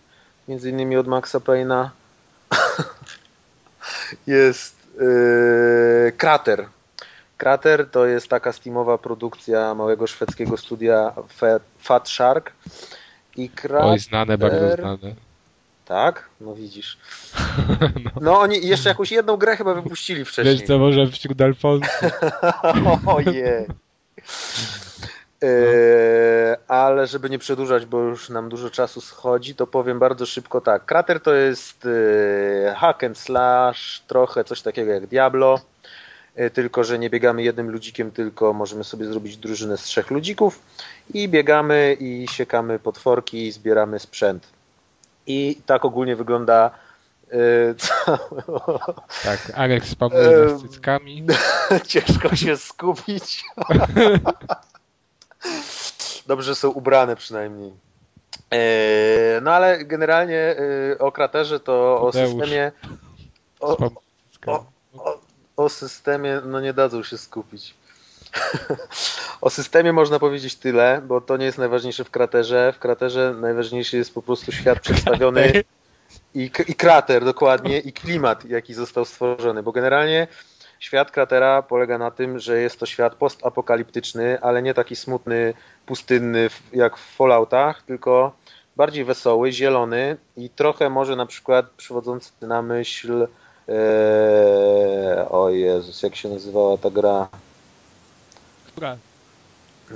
między 0.48 0.70
innymi 0.70 0.96
od 0.96 1.06
Maxa 1.06 1.38
Payne'a, 1.38 1.88
jest 4.26 4.76
y, 5.00 6.12
Krater. 6.16 6.66
Krater 7.38 7.90
to 7.90 8.06
jest 8.06 8.28
taka 8.28 8.52
steamowa 8.52 8.98
produkcja 8.98 9.74
małego 9.74 10.06
szwedzkiego 10.06 10.56
studia 10.56 11.12
Fat 11.78 12.08
Shark. 12.08 12.52
I 13.36 13.48
Krater... 13.48 13.88
Oj, 13.88 13.98
znane, 13.98 14.38
bardzo 14.38 14.76
znane. 14.76 15.14
Tak? 15.84 16.28
No 16.40 16.54
widzisz. 16.54 16.98
no. 18.20 18.40
oni 18.40 18.66
jeszcze 18.66 18.88
jakąś 18.88 19.12
jedną 19.12 19.36
grę 19.36 19.56
chyba 19.56 19.74
wypuścili 19.74 20.24
wcześniej. 20.24 20.56
Wiesz 20.56 20.66
co, 20.66 20.78
może 20.78 21.06
wśród 21.06 21.40
Alfonso. 21.40 21.90
Ojej. 23.06 23.66
No. 23.68 23.74
ale 26.68 27.06
żeby 27.06 27.30
nie 27.30 27.38
przedłużać, 27.38 27.86
bo 27.86 28.00
już 28.00 28.28
nam 28.28 28.48
dużo 28.48 28.70
czasu 28.70 29.00
schodzi, 29.00 29.54
to 29.54 29.66
powiem 29.66 29.98
bardzo 29.98 30.26
szybko 30.26 30.60
tak. 30.60 30.84
Krater 30.84 31.20
to 31.20 31.34
jest 31.34 31.86
e, 32.66 32.74
hack 32.74 33.04
and 33.04 33.18
slash, 33.18 34.02
trochę 34.06 34.44
coś 34.44 34.62
takiego 34.62 34.92
jak 34.92 35.06
Diablo, 35.06 35.60
e, 36.34 36.50
tylko 36.50 36.84
że 36.84 36.98
nie 36.98 37.10
biegamy 37.10 37.42
jednym 37.42 37.70
ludzikiem, 37.70 38.10
tylko 38.10 38.52
możemy 38.52 38.84
sobie 38.84 39.06
zrobić 39.06 39.36
drużynę 39.36 39.76
z 39.76 39.82
trzech 39.82 40.10
ludzików 40.10 40.60
i 41.14 41.28
biegamy 41.28 41.96
i 42.00 42.26
siekamy 42.30 42.78
potworki 42.78 43.46
i 43.46 43.52
zbieramy 43.52 43.98
sprzęt. 43.98 44.54
I 45.26 45.60
tak 45.66 45.84
ogólnie 45.84 46.16
wygląda 46.16 46.70
yy, 47.32 47.74
Tak, 49.24 49.52
Alex 49.54 49.88
spamuje 49.88 50.48
z 50.48 50.62
cyckami. 50.62 51.26
Ciężko 51.88 52.36
się 52.36 52.56
skupić. 52.56 53.44
Dobrze 56.26 56.54
są 56.54 56.70
ubrane 56.70 57.16
przynajmniej. 57.16 57.72
Yy, 58.50 58.58
no 59.42 59.52
ale 59.52 59.84
generalnie 59.84 60.56
yy, 60.58 60.98
o 60.98 61.12
kraterze 61.12 61.60
to 61.60 62.00
o 62.00 62.12
systemie 62.12 62.72
o, 63.60 63.90
o, 64.46 64.46
o, 64.46 64.64
o 65.56 65.68
systemie 65.68 66.40
no 66.44 66.60
nie 66.60 66.72
dadzą 66.72 67.02
się 67.02 67.18
skupić. 67.18 67.74
o 69.44 69.50
systemie 69.50 69.92
można 69.92 70.18
powiedzieć 70.18 70.56
tyle, 70.56 71.02
bo 71.06 71.20
to 71.20 71.36
nie 71.36 71.44
jest 71.44 71.58
najważniejsze 71.58 72.04
w 72.04 72.10
kraterze. 72.10 72.72
W 72.76 72.78
kraterze 72.78 73.34
najważniejszy 73.40 73.96
jest 73.96 74.14
po 74.14 74.22
prostu 74.22 74.52
świat 74.52 74.80
przedstawiony 74.80 75.64
i, 76.34 76.50
i 76.68 76.74
krater 76.74 77.24
dokładnie 77.24 77.78
i 77.78 77.92
klimat, 77.92 78.44
jaki 78.44 78.74
został 78.74 79.04
stworzony, 79.04 79.62
bo 79.62 79.72
generalnie 79.72 80.26
świat 80.78 81.10
kratera 81.10 81.62
polega 81.62 81.98
na 81.98 82.10
tym, 82.10 82.38
że 82.38 82.58
jest 82.58 82.80
to 82.80 82.86
świat 82.86 83.14
postapokaliptyczny, 83.14 84.40
ale 84.40 84.62
nie 84.62 84.74
taki 84.74 84.96
smutny, 84.96 85.54
pustynny 85.86 86.50
jak 86.72 86.96
w 86.96 87.16
Falloutach, 87.16 87.82
tylko 87.82 88.32
bardziej 88.76 89.04
wesoły, 89.04 89.52
zielony 89.52 90.16
i 90.36 90.50
trochę 90.50 90.90
może 90.90 91.16
na 91.16 91.26
przykład 91.26 91.66
przywodzący 91.76 92.32
na 92.40 92.62
myśl 92.62 93.26
ee, 93.68 95.28
o 95.30 95.50
Jezus, 95.50 96.02
jak 96.02 96.16
się 96.16 96.28
nazywała 96.28 96.78
ta 96.78 96.90
gra? 96.90 97.28
Która? 98.66 98.96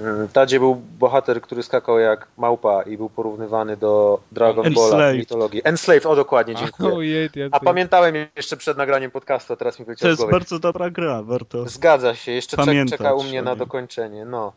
Mm, 0.00 0.28
Tadzie 0.28 0.60
był 0.60 0.74
bohater, 0.74 1.40
który 1.40 1.62
skakał 1.62 1.98
jak 1.98 2.26
małpa 2.36 2.82
i 2.82 2.96
był 2.96 3.10
porównywany 3.10 3.76
do 3.76 4.20
Dragon 4.32 4.66
Enslaved. 4.66 5.16
w 5.16 5.18
mitologii. 5.18 5.60
Enslaved, 5.64 6.06
o 6.06 6.16
dokładnie, 6.16 6.54
dziękuję. 6.54 6.94
Ojej, 6.94 7.30
A 7.50 7.60
pamiętałem 7.60 8.14
jeszcze 8.36 8.56
przed 8.56 8.78
nagraniem 8.78 9.10
podcastu, 9.10 9.52
a 9.52 9.56
teraz 9.56 9.78
mi 9.78 9.84
To 9.84 9.86
wyleciało 9.86 10.16
z 10.16 10.18
jest 10.18 10.30
bardzo 10.30 10.58
dobra 10.58 10.90
gra, 10.90 11.22
warto. 11.22 11.68
Zgadza 11.68 12.14
się, 12.14 12.32
jeszcze 12.32 12.56
czek, 12.56 12.88
czeka 12.88 13.14
u 13.14 13.22
mnie 13.22 13.42
na 13.42 13.56
dokończenie. 13.56 14.24
No. 14.24 14.52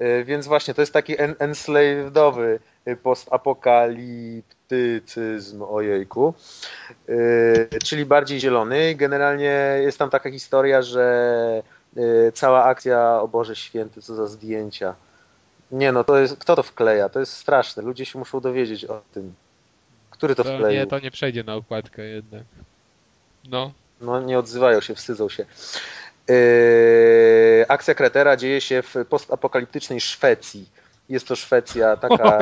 Y, 0.00 0.24
Więc 0.24 0.46
właśnie, 0.46 0.74
to 0.74 0.82
jest 0.82 0.92
taki 0.92 1.22
en 1.22 1.34
enslavedowy 1.38 2.58
y, 2.88 2.96
postapokaliptycyzm, 2.96 5.62
ojejku, 5.62 6.34
czyli 7.84 8.06
bardziej 8.06 8.40
zielony. 8.40 8.94
Generalnie 8.94 9.78
jest 9.80 9.98
tam 9.98 10.10
taka 10.10 10.30
historia, 10.30 10.82
że 10.82 11.62
cała 12.34 12.64
akcja, 12.64 13.20
o 13.20 13.28
Boże 13.28 13.56
Święty, 13.56 14.02
co 14.02 14.14
za 14.14 14.26
zdjęcia. 14.26 14.94
Nie 15.72 15.92
no, 15.92 16.04
to 16.04 16.18
jest, 16.18 16.36
kto 16.36 16.56
to 16.56 16.62
wkleja? 16.62 17.08
To 17.08 17.20
jest 17.20 17.32
straszne, 17.32 17.82
ludzie 17.82 18.04
się 18.06 18.18
muszą 18.18 18.40
dowiedzieć 18.40 18.84
o 18.84 19.02
tym. 19.14 19.34
Który 20.10 20.34
to 20.34 20.44
To 20.44 20.54
wkleił? 20.54 20.74
nie, 20.80 20.86
to 20.86 20.98
nie 20.98 21.10
przejdzie 21.10 21.44
na 21.44 21.54
okładkę 21.54 22.02
jednak. 22.04 22.42
No, 23.48 23.72
No 24.00 24.20
nie 24.20 24.38
odzywają 24.38 24.80
się, 24.80 24.94
wstydzą 24.94 25.28
się. 25.28 25.46
Yy, 26.28 27.64
akcja 27.68 27.94
Kretera 27.94 28.36
dzieje 28.36 28.60
się 28.60 28.82
w 28.82 28.94
postapokaliptycznej 29.08 30.00
Szwecji. 30.00 30.68
Jest 31.08 31.28
to 31.28 31.36
Szwecja 31.36 31.96
taka 31.96 32.38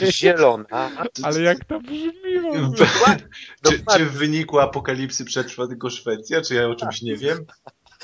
yy, 0.00 0.12
zielona. 0.20 0.90
ale 1.22 1.40
jak 1.42 1.64
to 1.64 1.80
brzmiło? 1.80 2.72
Czy, 3.66 3.84
czy 3.96 4.04
w 4.06 4.12
wyniku 4.12 4.58
apokalipsy 4.58 5.24
przetrwa 5.24 5.66
tylko 5.66 5.90
Szwecja? 5.90 6.40
Czy 6.40 6.54
ja 6.54 6.66
o 6.68 6.74
czymś 6.74 7.02
nie 7.02 7.16
wiem? 7.16 7.38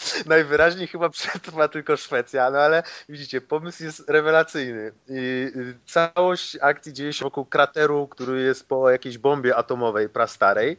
Najwyraźniej 0.26 0.86
chyba 0.86 1.10
przetrwa 1.10 1.68
tylko 1.68 1.96
Szwecja, 1.96 2.50
no 2.50 2.58
ale 2.58 2.82
widzicie, 3.08 3.40
pomysł 3.40 3.84
jest 3.84 4.08
rewelacyjny. 4.08 4.92
I, 5.08 5.14
y, 5.14 5.78
całość 5.86 6.58
akcji 6.60 6.92
dzieje 6.92 7.12
się 7.12 7.24
wokół 7.24 7.44
krateru, 7.44 8.08
który 8.08 8.42
jest 8.42 8.68
po 8.68 8.90
jakiejś 8.90 9.18
bombie 9.18 9.52
atomowej 9.56 10.08
prastarej. 10.08 10.76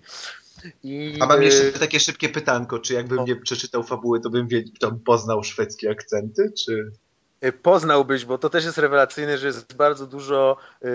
I, 0.84 1.18
A 1.20 1.26
mam 1.26 1.42
y, 1.42 1.46
jeszcze 1.46 1.80
takie 1.80 2.00
szybkie 2.00 2.30
pytanko, 2.30 2.80
czy 2.80 2.94
jakbym 2.94 3.18
No. 3.18 3.26
nie 3.26 3.36
przeczytał 3.36 3.84
fabuły, 3.84 4.20
to 4.22 4.30
bym 4.30 4.48
wie, 4.48 4.64
to 4.80 4.92
poznał 5.06 5.44
szwedzkie 5.44 5.92
akcenty, 5.92 6.52
czy... 6.66 6.92
Y, 7.46 7.52
Poznałbyś, 7.52 8.26
bo 8.26 8.38
to 8.38 8.50
też 8.50 8.66
jest 8.66 8.78
rewelacyjne, 8.78 9.38
że 9.38 9.48
jest 9.48 9.76
bardzo 9.76 10.08
dużo, 10.08 10.58
yy, 10.82 10.90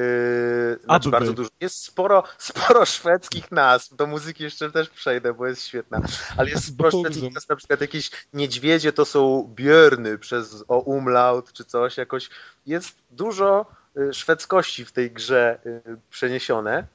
znaczy 0.84 1.10
bardzo 1.10 1.32
dużo, 1.32 1.50
jest 1.60 1.84
sporo, 1.84 2.22
sporo 2.38 2.86
szwedzkich 2.86 3.52
nazw, 3.52 3.96
do 3.96 4.06
muzyki 4.06 4.44
jeszcze 4.44 4.70
też 4.70 4.88
przejdę, 4.88 5.34
bo 5.34 5.46
jest 5.46 5.66
świetna, 5.66 6.00
ale 6.36 6.50
jest 6.50 6.66
sporo 6.66 6.90
szwedzkich 6.90 7.34
nazw, 7.34 7.48
na 7.48 7.56
przykład 7.56 7.80
jakieś 7.80 8.10
niedźwiedzie 8.32 8.92
to 8.92 9.04
są 9.04 9.52
björny 9.54 10.18
przez 10.18 10.64
o 10.68 10.78
umlaut 10.78 11.52
czy 11.52 11.64
coś, 11.64 11.96
jakoś 11.96 12.30
jest 12.66 12.96
dużo 13.10 13.66
y, 13.96 14.14
szwedzkości 14.14 14.84
w 14.84 14.92
tej 14.92 15.10
grze 15.10 15.58
y, 15.66 15.96
przeniesione. 16.10 16.86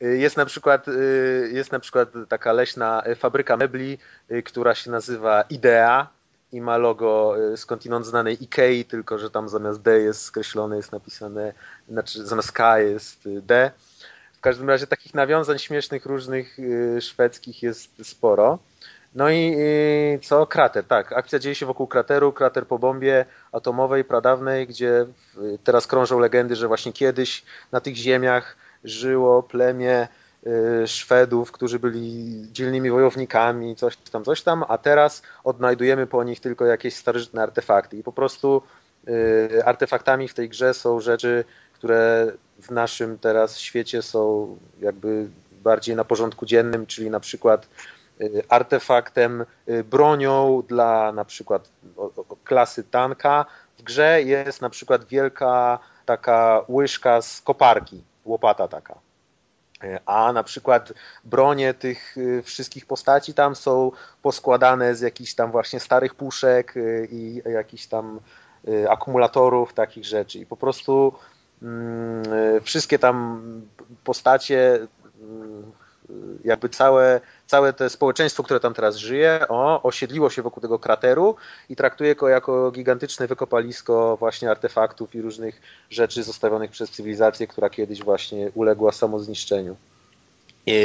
Jest 0.00 0.36
na 0.36 0.46
przykład, 0.46 0.86
jest 1.52 1.72
na 1.72 1.80
przykład 1.80 2.08
taka 2.28 2.52
leśna 2.52 3.02
fabryka 3.16 3.56
mebli, 3.56 3.98
która 4.44 4.74
się 4.74 4.90
nazywa 4.90 5.42
Idea 5.42 6.08
i 6.52 6.60
ma 6.60 6.76
logo 6.76 7.34
y, 7.52 7.56
skądinąd 7.56 8.06
znanej 8.06 8.42
Ikei, 8.42 8.84
tylko 8.84 9.18
że 9.18 9.30
tam 9.30 9.48
zamiast 9.48 9.82
D 9.82 10.00
jest 10.00 10.22
skreślone, 10.22 10.76
jest 10.76 10.92
napisane, 10.92 11.52
znaczy 11.88 12.26
zamiast 12.26 12.52
K 12.52 12.78
jest 12.78 13.26
y, 13.26 13.42
D. 13.42 13.70
W 14.32 14.40
każdym 14.40 14.68
razie 14.68 14.86
takich 14.86 15.14
nawiązań 15.14 15.58
śmiesznych, 15.58 16.06
różnych 16.06 16.58
y, 16.58 17.00
szwedzkich 17.00 17.62
jest 17.62 18.08
sporo. 18.08 18.58
No 19.14 19.30
i 19.30 19.56
co? 20.22 20.46
Krater, 20.46 20.84
tak. 20.84 21.12
Akcja 21.12 21.38
dzieje 21.38 21.54
się 21.54 21.66
wokół 21.66 21.86
krateru, 21.86 22.32
krater 22.32 22.66
po 22.66 22.78
bombie 22.78 23.24
atomowej, 23.52 24.04
pradawnej, 24.04 24.66
gdzie 24.66 25.06
teraz 25.64 25.86
krążą 25.86 26.18
legendy, 26.18 26.56
że 26.56 26.68
właśnie 26.68 26.92
kiedyś 26.92 27.44
na 27.72 27.80
tych 27.80 27.96
ziemiach 27.96 28.56
żyło 28.84 29.42
plemię 29.42 30.08
Szwedów, 30.86 31.52
którzy 31.52 31.78
byli 31.78 32.42
dzielnymi 32.52 32.90
wojownikami, 32.90 33.76
coś 33.76 33.96
tam, 33.96 34.24
coś 34.24 34.42
tam, 34.42 34.64
a 34.68 34.78
teraz 34.78 35.22
odnajdujemy 35.44 36.06
po 36.06 36.24
nich 36.24 36.40
tylko 36.40 36.66
jakieś 36.66 36.96
starożytne 36.96 37.42
artefakty. 37.42 37.96
I 37.96 38.02
po 38.02 38.12
prostu 38.12 38.62
y, 39.08 39.64
artefaktami 39.64 40.28
w 40.28 40.34
tej 40.34 40.48
grze 40.48 40.74
są 40.74 41.00
rzeczy, 41.00 41.44
które 41.72 42.32
w 42.62 42.70
naszym 42.70 43.18
teraz 43.18 43.58
świecie 43.58 44.02
są 44.02 44.56
jakby 44.80 45.28
bardziej 45.62 45.96
na 45.96 46.04
porządku 46.04 46.46
dziennym, 46.46 46.86
czyli 46.86 47.10
na 47.10 47.20
przykład 47.20 47.68
y, 48.20 48.42
artefaktem, 48.48 49.44
y, 49.68 49.84
bronią 49.84 50.62
dla 50.68 51.12
na 51.12 51.24
przykład 51.24 51.68
klasy 52.44 52.84
tanka. 52.84 53.46
W 53.78 53.82
grze 53.82 54.22
jest 54.22 54.60
na 54.60 54.70
przykład 54.70 55.04
wielka 55.04 55.78
taka 56.06 56.64
łyżka 56.68 57.22
z 57.22 57.40
koparki, 57.40 58.02
łopata 58.24 58.68
taka. 58.68 59.11
A 60.06 60.32
na 60.32 60.42
przykład 60.42 60.92
bronie 61.24 61.74
tych 61.74 62.16
y, 62.18 62.42
wszystkich 62.42 62.86
postaci 62.86 63.34
tam 63.34 63.56
są 63.56 63.90
poskładane 64.22 64.94
z 64.94 65.00
jakichś 65.00 65.34
tam 65.34 65.50
właśnie 65.50 65.80
starych 65.80 66.14
puszek 66.14 66.76
y, 66.76 67.08
i 67.10 67.42
jakichś 67.44 67.86
tam 67.86 68.20
y, 68.68 68.90
akumulatorów, 68.90 69.72
takich 69.72 70.04
rzeczy. 70.04 70.38
I 70.38 70.46
po 70.46 70.56
prostu 70.56 71.12
mm, 71.62 72.22
wszystkie 72.62 72.98
tam 72.98 73.42
postacie, 74.04 74.74
y, 74.74 74.88
jakby 76.44 76.68
całe, 76.68 77.20
całe 77.52 77.72
to 77.72 77.90
społeczeństwo, 77.90 78.42
które 78.42 78.60
tam 78.60 78.74
teraz 78.74 78.96
żyje, 78.96 79.44
o, 79.48 79.82
osiedliło 79.82 80.30
się 80.30 80.42
wokół 80.42 80.60
tego 80.60 80.78
krateru 80.78 81.36
i 81.68 81.76
traktuje 81.76 82.14
go 82.14 82.28
jako 82.28 82.70
gigantyczne 82.70 83.26
wykopalisko 83.26 84.16
właśnie 84.16 84.50
artefaktów 84.50 85.14
i 85.14 85.22
różnych 85.22 85.60
rzeczy 85.90 86.22
zostawionych 86.22 86.70
przez 86.70 86.90
cywilizację, 86.90 87.46
która 87.46 87.70
kiedyś 87.70 88.02
właśnie 88.02 88.50
uległa 88.54 88.92
samozniszczeniu. 88.92 89.76
I 90.66 90.78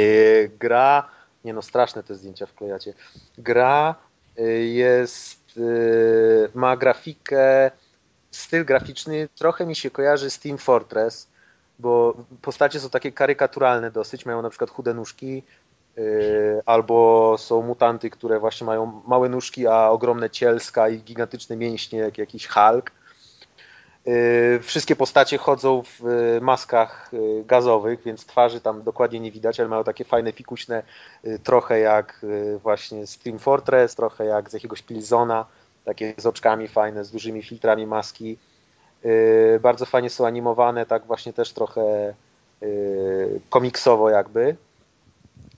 gra, 0.58 1.08
nie 1.44 1.52
no 1.52 1.62
straszne 1.62 2.02
te 2.02 2.14
zdjęcia 2.14 2.46
wklejacie, 2.46 2.94
gra 3.38 3.94
y, 4.38 4.66
jest, 4.66 5.56
y, 5.56 6.50
ma 6.54 6.76
grafikę, 6.76 7.70
styl 8.30 8.64
graficzny 8.64 9.28
trochę 9.38 9.66
mi 9.66 9.76
się 9.76 9.90
kojarzy 9.90 10.30
z 10.30 10.38
Team 10.38 10.58
Fortress, 10.58 11.28
bo 11.78 12.14
postacie 12.42 12.80
są 12.80 12.90
takie 12.90 13.12
karykaturalne 13.12 13.90
dosyć, 13.90 14.26
mają 14.26 14.42
na 14.42 14.50
przykład 14.50 14.70
chude 14.70 14.94
nóżki, 14.94 15.42
albo 16.66 17.36
są 17.38 17.62
mutanty, 17.62 18.10
które 18.10 18.40
właśnie 18.40 18.66
mają 18.66 19.02
małe 19.06 19.28
nóżki, 19.28 19.66
a 19.66 19.90
ogromne 19.90 20.30
cielska 20.30 20.88
i 20.88 20.98
gigantyczne 20.98 21.56
mięśnie, 21.56 21.98
jak 21.98 22.18
jakiś 22.18 22.46
Hulk. 22.46 22.90
Yy, 24.06 24.60
Wszystkie 24.62 24.96
postacie 24.96 25.38
chodzą 25.38 25.82
w 25.82 26.00
yy, 26.00 26.40
maskach 26.40 27.10
gazowych, 27.46 28.02
więc 28.02 28.26
twarzy 28.26 28.60
tam 28.60 28.82
dokładnie 28.82 29.20
nie 29.20 29.32
widać, 29.32 29.60
ale 29.60 29.68
mają 29.68 29.84
takie 29.84 30.04
fajne, 30.04 30.32
fikuśne, 30.32 30.82
yy, 31.24 31.38
trochę 31.38 31.80
jak 31.80 32.26
właśnie 32.62 33.06
z 33.06 33.18
Team 33.18 33.38
Fortress, 33.38 33.94
trochę 33.94 34.24
jak 34.24 34.50
z 34.50 34.52
jakiegoś 34.52 34.82
Killzona, 34.82 35.46
takie 35.84 36.14
z 36.16 36.26
oczkami 36.26 36.68
fajne, 36.68 37.04
z 37.04 37.10
dużymi 37.10 37.42
filtrami 37.42 37.86
maski. 37.86 38.38
Bardzo 39.60 39.86
fajnie 39.86 40.10
są 40.10 40.26
animowane, 40.26 40.86
tak 40.86 41.06
właśnie 41.06 41.32
też 41.32 41.52
trochę 41.52 42.14
komiksowo 43.50 44.10
jakby. 44.10 44.56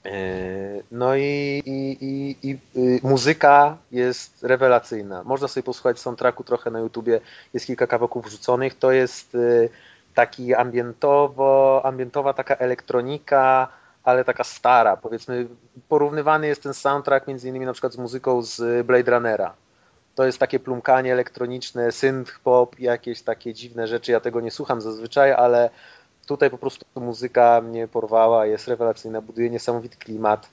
Yy, 0.04 0.82
No 0.90 1.16
i, 1.16 1.62
i, 1.66 2.04
i, 2.04 2.36
i 2.50 2.58
yy, 2.74 3.00
muzyka 3.02 3.76
jest 3.90 4.42
rewelacyjna. 4.42 5.24
Można 5.24 5.48
sobie 5.48 5.64
posłuchać 5.64 5.98
soundtracku 5.98 6.44
trochę 6.44 6.70
na 6.70 6.80
YouTubie, 6.80 7.20
jest 7.54 7.66
kilka 7.66 7.86
kawałków 7.86 8.26
wrzuconych. 8.26 8.78
To 8.78 8.92
jest 8.92 9.34
yy, 9.34 9.68
taki 10.14 10.54
ambientowo, 10.54 11.80
ambientowa 11.84 12.32
taka 12.32 12.54
elektronika, 12.56 13.68
ale 14.04 14.24
taka 14.24 14.44
stara. 14.44 14.96
Powiedzmy, 14.96 15.46
porównywany 15.88 16.46
jest 16.46 16.62
ten 16.62 16.74
soundtrack 16.74 17.26
między 17.26 17.48
innymi 17.48 17.66
na 17.66 17.72
przykład 17.72 17.92
z 17.92 17.98
muzyką 17.98 18.42
z 18.42 18.86
Blade 18.86 19.10
Runnera. 19.10 19.54
To 20.14 20.24
jest 20.26 20.38
takie 20.38 20.58
plumkanie 20.58 21.12
elektroniczne, 21.12 21.92
synth 21.92 22.38
pop, 22.38 22.78
jakieś 22.80 23.22
takie 23.22 23.54
dziwne 23.54 23.86
rzeczy. 23.86 24.12
Ja 24.12 24.20
tego 24.20 24.40
nie 24.40 24.50
słucham 24.50 24.80
zazwyczaj, 24.80 25.32
ale 25.32 25.70
tutaj 26.30 26.50
po 26.50 26.58
prostu 26.58 26.84
muzyka 26.96 27.60
mnie 27.60 27.88
porwała, 27.88 28.46
jest 28.46 28.68
rewelacyjna, 28.68 29.20
buduje 29.20 29.50
niesamowity 29.50 29.96
klimat. 29.96 30.48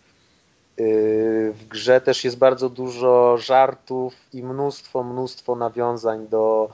Yy, 0.77 1.53
W 1.53 1.67
grze 1.69 2.01
też 2.01 2.23
jest 2.23 2.37
bardzo 2.37 2.69
dużo 2.69 3.37
żartów 3.37 4.13
i 4.33 4.43
mnóstwo, 4.43 5.03
mnóstwo 5.03 5.55
nawiązań 5.55 6.27
do 6.27 6.69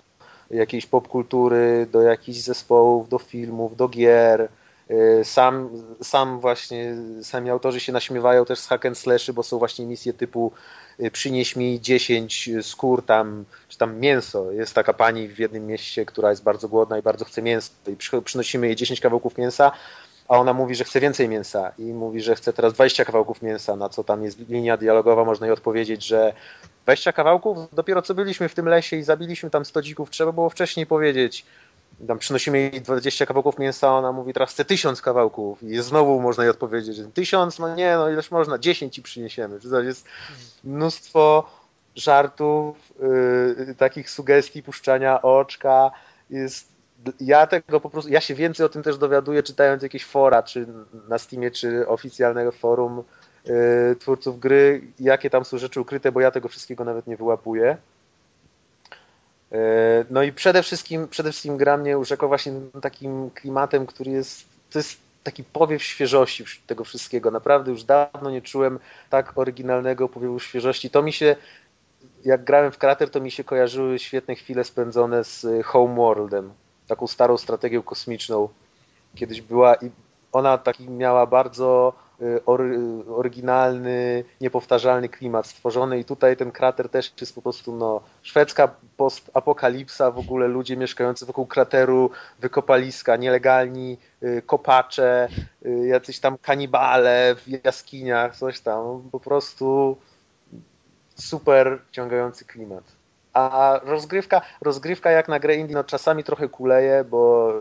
jakiejś 0.52 0.86
popkultury, 0.86 1.88
do 1.92 2.02
jakichś 2.02 2.40
zespołów, 2.40 3.10
do 3.10 3.20
filmów, 3.20 3.76
do 3.76 3.88
gier. 3.88 4.50
Yy, 4.90 5.26
Sam, 5.26 5.70
sam 6.02 6.40
właśnie, 6.40 6.96
sami 7.22 7.50
autorzy 7.50 7.80
się 7.80 7.92
naśmiewają 7.92 8.46
też 8.46 8.60
z 8.60 8.68
hack 8.68 8.86
and 8.86 8.98
slashy, 8.98 9.34
bo 9.34 9.44
są 9.44 9.60
właśnie 9.60 9.86
misje 9.86 10.14
typu 10.14 10.52
y, 11.00 11.12
przynieś 11.12 11.56
mi 11.56 11.82
10 11.82 12.50
skór 12.62 13.06
tam, 13.06 13.46
czy 13.68 13.78
tam 13.78 14.00
mięso. 14.00 14.52
Jest 14.52 14.74
taka 14.76 14.94
pani 14.94 15.28
w 15.28 15.40
jednym 15.40 15.68
mieście, 15.68 16.06
która 16.06 16.30
jest 16.30 16.44
bardzo 16.44 16.70
głodna 16.70 16.98
i 16.98 17.02
bardzo 17.02 17.26
chce 17.26 17.42
mięso 17.42 17.72
i 17.88 17.96
przy- 17.96 18.22
przynosimy 18.22 18.68
jej 18.68 18.76
10 18.76 19.00
kawałków 19.00 19.38
mięsa 19.38 19.72
a 20.28 20.38
ona 20.38 20.54
mówi, 20.54 20.76
że 20.76 20.84
chce 20.84 21.00
więcej 21.00 21.30
mięsa 21.30 21.72
i 21.78 21.84
mówi, 21.84 22.22
że 22.22 22.36
chce 22.36 22.54
teraz 22.54 22.74
20 22.74 23.06
kawałków 23.06 23.42
mięsa, 23.42 23.76
na 23.76 23.90
co 23.90 24.04
tam 24.04 24.24
jest 24.24 24.50
linia 24.50 24.78
dialogowa, 24.78 25.26
można 25.26 25.48
jej 25.48 25.54
odpowiedzieć, 25.54 26.06
że 26.06 26.34
20 26.84 27.14
kawałków? 27.14 27.58
Dopiero 27.74 28.02
co 28.02 28.16
byliśmy 28.16 28.50
w 28.50 28.56
tym 28.56 28.66
lesie 28.66 28.98
i 28.98 29.04
zabiliśmy 29.04 29.50
tam 29.50 29.66
100 29.66 29.82
dzików, 29.82 30.10
trzeba 30.10 30.32
było 30.32 30.50
wcześniej 30.50 30.86
powiedzieć. 30.86 31.46
Tam 32.08 32.20
przynosimy 32.20 32.60
jej 32.60 32.82
20 32.82 33.26
kawałków 33.26 33.60
mięsa, 33.60 33.94
ona 33.94 34.12
mówi 34.12 34.34
teraz 34.34 34.52
chcę 34.52 34.66
1000 34.66 35.02
kawałków 35.02 35.64
i 35.64 35.78
znowu 35.82 36.20
można 36.20 36.44
jej 36.44 36.52
odpowiedzieć, 36.52 36.96
że 36.96 37.06
1000, 37.06 37.60
no 37.60 37.76
nie, 37.76 37.96
no 37.96 38.10
ileż 38.10 38.32
można, 38.32 38.58
10 38.58 38.94
ci 38.94 39.02
przyniesiemy. 39.02 39.60
To 39.60 39.82
jest 39.82 40.06
mnóstwo 40.64 41.50
żartów, 41.96 42.94
yy, 43.68 43.76
takich 43.76 44.10
sugestii, 44.10 44.64
puszczania 44.64 45.22
oczka, 45.22 45.92
jest 46.30 46.74
ja 47.20 47.48
tego 47.48 47.80
po 47.80 47.90
prostu, 47.90 48.12
ja 48.12 48.22
się 48.22 48.36
więcej 48.36 48.66
o 48.66 48.70
tym 48.70 48.84
też 48.84 48.98
dowiaduję 48.98 49.44
czytając 49.44 49.84
jakieś 49.84 50.06
fora, 50.06 50.44
czy 50.44 50.68
na 51.08 51.18
Steamie, 51.18 51.52
czy 51.52 51.88
oficjalnego 51.88 52.52
forum 52.52 53.04
yy, 53.46 53.96
twórców 54.00 54.40
gry, 54.40 54.82
jakie 55.00 55.30
tam 55.30 55.46
są 55.46 55.58
rzeczy 55.58 55.82
ukryte, 55.82 56.12
bo 56.12 56.22
ja 56.22 56.32
tego 56.32 56.48
wszystkiego 56.48 56.84
nawet 56.84 57.08
nie 57.08 57.18
wyłapuję. 57.18 57.78
Yy, 59.54 59.60
no 60.10 60.24
i 60.24 60.32
przede 60.32 60.64
wszystkim, 60.64 61.08
przede 61.08 61.32
wszystkim 61.32 61.58
gra 61.58 61.78
mnie 61.78 61.98
urzekła 61.98 62.28
właśnie 62.28 62.54
takim 62.82 63.30
klimatem, 63.30 63.86
który 63.86 64.12
jest, 64.12 64.46
to 64.72 64.80
jest 64.80 64.98
taki 65.24 65.44
powiew 65.44 65.84
świeżości 65.84 66.46
tego 66.68 66.84
wszystkiego. 66.84 67.32
Naprawdę 67.32 67.72
już 67.72 67.84
dawno 67.84 68.32
nie 68.32 68.42
czułem 68.42 68.80
tak 69.10 69.38
oryginalnego 69.38 70.10
powiewu 70.10 70.40
świeżości. 70.40 70.90
To 70.90 71.02
mi 71.02 71.14
się, 71.14 71.36
jak 72.26 72.44
grałem 72.44 72.72
w 72.72 72.78
Krater, 72.78 73.10
to 73.10 73.22
mi 73.22 73.32
się 73.32 73.44
kojarzyły 73.44 74.00
świetne 74.00 74.36
chwile 74.36 74.64
spędzone 74.64 75.24
z 75.24 75.66
Homeworldem 75.66 76.54
taką 76.88 77.08
starą 77.08 77.38
strategią 77.38 77.82
kosmiczną. 77.82 78.50
Kiedyś 79.16 79.42
była 79.42 79.76
i 79.76 79.92
ona 80.32 80.58
taki 80.58 80.90
miała 80.90 81.26
bardzo 81.26 81.94
oryginalny, 83.08 84.24
niepowtarzalny 84.42 85.10
klimat 85.10 85.48
stworzony 85.48 86.00
i 86.00 86.06
tutaj 86.06 86.38
ten 86.38 86.52
krater 86.52 86.90
też 86.90 87.14
jest 87.22 87.36
po 87.36 87.42
prostu 87.42 87.76
no, 87.76 88.02
szwedzka 88.22 88.76
postapokalipsa, 88.98 90.12
w 90.12 90.20
ogóle 90.20 90.48
ludzie 90.48 90.78
mieszkający 90.78 91.26
wokół 91.26 91.46
krateru, 91.46 92.10
wykopaliska, 92.40 93.16
nielegalni 93.16 93.98
y, 94.24 94.42
kopacze, 94.46 95.28
y, 95.66 95.88
jacyś 95.88 96.20
tam 96.20 96.38
kanibale 96.38 97.36
w 97.36 97.66
jaskiniach, 97.66 98.36
coś 98.36 98.60
tam, 98.60 99.10
po 99.12 99.20
prostu 99.20 99.98
super 101.16 101.80
wciągający 101.88 102.46
klimat. 102.46 102.84
A 103.34 103.80
rozgrywka, 103.84 104.42
rozgrywka 104.62 105.12
jak 105.12 105.28
na 105.28 105.40
grę 105.40 105.56
indie, 105.56 105.76
no 105.76 105.84
czasami 105.84 106.24
trochę 106.24 106.50
kuleje, 106.50 107.04
bo 107.04 107.54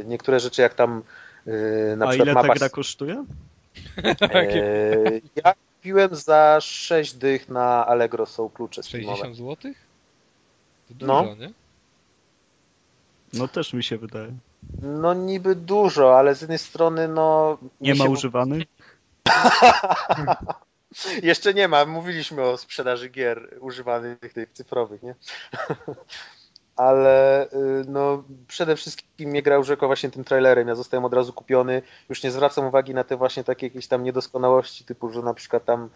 y, 0.00 0.04
niektóre 0.04 0.40
rzeczy 0.40 0.62
jak 0.62 0.74
tam 0.74 1.02
y, 1.46 1.94
na 1.96 2.06
A 2.06 2.08
przykład 2.08 2.28
ile 2.28 2.48
ta 2.48 2.54
gra 2.54 2.68
kosztuje? 2.68 3.24
E, 4.32 5.20
ja 5.44 5.54
kupiłem 5.76 6.14
za 6.16 6.58
6 6.60 7.14
dych 7.14 7.48
na 7.48 7.86
Allegro 7.86 8.26
są 8.26 8.48
klucze 8.48 8.82
60 8.82 9.36
zł? 9.36 9.56
To 10.88 10.94
dużo, 10.94 11.22
No. 11.22 11.34
nie? 11.34 11.52
No 13.32 13.48
też 13.48 13.72
mi 13.72 13.82
się 13.84 13.98
wydaje. 13.98 14.32
No 14.82 15.14
niby 15.14 15.54
dużo, 15.54 16.18
ale 16.18 16.34
z 16.34 16.40
jednej 16.40 16.58
strony 16.58 17.08
no... 17.08 17.58
Nie 17.80 17.94
ma 17.94 18.04
się- 18.04 18.10
używanych? 18.10 18.62
Jeszcze 21.22 21.54
nie 21.54 21.68
ma, 21.68 21.84
mówiliśmy 21.86 22.42
o 22.42 22.56
sprzedaży 22.58 23.08
gier 23.08 23.56
używanych 23.60 24.18
tych 24.34 24.52
cyfrowych, 24.52 25.02
nie? 25.02 25.14
Ale 26.82 27.46
y, 27.46 27.84
no, 27.88 28.24
przede 28.48 28.76
wszystkim 28.76 29.30
mnie 29.30 29.42
gra 29.42 29.58
urzekła 29.58 29.88
właśnie 29.88 30.10
tym 30.10 30.24
trailerem. 30.24 30.68
Ja 30.68 30.74
zostałem 30.74 31.04
od 31.04 31.14
razu 31.14 31.32
kupiony. 31.32 31.82
Już 32.08 32.22
nie 32.22 32.30
zwracam 32.30 32.66
uwagi 32.66 32.94
na 32.94 33.04
te 33.04 33.16
właśnie 33.16 33.44
takie 33.44 33.66
jakieś 33.66 33.86
tam 33.86 34.04
niedoskonałości, 34.04 34.84
typu, 34.84 35.10
że 35.10 35.22
na 35.22 35.34
przykład 35.34 35.64
tam 35.64 35.90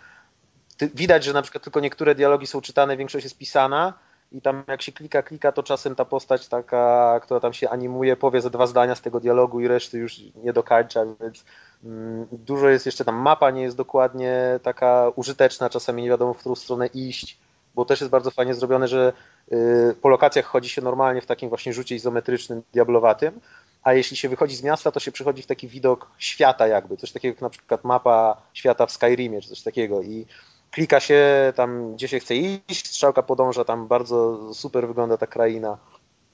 ty, 0.76 0.90
widać, 0.94 1.24
że 1.24 1.32
na 1.32 1.42
przykład 1.42 1.64
tylko 1.64 1.80
niektóre 1.80 2.14
dialogi 2.14 2.46
są 2.46 2.60
czytane, 2.60 2.96
większość 2.96 3.24
jest 3.24 3.38
pisana 3.38 3.92
i 4.32 4.40
tam 4.42 4.64
jak 4.68 4.82
się 4.82 4.92
klika, 4.92 5.22
klika, 5.22 5.52
to 5.52 5.62
czasem 5.62 5.94
ta 5.94 6.04
postać 6.04 6.48
taka, 6.48 7.20
która 7.22 7.40
tam 7.40 7.52
się 7.52 7.70
animuje, 7.70 8.16
powie 8.16 8.40
ze 8.40 8.50
dwa 8.50 8.66
zdania 8.66 8.94
z 8.94 9.00
tego 9.00 9.20
dialogu 9.20 9.60
i 9.60 9.68
reszty 9.68 9.98
już 9.98 10.20
nie 10.44 10.52
dokańcza, 10.52 11.04
więc 11.20 11.44
mm, 11.84 12.26
dużo 12.32 12.68
jest 12.68 12.86
jeszcze 12.86 13.04
tam 13.04 13.14
mapa, 13.14 13.50
nie 13.50 13.62
jest 13.62 13.76
dokładnie 13.76 14.60
taka 14.62 15.12
użyteczna, 15.16 15.70
czasami 15.70 16.02
nie 16.02 16.08
wiadomo 16.08 16.34
w 16.34 16.38
którą 16.38 16.54
stronę 16.54 16.86
iść, 16.86 17.38
bo 17.76 17.84
też 17.84 18.00
jest 18.00 18.10
bardzo 18.10 18.30
fajnie 18.30 18.54
zrobione, 18.54 18.88
że 18.88 19.12
y, 19.52 19.94
po 20.02 20.08
lokacjach 20.08 20.44
chodzi 20.44 20.68
się 20.68 20.82
normalnie 20.82 21.20
w 21.20 21.26
takim 21.26 21.48
właśnie 21.48 21.72
rzucie 21.72 21.94
izometrycznym, 21.94 22.62
diablowatym, 22.72 23.40
a 23.82 23.92
jeśli 23.92 24.16
się 24.16 24.28
wychodzi 24.28 24.56
z 24.56 24.62
miasta, 24.62 24.92
to 24.92 25.00
się 25.00 25.12
przychodzi 25.12 25.42
w 25.42 25.46
taki 25.46 25.68
widok 25.68 26.10
świata 26.18 26.66
jakby, 26.66 26.96
coś 26.96 27.12
takiego 27.12 27.34
jak 27.34 27.42
na 27.42 27.50
przykład 27.50 27.84
mapa 27.84 28.42
świata 28.54 28.86
w 28.86 28.92
Skyrimie, 28.92 29.40
czy 29.42 29.48
coś 29.48 29.62
takiego 29.62 30.02
i 30.02 30.26
klika 30.70 31.00
się 31.00 31.52
tam, 31.56 31.94
gdzie 31.94 32.08
się 32.08 32.20
chce 32.20 32.34
iść, 32.34 32.86
strzałka 32.86 33.22
podąża, 33.22 33.64
tam 33.64 33.86
bardzo 33.88 34.54
super 34.54 34.88
wygląda 34.88 35.16
ta 35.16 35.26
kraina, 35.26 35.78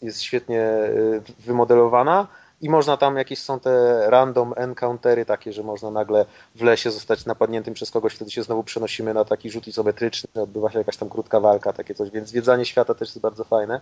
jest 0.02 0.23
świetnie 0.23 0.60
y, 0.60 1.23
wymodelowana 1.39 2.27
i 2.62 2.70
można 2.70 2.97
tam 2.97 3.16
jakieś 3.16 3.39
są 3.39 3.60
te 3.60 4.05
random 4.10 4.55
encountery 4.56 5.24
takie, 5.24 5.52
że 5.52 5.62
można 5.62 5.90
nagle 5.90 6.24
w 6.55 6.62
lesie 6.62 6.90
zostać 6.90 7.26
napadniętym 7.26 7.74
przez 7.74 7.90
kogoś, 7.90 8.14
wtedy 8.14 8.30
się 8.30 8.43
znowu 8.43 8.64
przenosimy 8.64 9.14
na 9.14 9.24
taki 9.24 9.51
rzut 9.51 9.68
izometryczny, 9.68 10.43
odbywa 10.43 10.70
się 10.70 10.78
jakaś 10.78 10.97
tam 10.97 11.09
krótka 11.09 11.40
walka, 11.40 11.72
takie 11.72 11.94
coś, 11.94 12.10
więc 12.10 12.28
zwiedzanie 12.28 12.64
świata 12.64 12.94
też 12.94 13.09
jest 13.09 13.20
bardzo 13.20 13.44
fajne. 13.44 13.80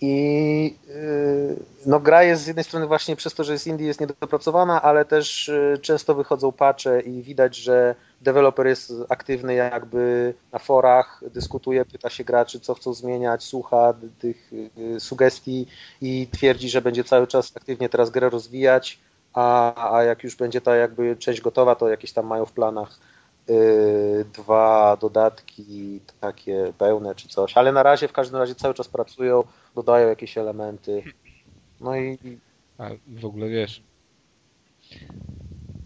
I 0.00 0.76
yy, 0.88 1.56
no, 1.86 2.00
gra 2.00 2.22
jest 2.22 2.42
z 2.42 2.46
jednej 2.46 2.64
strony 2.64 2.86
właśnie 2.86 3.16
przez 3.16 3.34
to, 3.34 3.44
że 3.44 3.52
jest 3.52 3.66
indie, 3.66 3.86
jest 3.86 4.00
niedopracowana, 4.00 4.82
ale 4.82 5.04
też 5.04 5.48
yy, 5.48 5.78
często 5.78 6.14
wychodzą 6.14 6.52
patche 6.52 7.00
i 7.00 7.22
widać, 7.22 7.56
że 7.56 7.94
deweloper 8.20 8.66
jest 8.66 8.92
aktywny 9.08 9.54
jakby 9.54 10.34
na 10.52 10.58
forach, 10.58 11.20
dyskutuje, 11.34 11.84
pyta 11.84 12.10
się 12.10 12.24
graczy, 12.24 12.60
co 12.60 12.74
chcą 12.74 12.94
zmieniać, 12.94 13.44
słucha 13.44 13.94
tych 14.18 14.52
yy, 14.76 15.00
sugestii 15.00 15.66
i 16.00 16.28
twierdzi, 16.32 16.68
że 16.68 16.82
będzie 16.82 17.04
cały 17.04 17.26
czas 17.26 17.52
aktywnie 17.56 17.88
teraz 17.88 18.10
grę 18.10 18.30
rozwijać, 18.30 18.98
a, 19.32 19.94
a 19.94 20.02
jak 20.02 20.24
już 20.24 20.36
będzie 20.36 20.60
ta 20.60 20.76
jakby 20.76 21.16
część 21.16 21.40
gotowa, 21.40 21.74
to 21.74 21.88
jakieś 21.88 22.12
tam 22.12 22.26
mają 22.26 22.46
w 22.46 22.52
planach 22.52 22.98
dwa 24.34 24.96
dodatki 24.96 26.00
takie 26.20 26.72
pełne 26.78 27.14
czy 27.14 27.28
coś, 27.28 27.56
ale 27.56 27.72
na 27.72 27.82
razie 27.82 28.08
w 28.08 28.12
każdym 28.12 28.40
razie 28.40 28.54
cały 28.54 28.74
czas 28.74 28.88
pracują, 28.88 29.44
dodają 29.74 30.08
jakieś 30.08 30.38
elementy. 30.38 31.02
No 31.80 31.96
i 31.96 32.18
A 32.78 32.90
w 33.06 33.24
ogóle 33.24 33.48
wiesz. 33.48 33.82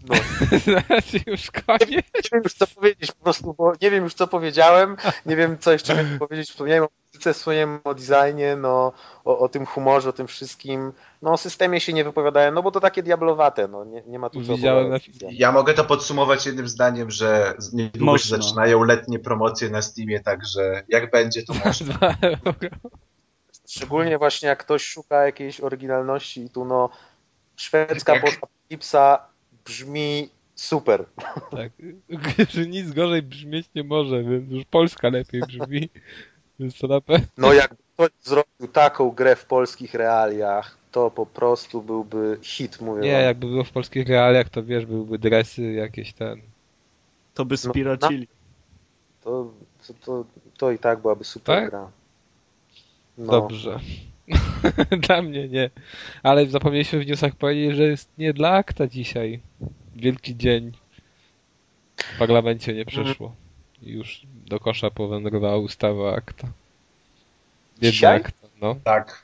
No, 0.09 0.15
Znaczy 0.59 1.19
już 1.27 1.51
koniec. 1.51 1.89
nie 1.89 2.03
wiem 2.31 2.41
już 2.43 2.53
co 2.53 2.67
powiedzieć 2.67 3.11
po 3.11 3.23
prostu, 3.23 3.53
bo 3.57 3.73
nie 3.81 3.91
wiem 3.91 4.03
już 4.03 4.13
co 4.13 4.27
powiedziałem, 4.27 4.97
nie 5.25 5.35
wiem 5.35 5.57
co 5.59 5.71
jeszcze 5.71 5.95
miałem 5.95 6.19
powiedzieć, 6.27 6.49
wspomniałem 6.49 6.83
o 6.83 6.87
muzyce, 7.07 7.33
wspomniałem 7.33 7.79
o 7.83 7.93
designie, 7.93 8.55
no, 8.55 8.93
o, 9.25 9.39
o 9.39 9.49
tym 9.49 9.65
humorze, 9.65 10.09
o 10.09 10.13
tym 10.13 10.27
wszystkim. 10.27 10.91
No 11.21 11.31
o 11.31 11.37
systemie 11.37 11.81
się 11.81 11.93
nie 11.93 12.03
wypowiadałem, 12.03 12.53
no 12.53 12.63
bo 12.63 12.71
to 12.71 12.79
takie 12.79 13.03
diablowate, 13.03 13.67
no 13.67 13.83
nie, 13.85 14.03
nie 14.07 14.19
ma 14.19 14.29
tu 14.29 14.45
co 14.45 14.55
Widziałem 14.55 14.91
Ja 15.31 15.51
mogę 15.51 15.73
to 15.73 15.83
podsumować 15.83 16.45
jednym 16.45 16.67
zdaniem, 16.67 17.11
że 17.11 17.53
niedługo 17.73 18.17
się 18.17 18.31
Można. 18.31 18.37
zaczynają 18.37 18.83
letnie 18.83 19.19
promocje 19.19 19.69
na 19.69 19.81
Steamie, 19.81 20.19
także 20.19 20.83
jak 20.89 21.11
będzie, 21.11 21.43
to 21.43 21.53
można. 21.65 21.95
Euro. 22.21 22.53
Szczególnie 23.69 24.17
właśnie 24.17 24.49
jak 24.49 24.59
ktoś 24.59 24.83
szuka 24.85 25.25
jakiejś 25.25 25.61
oryginalności 25.61 26.41
i 26.43 26.49
tu 26.49 26.65
no 26.65 26.89
szwedzka 27.55 28.13
Jak- 28.13 28.23
postapokalipsa 28.23 29.19
brzmi 29.65 30.29
super. 30.55 31.05
Tak, 31.51 31.71
że 32.53 32.67
nic 32.67 32.91
gorzej 32.91 33.21
brzmieć 33.21 33.69
nie 33.75 33.83
może, 33.83 34.23
więc 34.23 34.51
już 34.51 34.65
Polska 34.65 35.09
lepiej 35.09 35.41
brzmi. 35.41 35.89
Więc 36.59 36.77
to 36.77 36.87
na 36.87 37.01
pewno. 37.01 37.27
No 37.37 37.53
jak 37.53 37.75
ktoś 37.93 38.09
zrobił 38.21 38.67
taką 38.73 39.11
grę 39.11 39.35
w 39.35 39.45
polskich 39.45 39.93
realiach, 39.93 40.77
to 40.91 41.11
po 41.11 41.25
prostu 41.25 41.81
byłby 41.81 42.37
hit, 42.41 42.81
mówię 42.81 43.01
Nie, 43.01 43.13
wam. 43.13 43.21
jakby 43.21 43.47
było 43.47 43.63
w 43.63 43.71
polskich 43.71 44.07
realiach, 44.07 44.49
to 44.49 44.63
wiesz, 44.63 44.85
byłyby 44.85 45.19
dresy 45.19 45.61
jakieś 45.73 46.13
ten. 46.13 46.41
To 47.33 47.45
by 47.45 47.55
No, 47.63 47.71
spiracili. 47.71 48.27
To, 49.23 49.51
to, 49.87 49.93
to, 50.05 50.25
to 50.57 50.71
i 50.71 50.77
tak 50.79 50.99
byłaby 50.99 51.23
super 51.23 51.55
Tak? 51.61 51.69
gra. 51.69 51.91
No. 53.17 53.31
Dobrze. 53.31 53.79
dla 55.07 55.21
mnie 55.21 55.47
nie. 55.47 55.69
Ale 56.23 56.45
zapomnieliśmy 56.45 56.99
w 56.99 57.07
newsach 57.07 57.35
powiedzieć, 57.35 57.75
że 57.77 57.83
jest 57.83 58.09
nie 58.17 58.33
dla 58.33 58.49
akta 58.51 58.87
dzisiaj. 58.87 59.39
Wielki 59.95 60.37
dzień. 60.37 60.71
W 61.97 62.17
parlamencie 62.17 62.73
nie 62.73 62.85
przeszło. 62.85 63.35
I 63.81 63.91
już 63.91 64.21
do 64.45 64.59
kosza 64.59 64.91
powędrowała 64.91 65.57
ustawa 65.57 66.15
akta. 66.15 66.47
Biedna 67.79 67.91
Dzisiaj? 67.91 68.17
akta, 68.17 68.47
no. 68.61 68.75
Tak. 68.83 69.23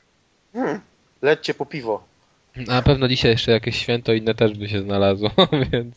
Hmm. 0.52 0.80
Lećcie 1.22 1.54
po 1.54 1.66
piwo. 1.66 2.04
A 2.56 2.60
na 2.72 2.82
pewno 2.82 3.08
dzisiaj 3.08 3.30
jeszcze 3.30 3.52
jakieś 3.52 3.76
święto 3.76 4.12
inne 4.12 4.34
też 4.34 4.58
by 4.58 4.68
się 4.68 4.82
znalazło, 4.82 5.30
więc 5.72 5.96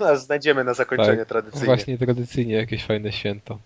No, 0.00 0.16
znajdziemy 0.16 0.64
na 0.64 0.74
zakończenie 0.74 1.18
Tak, 1.18 1.28
tradycyjnie. 1.28 1.66
właśnie 1.66 1.98
tradycyjnie 1.98 2.54
jakieś 2.54 2.84
fajne 2.84 3.12
święto. 3.12 3.58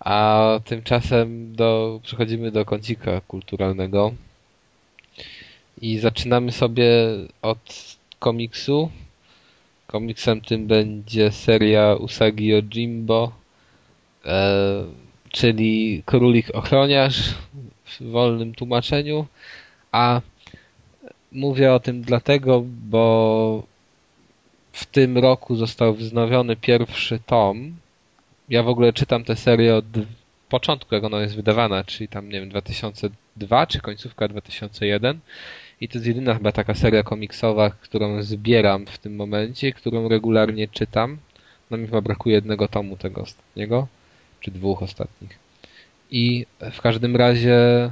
A 0.00 0.60
tymczasem 0.64 1.56
do, 1.56 2.00
przechodzimy 2.02 2.50
do 2.50 2.64
kącika 2.64 3.20
kulturalnego. 3.20 4.14
I 5.80 5.98
zaczynamy 5.98 6.52
sobie 6.52 6.86
od 7.42 7.96
komiksu. 8.18 8.90
Komiksem 9.86 10.40
tym 10.40 10.66
będzie 10.66 11.30
seria 11.30 11.94
Usagi 11.94 12.52
Jimbo, 12.62 13.32
e, 14.24 14.84
czyli 15.30 16.02
Królik 16.06 16.50
Ochroniarz 16.54 17.34
w 17.84 18.02
wolnym 18.10 18.54
tłumaczeniu. 18.54 19.26
A 19.92 20.20
mówię 21.32 21.72
o 21.72 21.80
tym 21.80 22.02
dlatego, 22.02 22.64
bo 22.66 23.62
w 24.72 24.86
tym 24.86 25.18
roku 25.18 25.56
został 25.56 25.94
wznowiony 25.94 26.56
pierwszy 26.56 27.18
tom. 27.26 27.76
Ja 28.50 28.62
w 28.62 28.68
ogóle 28.68 28.92
czytam 28.92 29.24
tę 29.24 29.36
serię 29.36 29.76
od 29.76 29.84
początku, 30.48 30.94
jak 30.94 31.04
ona 31.04 31.20
jest 31.20 31.36
wydawana, 31.36 31.84
czyli 31.84 32.08
tam, 32.08 32.28
nie 32.28 32.40
wiem, 32.40 32.48
2002 32.48 33.66
czy 33.66 33.80
końcówka 33.80 34.28
2001. 34.28 35.18
I 35.80 35.88
to 35.88 35.98
jest 35.98 36.06
jedyna 36.06 36.34
chyba 36.34 36.52
taka 36.52 36.74
seria 36.74 37.02
komiksowa, 37.02 37.70
którą 37.70 38.22
zbieram 38.22 38.86
w 38.86 38.98
tym 38.98 39.16
momencie, 39.16 39.72
którą 39.72 40.08
regularnie 40.08 40.68
czytam. 40.68 41.18
No 41.70 41.76
mi 41.76 41.86
chyba 41.86 42.00
brakuje 42.00 42.34
jednego 42.34 42.68
tomu 42.68 42.96
tego 42.96 43.20
ostatniego, 43.20 43.86
czy 44.40 44.50
dwóch 44.50 44.82
ostatnich. 44.82 45.38
I 46.10 46.46
w 46.72 46.80
każdym 46.80 47.16
razie 47.16 47.90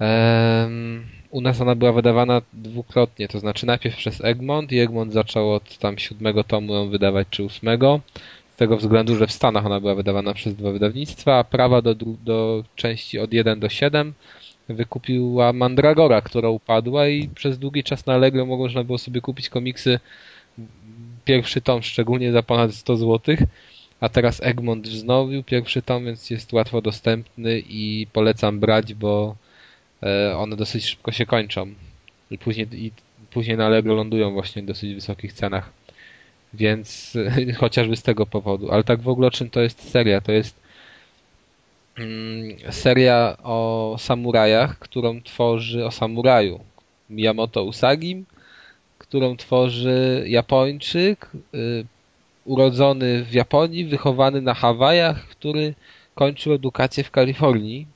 um, 0.00 1.06
u 1.30 1.40
nas 1.40 1.60
ona 1.60 1.74
była 1.74 1.92
wydawana 1.92 2.42
dwukrotnie, 2.52 3.28
to 3.28 3.38
znaczy 3.38 3.66
najpierw 3.66 3.96
przez 3.96 4.24
Egmont 4.24 4.72
i 4.72 4.78
Egmont 4.78 5.12
zaczął 5.12 5.54
od 5.54 5.78
tam 5.78 5.98
siódmego 5.98 6.44
tomu 6.44 6.74
ją 6.74 6.88
wydawać, 6.88 7.26
czy 7.30 7.42
ósmego, 7.42 8.00
z 8.56 8.58
tego 8.58 8.76
względu, 8.76 9.16
że 9.16 9.26
w 9.26 9.32
Stanach 9.32 9.66
ona 9.66 9.80
była 9.80 9.94
wydawana 9.94 10.34
przez 10.34 10.54
dwa 10.54 10.72
wydawnictwa, 10.72 11.38
a 11.38 11.44
prawa 11.44 11.82
do, 11.82 11.94
do 12.24 12.64
części 12.76 13.18
od 13.18 13.32
1 13.32 13.60
do 13.60 13.68
7 13.68 14.14
wykupiła 14.68 15.52
Mandragora, 15.52 16.20
która 16.20 16.48
upadła 16.48 17.08
i 17.08 17.28
przez 17.28 17.58
długi 17.58 17.84
czas 17.84 18.06
na 18.06 18.14
Allegro 18.14 18.46
można 18.46 18.84
było 18.84 18.98
sobie 18.98 19.20
kupić 19.20 19.48
komiksy 19.48 20.00
pierwszy 21.24 21.60
tom, 21.60 21.82
szczególnie 21.82 22.32
za 22.32 22.42
ponad 22.42 22.74
100 22.74 22.96
zł, 22.96 23.36
a 24.00 24.08
teraz 24.08 24.42
Egmont 24.42 24.88
wznowił 24.88 25.42
pierwszy 25.42 25.82
tom, 25.82 26.04
więc 26.04 26.30
jest 26.30 26.52
łatwo 26.52 26.82
dostępny 26.82 27.62
i 27.68 28.06
polecam 28.12 28.60
brać, 28.60 28.94
bo 28.94 29.36
e, 30.02 30.36
one 30.36 30.56
dosyć 30.56 30.86
szybko 30.86 31.12
się 31.12 31.26
kończą 31.26 31.74
i 32.30 32.38
później, 32.38 32.66
i 32.72 32.92
później 33.30 33.56
na 33.56 33.66
Allegro 33.66 33.94
lądują 33.94 34.32
właśnie 34.32 34.62
w 34.62 34.66
dosyć 34.66 34.94
wysokich 34.94 35.32
cenach. 35.32 35.75
Więc 36.54 37.12
chociażby 37.60 37.96
z 37.96 38.02
tego 38.02 38.26
powodu. 38.26 38.70
Ale 38.70 38.84
tak 38.84 39.00
w 39.00 39.08
ogóle 39.08 39.30
czym 39.30 39.50
to 39.50 39.60
jest 39.60 39.90
seria? 39.90 40.20
To 40.20 40.32
jest 40.32 40.66
Mm, 41.98 42.56
seria 42.72 43.36
o 43.42 43.96
samurajach, 43.98 44.78
którą 44.78 45.22
tworzy 45.22 45.86
o 45.86 45.90
samuraju 45.90 46.60
Miyamoto 47.10 47.64
Usagi, 47.64 48.24
którą 48.98 49.36
tworzy 49.36 50.24
Japończyk 50.26 51.30
y, 51.54 51.86
urodzony 52.44 53.24
w 53.24 53.32
Japonii, 53.32 53.84
wychowany 53.84 54.42
na 54.42 54.54
Hawajach, 54.54 55.28
który 55.28 55.74
kończył 56.14 56.52
edukację 56.52 57.04
w 57.04 57.10
Kalifornii. 57.10 57.86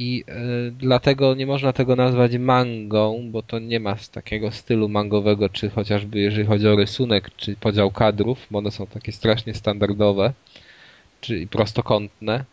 I 0.00 0.24
y, 0.68 0.72
dlatego 0.72 1.34
nie 1.34 1.46
można 1.46 1.72
tego 1.72 1.96
nazwać 1.96 2.38
mangą, 2.38 3.28
bo 3.30 3.42
to 3.42 3.58
nie 3.58 3.80
ma 3.80 3.96
takiego 4.12 4.50
stylu 4.50 4.88
mangowego, 4.88 5.48
czy 5.48 5.70
chociażby 5.70 6.18
jeżeli 6.18 6.46
chodzi 6.46 6.68
o 6.68 6.76
rysunek, 6.76 7.30
czy 7.36 7.56
podział 7.56 7.90
kadrów, 7.90 8.46
bo 8.50 8.58
one 8.58 8.70
są 8.70 8.86
takie 8.86 9.12
strasznie 9.12 9.54
standardowe, 9.54 10.32
czy 11.20 11.46
prostokątne 11.46 12.44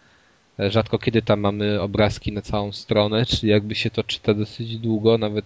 Rzadko 0.60 1.00
kiedy 1.00 1.22
tam 1.22 1.40
mamy 1.40 1.82
obrazki 1.82 2.32
na 2.32 2.42
całą 2.42 2.72
stronę, 2.72 3.26
czyli 3.26 3.52
jakby 3.52 3.76
się 3.76 3.90
to 3.90 4.04
czyta 4.04 4.34
dosyć 4.34 4.78
długo, 4.78 5.18
nawet 5.18 5.46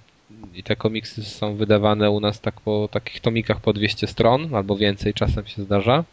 i 0.53 0.63
te 0.63 0.75
komiksy 0.75 1.23
są 1.23 1.55
wydawane 1.55 2.11
u 2.11 2.19
nas 2.19 2.41
tak 2.41 2.61
po 2.61 2.89
takich 2.91 3.21
tomikach 3.21 3.61
po 3.61 3.73
200 3.73 4.07
stron, 4.07 4.55
albo 4.55 4.77
więcej 4.77 5.13
czasem 5.13 5.45
się 5.45 5.63
zdarza. 5.63 6.03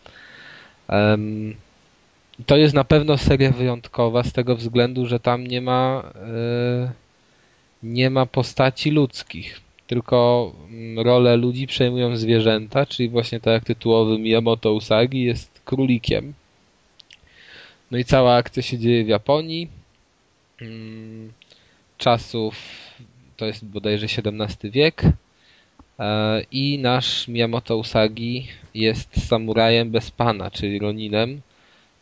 To 2.47 2.56
jest 2.56 2.74
na 2.74 2.85
pewno 2.85 3.19
seria 3.19 3.51
wyjątkowa 3.51 4.23
z 4.23 4.32
tego 4.32 4.56
względu, 4.56 5.06
że 5.06 5.20
tam 5.20 5.47
nie 5.47 5.60
ma 5.60 6.12
e, 6.15 6.93
nie 7.82 8.10
ma 8.10 8.27
postaci 8.27 8.90
ludzkich, 8.90 9.60
tylko 9.86 10.52
mm, 10.70 11.06
rolę 11.06 11.36
ludzi 11.36 11.66
przejmują 11.66 12.16
zwierzęta, 12.16 12.86
czyli 12.86 13.09
właśnie 13.09 13.40
tak 13.40 13.52
jak 13.52 13.65
tytułowy 13.65 14.19
Miyamoto 14.19 14.73
Usagi 14.73 15.23
jest 15.23 15.60
królikiem 15.65 16.35
no 17.90 17.98
i 17.98 18.05
cała 18.05 18.36
akcja 18.36 18.62
się 18.62 18.78
dzieje 18.78 19.05
w 19.05 19.09
Japonii. 19.09 19.69
Mm, 20.60 21.32
czasów 21.98 22.56
to 23.36 23.47
jest 23.47 23.65
bodajże 23.65 24.06
XVII 24.06 24.70
wiek. 24.70 25.02
E, 25.98 26.43
I 26.52 26.78
nasz 26.78 27.28
Miyamoto 27.28 27.77
Usagi 27.77 28.48
jest 28.74 29.27
samurajem 29.28 29.90
bez 29.90 30.10
pana, 30.10 30.51
czyli 30.51 30.78
Roninem, 30.78 31.40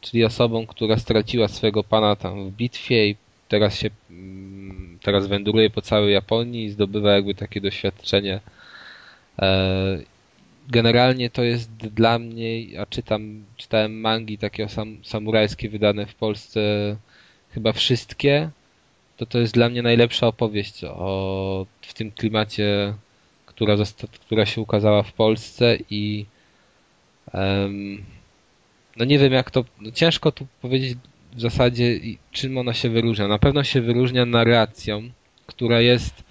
czyli 0.01 0.25
osobą, 0.25 0.67
która 0.67 0.97
straciła 0.97 1.49
swojego 1.49 1.85
pana 1.85 2.17
tam 2.17 2.51
w 2.51 2.53
bitwie 2.53 3.09
i 3.09 3.17
teraz 3.49 3.79
się 3.79 3.91
mm, 4.11 4.99
teraz 5.03 5.27
wędruje 5.27 5.71
po 5.71 5.83
całej 5.83 6.13
Japonii 6.13 6.65
i 6.65 6.71
zdobywa 6.71 7.13
jakby 7.13 7.35
takie 7.35 7.61
doświadczenie. 7.61 8.41
E, 9.39 9.99
generalnie 10.69 11.31
to 11.31 11.43
jest 11.43 11.71
dla 11.71 12.19
mnie, 12.19 12.81
a 12.81 12.87
czytam, 12.87 13.45
czytałem 13.57 14.01
mangi 14.01 14.39
takie 14.39 14.69
sam, 14.69 14.99
samurajskie 15.05 15.69
wydane 15.69 16.07
w 16.07 16.15
Polsce 16.15 16.61
chyba 17.51 17.73
wszystkie, 17.73 18.51
to 19.17 19.27
to 19.27 19.39
jest 19.39 19.55
dla 19.55 19.69
mnie 19.69 19.83
najlepsza 19.83 20.27
opowieść 20.27 20.85
o, 20.85 21.67
w 21.81 21.95
tym 21.95 22.11
klimacie, 22.11 22.95
która, 23.47 23.77
która 24.27 24.47
się 24.47 24.61
ukazała 24.61 25.03
w 25.03 25.13
Polsce 25.13 25.79
i 25.91 26.27
um, 27.35 28.05
no 28.97 29.05
nie 29.05 29.19
wiem 29.19 29.33
jak 29.33 29.51
to, 29.51 29.65
no 29.81 29.91
ciężko 29.91 30.33
tu 30.33 30.47
powiedzieć 30.63 30.99
w 31.33 31.41
zasadzie 31.41 32.01
czym 32.33 32.59
ona 32.59 32.75
się 32.75 32.91
wyróżnia. 32.91 33.29
Na 33.29 33.39
pewno 33.39 33.65
się 33.65 33.81
wyróżnia 33.81 34.27
narracją, 34.27 35.11
która 35.47 35.81
jest 35.81 36.25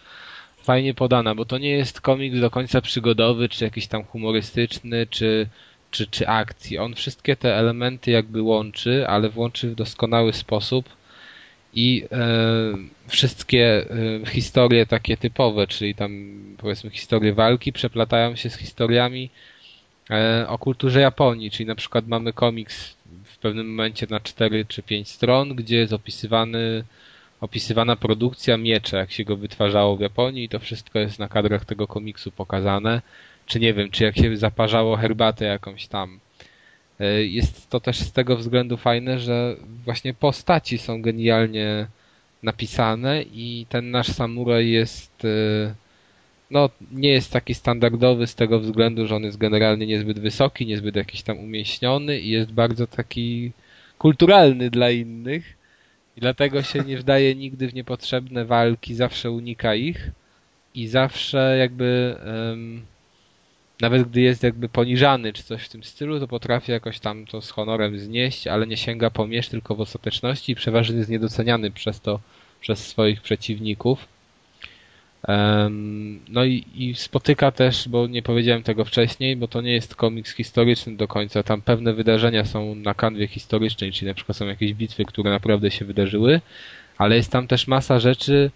fajnie 0.57 0.93
podana, 0.93 1.35
bo 1.35 1.45
to 1.45 1.57
nie 1.57 1.69
jest 1.69 2.01
komiks 2.01 2.39
do 2.39 2.49
końca 2.49 2.81
przygodowy, 2.81 3.49
czy 3.49 3.63
jakiś 3.63 3.87
tam 3.87 4.03
humorystyczny, 4.03 5.07
czy, 5.07 5.47
czy, 5.91 6.07
czy 6.07 6.27
akcji. 6.27 6.77
On 6.77 6.93
wszystkie 6.95 7.35
te 7.35 7.55
elementy 7.55 8.11
jakby 8.11 8.41
łączy, 8.41 9.07
ale 9.07 9.29
włączy 9.29 9.69
w 9.69 9.75
doskonały 9.75 10.33
sposób 10.33 10.89
i 11.73 12.05
e, 12.11 12.27
wszystkie 13.07 13.85
e, 14.23 14.25
historie 14.25 14.85
takie 14.85 15.17
typowe, 15.17 15.67
czyli 15.67 15.95
tam 15.95 16.11
powiedzmy 16.57 16.89
historie 16.89 17.33
walki 17.33 17.73
przeplatają 17.73 18.35
się 18.35 18.49
z 18.49 18.57
historiami 18.57 19.29
o 20.47 20.57
kulturze 20.57 21.01
Japonii, 21.01 21.51
czyli 21.51 21.67
na 21.67 21.75
przykład 21.75 22.07
mamy 22.07 22.33
komiks 22.33 22.97
w 23.23 23.37
pewnym 23.37 23.69
momencie 23.69 24.07
na 24.09 24.19
4 24.19 24.65
czy 24.65 24.83
5 24.83 25.09
stron, 25.09 25.55
gdzie 25.55 25.77
jest 25.77 25.93
opisywany 25.93 26.83
opisywana 27.41 27.95
produkcja 27.95 28.57
miecza, 28.57 28.97
jak 28.97 29.11
się 29.11 29.23
go 29.23 29.37
wytwarzało 29.37 29.97
w 29.97 29.99
Japonii 29.99 30.43
i 30.43 30.49
to 30.49 30.59
wszystko 30.59 30.99
jest 30.99 31.19
na 31.19 31.27
kadrach 31.27 31.65
tego 31.65 31.87
komiksu 31.87 32.31
pokazane. 32.31 33.01
Czy 33.45 33.59
nie 33.59 33.73
wiem, 33.73 33.91
czy 33.91 34.03
jak 34.03 34.15
się 34.15 34.37
zaparzało 34.37 34.97
herbatę 34.97 35.45
jakąś 35.45 35.87
tam. 35.87 36.19
E, 36.99 37.23
jest 37.23 37.69
to 37.69 37.79
też 37.79 37.99
z 37.99 38.11
tego 38.11 38.37
względu 38.37 38.77
fajne, 38.77 39.19
że 39.19 39.55
właśnie 39.85 40.13
postaci 40.13 40.77
są 40.77 41.01
genialnie 41.01 41.87
napisane 42.43 43.23
i 43.23 43.65
ten 43.69 43.91
nasz 43.91 44.07
samuraj 44.07 44.69
jest 44.69 45.25
e, 45.25 45.75
no, 46.51 46.69
nie 46.91 47.09
jest 47.09 47.31
taki 47.31 47.53
standardowy 47.53 48.27
z 48.27 48.35
tego 48.35 48.59
względu, 48.59 49.07
że 49.07 49.15
on 49.15 49.23
jest 49.23 49.37
generalnie 49.37 49.87
niezbyt 49.87 50.19
wysoki, 50.19 50.65
niezbyt 50.65 50.95
jakiś 50.95 51.21
tam 51.21 51.39
umieśniony 51.39 52.19
i 52.19 52.29
jest 52.29 52.51
bardzo 52.51 52.87
taki 52.87 53.51
kulturalny 53.97 54.69
dla 54.69 54.91
innych 54.91 55.57
i 56.17 56.21
dlatego 56.21 56.63
się 56.63 56.79
nie 56.79 56.97
wdaje 56.97 57.35
nigdy 57.35 57.67
w 57.67 57.73
niepotrzebne 57.73 58.45
walki, 58.45 58.95
zawsze 58.95 59.31
unika 59.31 59.75
ich 59.75 60.11
i 60.75 60.87
zawsze 60.87 61.55
jakby 61.59 62.15
um, 62.25 62.85
nawet 63.81 64.09
gdy 64.09 64.21
jest 64.21 64.43
jakby 64.43 64.69
poniżany 64.69 65.33
czy 65.33 65.43
coś 65.43 65.63
w 65.63 65.69
tym 65.69 65.83
stylu, 65.83 66.19
to 66.19 66.27
potrafi 66.27 66.71
jakoś 66.71 66.99
tam 66.99 67.25
to 67.25 67.41
z 67.41 67.49
honorem 67.49 67.99
znieść, 67.99 68.47
ale 68.47 68.67
nie 68.67 68.77
sięga 68.77 69.09
po 69.09 69.27
miecz 69.27 69.49
tylko 69.49 69.75
w 69.75 69.81
ostateczności 69.81 70.51
i 70.51 70.55
przeważnie 70.55 70.97
jest 70.97 71.09
niedoceniany 71.09 71.71
przez 71.71 72.01
to, 72.01 72.19
przez 72.61 72.87
swoich 72.87 73.21
przeciwników. 73.21 74.14
No 76.29 76.45
i, 76.45 76.65
i, 76.75 76.95
spotyka 76.95 77.51
też, 77.51 77.89
bo 77.89 78.07
nie 78.07 78.21
powiedziałem 78.21 78.63
tego 78.63 78.85
wcześniej, 78.85 79.35
bo 79.35 79.47
to 79.47 79.61
nie 79.61 79.73
jest 79.73 79.95
komiks 79.95 80.35
historyczny 80.35 80.97
do 80.97 81.07
końca. 81.07 81.43
Tam 81.43 81.61
pewne 81.61 81.93
wydarzenia 81.93 82.45
są 82.45 82.75
na 82.75 82.93
kanwie 82.93 83.27
historycznej, 83.27 83.91
czyli 83.91 84.07
na 84.07 84.13
przykład 84.13 84.37
są 84.37 84.47
jakieś 84.47 84.73
bitwy, 84.73 85.05
które 85.05 85.31
naprawdę 85.31 85.71
się 85.71 85.85
wydarzyły, 85.85 86.41
ale 86.97 87.15
jest 87.15 87.31
tam 87.31 87.47
też 87.47 87.67
masa 87.67 87.99
rzeczy 87.99 88.51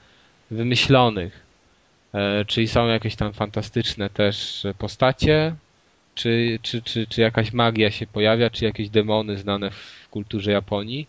wymyślonych. 0.52 1.44
E, 2.14 2.46
czyli 2.46 2.68
są 2.68 2.88
jakieś 2.88 3.16
tam 3.16 3.34
fantastyczne 3.34 4.10
też 4.10 4.68
postacie, 4.78 5.56
czy, 6.16 6.60
czy, 6.62 6.82
czy, 6.82 7.08
czy 7.08 7.22
jakaś 7.22 7.54
magia 7.54 7.92
się 7.92 8.08
pojawia, 8.08 8.50
czy 8.50 8.66
jakieś 8.66 8.90
demony 8.90 9.38
znane 9.38 9.72
w 9.72 10.08
kulturze 10.12 10.52
Japonii, 10.52 11.08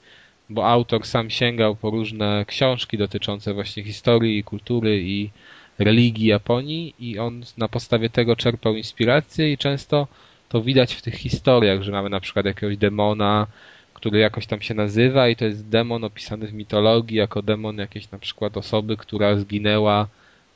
bo 0.50 0.68
autor 0.68 1.06
sam 1.06 1.30
sięgał 1.30 1.76
po 1.76 1.90
różne 1.90 2.44
książki 2.46 2.98
dotyczące 2.98 3.54
właśnie 3.54 3.84
historii 3.84 4.44
kultury 4.44 5.00
i 5.02 5.30
religii 5.78 6.26
Japonii 6.26 6.94
i 6.98 7.18
on 7.18 7.42
na 7.58 7.68
podstawie 7.68 8.10
tego 8.10 8.36
czerpał 8.36 8.74
inspirację 8.74 9.52
i 9.52 9.58
często 9.58 10.06
to 10.48 10.62
widać 10.62 10.94
w 10.94 11.02
tych 11.02 11.14
historiach, 11.14 11.82
że 11.82 11.92
mamy 11.92 12.10
na 12.10 12.20
przykład 12.20 12.46
jakiegoś 12.46 12.76
demona, 12.76 13.46
który 13.94 14.18
jakoś 14.18 14.46
tam 14.46 14.60
się 14.60 14.74
nazywa 14.74 15.28
i 15.28 15.36
to 15.36 15.44
jest 15.44 15.68
demon 15.68 16.04
opisany 16.04 16.46
w 16.46 16.52
mitologii 16.52 17.16
jako 17.16 17.42
demon 17.42 17.78
jakiejś 17.78 18.10
na 18.10 18.18
przykład 18.18 18.56
osoby, 18.56 18.96
która 18.96 19.36
zginęła 19.36 20.08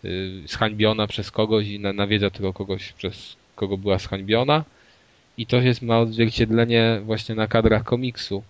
y, 0.04 0.42
zhańbiona 0.46 1.06
przez 1.06 1.30
kogoś 1.30 1.66
i 1.66 1.80
nawiedza 1.80 2.30
tego 2.30 2.52
kogoś, 2.52 2.92
przez 2.92 3.36
kogo 3.56 3.78
była 3.78 3.98
zhańbiona 3.98 4.64
i 5.38 5.46
to 5.46 5.56
jest 5.56 5.82
ma 5.82 5.98
odzwierciedlenie 5.98 7.00
właśnie 7.04 7.34
na 7.34 7.46
kadrach 7.46 7.84
komiksu. 7.84 8.42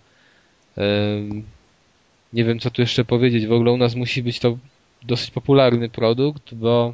Nie 2.33 2.43
wiem, 2.45 2.59
co 2.59 2.71
tu 2.71 2.81
jeszcze 2.81 3.05
powiedzieć. 3.05 3.47
W 3.47 3.51
ogóle 3.51 3.71
u 3.71 3.77
nas 3.77 3.95
musi 3.95 4.23
być 4.23 4.39
to 4.39 4.57
dosyć 5.03 5.31
popularny 5.31 5.89
produkt, 5.89 6.53
bo 6.53 6.93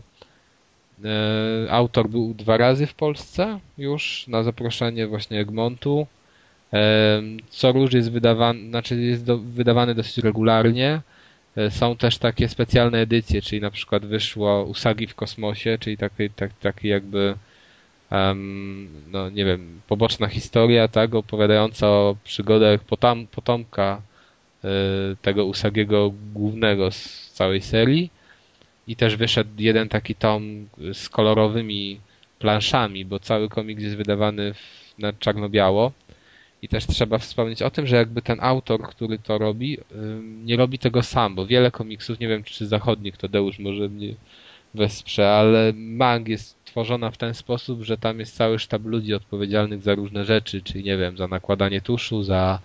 e, 1.05 1.71
autor 1.71 2.09
był 2.09 2.33
dwa 2.33 2.57
razy 2.57 2.87
w 2.87 2.93
Polsce 2.93 3.59
już 3.77 4.27
na 4.27 4.43
zaproszenie 4.43 5.07
właśnie 5.07 5.39
Egmontu. 5.39 6.07
Co 7.49 7.71
róż 7.71 7.93
jest 7.93 8.11
wydawany, 8.11 8.69
znaczy 8.69 9.01
jest 9.01 9.25
do, 9.25 9.37
wydawany 9.37 9.95
dosyć 9.95 10.17
regularnie. 10.17 11.01
E, 11.55 11.71
są 11.71 11.95
też 11.95 12.17
takie 12.17 12.49
specjalne 12.49 12.97
edycje, 12.97 13.41
czyli 13.41 13.61
na 13.61 13.71
przykład 13.71 14.05
wyszło 14.05 14.63
Usagi 14.63 15.07
w 15.07 15.15
kosmosie, 15.15 15.77
czyli 15.79 15.97
taki, 15.97 16.29
tak, 16.29 16.53
taki 16.53 16.87
jakby 16.87 17.35
um, 18.11 18.87
no 19.11 19.29
nie 19.29 19.45
wiem, 19.45 19.81
poboczna 19.87 20.27
historia, 20.27 20.87
tak, 20.87 21.15
opowiadająca 21.15 21.87
o 21.87 22.15
przygodach 22.23 22.83
potam, 22.83 23.27
potomka 23.27 24.01
y, 24.63 24.67
tego 25.21 25.45
Usagiego 25.45 26.13
głównego 26.33 26.91
z 26.91 27.31
całej 27.33 27.61
serii. 27.61 28.09
I 28.87 28.95
też 28.95 29.15
wyszedł 29.15 29.49
jeden 29.57 29.89
taki 29.89 30.15
tom 30.15 30.67
z 30.93 31.09
kolorowymi 31.09 31.99
planszami, 32.39 33.05
bo 33.05 33.19
cały 33.19 33.49
komiks 33.49 33.83
jest 33.83 33.95
wydawany 33.95 34.53
w, 34.53 34.95
na 34.99 35.13
czarno-biało. 35.13 35.91
I 36.61 36.67
też 36.67 36.87
trzeba 36.87 37.17
wspomnieć 37.17 37.61
o 37.61 37.71
tym, 37.71 37.87
że 37.87 37.95
jakby 37.95 38.21
ten 38.21 38.37
autor, 38.41 38.81
który 38.81 39.19
to 39.19 39.37
robi, 39.37 39.77
nie 40.43 40.57
robi 40.57 40.79
tego 40.79 41.03
sam, 41.03 41.35
bo 41.35 41.45
wiele 41.45 41.71
komiksów, 41.71 42.19
nie 42.19 42.27
wiem 42.27 42.43
czy 42.43 42.67
zachodnich, 42.67 43.17
to 43.17 43.27
Deusz 43.27 43.59
może 43.59 43.89
mnie 43.89 44.15
wesprze, 44.73 45.31
ale 45.31 45.73
Mang 45.75 46.27
jest 46.27 46.60
tworzona 46.71 47.11
w 47.11 47.17
ten 47.17 47.33
sposób, 47.33 47.83
że 47.83 47.97
tam 47.97 48.19
jest 48.19 48.35
cały 48.35 48.59
sztab 48.59 48.85
ludzi 48.85 49.13
odpowiedzialnych 49.13 49.81
za 49.81 49.95
różne 49.95 50.25
rzeczy, 50.25 50.61
czyli 50.61 50.83
nie 50.83 50.97
wiem, 50.97 51.17
za 51.17 51.27
nakładanie 51.27 51.81
tuszu, 51.81 52.23
za, 52.23 52.59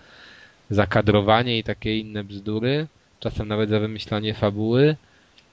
za 0.71 0.87
kadrowanie 0.87 1.59
i 1.59 1.63
takie 1.65 1.99
inne 1.99 2.25
bzdury, 2.25 2.87
czasem 3.21 3.49
nawet 3.49 3.71
za 3.71 3.81
wymyślanie 3.81 4.35
fabuły, 4.35 4.97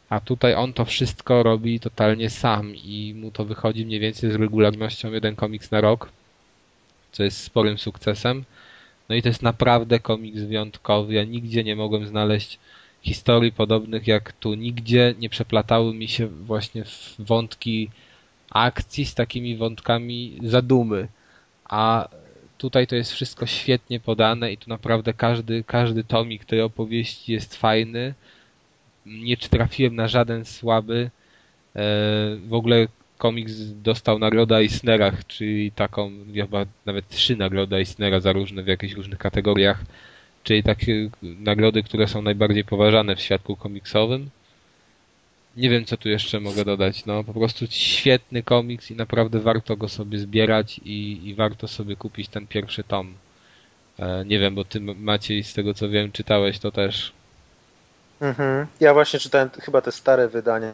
a 0.09 0.19
tutaj 0.19 0.55
on 0.55 0.73
to 0.73 0.85
wszystko 0.85 1.43
robi 1.43 1.79
totalnie 1.79 2.29
sam 2.29 2.75
i 2.75 3.13
mu 3.17 3.31
to 3.31 3.45
wychodzi 3.45 3.85
mniej 3.85 3.99
więcej 3.99 4.31
z 4.31 4.35
regularnością 4.35 5.11
jeden 5.11 5.35
komiks 5.35 5.71
na 5.71 5.81
rok, 5.81 6.09
co 7.11 7.23
jest 7.23 7.43
sporym 7.43 7.77
sukcesem. 7.77 8.43
No 9.09 9.15
i 9.15 9.21
to 9.21 9.29
jest 9.29 9.41
naprawdę 9.41 9.99
komiks 9.99 10.41
wyjątkowy. 10.41 11.13
Ja 11.13 11.23
nigdzie 11.23 11.63
nie 11.63 11.75
mogłem 11.75 12.07
znaleźć 12.07 12.59
historii 13.01 13.51
podobnych 13.51 14.07
jak 14.07 14.31
tu. 14.31 14.53
Nigdzie 14.53 15.15
nie 15.19 15.29
przeplatały 15.29 15.93
mi 15.93 16.07
się 16.07 16.27
właśnie 16.27 16.83
wątki 17.19 17.89
akcji 18.49 19.05
z 19.05 19.15
takimi 19.15 19.57
wątkami 19.57 20.39
zadumy. 20.43 21.07
A 21.65 22.07
tutaj 22.57 22.87
to 22.87 22.95
jest 22.95 23.11
wszystko 23.11 23.45
świetnie 23.45 23.99
podane 23.99 24.53
i 24.53 24.57
tu 24.57 24.69
naprawdę 24.69 25.13
każdy, 25.13 25.63
każdy 25.63 26.03
tomik 26.03 26.45
tej 26.45 26.61
opowieści 26.61 27.33
jest 27.33 27.55
fajny. 27.55 28.13
Nie 29.05 29.37
trafiłem 29.37 29.95
na 29.95 30.07
żaden 30.07 30.45
słaby. 30.45 31.09
E, 31.75 31.81
w 32.47 32.53
ogóle 32.53 32.87
komiks 33.17 33.53
dostał 33.81 34.19
nagrodę 34.19 34.55
Eisnera, 34.55 35.11
czyli 35.27 35.71
taką, 35.71 36.11
chyba 36.33 36.65
nawet 36.85 37.07
trzy 37.07 37.35
nagrody 37.35 37.75
Eisnera 37.75 38.19
za 38.19 38.33
różne, 38.33 38.63
w 38.63 38.67
jakichś 38.67 38.93
różnych 38.93 39.19
kategoriach, 39.19 39.83
czyli 40.43 40.63
takie 40.63 41.09
nagrody, 41.21 41.83
które 41.83 42.07
są 42.07 42.21
najbardziej 42.21 42.63
poważane 42.63 43.15
w 43.15 43.21
świadku 43.21 43.55
komiksowym. 43.55 44.29
Nie 45.57 45.69
wiem, 45.69 45.85
co 45.85 45.97
tu 45.97 46.09
jeszcze 46.09 46.39
mogę 46.39 46.65
dodać. 46.65 47.05
No, 47.05 47.23
po 47.23 47.33
prostu 47.33 47.65
świetny 47.69 48.43
komiks 48.43 48.91
i 48.91 48.95
naprawdę 48.95 49.39
warto 49.39 49.77
go 49.77 49.89
sobie 49.89 50.19
zbierać 50.19 50.79
i, 50.79 51.27
i 51.27 51.35
warto 51.35 51.67
sobie 51.67 51.95
kupić 51.95 52.27
ten 52.27 52.47
pierwszy 52.47 52.83
tom. 52.83 53.13
E, 53.99 54.25
nie 54.25 54.39
wiem, 54.39 54.55
bo 54.55 54.65
ty 54.65 54.79
Maciej, 54.81 55.43
z 55.43 55.53
tego 55.53 55.73
co 55.73 55.89
wiem, 55.89 56.11
czytałeś 56.11 56.59
to 56.59 56.71
też. 56.71 57.13
Mhm. 58.21 58.67
Ja 58.79 58.93
właśnie 58.93 59.19
czytałem 59.19 59.49
chyba 59.49 59.81
te 59.81 59.91
stare 59.91 60.27
wydania. 60.27 60.73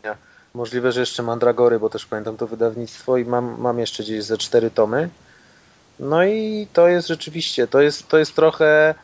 Możliwe, 0.54 0.92
że 0.92 1.00
jeszcze 1.00 1.24
Mandragory, 1.24 1.80
bo 1.80 1.90
też 1.90 2.06
pamiętam 2.06 2.38
to 2.38 2.48
wydawnictwo 2.48 3.18
i 3.18 3.26
mam, 3.26 3.62
mam 3.62 3.80
jeszcze 3.80 4.04
gdzieś 4.04 4.24
ze 4.24 4.38
cztery 4.38 4.72
tomy. 4.72 5.10
No 6.00 6.26
i 6.26 6.68
to 6.74 6.88
jest 6.88 7.08
rzeczywiście, 7.08 7.68
to 7.68 7.82
jest, 7.82 8.08
to 8.08 8.18
jest 8.18 8.36
trochę 8.36 8.96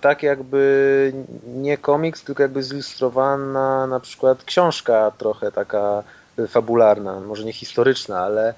tak 0.00 0.22
jakby 0.22 1.12
nie 1.46 1.78
komiks, 1.78 2.24
tylko 2.24 2.42
jakby 2.42 2.62
zilustrowana 2.62 3.86
na 3.86 4.00
przykład 4.00 4.44
książka 4.44 5.12
trochę 5.18 5.52
taka 5.52 6.02
fabularna, 6.48 7.20
może 7.20 7.44
nie 7.44 7.52
historyczna, 7.52 8.20
ale 8.20 8.54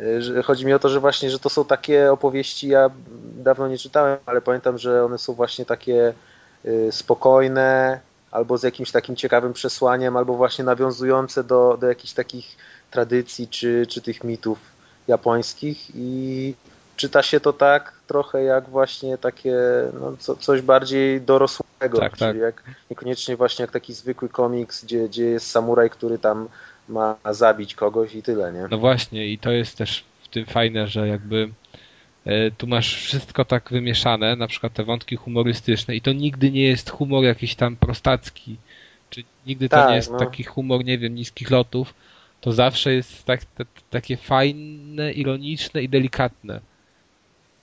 y, 0.00 0.42
chodzi 0.42 0.66
mi 0.66 0.72
o 0.72 0.78
to, 0.78 0.88
że 0.88 1.00
właśnie, 1.00 1.30
że 1.30 1.38
to 1.38 1.50
są 1.50 1.64
takie 1.64 2.12
opowieści, 2.12 2.68
ja 2.68 2.90
dawno 3.36 3.68
nie 3.68 3.78
czytałem, 3.78 4.18
ale 4.26 4.40
pamiętam, 4.40 4.78
że 4.78 5.04
one 5.04 5.18
są 5.18 5.32
właśnie 5.32 5.64
takie 5.64 6.12
spokojne, 6.90 8.00
albo 8.30 8.58
z 8.58 8.62
jakimś 8.62 8.90
takim 8.90 9.16
ciekawym 9.16 9.52
przesłaniem, 9.52 10.16
albo 10.16 10.34
właśnie 10.34 10.64
nawiązujące 10.64 11.44
do, 11.44 11.76
do 11.80 11.86
jakichś 11.86 12.12
takich 12.12 12.56
tradycji 12.90 13.48
czy, 13.48 13.86
czy 13.88 14.02
tych 14.02 14.24
mitów 14.24 14.58
japońskich 15.08 15.90
i 15.94 16.54
czyta 16.96 17.22
się 17.22 17.40
to 17.40 17.52
tak 17.52 17.92
trochę 18.06 18.42
jak 18.42 18.68
właśnie 18.68 19.18
takie 19.18 19.54
no, 20.00 20.16
co, 20.18 20.36
coś 20.36 20.60
bardziej 20.60 21.20
dorosłego, 21.20 21.98
tak, 21.98 22.16
czyli 22.16 22.30
tak. 22.30 22.40
jak 22.40 22.62
niekoniecznie 22.90 23.36
właśnie 23.36 23.62
jak 23.62 23.70
taki 23.70 23.94
zwykły 23.94 24.28
komiks, 24.28 24.84
gdzie, 24.84 25.08
gdzie 25.08 25.24
jest 25.24 25.50
samuraj, 25.50 25.90
który 25.90 26.18
tam 26.18 26.48
ma 26.88 27.16
zabić 27.30 27.74
kogoś 27.74 28.14
i 28.14 28.22
tyle, 28.22 28.52
nie? 28.52 28.68
No 28.70 28.78
właśnie 28.78 29.28
i 29.28 29.38
to 29.38 29.50
jest 29.52 29.78
też 29.78 30.04
w 30.22 30.28
tym 30.28 30.46
fajne, 30.46 30.88
że 30.88 31.08
jakby 31.08 31.48
e, 32.24 32.50
tu 32.50 32.66
masz 32.66 32.96
wszystko 32.96 33.44
tak 33.44 33.70
wymieszane, 33.70 34.36
na 34.36 34.46
przykład 34.46 34.72
te 34.72 34.84
wątki 34.84 35.16
humorystyczne 35.16 35.94
i 35.96 36.00
to 36.00 36.12
nigdy 36.12 36.50
nie 36.50 36.62
jest 36.62 36.90
humor 36.90 37.24
jakiś 37.24 37.54
tam 37.54 37.76
prostacki, 37.76 38.56
czy 39.10 39.24
nigdy 39.46 39.68
to 39.68 39.76
tak, 39.76 39.90
nie 39.90 39.96
jest 39.96 40.10
no. 40.10 40.18
taki 40.18 40.44
humor, 40.44 40.84
nie 40.84 40.98
wiem, 40.98 41.14
niskich 41.14 41.50
lotów, 41.50 41.94
to 42.40 42.52
zawsze 42.52 42.94
jest 42.94 43.24
tak, 43.24 43.44
te, 43.44 43.64
takie 43.90 44.16
fajne, 44.16 45.12
ironiczne 45.12 45.82
i 45.82 45.88
delikatne. 45.88 46.60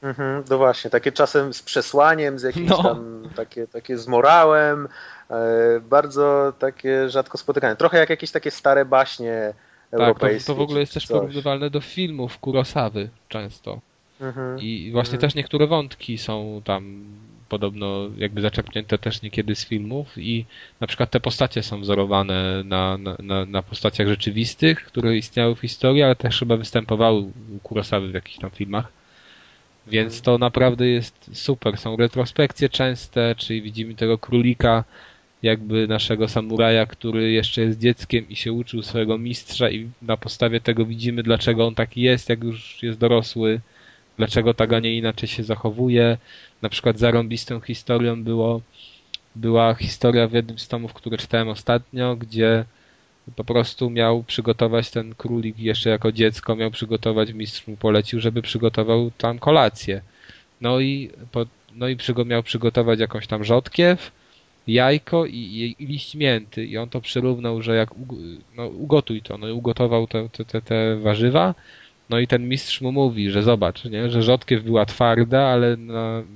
Mhm, 0.04 0.44
no 0.50 0.58
właśnie, 0.58 0.92
takie 0.92 1.12
czasem 1.12 1.54
z 1.54 1.62
przesłaniem, 1.62 2.40
z 2.40 2.44
jakimś 2.44 2.70
no. 2.70 2.84
tam, 2.84 3.30
takie, 3.36 3.68
takie 3.68 3.98
z 3.98 4.08
morałem, 4.08 4.88
e, 5.30 5.80
bardzo 5.80 6.54
takie 6.60 7.10
rzadko 7.10 7.38
spotykane. 7.38 7.76
Trochę 7.76 7.98
jak 7.98 8.10
jakieś 8.10 8.32
takie 8.32 8.52
stare 8.52 8.86
baśnie 8.86 9.54
europejskie. 9.92 10.38
Tak, 10.38 10.48
to, 10.48 10.54
to 10.54 10.60
w 10.60 10.62
ogóle 10.62 10.80
jest 10.80 10.94
też 10.94 11.06
coś. 11.06 11.18
porównywalne 11.18 11.70
do 11.70 11.82
filmów 11.82 12.40
Kurosawy 12.40 13.10
często. 13.30 13.80
Mhm. 14.22 14.60
I 14.60 14.90
właśnie 14.92 15.16
mhm. 15.16 15.22
też 15.22 15.36
niektóre 15.36 15.68
wątki 15.68 16.18
są 16.18 16.62
tam 16.66 17.06
podobno 17.50 18.10
jakby 18.18 18.42
zaczerpnięte 18.42 18.98
też 18.98 19.22
niekiedy 19.22 19.56
z 19.56 19.66
filmów 19.66 20.18
i 20.18 20.46
na 20.80 20.88
przykład 20.88 21.10
te 21.10 21.20
postacie 21.20 21.64
są 21.64 21.82
wzorowane 21.82 22.64
na, 22.64 22.98
na, 23.20 23.46
na 23.46 23.64
postaciach 23.64 24.08
rzeczywistych, 24.08 24.86
które 24.86 25.18
istniały 25.18 25.56
w 25.56 25.60
historii, 25.60 26.04
ale 26.04 26.16
też 26.16 26.40
chyba 26.40 26.58
występowały 26.58 27.20
u 27.22 27.60
Kurosawy 27.64 28.12
w 28.12 28.14
jakichś 28.14 28.38
tam 28.38 28.50
filmach. 28.50 29.03
Więc 29.88 30.22
to 30.22 30.38
naprawdę 30.38 30.88
jest 30.88 31.30
super. 31.34 31.78
Są 31.78 31.96
retrospekcje 31.96 32.70
częste, 32.70 33.36
czyli 33.38 33.62
widzimy 33.62 33.96
tego 33.96 34.18
królika, 34.18 34.84
jakby 35.44 35.88
naszego 35.88 36.28
samuraja, 36.28 36.86
który 36.86 37.32
jeszcze 37.32 37.62
jest 37.62 37.80
dzieckiem 37.80 38.30
i 38.30 38.36
się 38.36 38.54
uczył 38.54 38.82
swojego 38.82 39.18
mistrza 39.18 39.70
i 39.70 39.90
na 40.02 40.18
podstawie 40.18 40.62
tego 40.62 40.86
widzimy, 40.86 41.24
dlaczego 41.24 41.68
on 41.68 41.76
taki 41.76 42.02
jest, 42.02 42.30
jak 42.30 42.44
już 42.44 42.84
jest 42.84 43.00
dorosły, 43.00 43.60
dlaczego 44.18 44.54
tak, 44.54 44.74
a 44.74 44.80
nie 44.80 44.98
inaczej 44.98 45.30
się 45.30 45.44
zachowuje. 45.44 46.18
Na 46.62 46.70
przykład 46.70 47.00
zarąbistą 47.00 47.60
historią 47.60 48.24
było, 48.24 48.62
była 49.36 49.74
historia 49.74 50.28
w 50.28 50.34
jednym 50.34 50.60
z 50.60 50.68
tomów, 50.68 50.94
które 50.94 51.18
czytałem 51.18 51.50
ostatnio, 51.50 52.16
gdzie 52.16 52.66
po 53.36 53.44
prostu 53.44 53.90
miał 53.90 54.24
przygotować 54.24 54.92
ten 54.92 55.16
królik 55.16 55.60
jeszcze 55.60 55.90
jako 55.90 56.12
dziecko, 56.12 56.56
miał 56.56 56.72
przygotować, 56.72 57.34
mistrz 57.34 57.68
mu 57.68 57.78
polecił, 57.78 58.20
żeby 58.20 58.42
przygotował 58.42 59.12
tam 59.18 59.40
kolację. 59.40 60.02
No 60.62 60.80
i, 60.80 61.10
po, 61.32 61.46
no 61.76 61.88
i 61.88 61.96
przygo, 61.96 62.26
miał 62.26 62.44
przygotować 62.44 63.00
jakąś 63.00 63.28
tam 63.28 63.44
rzodkiew, 63.44 64.12
jajko 64.68 65.26
i, 65.26 65.76
i, 65.80 65.86
liść 65.86 66.16
mięty 66.16 66.66
i 66.66 66.78
on 66.78 66.90
to 66.90 67.02
przyrównał, 67.02 67.62
że 67.62 67.76
jak 67.76 67.90
no, 68.58 68.68
ugotuj 68.68 69.22
to, 69.22 69.38
no 69.38 69.48
i 69.48 69.52
ugotował 69.52 70.08
te, 70.08 70.30
te, 70.30 70.62
te 70.62 70.98
warzywa, 70.98 71.56
no 72.10 72.20
i 72.20 72.28
ten 72.28 72.50
mistrz 72.50 72.82
mu 72.82 72.92
mówi, 72.92 73.32
że 73.32 73.44
zobacz, 73.44 73.86
nie, 73.86 74.10
że 74.10 74.24
rzodkiew 74.24 74.64
była 74.64 74.86
twarda, 74.86 75.42
ale 75.42 75.78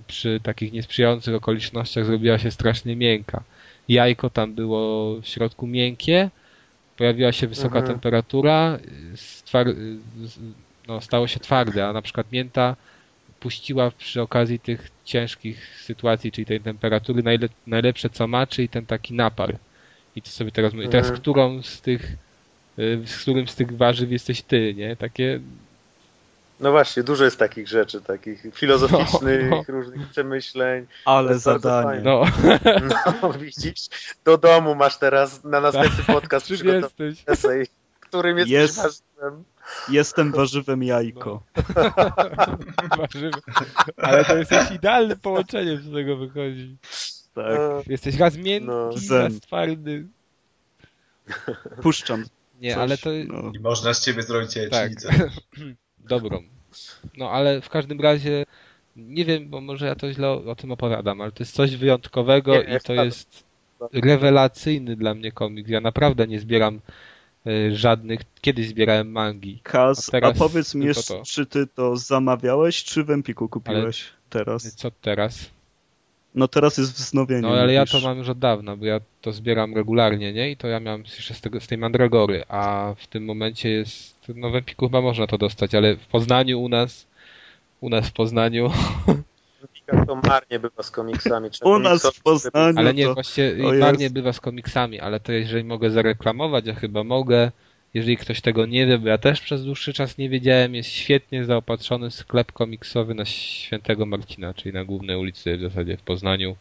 przy 0.08 0.40
takich 0.44 0.74
niesprzyjających 0.74 1.36
okolicznościach 1.36 2.06
zrobiła 2.06 2.40
się 2.40 2.52
strasznie 2.52 2.96
miękka. 2.96 3.44
Jajko 3.90 4.30
tam 4.30 4.54
było 4.54 5.16
w 5.22 5.28
środku 5.28 5.68
miękkie, 5.68 6.30
pojawiła 6.98 7.32
się 7.32 7.48
wysoka 7.48 7.80
Mhm. 7.80 7.86
temperatura, 7.86 8.80
stwar- 9.16 9.76
no, 10.88 11.02
stało 11.02 11.28
się 11.28 11.40
twarde, 11.40 11.88
a 11.88 11.94
na 11.94 12.02
przykład 12.02 12.32
mięta 12.32 12.76
puściła 13.40 13.92
przy 13.92 14.22
okazji 14.22 14.60
tych 14.60 14.90
ciężkich 15.06 15.80
sytuacji, 15.82 16.32
czyli 16.32 16.46
tej 16.46 16.62
temperatury, 16.62 17.24
najle- 17.24 17.50
najlepsze 17.68 18.10
co 18.10 18.28
ma, 18.28 18.48
czyli 18.48 18.70
ten 18.70 18.86
taki 18.86 19.14
napar. 19.14 19.58
I 20.16 20.22
to 20.22 20.30
sobie 20.30 20.52
teraz 20.52 20.74
mówię. 20.74 20.86
I 20.86 20.90
teraz 20.90 21.06
Mhm. 21.06 21.22
którą 21.22 21.62
z 21.64 21.82
tych, 21.82 22.12
y, 22.80 23.02
z 23.06 23.22
którym 23.22 23.48
z 23.48 23.56
tych 23.56 23.78
warzyw 23.78 24.12
jesteś 24.12 24.42
ty, 24.42 24.74
nie? 24.78 24.96
Takie, 24.96 25.40
No 26.60 26.72
właśnie, 26.72 27.04
dużo 27.04 27.24
jest 27.26 27.40
takich 27.40 27.68
rzeczy, 27.68 28.02
takich 28.02 28.42
filozoficznych, 28.54 29.50
No, 29.50 29.64
różnych 29.68 30.10
przemyśleń. 30.10 30.88
Ale 31.06 31.40
zadanie. 31.40 32.02
no, 32.02 32.24
No 33.22 33.34
widzisz, 33.40 33.82
do 34.26 34.38
domu 34.38 34.76
masz 34.76 34.98
teraz 34.98 35.44
na 35.44 35.62
następny 35.62 36.04
podcast 36.14 36.46
czym 36.48 36.56
przygotowany 36.56 37.06
jesteś? 37.10 37.24
esej, 37.28 37.68
którym 38.00 38.38
jesteś 38.38 38.52
Jest. 38.54 38.78
warzywem. 38.78 39.44
Jestem 39.90 40.32
warzywem 40.32 40.84
jajko. 40.84 41.44
Warzywy. 42.98 43.32
Ale 43.98 44.26
to 44.26 44.38
jest 44.38 44.72
idealne 44.72 45.16
połączenie, 45.16 45.78
z 45.78 45.94
tego 45.94 46.18
wychodzi. 46.18 46.78
Tak. 47.34 47.46
E, 47.46 47.82
Jesteś 47.88 48.16
raz 48.20 48.38
miękki, 48.38 48.68
No. 48.68 48.90
Raz 49.10 49.40
twardy. 49.40 50.06
Puszczam. 51.82 52.26
Nie, 52.62 52.74
coś, 52.74 52.82
ale 52.84 52.98
to 52.98 53.10
No. 53.28 53.52
I 53.56 53.60
można 53.60 53.94
z 53.94 54.06
ciebie 54.06 54.24
zrobić 54.24 54.54
tak. 54.72 54.92
Dobrą. 56.00 56.44
No 57.18 57.32
ale 57.32 57.62
w 57.62 57.70
każdym 57.70 58.02
razie 58.02 58.46
nie 58.96 59.26
wiem, 59.26 59.50
bo 59.50 59.62
może 59.62 59.86
ja 59.86 59.96
to 59.96 60.14
źle 60.14 60.28
o, 60.30 60.44
o 60.52 60.56
tym 60.56 60.72
opowiadam, 60.72 61.22
ale 61.22 61.32
to 61.32 61.44
jest 61.44 61.56
coś 61.56 61.76
wyjątkowego 61.76 62.54
Nie, 62.54 62.62
i 62.62 62.72
jest 62.72 62.86
to 62.86 62.96
tak. 62.96 63.06
jest 63.06 63.44
rewelacyjny 63.94 64.96
dla 64.96 65.14
mnie 65.14 65.32
komiks. 65.32 65.70
Ja 65.70 65.82
naprawdę 65.82 66.28
nie 66.28 66.40
zbieram 66.40 66.80
y, 67.48 67.76
żadnych. 67.76 68.20
Kiedyś 68.42 68.68
zbierałem 68.68 69.12
mangi. 69.12 69.60
Kaz, 69.64 70.12
A 70.14 70.26
a 70.28 70.34
powiedz 70.34 70.76
mi 70.76 70.86
jeszcze, 70.86 71.14
to. 71.14 71.24
czy 71.26 71.46
ty 71.46 71.68
to 71.68 71.98
zamawiałeś, 71.98 72.84
czy 72.84 73.04
w 73.04 73.12
Empiku 73.12 73.50
kupiłeś 73.50 74.06
teraz? 74.30 74.76
Co 74.76 74.92
teraz? 74.92 75.50
No 76.36 76.48
teraz 76.48 76.78
jest 76.78 76.94
wznowienie. 76.94 77.42
No 77.42 77.50
ale 77.50 77.74
ja 77.74 77.86
to 77.86 77.94
mówisz. 77.94 78.06
mam 78.06 78.18
już 78.18 78.30
od 78.30 78.40
dawna, 78.40 78.76
bo 78.76 78.86
ja 78.86 79.00
to 79.22 79.32
zbieram 79.32 79.76
regularnie, 79.76 80.34
nie? 80.34 80.52
I 80.52 80.58
to 80.58 80.68
ja 80.68 80.80
miałem 80.80 81.02
jeszcze 81.02 81.34
z, 81.34 81.42
tego, 81.42 81.62
z 81.62 81.68
tej 81.68 81.78
Mandragory, 81.78 82.44
a 82.48 82.94
w 82.98 83.08
tym 83.08 83.26
momencie 83.26 83.70
jest, 83.70 84.17
no 84.36 84.50
w 84.50 84.56
Empiku 84.56 84.86
chyba 84.86 85.02
można 85.02 85.28
to 85.28 85.38
dostać, 85.38 85.76
ale 85.76 85.96
w 85.96 86.06
Poznaniu 86.06 86.62
u 86.62 86.70
nas, 86.70 87.08
u 87.82 87.90
nas 87.90 88.10
w 88.10 88.14
Poznaniu, 88.14 88.72
to 90.08 90.16
marnie 90.16 90.60
bywa 90.60 90.84
z 90.84 90.92
komiksami. 90.92 91.50
Trzeba 91.52 91.72
U 91.72 91.80
nas 91.80 92.16
w 92.16 92.24
Poznaniu 92.24 92.80
ale 92.80 92.94
nie, 92.94 93.06
to... 93.06 93.14
właśnie 93.14 93.54
marnie 93.80 94.10
bywa 94.10 94.34
z 94.34 94.40
komiksami, 94.40 95.00
ale 95.00 95.20
to 95.20 95.32
jeżeli 95.32 95.64
mogę 95.64 95.90
zareklamować, 95.90 96.66
ja 96.66 96.74
chyba 96.74 97.04
mogę, 97.04 97.52
jeżeli 97.94 98.18
ktoś 98.18 98.42
tego 98.42 98.66
nie 98.66 98.86
wie, 98.86 98.98
bo 98.98 99.08
ja 99.08 99.18
też 99.18 99.42
przez 99.42 99.66
dłuższy 99.66 99.94
czas 99.94 100.18
nie 100.18 100.30
wiedziałem, 100.30 100.76
jest 100.76 100.90
świetnie 100.90 101.46
zaopatrzony 101.46 102.12
sklep 102.12 102.52
komiksowy 102.52 103.14
na 103.14 103.26
Świętego 103.26 104.06
Marcina, 104.06 104.54
czyli 104.54 104.74
na 104.74 104.84
głównej 104.84 105.18
ulicy 105.18 105.58
w 105.58 105.62
zasadzie 105.62 105.98
w 105.98 106.02
Poznaniu. 106.02 106.56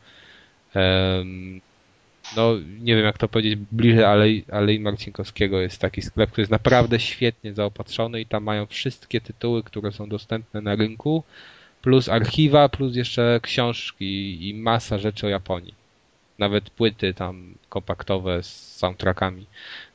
No, 2.36 2.54
nie 2.80 2.96
wiem 2.96 3.04
jak 3.04 3.18
to 3.18 3.28
powiedzieć, 3.28 3.56
bliżej 3.72 4.04
Alei, 4.04 4.44
Alei 4.52 4.80
Marcinkowskiego 4.80 5.60
jest 5.60 5.80
taki 5.80 6.02
sklep, 6.02 6.30
który 6.30 6.42
jest 6.42 6.52
naprawdę 6.52 7.00
świetnie 7.00 7.54
zaopatrzony 7.54 8.20
i 8.20 8.26
tam 8.26 8.44
mają 8.44 8.66
wszystkie 8.66 9.20
tytuły, 9.20 9.62
które 9.62 9.92
są 9.92 10.08
dostępne 10.08 10.60
na 10.60 10.74
rynku, 10.74 11.24
plus 11.82 12.08
archiwa, 12.08 12.68
plus 12.68 12.96
jeszcze 12.96 13.40
książki 13.42 14.48
i 14.48 14.54
masa 14.54 14.98
rzeczy 14.98 15.26
o 15.26 15.30
Japonii. 15.30 15.74
Nawet 16.38 16.70
płyty 16.70 17.14
tam 17.14 17.54
kompaktowe 17.68 18.42
z 18.42 18.76
soundtrackami. 18.76 19.46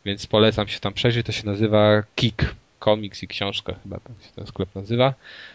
Więc 0.06 0.28
polecam 0.28 0.68
się 0.68 0.80
tam 0.80 0.94
przejrzeć. 0.94 1.26
To 1.26 1.32
się 1.32 1.46
nazywa 1.46 2.04
Kik. 2.16 2.56
Komiks 2.80 3.24
i 3.24 3.28
książka 3.28 3.74
chyba 3.84 4.00
tak 4.00 4.14
się 4.22 4.32
ten 4.36 4.48
sklep 4.48 4.76
nazywa. 4.76 5.14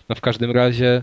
No 0.09 0.15
w 0.15 0.21
każdym 0.21 0.51
razie 0.51 1.03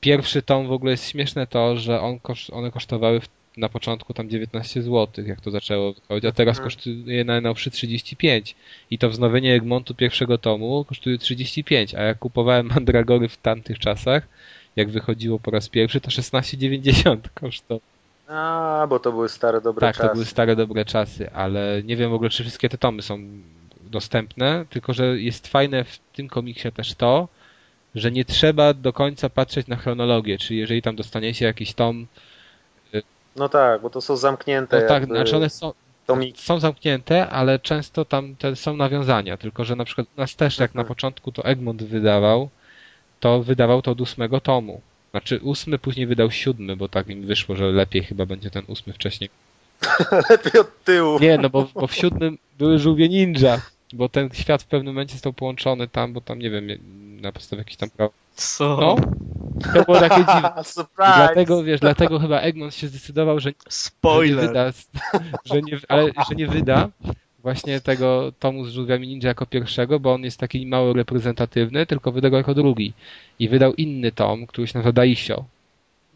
pierwszy 0.00 0.42
tom 0.42 0.66
w 0.66 0.72
ogóle 0.72 0.90
jest 0.90 1.10
śmieszne 1.10 1.46
to, 1.46 1.76
że 1.76 2.00
on 2.00 2.18
one 2.52 2.70
kosztowały 2.70 3.20
w, 3.20 3.28
na 3.56 3.68
początku 3.68 4.14
tam 4.14 4.28
19 4.30 4.82
zł, 4.82 5.24
jak 5.26 5.40
to 5.40 5.50
zaczęło 5.50 5.92
wychodzić, 5.92 6.24
a 6.24 6.32
teraz 6.32 6.58
Mhm. 6.58 6.64
kosztuje 6.70 7.24
najnowszy 7.24 7.70
35. 7.70 8.54
I 8.90 8.98
to 8.98 9.10
wznowienie 9.10 9.54
Egmontu 9.54 9.94
pierwszego 9.94 10.38
tomu 10.38 10.84
kosztuje 10.84 11.18
35, 11.18 11.94
a 11.94 12.02
jak 12.02 12.18
kupowałem 12.18 12.66
Mandragory 12.74 13.28
w 13.28 13.36
tamtych 13.36 13.78
czasach, 13.78 14.28
jak 14.76 14.90
wychodziło 14.90 15.38
po 15.38 15.50
raz 15.50 15.68
pierwszy, 15.68 16.00
to 16.00 16.10
16,90 16.10 17.16
kosztowało. 17.34 17.80
A, 18.28 18.86
bo 18.88 18.98
to 19.00 19.12
były 19.12 19.28
stare, 19.28 19.60
dobre 19.60 19.80
Tak, 19.86 19.96
czasy. 19.96 20.08
to 20.08 20.14
były 20.14 20.24
stare, 20.24 20.56
dobre 20.56 20.84
czasy, 20.84 21.30
ale 21.32 21.82
nie 21.84 21.96
wiem 21.96 22.10
w 22.10 22.14
ogóle, 22.14 22.30
czy 22.30 22.42
wszystkie 22.42 22.68
te 22.68 22.78
tomy 22.78 23.02
są 23.02 23.18
dostępne, 23.90 24.64
tylko 24.70 24.92
że 24.92 25.20
jest 25.20 25.48
fajne 25.48 25.84
w 25.84 25.98
tym 26.12 26.28
komiksie 26.28 26.72
też 26.72 26.94
to, 26.94 27.28
że 27.94 28.10
nie 28.10 28.24
trzeba 28.24 28.74
do 28.74 28.92
końca 28.92 29.28
patrzeć 29.30 29.66
na 29.66 29.76
chronologię, 29.76 30.38
czyli 30.38 30.60
jeżeli 30.60 30.82
tam 30.82 30.96
dostaniecie 30.96 31.44
jakiś 31.44 31.72
tom, 31.74 32.06
No 33.36 33.48
tak, 33.48 33.80
bo 33.82 33.90
to 33.90 34.00
są 34.00 34.16
zamknięte 34.16 34.80
no 34.82 34.88
tak, 34.88 35.00
jakby 35.02 35.14
znaczy 35.16 35.36
one 35.36 35.50
są, 35.50 35.72
tomiki. 36.06 36.42
są 36.42 36.60
zamknięte, 36.60 37.28
ale 37.28 37.58
często 37.58 38.04
tam 38.04 38.36
te 38.36 38.56
są 38.56 38.76
nawiązania, 38.76 39.36
tylko 39.36 39.64
że 39.64 39.76
na 39.76 39.84
przykład 39.84 40.06
u 40.16 40.20
nas 40.20 40.36
też, 40.36 40.58
jak 40.58 40.74
na 40.74 40.80
Mhm. 40.80 40.88
początku 40.94 41.32
to 41.32 41.44
Egmont 41.44 41.82
wydawał, 41.82 42.48
to 43.20 43.42
wydawał 43.42 43.82
to 43.82 43.90
od 43.90 44.00
ósmego 44.00 44.40
tomu. 44.40 44.80
Znaczy 45.10 45.40
ósmy, 45.42 45.78
później 45.78 46.06
wydał 46.06 46.30
siódmy, 46.30 46.76
bo 46.76 46.88
tak 46.88 47.08
im 47.08 47.26
wyszło, 47.26 47.56
że 47.56 47.64
lepiej 47.64 48.04
chyba 48.04 48.26
będzie 48.26 48.50
ten 48.50 48.62
ósmy 48.66 48.92
wcześniej 48.92 49.30
Lepiej 50.30 50.60
od 50.60 50.84
tyłu. 50.84 51.18
Nie, 51.18 51.38
no 51.38 51.50
bo, 51.50 51.68
bo 51.74 51.86
w 51.86 51.94
siódmym 51.94 52.38
były 52.58 52.78
żółwie 52.78 53.08
ninja, 53.08 53.60
bo 53.92 54.08
ten 54.08 54.30
świat 54.32 54.62
w 54.62 54.66
pewnym 54.66 54.94
momencie 54.94 55.12
został 55.12 55.32
połączony 55.32 55.88
tam, 55.88 56.12
bo 56.12 56.20
tam, 56.20 56.38
nie 56.38 56.50
wiem, 56.50 56.66
na 57.20 57.32
podstawie 57.32 57.60
jakichś 57.60 57.76
tam 57.76 57.90
praw. 57.90 58.10
Co? 58.34 58.76
No, 58.80 58.96
to 59.72 59.84
było 59.84 60.00
takie 60.00 60.24
dziwne. 60.34 60.64
Surprise! 60.64 61.12
dlatego, 61.16 61.64
wiesz, 61.64 61.80
dlatego 61.80 62.18
chyba 62.18 62.40
Egmont 62.40 62.74
się 62.74 62.88
zdecydował, 62.88 63.40
że, 63.40 63.48
że 63.48 63.50
nie 63.50 63.54
Spoiler. 63.68 64.46
wyda, 64.46 64.70
że 65.52 65.62
nie, 65.62 65.78
ale, 65.88 66.06
że 66.28 66.34
nie 66.36 66.46
wyda 66.46 66.88
właśnie 67.44 67.80
tego 67.80 68.32
tomu 68.38 68.64
z 68.64 68.72
żółwiami 68.72 69.08
ninja 69.08 69.28
jako 69.28 69.46
pierwszego, 69.46 70.00
bo 70.00 70.14
on 70.14 70.24
jest 70.24 70.40
taki 70.40 70.66
mało 70.66 70.92
reprezentatywny, 70.92 71.86
tylko 71.86 72.12
wyda 72.12 72.30
go 72.30 72.36
jako 72.36 72.54
drugi. 72.54 72.92
I 73.38 73.48
wydał 73.48 73.74
inny 73.74 74.12
tom, 74.12 74.46
który 74.46 74.66
się 74.66 74.78
nazywa 74.78 74.92
Daisho. 74.92 75.44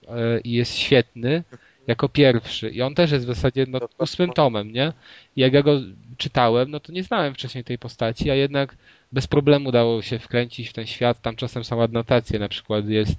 E, 0.09 0.41
I 0.41 0.53
jest 0.53 0.75
świetny 0.77 1.43
jako 1.87 2.09
pierwszy. 2.09 2.71
I 2.71 2.83
on 2.83 2.95
też 2.95 3.11
jest 3.11 3.25
w 3.25 3.29
zasadzie 3.29 3.67
no, 3.69 3.79
ósmym 3.99 4.33
tomem, 4.33 4.73
nie? 4.73 4.93
I 5.37 5.41
jak 5.41 5.53
ja 5.53 5.63
go 5.63 5.81
czytałem, 6.17 6.71
no 6.71 6.81
to 6.81 6.93
nie 6.93 7.03
znałem 7.03 7.35
wcześniej 7.35 7.65
tej 7.65 7.79
postaci, 7.79 8.31
a 8.31 8.35
jednak 8.35 8.77
bez 9.13 9.27
problemu 9.27 9.73
dało 9.73 10.03
się 10.03 10.19
wkręcić 10.19 10.69
w 10.69 10.73
ten 10.73 10.87
świat. 10.87 11.23
Tam 11.23 11.37
czasem 11.37 11.65
są 11.65 11.83
adnotacje, 11.83 12.39
na 12.39 12.49
przykład 12.49 12.89
jest 12.89 13.15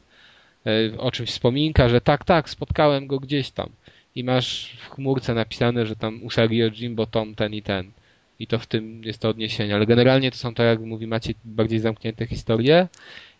o 0.97 1.11
czymś 1.11 1.29
wspominka, 1.29 1.89
że 1.89 2.01
tak, 2.01 2.25
tak, 2.25 2.49
spotkałem 2.49 3.07
go 3.07 3.19
gdzieś 3.19 3.51
tam. 3.51 3.69
I 4.15 4.23
masz 4.23 4.77
w 4.79 4.89
chmurce 4.89 5.33
napisane, 5.33 5.85
że 5.85 5.95
tam 5.95 6.23
Usagi 6.23 6.61
Jimbo 6.71 7.05
tom 7.05 7.35
ten 7.35 7.53
i 7.53 7.61
ten. 7.61 7.91
I 8.39 8.47
to 8.47 8.59
w 8.59 8.67
tym 8.67 9.03
jest 9.03 9.19
to 9.19 9.29
odniesienie. 9.29 9.75
Ale 9.75 9.85
generalnie 9.85 10.31
to 10.31 10.37
są, 10.37 10.53
tak 10.53 10.65
jak 10.65 10.79
mówi 10.79 11.07
Maciej, 11.07 11.35
bardziej 11.45 11.79
zamknięte 11.79 12.27
historie. 12.27 12.87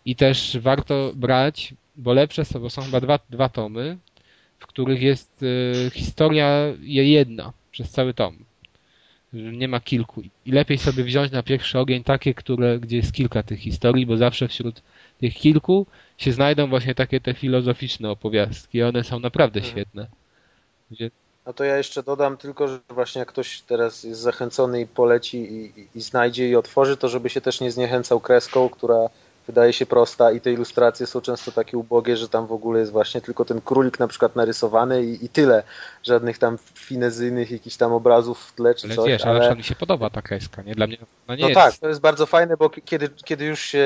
I 0.04 0.16
też 0.16 0.58
warto 0.60 1.12
brać, 1.14 1.74
bo 1.96 2.12
lepsze 2.12 2.44
są, 2.44 2.60
bo 2.60 2.70
są 2.70 2.82
chyba 2.82 3.00
dwa, 3.00 3.18
dwa 3.30 3.48
tomy, 3.48 3.96
w 4.58 4.66
których 4.66 5.02
jest 5.02 5.42
e, 5.86 5.90
historia 5.90 6.48
je- 6.80 7.10
jedna 7.10 7.52
przez 7.70 7.90
cały 7.90 8.14
tom. 8.14 8.36
Nie 9.32 9.68
ma 9.68 9.80
kilku. 9.80 10.22
I 10.46 10.52
lepiej 10.52 10.78
sobie 10.78 11.04
wziąć 11.04 11.32
na 11.32 11.42
pierwszy 11.42 11.78
ogień 11.78 12.04
takie, 12.04 12.34
które, 12.34 12.78
gdzie 12.78 12.96
jest 12.96 13.12
kilka 13.12 13.42
tych 13.42 13.58
historii, 13.58 14.06
bo 14.06 14.16
zawsze 14.16 14.48
wśród 14.48 14.82
tych 15.20 15.34
kilku 15.34 15.86
się 16.18 16.32
znajdą 16.32 16.68
właśnie 16.68 16.94
takie 16.94 17.20
te 17.20 17.34
filozoficzne 17.34 18.10
opowiastki. 18.10 18.82
One 18.82 19.04
są 19.04 19.20
naprawdę 19.20 19.60
Mhm. 19.60 19.72
świetne. 19.72 20.06
Gdzie, 20.90 21.10
No 21.46 21.52
to 21.52 21.64
ja 21.64 21.76
jeszcze 21.76 22.02
dodam 22.02 22.36
tylko, 22.36 22.68
że 22.68 22.78
właśnie 22.88 23.18
jak 23.18 23.28
ktoś 23.28 23.60
teraz 23.60 24.04
jest 24.04 24.20
zachęcony 24.20 24.80
i 24.80 24.86
poleci 24.86 25.38
i, 25.38 25.80
i, 25.80 25.88
i 25.94 26.00
znajdzie 26.00 26.48
i 26.48 26.56
otworzy, 26.56 26.96
to 26.96 27.08
żeby 27.08 27.30
się 27.30 27.40
też 27.40 27.60
nie 27.60 27.70
zniechęcał 27.72 28.20
kreską, 28.20 28.68
która 28.68 28.96
wydaje 29.50 29.72
się 29.72 29.86
prosta 29.86 30.32
i 30.32 30.40
te 30.40 30.52
ilustracje 30.52 31.06
są 31.06 31.20
często 31.20 31.52
takie 31.52 31.78
ubogie, 31.78 32.16
że 32.16 32.28
tam 32.28 32.46
w 32.46 32.52
ogóle 32.52 32.80
jest 32.80 32.92
właśnie 32.92 33.20
tylko 33.20 33.44
ten 33.44 33.60
królik 33.60 33.98
na 33.98 34.08
przykład 34.08 34.36
narysowany 34.36 35.04
i, 35.04 35.24
i 35.24 35.28
tyle. 35.28 35.62
Żadnych 36.02 36.38
tam 36.38 36.58
finezyjnych 36.74 37.50
jakichś 37.50 37.76
tam 37.76 37.92
obrazów 37.92 38.40
w 38.40 38.52
tle 38.52 38.74
czy 38.74 38.86
ale 38.86 38.96
coś. 38.96 39.08
wiesz, 39.08 39.24
ale 39.26 39.40
przykład 39.40 39.58
mi 39.58 39.64
się 39.64 39.74
podoba 39.74 40.10
ta 40.10 40.22
kreska, 40.22 40.62
nie? 40.62 40.74
Dla 40.74 40.86
mnie 40.86 40.96
no 41.28 41.34
nie 41.34 41.42
No 41.42 41.48
jest. 41.48 41.60
tak, 41.60 41.76
to 41.78 41.88
jest 41.88 42.00
bardzo 42.00 42.26
fajne, 42.26 42.56
bo 42.56 42.70
kiedy, 42.70 43.08
kiedy 43.24 43.44
już 43.44 43.60
się 43.60 43.78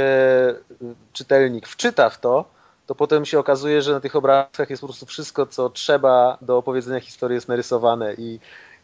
y, 0.83 0.95
czytelnik 1.13 1.69
wczyta 1.69 2.11
w 2.11 2.21
to, 2.21 2.45
to 2.87 2.95
potem 2.95 3.25
się 3.25 3.39
okazuje, 3.39 3.83
że 3.83 3.93
na 3.93 4.01
tych 4.01 4.17
obrazkach 4.17 4.71
jest 4.71 4.81
po 4.81 4.87
prostu 4.87 5.07
wszystko, 5.07 5.47
co 5.47 5.71
trzeba 5.71 6.39
do 6.41 6.57
opowiedzenia 6.59 7.01
historii 7.01 7.35
jest 7.35 7.49
narysowane 7.49 8.15
i, 8.15 8.41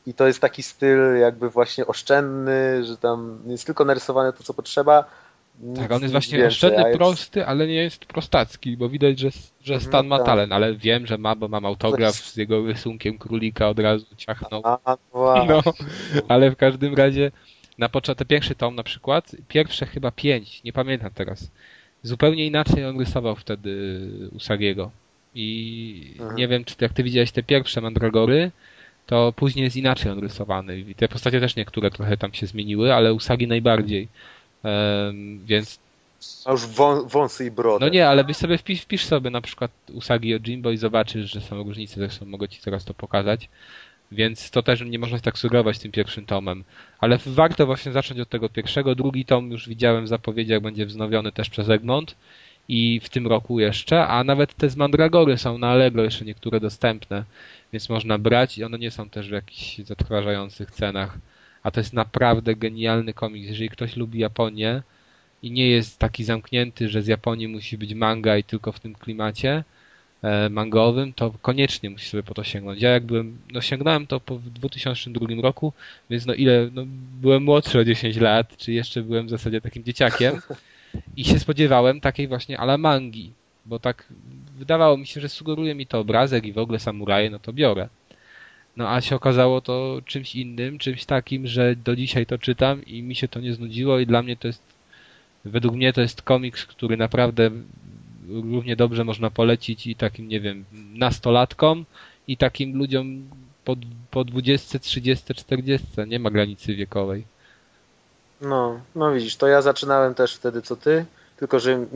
i 0.06 0.14
to 0.14 0.26
jest 0.26 0.40
taki 0.40 0.62
styl 0.62 1.18
jakby 1.20 1.50
właśnie 1.50 1.86
oszczędny, 1.86 2.84
że 2.84 2.96
tam 2.96 3.38
jest 3.46 3.66
tylko 3.66 3.84
narysowane 3.84 4.32
to, 4.32 4.42
co 4.44 4.54
potrzeba, 4.54 5.04
Tak, 5.76 5.92
on 5.92 6.02
jest 6.02 6.12
właśnie 6.12 6.46
oszczędny, 6.46 6.84
a 6.84 6.88
jest- 6.88 6.98
prosty, 6.98 7.46
ale 7.46 7.66
nie 7.66 7.74
jest 7.74 8.04
prostacki, 8.06 8.76
bo 8.76 8.88
widać, 8.88 9.18
że, 9.18 9.30
że 9.64 9.74
Mhm, 9.74 9.80
Stan 9.90 10.06
ma 10.06 10.16
tak. 10.16 10.26
talent, 10.26 10.52
ale 10.52 10.74
wiem, 10.74 11.06
że 11.06 11.18
ma, 11.18 11.34
bo 11.34 11.48
mam 11.48 11.64
autograf 11.66 12.14
z 12.14 12.36
jego 12.36 12.66
rysunkiem 12.66 13.18
królika 13.18 13.68
od 13.68 13.78
razu 13.78 14.06
ciachnął. 14.16 14.62
No. 14.64 14.78
No, 15.48 15.62
ale 16.28 16.50
w 16.50 16.56
każdym 16.56 16.94
razie 16.94 17.30
na 17.78 17.88
początek, 17.88 18.28
pierwszy 18.28 18.54
tom 18.54 18.74
na 18.74 18.82
przykład, 18.82 19.36
pierwsze 19.48 19.86
chyba 19.86 20.10
pięć, 20.10 20.64
nie 20.64 20.72
pamiętam 20.72 21.10
teraz, 21.14 21.50
zupełnie 22.02 22.46
inaczej 22.46 22.86
on 22.86 22.98
rysował 23.00 23.36
wtedy 23.36 24.00
Usagiego. 24.32 24.90
I 25.34 26.14
Mhm. 26.18 26.36
nie 26.36 26.48
wiem, 26.48 26.64
czy 26.64 26.74
jak 26.80 26.92
ty 26.92 27.02
widziałeś 27.02 27.32
te 27.32 27.42
pierwsze 27.42 27.80
Mandragory, 27.80 28.50
to 29.06 29.32
później 29.36 29.64
jest 29.64 29.76
inaczej 29.76 30.12
on 30.12 30.18
rysowany. 30.18 30.78
I 30.78 30.94
te 30.94 31.08
postacie 31.08 31.40
też 31.40 31.56
niektóre 31.56 31.90
trochę 31.90 32.16
tam 32.16 32.32
się 32.34 32.46
zmieniły, 32.46 32.94
ale 32.94 33.14
Usagi 33.14 33.46
najbardziej. 33.46 34.08
Więc 35.44 35.78
A 36.44 36.52
już 36.52 36.66
wą, 36.66 37.08
wąsy 37.08 37.46
i 37.46 37.50
brodę. 37.50 37.86
no 37.86 37.92
nie, 37.92 38.08
ale 38.08 38.24
byś 38.24 38.36
sobie 38.36 38.58
wpisz, 38.58 38.80
wpisz 38.82 39.04
sobie 39.04 39.30
na 39.30 39.40
przykład 39.40 39.70
Usagi 39.92 40.40
Jimbo 40.40 40.70
i 40.70 40.76
zobaczysz, 40.76 41.32
że 41.32 41.40
są 41.40 41.62
różnice, 41.62 41.94
zresztą 41.94 42.26
mogę 42.26 42.48
ci 42.48 42.60
teraz 42.60 42.84
to 42.84 42.94
pokazać. 42.94 43.48
Więc 44.12 44.50
to 44.50 44.62
też 44.62 44.80
nie 44.80 44.98
można 44.98 45.18
się 45.18 45.22
tak 45.22 45.38
sugerować 45.38 45.78
tym 45.78 45.92
pierwszym 45.92 46.26
tomem. 46.26 46.64
Ale 46.98 47.18
warto 47.26 47.66
właśnie 47.66 47.92
zacząć 47.92 48.20
od 48.20 48.28
tego 48.28 48.48
pierwszego. 48.48 48.94
Drugi 48.94 49.24
tom 49.24 49.50
już 49.50 49.68
widziałem 49.68 50.04
w 50.04 50.08
zapowiedziach, 50.08 50.60
będzie 50.60 50.86
wznowiony 50.86 51.32
też 51.32 51.50
przez 51.50 51.68
Egmont 51.68 52.16
i 52.68 53.00
w 53.04 53.08
tym 53.08 53.26
roku 53.26 53.60
jeszcze, 53.60 54.06
a 54.06 54.24
nawet 54.24 54.54
te 54.54 54.70
z 54.70 54.76
Mandragory 54.76 55.38
są 55.38 55.58
na 55.58 55.68
Allegro 55.68 56.04
jeszcze 56.04 56.24
niektóre 56.24 56.60
dostępne, 56.60 57.24
więc 57.72 57.88
można 57.88 58.18
brać 58.18 58.58
i 58.58 58.64
one 58.64 58.78
nie 58.78 58.90
są 58.90 59.08
też 59.08 59.28
w 59.28 59.32
jakichś 59.32 59.78
zatrważających 59.78 60.70
cenach. 60.70 61.18
A 61.62 61.70
to 61.70 61.80
jest 61.80 61.92
naprawdę 61.92 62.54
genialny 62.54 63.14
komiks. 63.14 63.48
Jeżeli 63.48 63.70
ktoś 63.70 63.96
lubi 63.96 64.18
Japonię, 64.18 64.82
i 65.42 65.50
nie 65.50 65.66
jest 65.70 65.98
taki 65.98 66.24
zamknięty, 66.24 66.88
że 66.88 67.02
z 67.02 67.06
Japonii 67.06 67.48
musi 67.48 67.78
być 67.78 67.94
manga 67.94 68.36
i 68.36 68.44
tylko 68.44 68.72
w 68.72 68.80
tym 68.80 68.94
klimacie 68.94 69.64
e, 70.22 70.48
mangowym, 70.48 71.12
to 71.12 71.34
koniecznie 71.42 71.90
musi 71.90 72.08
sobie 72.08 72.22
po 72.22 72.34
to 72.34 72.44
sięgnąć. 72.44 72.82
Ja 72.82 72.90
jak 72.90 73.04
byłem, 73.04 73.38
no 73.52 73.60
sięgnąłem 73.60 74.06
to 74.06 74.20
po 74.20 74.38
w 74.38 74.50
2002 74.50 75.26
roku, 75.42 75.72
więc 76.10 76.26
no 76.26 76.34
ile, 76.34 76.70
no 76.72 76.82
byłem 77.20 77.42
młodszy 77.42 77.78
o 77.78 77.84
10 77.84 78.16
lat, 78.16 78.56
czy 78.56 78.72
jeszcze 78.72 79.02
byłem 79.02 79.26
w 79.26 79.30
zasadzie 79.30 79.60
takim 79.60 79.84
dzieciakiem 79.84 80.40
i 81.16 81.24
się 81.24 81.38
spodziewałem 81.38 82.00
takiej 82.00 82.28
właśnie 82.28 82.58
ala 82.58 82.78
mangi, 82.78 83.32
bo 83.66 83.78
tak 83.78 84.06
wydawało 84.58 84.96
mi 84.96 85.06
się, 85.06 85.20
że 85.20 85.28
sugeruje 85.28 85.74
mi 85.74 85.86
to 85.86 85.98
obrazek 85.98 86.44
i 86.44 86.52
w 86.52 86.58
ogóle 86.58 86.78
samuraje, 86.78 87.30
no 87.30 87.38
to 87.38 87.52
biorę. 87.52 87.88
No 88.76 88.88
a 88.88 89.00
się 89.00 89.16
okazało 89.16 89.60
to 89.60 90.00
czymś 90.04 90.34
innym, 90.34 90.78
czymś 90.78 91.04
takim, 91.04 91.46
że 91.46 91.76
do 91.76 91.96
dzisiaj 91.96 92.26
to 92.26 92.38
czytam 92.38 92.84
i 92.84 93.02
mi 93.02 93.14
się 93.14 93.28
to 93.28 93.40
nie 93.40 93.54
znudziło 93.54 93.98
i 93.98 94.06
dla 94.06 94.22
mnie 94.22 94.36
to 94.36 94.46
jest 94.46 94.70
Według 95.44 95.74
mnie 95.74 95.92
to 95.92 96.00
jest 96.00 96.22
komiks, 96.22 96.66
który 96.66 96.96
naprawdę 96.96 97.50
równie 98.28 98.76
dobrze 98.76 99.04
można 99.04 99.30
polecić 99.30 99.86
i 99.86 99.96
takim, 99.96 100.28
nie 100.28 100.40
wiem, 100.40 100.64
nastolatkom 100.94 101.84
i 102.28 102.36
takim 102.36 102.78
ludziom 102.78 103.28
po, 103.64 103.76
po 104.10 104.24
20, 104.24 104.78
30, 104.78 105.34
40. 105.34 105.86
Nie 106.06 106.18
ma 106.18 106.30
granicy 106.30 106.74
wiekowej. 106.74 107.24
No, 108.40 108.80
no 108.94 109.12
widzisz, 109.12 109.36
to 109.36 109.46
ja 109.46 109.62
zaczynałem 109.62 110.14
też 110.14 110.34
wtedy 110.34 110.62
co 110.62 110.76
ty, 110.76 111.04
tylko 111.36 111.60
że 111.60 111.86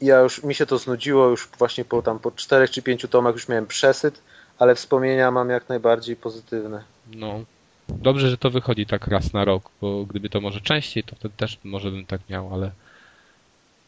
ja 0.00 0.20
już, 0.20 0.44
mi 0.44 0.54
się 0.54 0.66
to 0.66 0.78
znudziło 0.78 1.28
już 1.28 1.48
właśnie 1.58 1.84
po 1.84 2.02
tam 2.02 2.18
po 2.18 2.30
czterech 2.30 2.70
czy 2.70 2.82
pięciu 2.82 3.08
tomach 3.08 3.34
już 3.34 3.48
miałem 3.48 3.66
przesyt, 3.66 4.20
ale 4.60 4.74
wspomnienia 4.74 5.30
mam 5.30 5.50
jak 5.50 5.68
najbardziej 5.68 6.16
pozytywne. 6.16 6.82
No. 7.14 7.40
Dobrze, 7.88 8.30
że 8.30 8.38
to 8.38 8.50
wychodzi 8.50 8.86
tak 8.86 9.06
raz 9.06 9.32
na 9.32 9.44
rok, 9.44 9.70
bo 9.80 10.04
gdyby 10.04 10.30
to 10.30 10.40
może 10.40 10.60
częściej, 10.60 11.04
to 11.04 11.16
wtedy 11.16 11.34
też 11.36 11.58
może 11.64 11.90
bym 11.90 12.06
tak 12.06 12.20
miał, 12.30 12.54
ale 12.54 12.70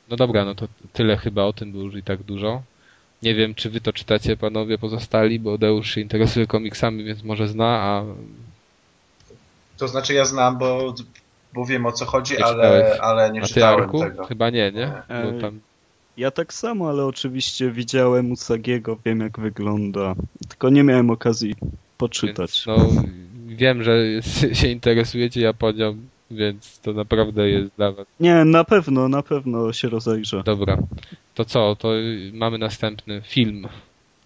no 0.09 0.17
dobra, 0.17 0.45
no 0.45 0.55
to 0.55 0.69
tyle 0.93 1.17
chyba 1.17 1.45
o 1.45 1.53
tym, 1.53 1.73
było 1.73 1.85
już 1.85 1.95
i 1.95 2.03
tak 2.03 2.23
dużo. 2.23 2.63
Nie 3.23 3.35
wiem, 3.35 3.55
czy 3.55 3.71
wy 3.71 3.81
to 3.81 3.93
czytacie, 3.93 4.37
panowie 4.37 4.79
pozostali, 4.79 5.41
bo 5.41 5.59
Deusz 5.59 5.91
się 5.95 6.01
interesuje 6.01 6.47
komiksami, 6.47 7.05
więc 7.05 7.23
może 7.23 7.49
zna, 7.49 7.67
a 7.67 8.05
To 9.79 9.89
znaczy 9.89 10.15
ja 10.15 10.25
znam, 10.25 10.59
bo, 10.59 10.95
bo 11.53 11.67
wiem 11.67 11.87
o 11.87 11.93
co 11.93 12.05
chodzi, 12.07 12.43
ale, 12.43 12.99
ale 13.01 13.31
nie 13.33 13.43
a 13.43 13.47
czytałem 13.47 13.81
Arku? 13.81 14.01
tego. 14.01 14.27
Chyba 14.27 14.51
nie, 14.51 14.73
nie? 14.73 14.93
E, 15.09 15.33
Bo 15.33 15.41
tam 15.41 15.61
Ja 16.17 16.31
tak 16.31 16.53
samo, 16.53 16.89
ale 16.89 17.05
oczywiście 17.07 17.71
widziałem 17.71 18.33
Usagiego, 18.33 18.99
wiem 19.05 19.21
jak 19.21 19.41
wygląda. 19.41 20.15
Tylko 20.49 20.71
nie 20.71 20.83
miałem 20.83 21.11
okazji 21.11 21.55
poczytać. 21.99 22.65
Więc, 22.67 22.67
no, 22.67 23.03
wiem, 23.47 23.83
że 23.83 23.97
się 24.61 24.69
interesujecie 24.69 25.41
Japonią, 25.41 25.97
więc 26.31 26.79
to 26.79 26.93
naprawdę 26.93 27.51
jest 27.51 27.71
dla 27.77 27.93
was. 27.93 28.07
Nie, 28.21 28.45
na 28.45 28.65
pewno, 28.65 29.09
na 29.09 29.23
pewno 29.23 29.73
się 29.73 29.89
rozejrzę. 29.89 30.43
Dobra. 30.45 30.79
To 31.35 31.45
co? 31.45 31.77
To 31.77 31.89
mamy 32.33 32.59
następny 32.59 33.23
film. 33.27 33.69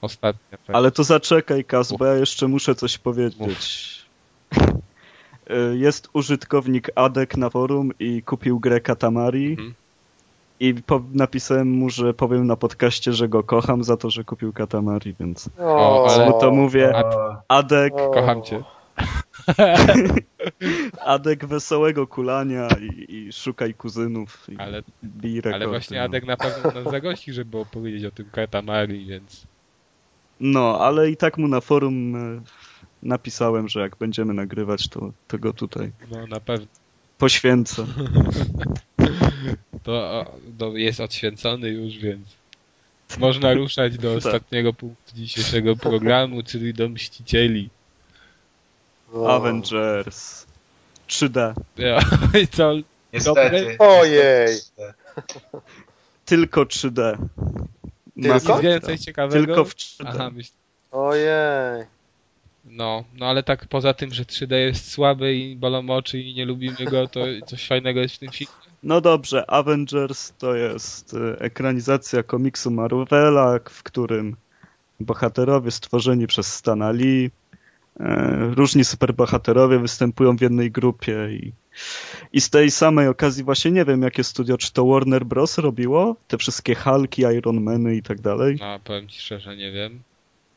Ostatni. 0.01 0.59
Tak? 0.67 0.77
Ale 0.77 0.91
to 0.91 1.05
zaczekaj, 1.05 1.65
Kaz, 1.65 1.93
bo 1.93 2.07
ja 2.07 2.15
jeszcze 2.15 2.49
muszę 2.49 2.75
coś 2.75 2.99
powiedzieć. 2.99 3.97
Y, 5.51 5.79
Jest 5.79 6.09
użytkownik 6.13 6.91
Adek 6.95 7.37
na 7.37 7.51
forum 7.51 7.93
i 7.99 8.23
kupił 8.23 8.61
grę 8.61 8.81
Katamari 8.81 9.51
Mhm. 9.51 9.75
I 10.61 10.75
po, 10.75 11.03
napisałem 11.13 11.69
mu, 11.71 11.91
że 11.91 12.15
powiem 12.15 12.47
na 12.47 12.57
podcaście, 12.57 13.13
że 13.13 13.29
go 13.29 13.43
kocham 13.43 13.85
za 13.85 13.97
to, 13.97 14.11
że 14.11 14.25
kupił 14.25 14.53
Katamari, 14.53 15.15
więc 15.21 15.49
O, 15.59 16.07
ale- 16.15 16.31
mu 16.31 16.41
to 16.41 16.51
mówię. 16.51 16.93
Adek. 17.49 17.95
Kocham 17.95 18.43
cię. 18.43 18.63
Adek 21.05 21.47
wesołego 21.47 22.07
kulania 22.07 22.69
i, 22.81 23.15
i 23.15 23.33
szukaj 23.33 23.75
kuzynów 23.75 24.47
i 24.49 24.57
Ale, 24.57 24.83
bij 25.03 25.37
rekordy. 25.37 25.55
ale 25.57 25.69
właśnie 25.69 25.99
no. 25.99 26.05
Adek 26.05 26.27
na 26.27 26.37
pewno 26.37 26.71
nas 26.83 26.93
zagości, 26.93 27.33
żeby 27.33 27.59
opowiedzieć 27.59 28.05
o 28.05 28.11
tym 28.11 28.27
Katamari, 28.33 29.07
więc 29.07 29.47
No, 30.41 30.79
ale 30.81 31.11
i 31.11 31.17
tak 31.17 31.39
mu 31.39 31.49
na 31.49 31.61
forum 31.61 32.17
e, 32.17 32.41
napisałem, 33.03 33.69
że 33.69 33.81
jak 33.81 33.97
będziemy 33.97 34.35
nagrywać, 34.35 34.89
to, 34.89 35.13
to 35.29 35.39
go 35.39 35.53
tutaj 35.53 35.93
no 36.11 36.27
na 36.27 36.41
pewno 36.41 36.67
poświęcę. 37.19 37.87
to, 39.87 40.77
jest 40.77 41.01
odświęcony 41.01 41.69
już, 41.69 41.99
więc 41.99 42.27
można 43.19 43.55
ruszać 43.55 43.99
do 43.99 44.09
Tak. 44.09 44.27
ostatniego 44.27 44.73
punktu 44.73 45.13
dzisiejszego 45.15 45.77
programu, 45.77 46.43
czyli 46.43 46.75
do 46.75 46.89
Mścicieli. 46.89 47.69
Avengers 49.29 50.47
3D. 51.09 51.55
Ja, 51.77 52.01
I 52.43 52.49
co? 52.49 52.73
niestety. 53.13 53.77
Ojej. 53.79 54.59
Tylko 56.25 56.63
3D. 56.63 57.17
Tylko? 58.23 58.59
Więcej 58.59 58.99
ciekawego? 58.99 59.47
Tylko 59.47 59.65
w 59.65 59.75
3D. 59.75 60.05
Aha, 60.07 60.31
myśl... 60.31 60.53
Ojej. 60.93 61.87
No, 62.65 63.05
no 63.15 63.27
ale 63.27 63.43
tak 63.43 63.67
poza 63.67 63.95
tym, 63.95 64.15
że 64.15 64.25
3D 64.25 64.55
jest 64.55 64.93
słaby 64.93 65.35
i 65.35 65.57
bolą 65.57 65.91
oczy 65.91 66.19
i 66.19 66.35
nie 66.35 66.45
lubimy 66.45 66.85
go, 66.85 67.09
to 67.09 67.21
coś 67.47 67.67
fajnego 67.67 68.01
jest 68.01 68.15
w 68.15 68.19
tym 68.19 68.31
filmie. 68.31 68.66
No 68.83 69.01
dobrze, 69.01 69.51
Avengers 69.51 70.33
to 70.39 70.55
jest 70.55 71.15
e, 71.15 71.41
ekranizacja 71.41 72.23
komiksu 72.23 72.71
Marvela, 72.71 73.59
w 73.71 73.83
którym 73.83 74.37
bohaterowie 75.01 75.71
stworzeni 75.71 76.27
przez 76.27 76.55
Stana 76.55 76.91
Lee, 76.91 77.31
e, 78.01 78.55
różni 78.55 78.85
superbohaterowie 78.85 79.79
występują 79.79 80.37
w 80.37 80.41
jednej 80.41 80.71
grupie 80.71 81.29
i, 81.31 81.53
i 82.33 82.41
z 82.41 82.51
tej 82.51 82.71
samej 82.71 83.09
okazji 83.09 83.45
właśnie 83.45 83.71
nie 83.71 83.85
wiem 83.85 84.03
jakie 84.03 84.25
studio, 84.25 84.59
czy 84.59 84.73
to 84.73 84.87
Warner 84.87 85.25
Bros. 85.25 85.59
robiło, 85.59 86.17
te 86.29 86.39
wszystkie 86.39 86.75
Hulki, 86.75 87.23
Iron 87.23 87.61
Many 87.61 87.97
i 87.97 88.03
tak 88.03 88.21
dalej. 88.21 88.57
No, 88.61 88.81
powiem 88.85 89.09
ci 89.09 89.21
szczerze, 89.21 89.57
nie 89.57 89.73
wiem. 89.73 90.03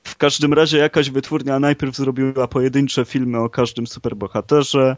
W 0.04 0.16
każdym 0.16 0.54
razie 0.54 0.78
jakaś 0.78 1.10
wytwórnia 1.10 1.60
najpierw 1.60 1.96
zrobiła 1.96 2.48
pojedyncze 2.48 3.06
filmy 3.06 3.40
o 3.40 3.50
każdym 3.50 3.88
superbohaterze, 3.88 4.98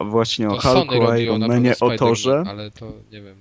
właśnie 0.00 0.48
o 0.48 0.54
To 0.54 0.60
Sony 0.60 0.74
Hulku, 0.80 0.94
robiło 0.94 1.16
Iron 1.16 1.46
Manie, 1.48 1.74
o 1.80 1.96
Torze, 1.96 2.42
Ale 2.46 2.70
to 2.70 2.92
nie 3.12 3.22
wiem. 3.22 3.36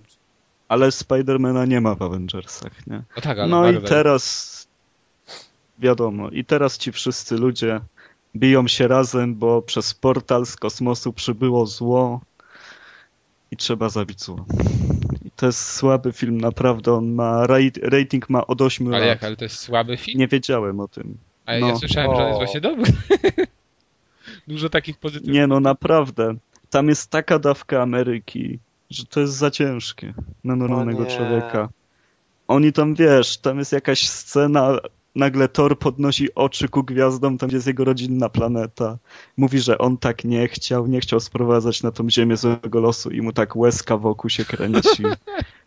ale 0.68 0.92
Spidermana 0.92 1.66
nie 1.66 1.82
ma 1.82 1.96
w 1.96 2.02
Avengersach, 2.02 2.88
nie? 2.88 3.04
No 3.16 3.22
tak, 3.22 3.40
ale 3.40 3.48
No 3.48 3.72
i 3.72 3.82
teraz 3.82 4.68
wiadomo, 5.80 6.30
i 6.30 6.46
teraz 6.46 6.78
ci 6.78 6.92
wszyscy 6.92 7.36
ludzie 7.38 7.80
biją 8.36 8.68
się 8.68 8.88
razem, 8.88 9.36
bo 9.36 9.62
przez 9.62 9.94
portal 9.94 10.46
z 10.46 10.56
kosmosu 10.56 11.14
przybyło 11.14 11.66
zło 11.66 12.22
i 13.52 13.58
trzeba 13.58 13.90
zabić 13.90 14.22
zło. 14.22 14.46
I 15.26 15.32
to 15.36 15.46
jest 15.46 15.74
słaby 15.74 16.12
film, 16.12 16.42
naprawdę. 16.42 16.94
On 16.94 17.14
ma 17.14 17.48
rating 17.82 18.30
ma 18.30 18.48
od 18.48 18.62
8 18.62 18.88
Ale 18.88 19.00
lat. 19.00 19.08
jak, 19.08 19.24
ale 19.24 19.36
to 19.36 19.46
jest 19.46 19.60
słaby 19.60 19.98
film? 19.98 20.20
Nie 20.20 20.28
wiedziałem 20.28 20.80
o 20.80 20.88
tym. 20.88 21.18
A 21.46 21.54
ja 21.54 21.68
no. 21.68 21.80
słyszałem, 21.80 22.16
że 22.16 22.22
on 22.22 22.28
jest 22.28 22.36
O. 22.36 22.38
właśnie 22.38 22.62
dobry. 22.62 22.94
Dużo 24.48 24.70
takich 24.70 24.98
pozytywnych. 24.98 25.36
Nie 25.36 25.48
no, 25.48 25.60
naprawdę. 25.60 26.36
Tam 26.70 26.90
jest 26.90 27.10
taka 27.10 27.40
dawka 27.40 27.82
Ameryki, 27.82 28.60
że 28.90 29.06
to 29.06 29.20
jest 29.20 29.34
za 29.34 29.52
ciężkie 29.52 30.14
na 30.44 30.56
normalnego 30.56 31.06
człowieka. 31.06 31.70
Oni 32.48 32.74
tam, 32.74 32.96
wiesz, 32.96 33.38
tam 33.38 33.60
jest 33.60 33.72
jakaś 33.72 34.10
scena 34.10 34.78
nagle 35.16 35.48
Thor 35.48 35.80
podnosi 35.80 36.36
oczy 36.36 36.68
ku 36.68 36.84
gwiazdom, 36.84 37.38
tam 37.38 37.48
gdzie 37.48 37.58
jest 37.58 37.68
jego 37.68 37.86
rodzinna 37.86 38.30
planeta. 38.30 38.98
Mówi, 39.38 39.60
że 39.60 39.78
on 39.78 39.98
tak 39.98 40.24
nie 40.24 40.48
chciał, 40.48 40.88
nie 40.88 41.00
chciał 41.00 41.20
sprowadzać 41.20 41.84
na 41.84 41.92
tą 41.92 42.10
ziemię 42.10 42.38
złego 42.38 42.80
losu 42.80 43.10
i 43.12 43.22
mu 43.22 43.34
tak 43.34 43.56
łezka 43.56 43.98
wokół 43.98 44.30
się 44.30 44.46
kręci. 44.46 45.04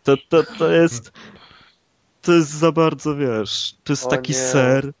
To, 0.03 0.17
to, 0.29 0.43
to 0.57 0.71
jest 0.71 1.11
to 2.21 2.33
jest 2.33 2.51
za 2.51 2.71
bardzo, 2.71 3.15
wiesz, 3.15 3.75
to 3.83 3.93
jest 3.93 4.05
O 4.05 4.09
taki 4.09 4.31
nie. 4.33 4.39
ser. 4.39 4.91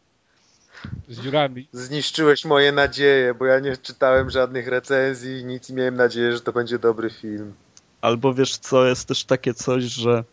Z 1.09 1.21
dziurami. 1.21 1.67
Zniszczyłeś 1.71 2.45
moje 2.45 2.71
nadzieje, 2.71 3.33
bo 3.33 3.45
ja 3.45 3.59
nie 3.59 3.77
czytałem 3.77 4.29
żadnych 4.29 4.67
recenzji, 4.67 5.45
nic 5.45 5.69
i 5.69 5.73
miałem 5.73 5.95
nadzieję, 5.95 6.31
że 6.33 6.41
to 6.41 6.53
będzie 6.53 6.79
dobry 6.79 7.09
film. 7.09 7.53
Albo 8.01 8.33
wiesz 8.33 8.57
co, 8.57 8.85
jest 8.85 9.07
też 9.07 9.23
takie 9.25 9.53
coś, 9.53 9.83
że 9.83 10.23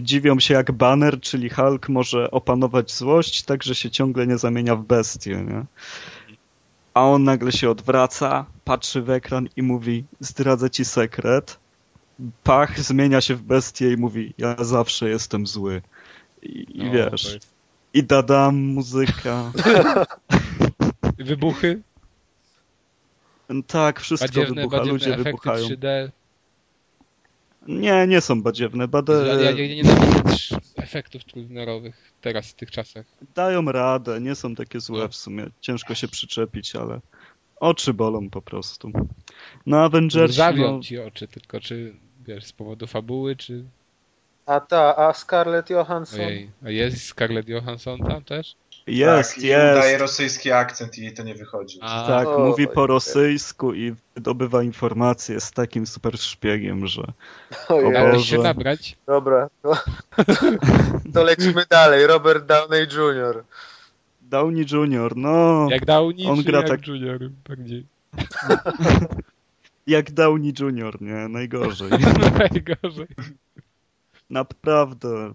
dziwią 0.00 0.40
się 0.40 0.54
jak 0.54 0.72
Banner, 0.72 1.20
czyli 1.20 1.50
Hulk 1.50 1.88
może 1.88 2.30
opanować 2.30 2.92
złość, 2.92 3.42
tak 3.42 3.62
że 3.62 3.74
się 3.74 3.90
ciągle 3.90 4.26
nie 4.26 4.38
zamienia 4.38 4.76
w 4.76 4.84
bestię, 4.84 5.44
nie? 5.48 5.64
A 6.94 7.02
on 7.04 7.24
nagle 7.24 7.52
się 7.52 7.70
odwraca, 7.70 8.46
patrzy 8.64 9.02
w 9.02 9.10
ekran 9.10 9.48
i 9.56 9.62
mówi, 9.62 10.04
zdradzę 10.20 10.70
ci 10.70 10.84
sekret. 10.84 11.58
Pach 12.44 12.80
zmienia 12.80 13.20
się 13.20 13.34
w 13.34 13.42
bestię 13.42 13.92
i 13.92 13.96
mówi, 13.96 14.34
ja 14.38 14.56
zawsze 14.64 15.08
jestem 15.08 15.46
zły. 15.46 15.82
I, 16.42 16.66
i 16.78 16.84
No, 16.84 16.92
wiesz, 16.92 17.22
to 17.22 17.32
jest- 17.34 17.51
i 17.94 18.04
dadam 18.04 18.56
muzyka. 18.56 19.52
Wybuchy, 21.18 21.82
tak, 23.66 24.00
wszystko 24.00 24.28
badziewne, 24.28 24.62
wybucha, 24.62 24.78
badziewne 24.78 24.92
ludzie 24.92 25.24
wybuchają. 25.24 25.66
3D. 25.66 26.10
Nie, 27.68 28.06
nie 28.06 28.20
są 28.20 28.42
badziewne. 28.42 28.88
Bade... 28.88 29.26
Ja, 29.26 29.34
ja, 29.34 29.52
nie 29.52 29.76
nienawidzę 29.76 30.56
efektów 30.76 31.24
trójwymiarowych 31.24 32.12
teraz 32.20 32.50
w 32.50 32.54
tych 32.54 32.70
czasach. 32.70 33.06
dają 33.34 33.64
radę, 33.64 34.20
nie 34.20 34.34
są 34.34 34.54
takie 34.54 34.80
złe 34.80 35.08
w 35.08 35.16
sumie. 35.16 35.46
Ciężko 35.60 35.94
się 35.94 36.08
przyczepić, 36.08 36.76
ale 36.76 37.00
oczy 37.60 37.94
bolą 37.94 38.30
po 38.30 38.42
prostu. 38.42 38.92
No 39.66 39.84
Avengers, 39.84 40.34
Zawią 40.34 40.76
no, 40.76 40.82
ci 40.82 40.98
oczy, 40.98 41.28
tylko 41.28 41.60
czy 41.60 41.94
wiesz, 42.26 42.44
z 42.44 42.52
powodu 42.52 42.86
fabuły, 42.86 43.36
czy... 43.36 43.64
A 44.46 44.60
ta, 44.60 44.96
a 44.96 45.12
Scarlett 45.12 45.70
Johansson? 45.70 46.20
Ojej, 46.20 46.50
a 46.64 46.70
jest 46.70 47.04
Scarlett 47.04 47.48
Johansson 47.48 47.98
tam 47.98 48.24
też? 48.24 48.56
jest, 48.86 49.34
tak, 49.34 49.44
jest. 49.44 50.00
rosyjski 50.00 50.52
akcent 50.52 50.98
i 50.98 51.02
jej 51.02 51.14
to 51.14 51.22
nie 51.22 51.34
wychodzi. 51.34 51.78
A, 51.82 52.06
Tak, 52.06 52.28
O, 52.28 52.38
mówi 52.38 52.68
po 52.68 52.86
rosyjsku 52.86 53.74
i 53.74 53.94
wydobywa 54.14 54.62
informacje 54.62 55.40
z 55.40 55.50
takim 55.50 55.86
super 55.86 56.18
szpiegiem, 56.18 56.86
że. 56.86 57.02
O 57.68 58.18
się 58.18 58.38
nabrać? 58.38 58.96
Dobra, 59.06 59.48
to, 59.62 59.76
to 61.14 61.22
lecimy 61.22 61.64
dalej. 61.70 62.06
Robert 62.06 62.46
Downey 62.46 62.82
Jr. 62.82 63.44
Downey 64.20 64.64
Jr., 64.72 65.16
no, 65.16 65.66
Jak 65.70 65.84
Downey, 65.84 66.26
On 66.26 66.36
czy 66.36 66.44
gra 66.44 66.58
jak 66.58 66.68
tak- 66.68 66.86
Junior? 66.86 67.30
Bardziej. 67.48 67.86
jak 69.86 70.10
Downey 70.10 70.52
Jr., 70.60 71.02
nie? 71.02 71.28
Najgorzej. 71.28 71.90
Najgorzej. 72.38 73.06
Naprawdę. 74.32 75.34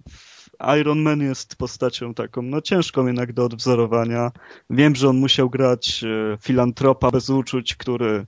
Iron 0.80 1.02
Man 1.02 1.22
jest 1.22 1.56
postacią 1.56 2.14
taką, 2.14 2.42
no 2.42 2.62
ciężką 2.62 3.06
jednak 3.08 3.34
do 3.34 3.46
odwzorowania. 3.46 4.32
Wiem, 4.70 4.96
że 4.96 5.10
on 5.10 5.18
musiał 5.18 5.50
grać 5.50 6.04
e, 6.04 6.38
filantropa 6.42 7.12
bez 7.12 7.30
uczuć, 7.30 7.76
który 7.76 8.26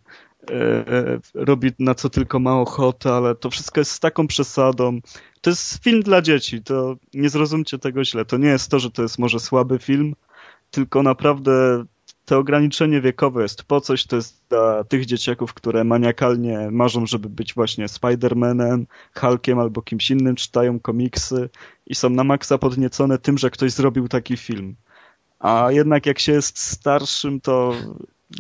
e, 0.52 0.54
e, 0.88 1.20
robi 1.34 1.72
na 1.80 1.96
co 1.96 2.10
tylko 2.10 2.40
ma 2.40 2.62
ochotę, 2.62 3.14
ale 3.14 3.36
to 3.36 3.50
wszystko 3.50 3.82
jest 3.82 3.92
z 3.92 4.00
taką 4.00 4.28
przesadą. 4.28 5.00
To 5.42 5.50
jest 5.50 5.84
film 5.84 6.02
dla 6.02 6.22
dzieci, 6.22 6.64
to 6.64 6.96
nie 7.14 7.30
zrozumcie 7.30 7.80
tego 7.80 8.06
źle. 8.06 8.26
To 8.26 8.38
nie 8.38 8.50
jest 8.50 8.72
to, 8.72 8.80
że 8.80 8.92
to 8.92 9.02
jest 9.02 9.20
może 9.20 9.40
słaby 9.40 9.80
film, 9.80 10.16
tylko 10.72 11.04
naprawdę 11.04 11.86
to 12.30 12.38
ograniczenie 12.38 13.02
wiekowe 13.02 13.42
jest 13.42 13.64
po 13.64 13.82
coś, 13.82 14.06
to 14.06 14.16
jest 14.16 14.44
dla 14.50 14.84
tych 14.84 15.06
dzieciaków, 15.06 15.54
które 15.54 15.84
maniakalnie 15.84 16.68
marzą, 16.72 17.06
żeby 17.06 17.30
być 17.30 17.54
właśnie 17.54 17.86
Spider-Manem, 17.86 18.86
Hulkiem 19.16 19.60
albo 19.60 19.82
kimś 19.82 20.12
innym, 20.12 20.36
czytają 20.36 20.80
komiksy 20.80 21.50
i 21.86 21.96
są 21.96 22.10
na 22.10 22.24
maksa 22.24 22.58
podniecone 22.58 23.18
tym, 23.18 23.38
że 23.38 23.50
ktoś 23.50 23.72
zrobił 23.72 24.08
taki 24.08 24.38
film. 24.38 24.76
A 25.40 25.68
jednak 25.72 26.06
jak 26.06 26.20
się 26.20 26.32
jest 26.32 26.60
starszym, 26.60 27.42
to 27.42 27.74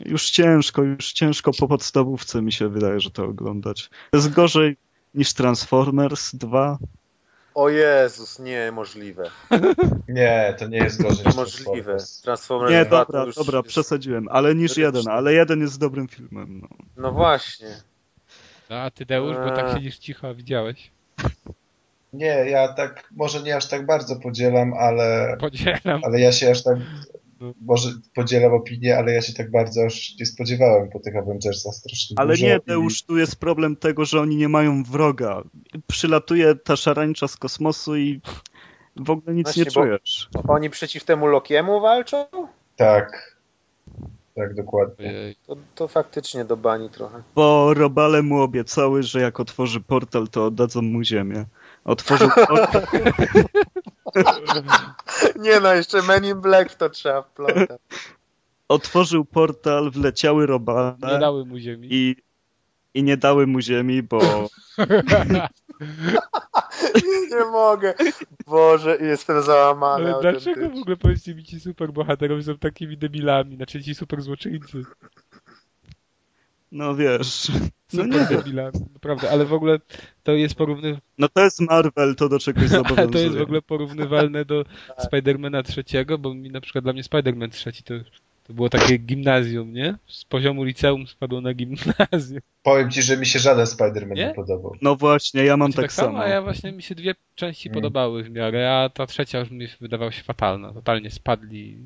już 0.05 0.29
ciężko, 0.31 0.83
już 0.83 1.13
ciężko 1.13 1.51
po 1.59 1.67
podstawówce 1.67 2.41
mi 2.41 2.51
się 2.51 2.69
wydaje, 2.69 2.99
że 2.99 3.11
to 3.11 3.25
oglądać. 3.25 3.89
To 4.11 4.17
jest 4.17 4.33
gorzej 4.33 4.77
niż 5.13 5.33
Transformers 5.33 6.35
2. 6.35 6.77
O 7.55 7.69
Jezus, 7.69 8.39
niemożliwe. 8.39 9.29
Nie, 10.07 10.55
to 10.59 10.67
nie 10.67 10.77
jest 10.77 11.01
gorzej 11.01 11.25
niż 11.25 11.35
Niemożliwe. 11.35 11.97
Transformers. 12.23 12.71
Nie, 12.71 12.85
2 12.85 12.99
dobra, 13.05 13.21
to 13.21 13.25
już, 13.27 13.35
dobra, 13.35 13.57
już... 13.57 13.67
przesadziłem, 13.67 14.27
ale 14.31 14.55
niż 14.55 14.69
już- 14.71 14.77
jeden, 14.77 15.03
ale 15.09 15.33
jeden 15.33 15.59
jest 15.61 15.79
dobrym 15.79 16.07
filmem. 16.07 16.59
No. 16.61 16.67
No 16.97 17.11
właśnie. 17.11 17.67
No 18.69 18.75
a 18.75 18.91
ty 18.91 19.05
Deusz, 19.05 19.37
bo 19.37 19.51
tak 19.55 19.65
Eee. 19.67 19.73
siedzisz 19.73 19.97
cicho, 19.97 20.35
widziałeś. 20.35 20.91
Nie, 22.13 22.27
ja 22.27 22.73
tak, 22.73 23.03
może 23.11 23.41
nie 23.43 23.55
aż 23.55 23.65
tak 23.67 23.85
bardzo 23.85 24.15
podzielam, 24.15 24.73
ale, 24.73 25.37
Podzielam. 25.39 26.01
ale 26.03 26.19
ja 26.19 26.31
się 26.31 26.51
aż 26.51 26.63
tak. 26.63 26.77
Może 27.61 27.89
podzielam 28.15 28.53
opinię, 28.53 28.97
ale 28.97 29.13
ja 29.13 29.21
się 29.21 29.33
tak 29.33 29.51
bardzo 29.51 29.85
aż 29.85 30.15
nie 30.19 30.25
spodziewałem 30.25 30.89
po 30.89 30.99
tych 30.99 31.15
Avengersach 31.15 31.73
strasznie 31.73 32.15
Ale 32.19 32.33
dużo 32.33 32.45
nie, 32.45 32.55
i- 32.55 32.67
Deusz, 32.67 33.03
tu 33.03 33.17
jest 33.17 33.35
problem 33.35 33.75
tego, 33.75 34.05
że 34.05 34.21
oni 34.21 34.35
nie 34.35 34.49
mają 34.49 34.83
wroga. 34.83 35.41
Przylatuje 35.87 36.55
ta 36.55 36.75
szarańcza 36.75 37.27
z 37.27 37.37
kosmosu 37.37 37.95
i 37.97 38.21
w 38.95 39.09
ogóle 39.09 39.35
nic 39.35 39.47
Właśnie, 39.47 39.63
nie 39.63 39.65
bo- 39.65 39.71
czujesz. 39.71 40.29
Oni 40.47 40.69
przeciw 40.69 41.03
temu 41.03 41.27
Lokiemu 41.27 41.81
walczą? 41.81 42.25
Tak, 42.75 43.37
tak, 44.35 44.55
dokładnie. 44.55 45.13
To, 45.47 45.57
to 45.75 45.87
faktycznie 45.87 46.45
do 46.45 46.57
bani 46.57 46.89
trochę. 46.89 47.21
Bo 47.35 47.73
robale 47.73 48.21
mu 48.23 48.41
obiecały, 48.41 49.03
że 49.03 49.21
jak 49.21 49.39
otworzy 49.39 49.81
portal, 49.81 50.27
to 50.27 50.45
oddadzą 50.45 50.81
mu 50.81 51.03
ziemię. 51.03 51.45
Otworzył 51.85 52.29
portal, 52.47 52.81
Nie 55.45 55.59
no, 55.59 55.73
jeszcze 55.73 56.01
Men 56.01 56.25
in 56.25 56.41
Black 56.41 56.75
to 56.75 56.89
trzeba 56.89 57.21
wplątać. 57.21 57.79
otworzył 58.67 59.25
portal, 59.25 59.91
wleciały 59.91 60.45
robale 60.45 60.95
Nie 61.01 61.19
dały 61.19 61.45
mu 61.45 61.57
ziemi. 61.57 61.87
i, 61.91 62.15
i 62.93 63.03
nie 63.03 63.17
dały 63.17 63.47
mu 63.47 63.61
ziemi, 63.61 64.03
bo 64.03 64.19
Nie 67.31 67.45
mogę. 67.51 67.93
Boże, 68.47 68.97
jestem 69.01 69.41
załamany. 69.43 70.15
Ale 70.15 70.21
dlaczego 70.21 70.69
w 70.69 70.77
ogóle 70.81 70.97
powiedzcie 70.97 71.35
mi 71.35 71.43
ci 71.43 71.59
superbohaterowie 71.59 72.43
są 72.43 72.57
takimi 72.57 72.97
debilami, 72.97 73.55
znaczy 73.55 73.83
ci 73.83 73.95
super 73.95 74.21
złoczyńcy. 74.21 74.83
No 76.71 76.95
wiesz. 76.95 77.51
No 77.93 78.05
nie, 78.05 78.25
debilami, 78.25 78.79
naprawdę, 78.93 79.31
ale 79.31 79.45
w 79.45 79.53
ogóle 79.53 79.79
to 80.23 80.31
jest 80.31 80.55
porówny... 80.55 80.97
no 81.17 81.29
to 81.29 81.41
jest 81.43 81.61
Marvel, 81.61 82.15
to 82.15 82.29
do 82.29 82.39
czegoś 82.39 82.63
ale 82.69 82.69
zobowiązuje. 82.69 83.07
to 83.11 83.19
jest 83.19 83.37
w 83.37 83.41
ogóle 83.41 83.61
porównywalne 83.61 84.45
do 84.45 84.65
Spidermana 84.99 85.63
trzeciego, 85.63 86.17
bo 86.17 86.33
mi 86.33 86.49
na 86.51 86.61
przykład 86.61 86.83
dla 86.83 86.93
mnie 86.93 87.03
Spiderman 87.03 87.49
trzeci 87.49 87.83
to, 87.83 87.93
to 88.47 88.53
było 88.53 88.69
takie 88.69 88.97
gimnazjum, 88.97 89.73
nie? 89.73 89.97
Z 90.07 90.25
poziomu 90.25 90.63
liceum 90.63 91.07
spadło 91.07 91.41
na 91.41 91.53
gimnazjum. 91.53 92.41
Powiem 92.63 92.91
ci, 92.91 93.01
że 93.01 93.17
mi 93.17 93.25
się 93.25 93.39
żaden 93.39 93.65
Spider-Man 93.65 94.15
nie, 94.15 94.25
Nie? 94.27 94.33
podobał. 94.33 94.75
No 94.81 94.95
właśnie, 94.95 95.43
ja 95.43 95.57
mam 95.57 95.71
Ci 95.71 95.77
tak 95.77 95.91
samo. 95.91 96.19
A 96.19 96.27
ja 96.27 96.41
właśnie 96.41 96.71
mi 96.71 96.83
się 96.83 96.95
dwie 96.95 97.15
części 97.35 97.69
Mm. 97.69 97.75
podobały 97.75 98.23
w 98.23 98.29
miarę, 98.29 98.71
a 98.73 98.89
ta 98.89 99.05
trzecia 99.07 99.39
już 99.39 99.51
mi 99.51 99.67
wydawała 99.81 100.11
się 100.11 100.23
fatalna. 100.23 100.73
Totalnie 100.73 101.11
spadli. 101.11 101.77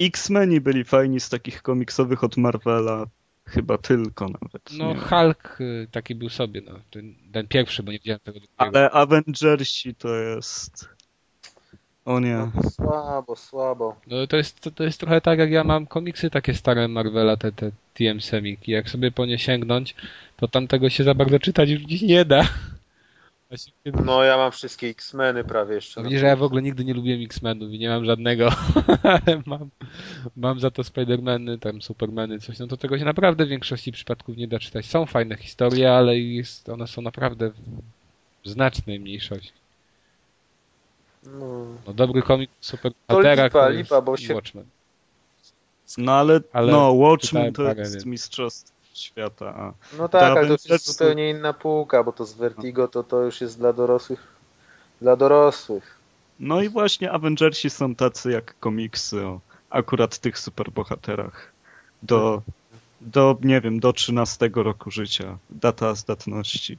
X-Meni 0.00 0.60
byli 0.60 0.84
fajni 0.84 1.20
z 1.20 1.28
takich 1.28 1.62
komiksowych 1.62 2.24
od 2.24 2.36
Marvela. 2.36 3.06
Chyba 3.48 3.78
tylko 3.78 4.28
nawet. 4.28 4.62
No 4.78 4.94
nie. 4.94 5.00
Hulk 5.00 5.60
y, 5.60 5.86
taki 5.90 6.14
był 6.14 6.28
sobie, 6.28 6.62
no. 6.66 6.72
Ten, 6.90 7.14
ten 7.32 7.48
pierwszy, 7.48 7.82
bo 7.82 7.92
nie 7.92 7.98
widziałem 7.98 8.20
tego 8.20 8.38
drugiego. 8.38 8.54
Ale 8.56 8.90
Avengersi 8.90 9.94
to 9.94 10.14
jest... 10.14 10.88
O 12.04 12.20
nie. 12.20 12.50
No 12.54 12.70
słabo, 12.70 13.36
słabo. 13.36 13.96
No 14.06 14.26
to 14.26 14.36
jest, 14.36 14.60
to, 14.60 14.70
to 14.70 14.84
jest 14.84 15.00
trochę 15.00 15.20
tak, 15.20 15.38
jak 15.38 15.50
ja 15.50 15.64
mam 15.64 15.86
komiksy 15.86 16.30
takie 16.30 16.54
stare 16.54 16.88
Marvela, 16.88 17.36
te, 17.36 17.52
te 17.52 17.70
TM 17.94 18.20
Semik 18.20 18.68
i 18.68 18.72
jak 18.72 18.90
sobie 18.90 19.10
po 19.10 19.26
nie 19.26 19.38
sięgnąć, 19.38 19.94
to 20.36 20.48
tam 20.48 20.68
tego 20.68 20.90
się 20.90 21.04
za 21.04 21.14
bardzo 21.14 21.38
czytać 21.38 21.70
już 21.70 21.82
dziś 21.82 22.02
nie 22.02 22.24
da. 22.24 22.48
Kiedy- 23.84 24.04
No 24.04 24.22
ja 24.22 24.36
mam 24.36 24.52
wszystkie 24.52 24.86
X-Meny 24.86 25.44
prawie 25.44 25.74
jeszcze. 25.74 26.00
No 26.00 26.04
widzisz, 26.04 26.20
że 26.20 26.26
ja 26.26 26.36
w 26.36 26.42
ogóle 26.42 26.62
nigdy 26.62 26.84
nie 26.84 26.94
lubiłem 26.94 27.22
X-Menów 27.22 27.72
i 27.72 27.78
nie 27.78 27.88
mam 27.88 28.04
żadnego, 28.04 28.50
ale 29.02 29.42
mam, 29.46 29.70
mam 30.36 30.60
za 30.60 30.70
to 30.70 30.82
Spider-Many, 30.82 31.58
tam 31.58 31.82
Supermany, 31.82 32.40
coś, 32.40 32.58
no 32.58 32.66
to 32.66 32.76
tego 32.76 32.98
się 32.98 33.04
naprawdę 33.04 33.46
w 33.46 33.48
większości 33.48 33.92
przypadków 33.92 34.36
nie 34.36 34.48
da 34.48 34.58
czytać. 34.58 34.86
Są 34.86 35.06
fajne 35.06 35.36
historie, 35.36 35.92
ale 35.92 36.18
jest, 36.18 36.68
one 36.68 36.86
są 36.86 37.02
naprawdę 37.02 37.50
w 38.44 38.48
znacznej 38.48 39.00
mniejszości. 39.00 39.52
No. 41.24 41.66
No 41.86 41.92
dobry 41.92 42.22
komik 42.22 42.50
super 42.60 42.92
To 43.06 43.20
lipa, 43.20 43.68
lipa, 43.68 44.00
bo 44.00 44.16
się- 44.16 44.34
Watchmen. 44.34 44.64
No 45.98 46.12
ale, 46.12 46.40
Ale 46.52 46.72
no 46.72 46.92
Watchmen 46.92 47.52
to 47.52 47.72
jest 47.72 48.06
mistrzostwo 48.06 48.77
świata. 49.00 49.54
A 49.56 49.72
No 49.98 50.08
tak, 50.08 50.22
ale 50.22 50.46
to 50.46 50.52
już 50.52 50.64
jest 50.66 50.92
zupełnie 50.92 51.30
inna 51.30 51.52
półka, 51.52 52.04
bo 52.04 52.12
to 52.12 52.24
z 52.24 52.32
Vertigo 52.32 52.88
to, 52.88 53.04
to 53.04 53.22
już 53.22 53.40
jest 53.40 53.58
dla 53.58 53.72
dorosłych. 53.72 54.26
Dla 55.00 55.16
dorosłych. 55.16 55.98
No 56.40 56.62
i 56.62 56.68
właśnie 56.68 57.12
Avengersi 57.12 57.70
są 57.70 57.94
tacy 57.94 58.30
jak 58.30 58.58
komiksy 58.60 59.26
o 59.26 59.40
akurat 59.70 60.18
tych 60.18 60.38
superbohaterach. 60.38 61.52
Do, 62.02 62.42
do, 63.00 63.36
nie 63.42 63.60
wiem, 63.60 63.80
do 63.80 63.92
13 63.92 64.50
roku 64.54 64.90
życia. 64.90 65.38
Data 65.50 65.94
zdatności. 65.94 66.78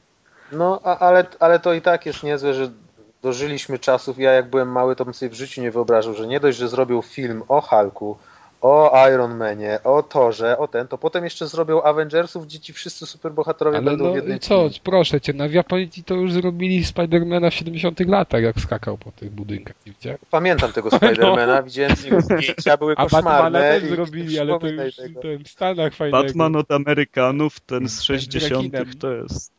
No, 0.52 0.80
a, 0.84 0.98
ale, 0.98 1.26
ale 1.40 1.60
to 1.60 1.74
i 1.74 1.82
tak 1.82 2.06
jest 2.06 2.24
niezłe, 2.24 2.54
że 2.54 2.72
dożyliśmy 3.22 3.80
czasów. 3.80 4.18
Ja 4.18 4.32
jak 4.32 4.50
byłem 4.50 4.72
mały, 4.72 4.96
to 4.96 5.06
bym 5.06 5.14
sobie 5.14 5.30
w 5.30 5.34
życiu 5.34 5.62
nie 5.62 5.72
wyobrażał, 5.72 6.14
że 6.14 6.28
nie 6.28 6.40
dość, 6.40 6.58
że 6.58 6.70
zrobił 6.70 7.02
film 7.02 7.44
o 7.48 7.62
Hulku, 7.62 8.18
o 8.62 9.08
Iron 9.14 9.38
Manie, 9.38 9.80
o 9.84 10.04
Torze, 10.04 10.58
o 10.58 10.68
ten, 10.68 10.88
to 10.88 10.98
potem 10.98 11.24
jeszcze 11.24 11.48
zrobią 11.48 11.82
Avengersów, 11.82 12.46
gdzie 12.46 12.60
ci 12.60 12.74
wszyscy 12.74 13.06
superbohaterowie 13.06 13.78
Ale 13.78 13.86
będą 13.86 14.04
no 14.06 14.12
w 14.14 14.40
co, 14.40 14.56
filmie. 14.70 14.70
proszę 14.84 15.22
cię, 15.22 15.34
na 15.34 15.48
w 15.48 15.52
Japonii 15.54 15.90
to 16.06 16.14
już 16.16 16.34
zrobili 16.34 16.86
Spidermana 16.86 17.50
w 17.50 17.54
70 17.54 18.00
latach, 18.00 18.42
jak 18.44 18.60
skakał 18.60 18.98
po 18.98 19.12
tych 19.12 19.32
budynkach, 19.32 19.76
nie 19.86 19.92
widziałeś? 19.94 20.20
Pamiętam 20.32 20.72
tego 20.72 20.92
Spidermana, 20.92 21.64
widziałem 21.64 21.96
z 21.96 22.04
niego 22.06 22.22
zdjęcia, 22.22 22.78
były 22.78 22.94
A 22.98 23.04
Batmana 23.04 23.32
koszmarne. 23.32 23.60
też 23.60 23.84
i- 23.84 23.88
zrobili, 23.88 24.40
ale 24.40 24.60
to 24.60 24.68
już 24.68 24.96
tego. 24.96 25.22
ten, 25.22 25.44
w 25.44 25.48
Stanach 25.50 25.94
fajnego. 25.94 26.24
Batman 26.24 26.56
od 26.56 26.72
Amerykanów, 26.72 27.60
ten 27.60 27.90
z 27.90 27.92
Ten 27.92 28.00
z 28.00 28.04
60 28.04 28.64
rekinem. 28.74 29.00
to 29.00 29.12
jest... 29.14 29.52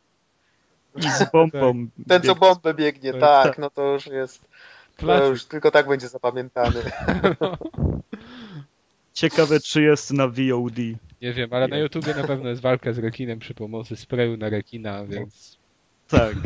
I 0.95 1.01
z 1.01 1.31
bombą. 1.31 1.87
Ten, 2.07 2.21
co 2.21 2.35
bombę 2.35 2.73
biegnie, 2.73 3.13
Tak. 3.13 3.19
tak, 3.47 3.57
no 3.57 3.69
to 3.69 3.93
już 3.93 4.07
jest, 4.07 4.41
to 4.97 5.25
już 5.27 5.45
tylko 5.45 5.71
tak 5.71 5.87
będzie 5.87 6.07
zapamiętany. 6.07 6.79
Ciekawe, 9.13 9.59
czy 9.59 9.81
jest 9.81 10.13
na 10.13 10.27
VOD. 10.27 10.77
Nie 11.21 11.33
wiem, 11.33 11.53
ale 11.53 11.67
na 11.67 11.77
YouTubie 11.77 12.15
na 12.15 12.23
pewno 12.23 12.49
jest 12.49 12.61
walka 12.61 12.93
z 12.93 12.97
rekinem 12.97 13.39
przy 13.39 13.53
pomocy 13.53 13.95
sprayu 13.95 14.37
na 14.37 14.49
rekina, 14.49 15.05
więc 15.05 15.57
Tak, 16.07 16.35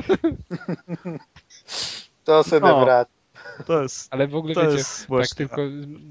To 2.23 2.43
sobie 2.43 2.67
No. 2.67 2.85
wraca. 2.85 3.11
to 3.65 3.81
jest, 3.83 4.13
ale 4.13 4.27
w 4.27 4.35
ogóle 4.35 4.53
to 4.53 4.61
wiecie, 4.61 4.77
jest 4.77 4.99
tak 4.99 5.07
właśnie... 5.07 5.35
tylko 5.35 5.61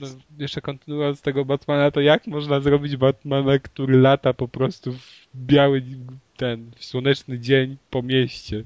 no, 0.01 0.07
jeszcze 0.39 0.61
kontynuując 0.61 1.21
tego 1.21 1.45
Batmana, 1.45 1.91
to 1.91 2.01
jak 2.01 2.27
można 2.27 2.61
zrobić 2.61 2.97
Batmana, 2.97 3.59
który 3.59 4.01
lata 4.01 4.33
po 4.33 4.49
prostu 4.49 4.93
w 4.93 5.27
biały 5.37 5.83
ten 6.37 6.71
w 6.77 6.85
słoneczny 6.85 7.39
dzień 7.39 7.77
po 7.91 8.03
mieście? 8.03 8.65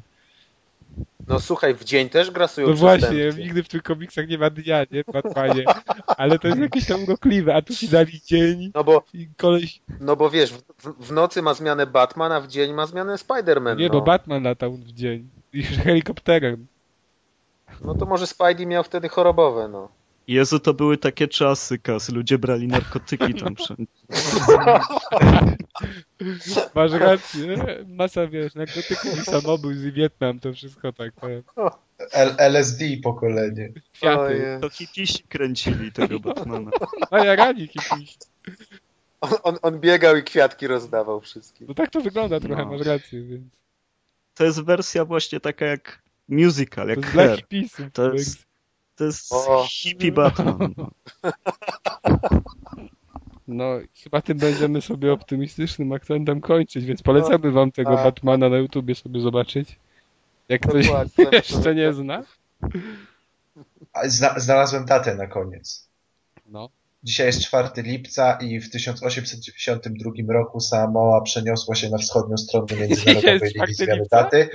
No 1.29 1.41
słuchaj, 1.41 1.75
w 1.75 1.85
dzień 1.85 2.09
też 2.09 2.31
grasują 2.31 2.69
No 2.69 2.75
właśnie, 2.75 3.31
nigdy 3.39 3.63
w 3.63 3.69
tych 3.69 3.83
komiksach 3.83 4.29
nie 4.29 4.39
ma 4.39 4.51
dnia, 4.51 4.85
nie? 4.91 5.05
Batmanie. 5.13 5.65
Ale 6.07 6.39
to 6.39 6.49
jest 6.49 6.61
jakieś 6.61 6.87
tam 6.87 7.05
urokliwe, 7.05 7.55
a 7.55 7.63
tu 7.63 7.75
ci 7.75 7.89
dali 7.89 8.21
dzień 8.21 8.71
No 8.75 8.85
bo, 8.85 9.03
i 9.15 9.29
koleś... 9.37 9.81
no 10.01 10.17
bo 10.17 10.31
wiesz, 10.31 10.53
w, 10.53 11.07
w 11.07 11.13
nocy 11.13 11.43
ma 11.43 11.55
zmianę 11.55 11.87
Batman, 11.87 12.33
a 12.33 12.41
w 12.41 12.49
dzień 12.49 12.73
ma 12.73 12.87
zmianę 12.87 13.15
Spider-Man. 13.15 13.77
Nie, 13.77 13.87
no. 13.87 13.93
bo 13.93 14.01
Batman 14.01 14.43
latał 14.43 14.73
w 14.73 14.93
dzień. 14.93 15.29
I 15.53 15.63
helikopterem. 15.63 16.67
no 17.85 17.95
to 17.95 18.07
może 18.07 18.27
Spidey 18.27 18.67
miał 18.67 18.85
wtedy 18.85 19.09
chorobowe, 19.09 19.69
no. 19.69 19.98
Jezu, 20.29 20.59
to 20.61 20.75
były 20.75 20.99
takie 20.99 21.29
czasy, 21.29 21.79
Kas. 21.79 22.09
Ludzie 22.09 22.39
brali 22.39 22.67
narkotyki 22.69 23.35
tam 23.35 23.57
wszędzie. 23.65 23.87
Masz 26.75 26.93
rację. 26.93 27.57
Masa, 27.87 28.27
wiesz, 28.27 28.55
narkotyków 28.55 29.19
i 29.19 29.25
samobójstw 29.25 29.85
i 29.87 29.93
Wietnam, 29.93 30.41
to 30.41 30.53
wszystko 30.53 30.93
tak. 30.93 31.13
e, 31.25 31.43
L 32.13 32.35
LSD 32.39 32.85
pokolenie. 33.03 33.73
Kwiaty. 33.93 34.59
To 34.61 34.69
hipisi 34.71 35.23
kręcili 35.23 35.93
tego 35.93 36.21
Batmana. 36.35 36.71
A 37.11 37.25
ja 37.25 37.37
ranik 37.37 37.73
jakiś. 37.77 38.17
On, 39.21 39.31
on, 39.43 39.57
on 39.63 39.81
biegał 39.81 40.17
i 40.17 40.23
kwiatki 40.23 40.67
rozdawał 40.67 41.21
wszystkim. 41.21 41.67
No 41.69 41.75
tak 41.75 41.91
to 41.91 42.01
wygląda 42.01 42.41
trochę, 42.41 42.63
No. 42.65 42.71
masz 42.71 42.87
rację, 42.87 43.23
więc 43.23 43.45
To 44.35 44.45
jest 44.45 44.61
wersja 44.63 45.05
właśnie 45.05 45.41
taka 45.41 45.65
jak 45.67 46.03
musical, 46.29 46.85
to 46.87 46.91
jak 46.91 46.99
jest 46.99 47.13
dla 47.13 47.23
Her. 47.23 47.37
hipisów. 47.39 47.87
To 47.93 48.13
jest, 48.13 48.48
to 48.99 49.05
jest 49.05 49.33
O. 49.33 49.67
hippie 49.71 50.13
Batman. 50.13 50.75
No. 53.49 53.65
Chyba 54.03 54.23
tym 54.23 54.39
będziemy 54.39 54.81
sobie 54.81 55.13
optymistycznym 55.13 55.93
akcentem 55.93 56.41
kończyć, 56.41 56.85
więc 56.85 57.03
polecamy 57.03 57.51
wam 57.51 57.73
tego 57.73 57.95
tak. 57.95 58.05
Batmana 58.05 58.49
na 58.49 58.57
YouTubie 58.57 58.95
sobie 58.95 59.21
zobaczyć. 59.21 59.79
Jak 60.49 60.61
ktoś 60.61 60.91
jeszcze 61.33 61.75
nie 61.75 61.93
zna. 61.93 62.25
A 63.93 64.09
Zna 64.09 64.39
znalazłem 64.39 64.85
datę 64.85 65.15
na 65.15 65.27
koniec. 65.27 65.89
No. 66.47 66.69
Dzisiaj 67.03 67.27
jest 67.27 67.45
4 67.47 67.69
lipca 67.83 68.39
i 68.41 68.61
w 68.61 68.71
1892 68.71 70.33
roku 70.33 70.61
Samoa 70.61 71.21
przeniosła 71.21 71.75
się 71.75 71.91
na 71.91 71.99
wschodnią 71.99 72.37
stronę 72.37 72.67
Międzynarodowej 72.77 73.41
Jest 73.43 73.55
4 73.55 73.67
Ligi 73.67 73.75
Zmiany? 73.75 74.03
Daty, 74.11 74.49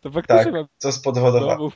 To 0.00 0.10
faktycznie 0.10 0.52
Tak. 0.52 0.66
co 0.78 0.92
spowodowa 0.92 1.54
znowu, 1.56 1.72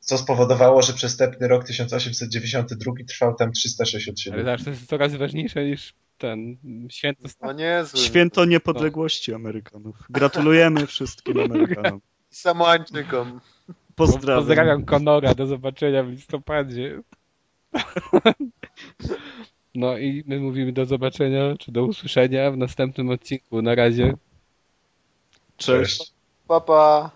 co 0.00 0.18
spowodowało, 0.18 0.82
że 0.82 0.92
przestępny 0.92 1.48
rok 1.48 1.64
1892 1.64 2.92
trwał 3.08 3.34
tam 3.34 3.52
367 3.52 4.46
ale 4.46 4.58
to 4.58 4.70
jest 4.70 4.86
coraz 4.86 5.14
ważniejsze 5.14 5.64
niż 5.64 5.94
ten 6.18 6.56
święto 6.90 7.28
No 7.42 7.52
niezły. 7.52 8.00
Święto 8.00 8.44
niepodległości 8.44 9.34
Amerykanów. 9.34 9.96
Gratulujemy 10.10 10.86
wszystkim 10.86 11.40
Amerykanom. 11.40 12.00
Samoańczykom. 12.30 13.40
Pozdrawiam. 13.94 14.42
Pozdrawiam 14.42 14.84
Konora, 14.84 15.34
do 15.34 15.46
zobaczenia 15.46 16.02
w 16.04 16.08
listopadzie. 16.08 17.00
No 19.74 19.98
i 19.98 20.24
my 20.26 20.40
mówimy 20.40 20.72
do 20.72 20.84
zobaczenia, 20.84 21.56
czy 21.58 21.72
do 21.72 21.84
usłyszenia 21.84 22.50
w 22.50 22.56
następnym 22.56 23.10
odcinku. 23.10 23.62
Na 23.62 23.74
razie. 23.74 24.14
Cześć. 25.56 25.98
Cześć. 25.98 26.12
Pa, 26.48 26.60
pa. 26.60 27.10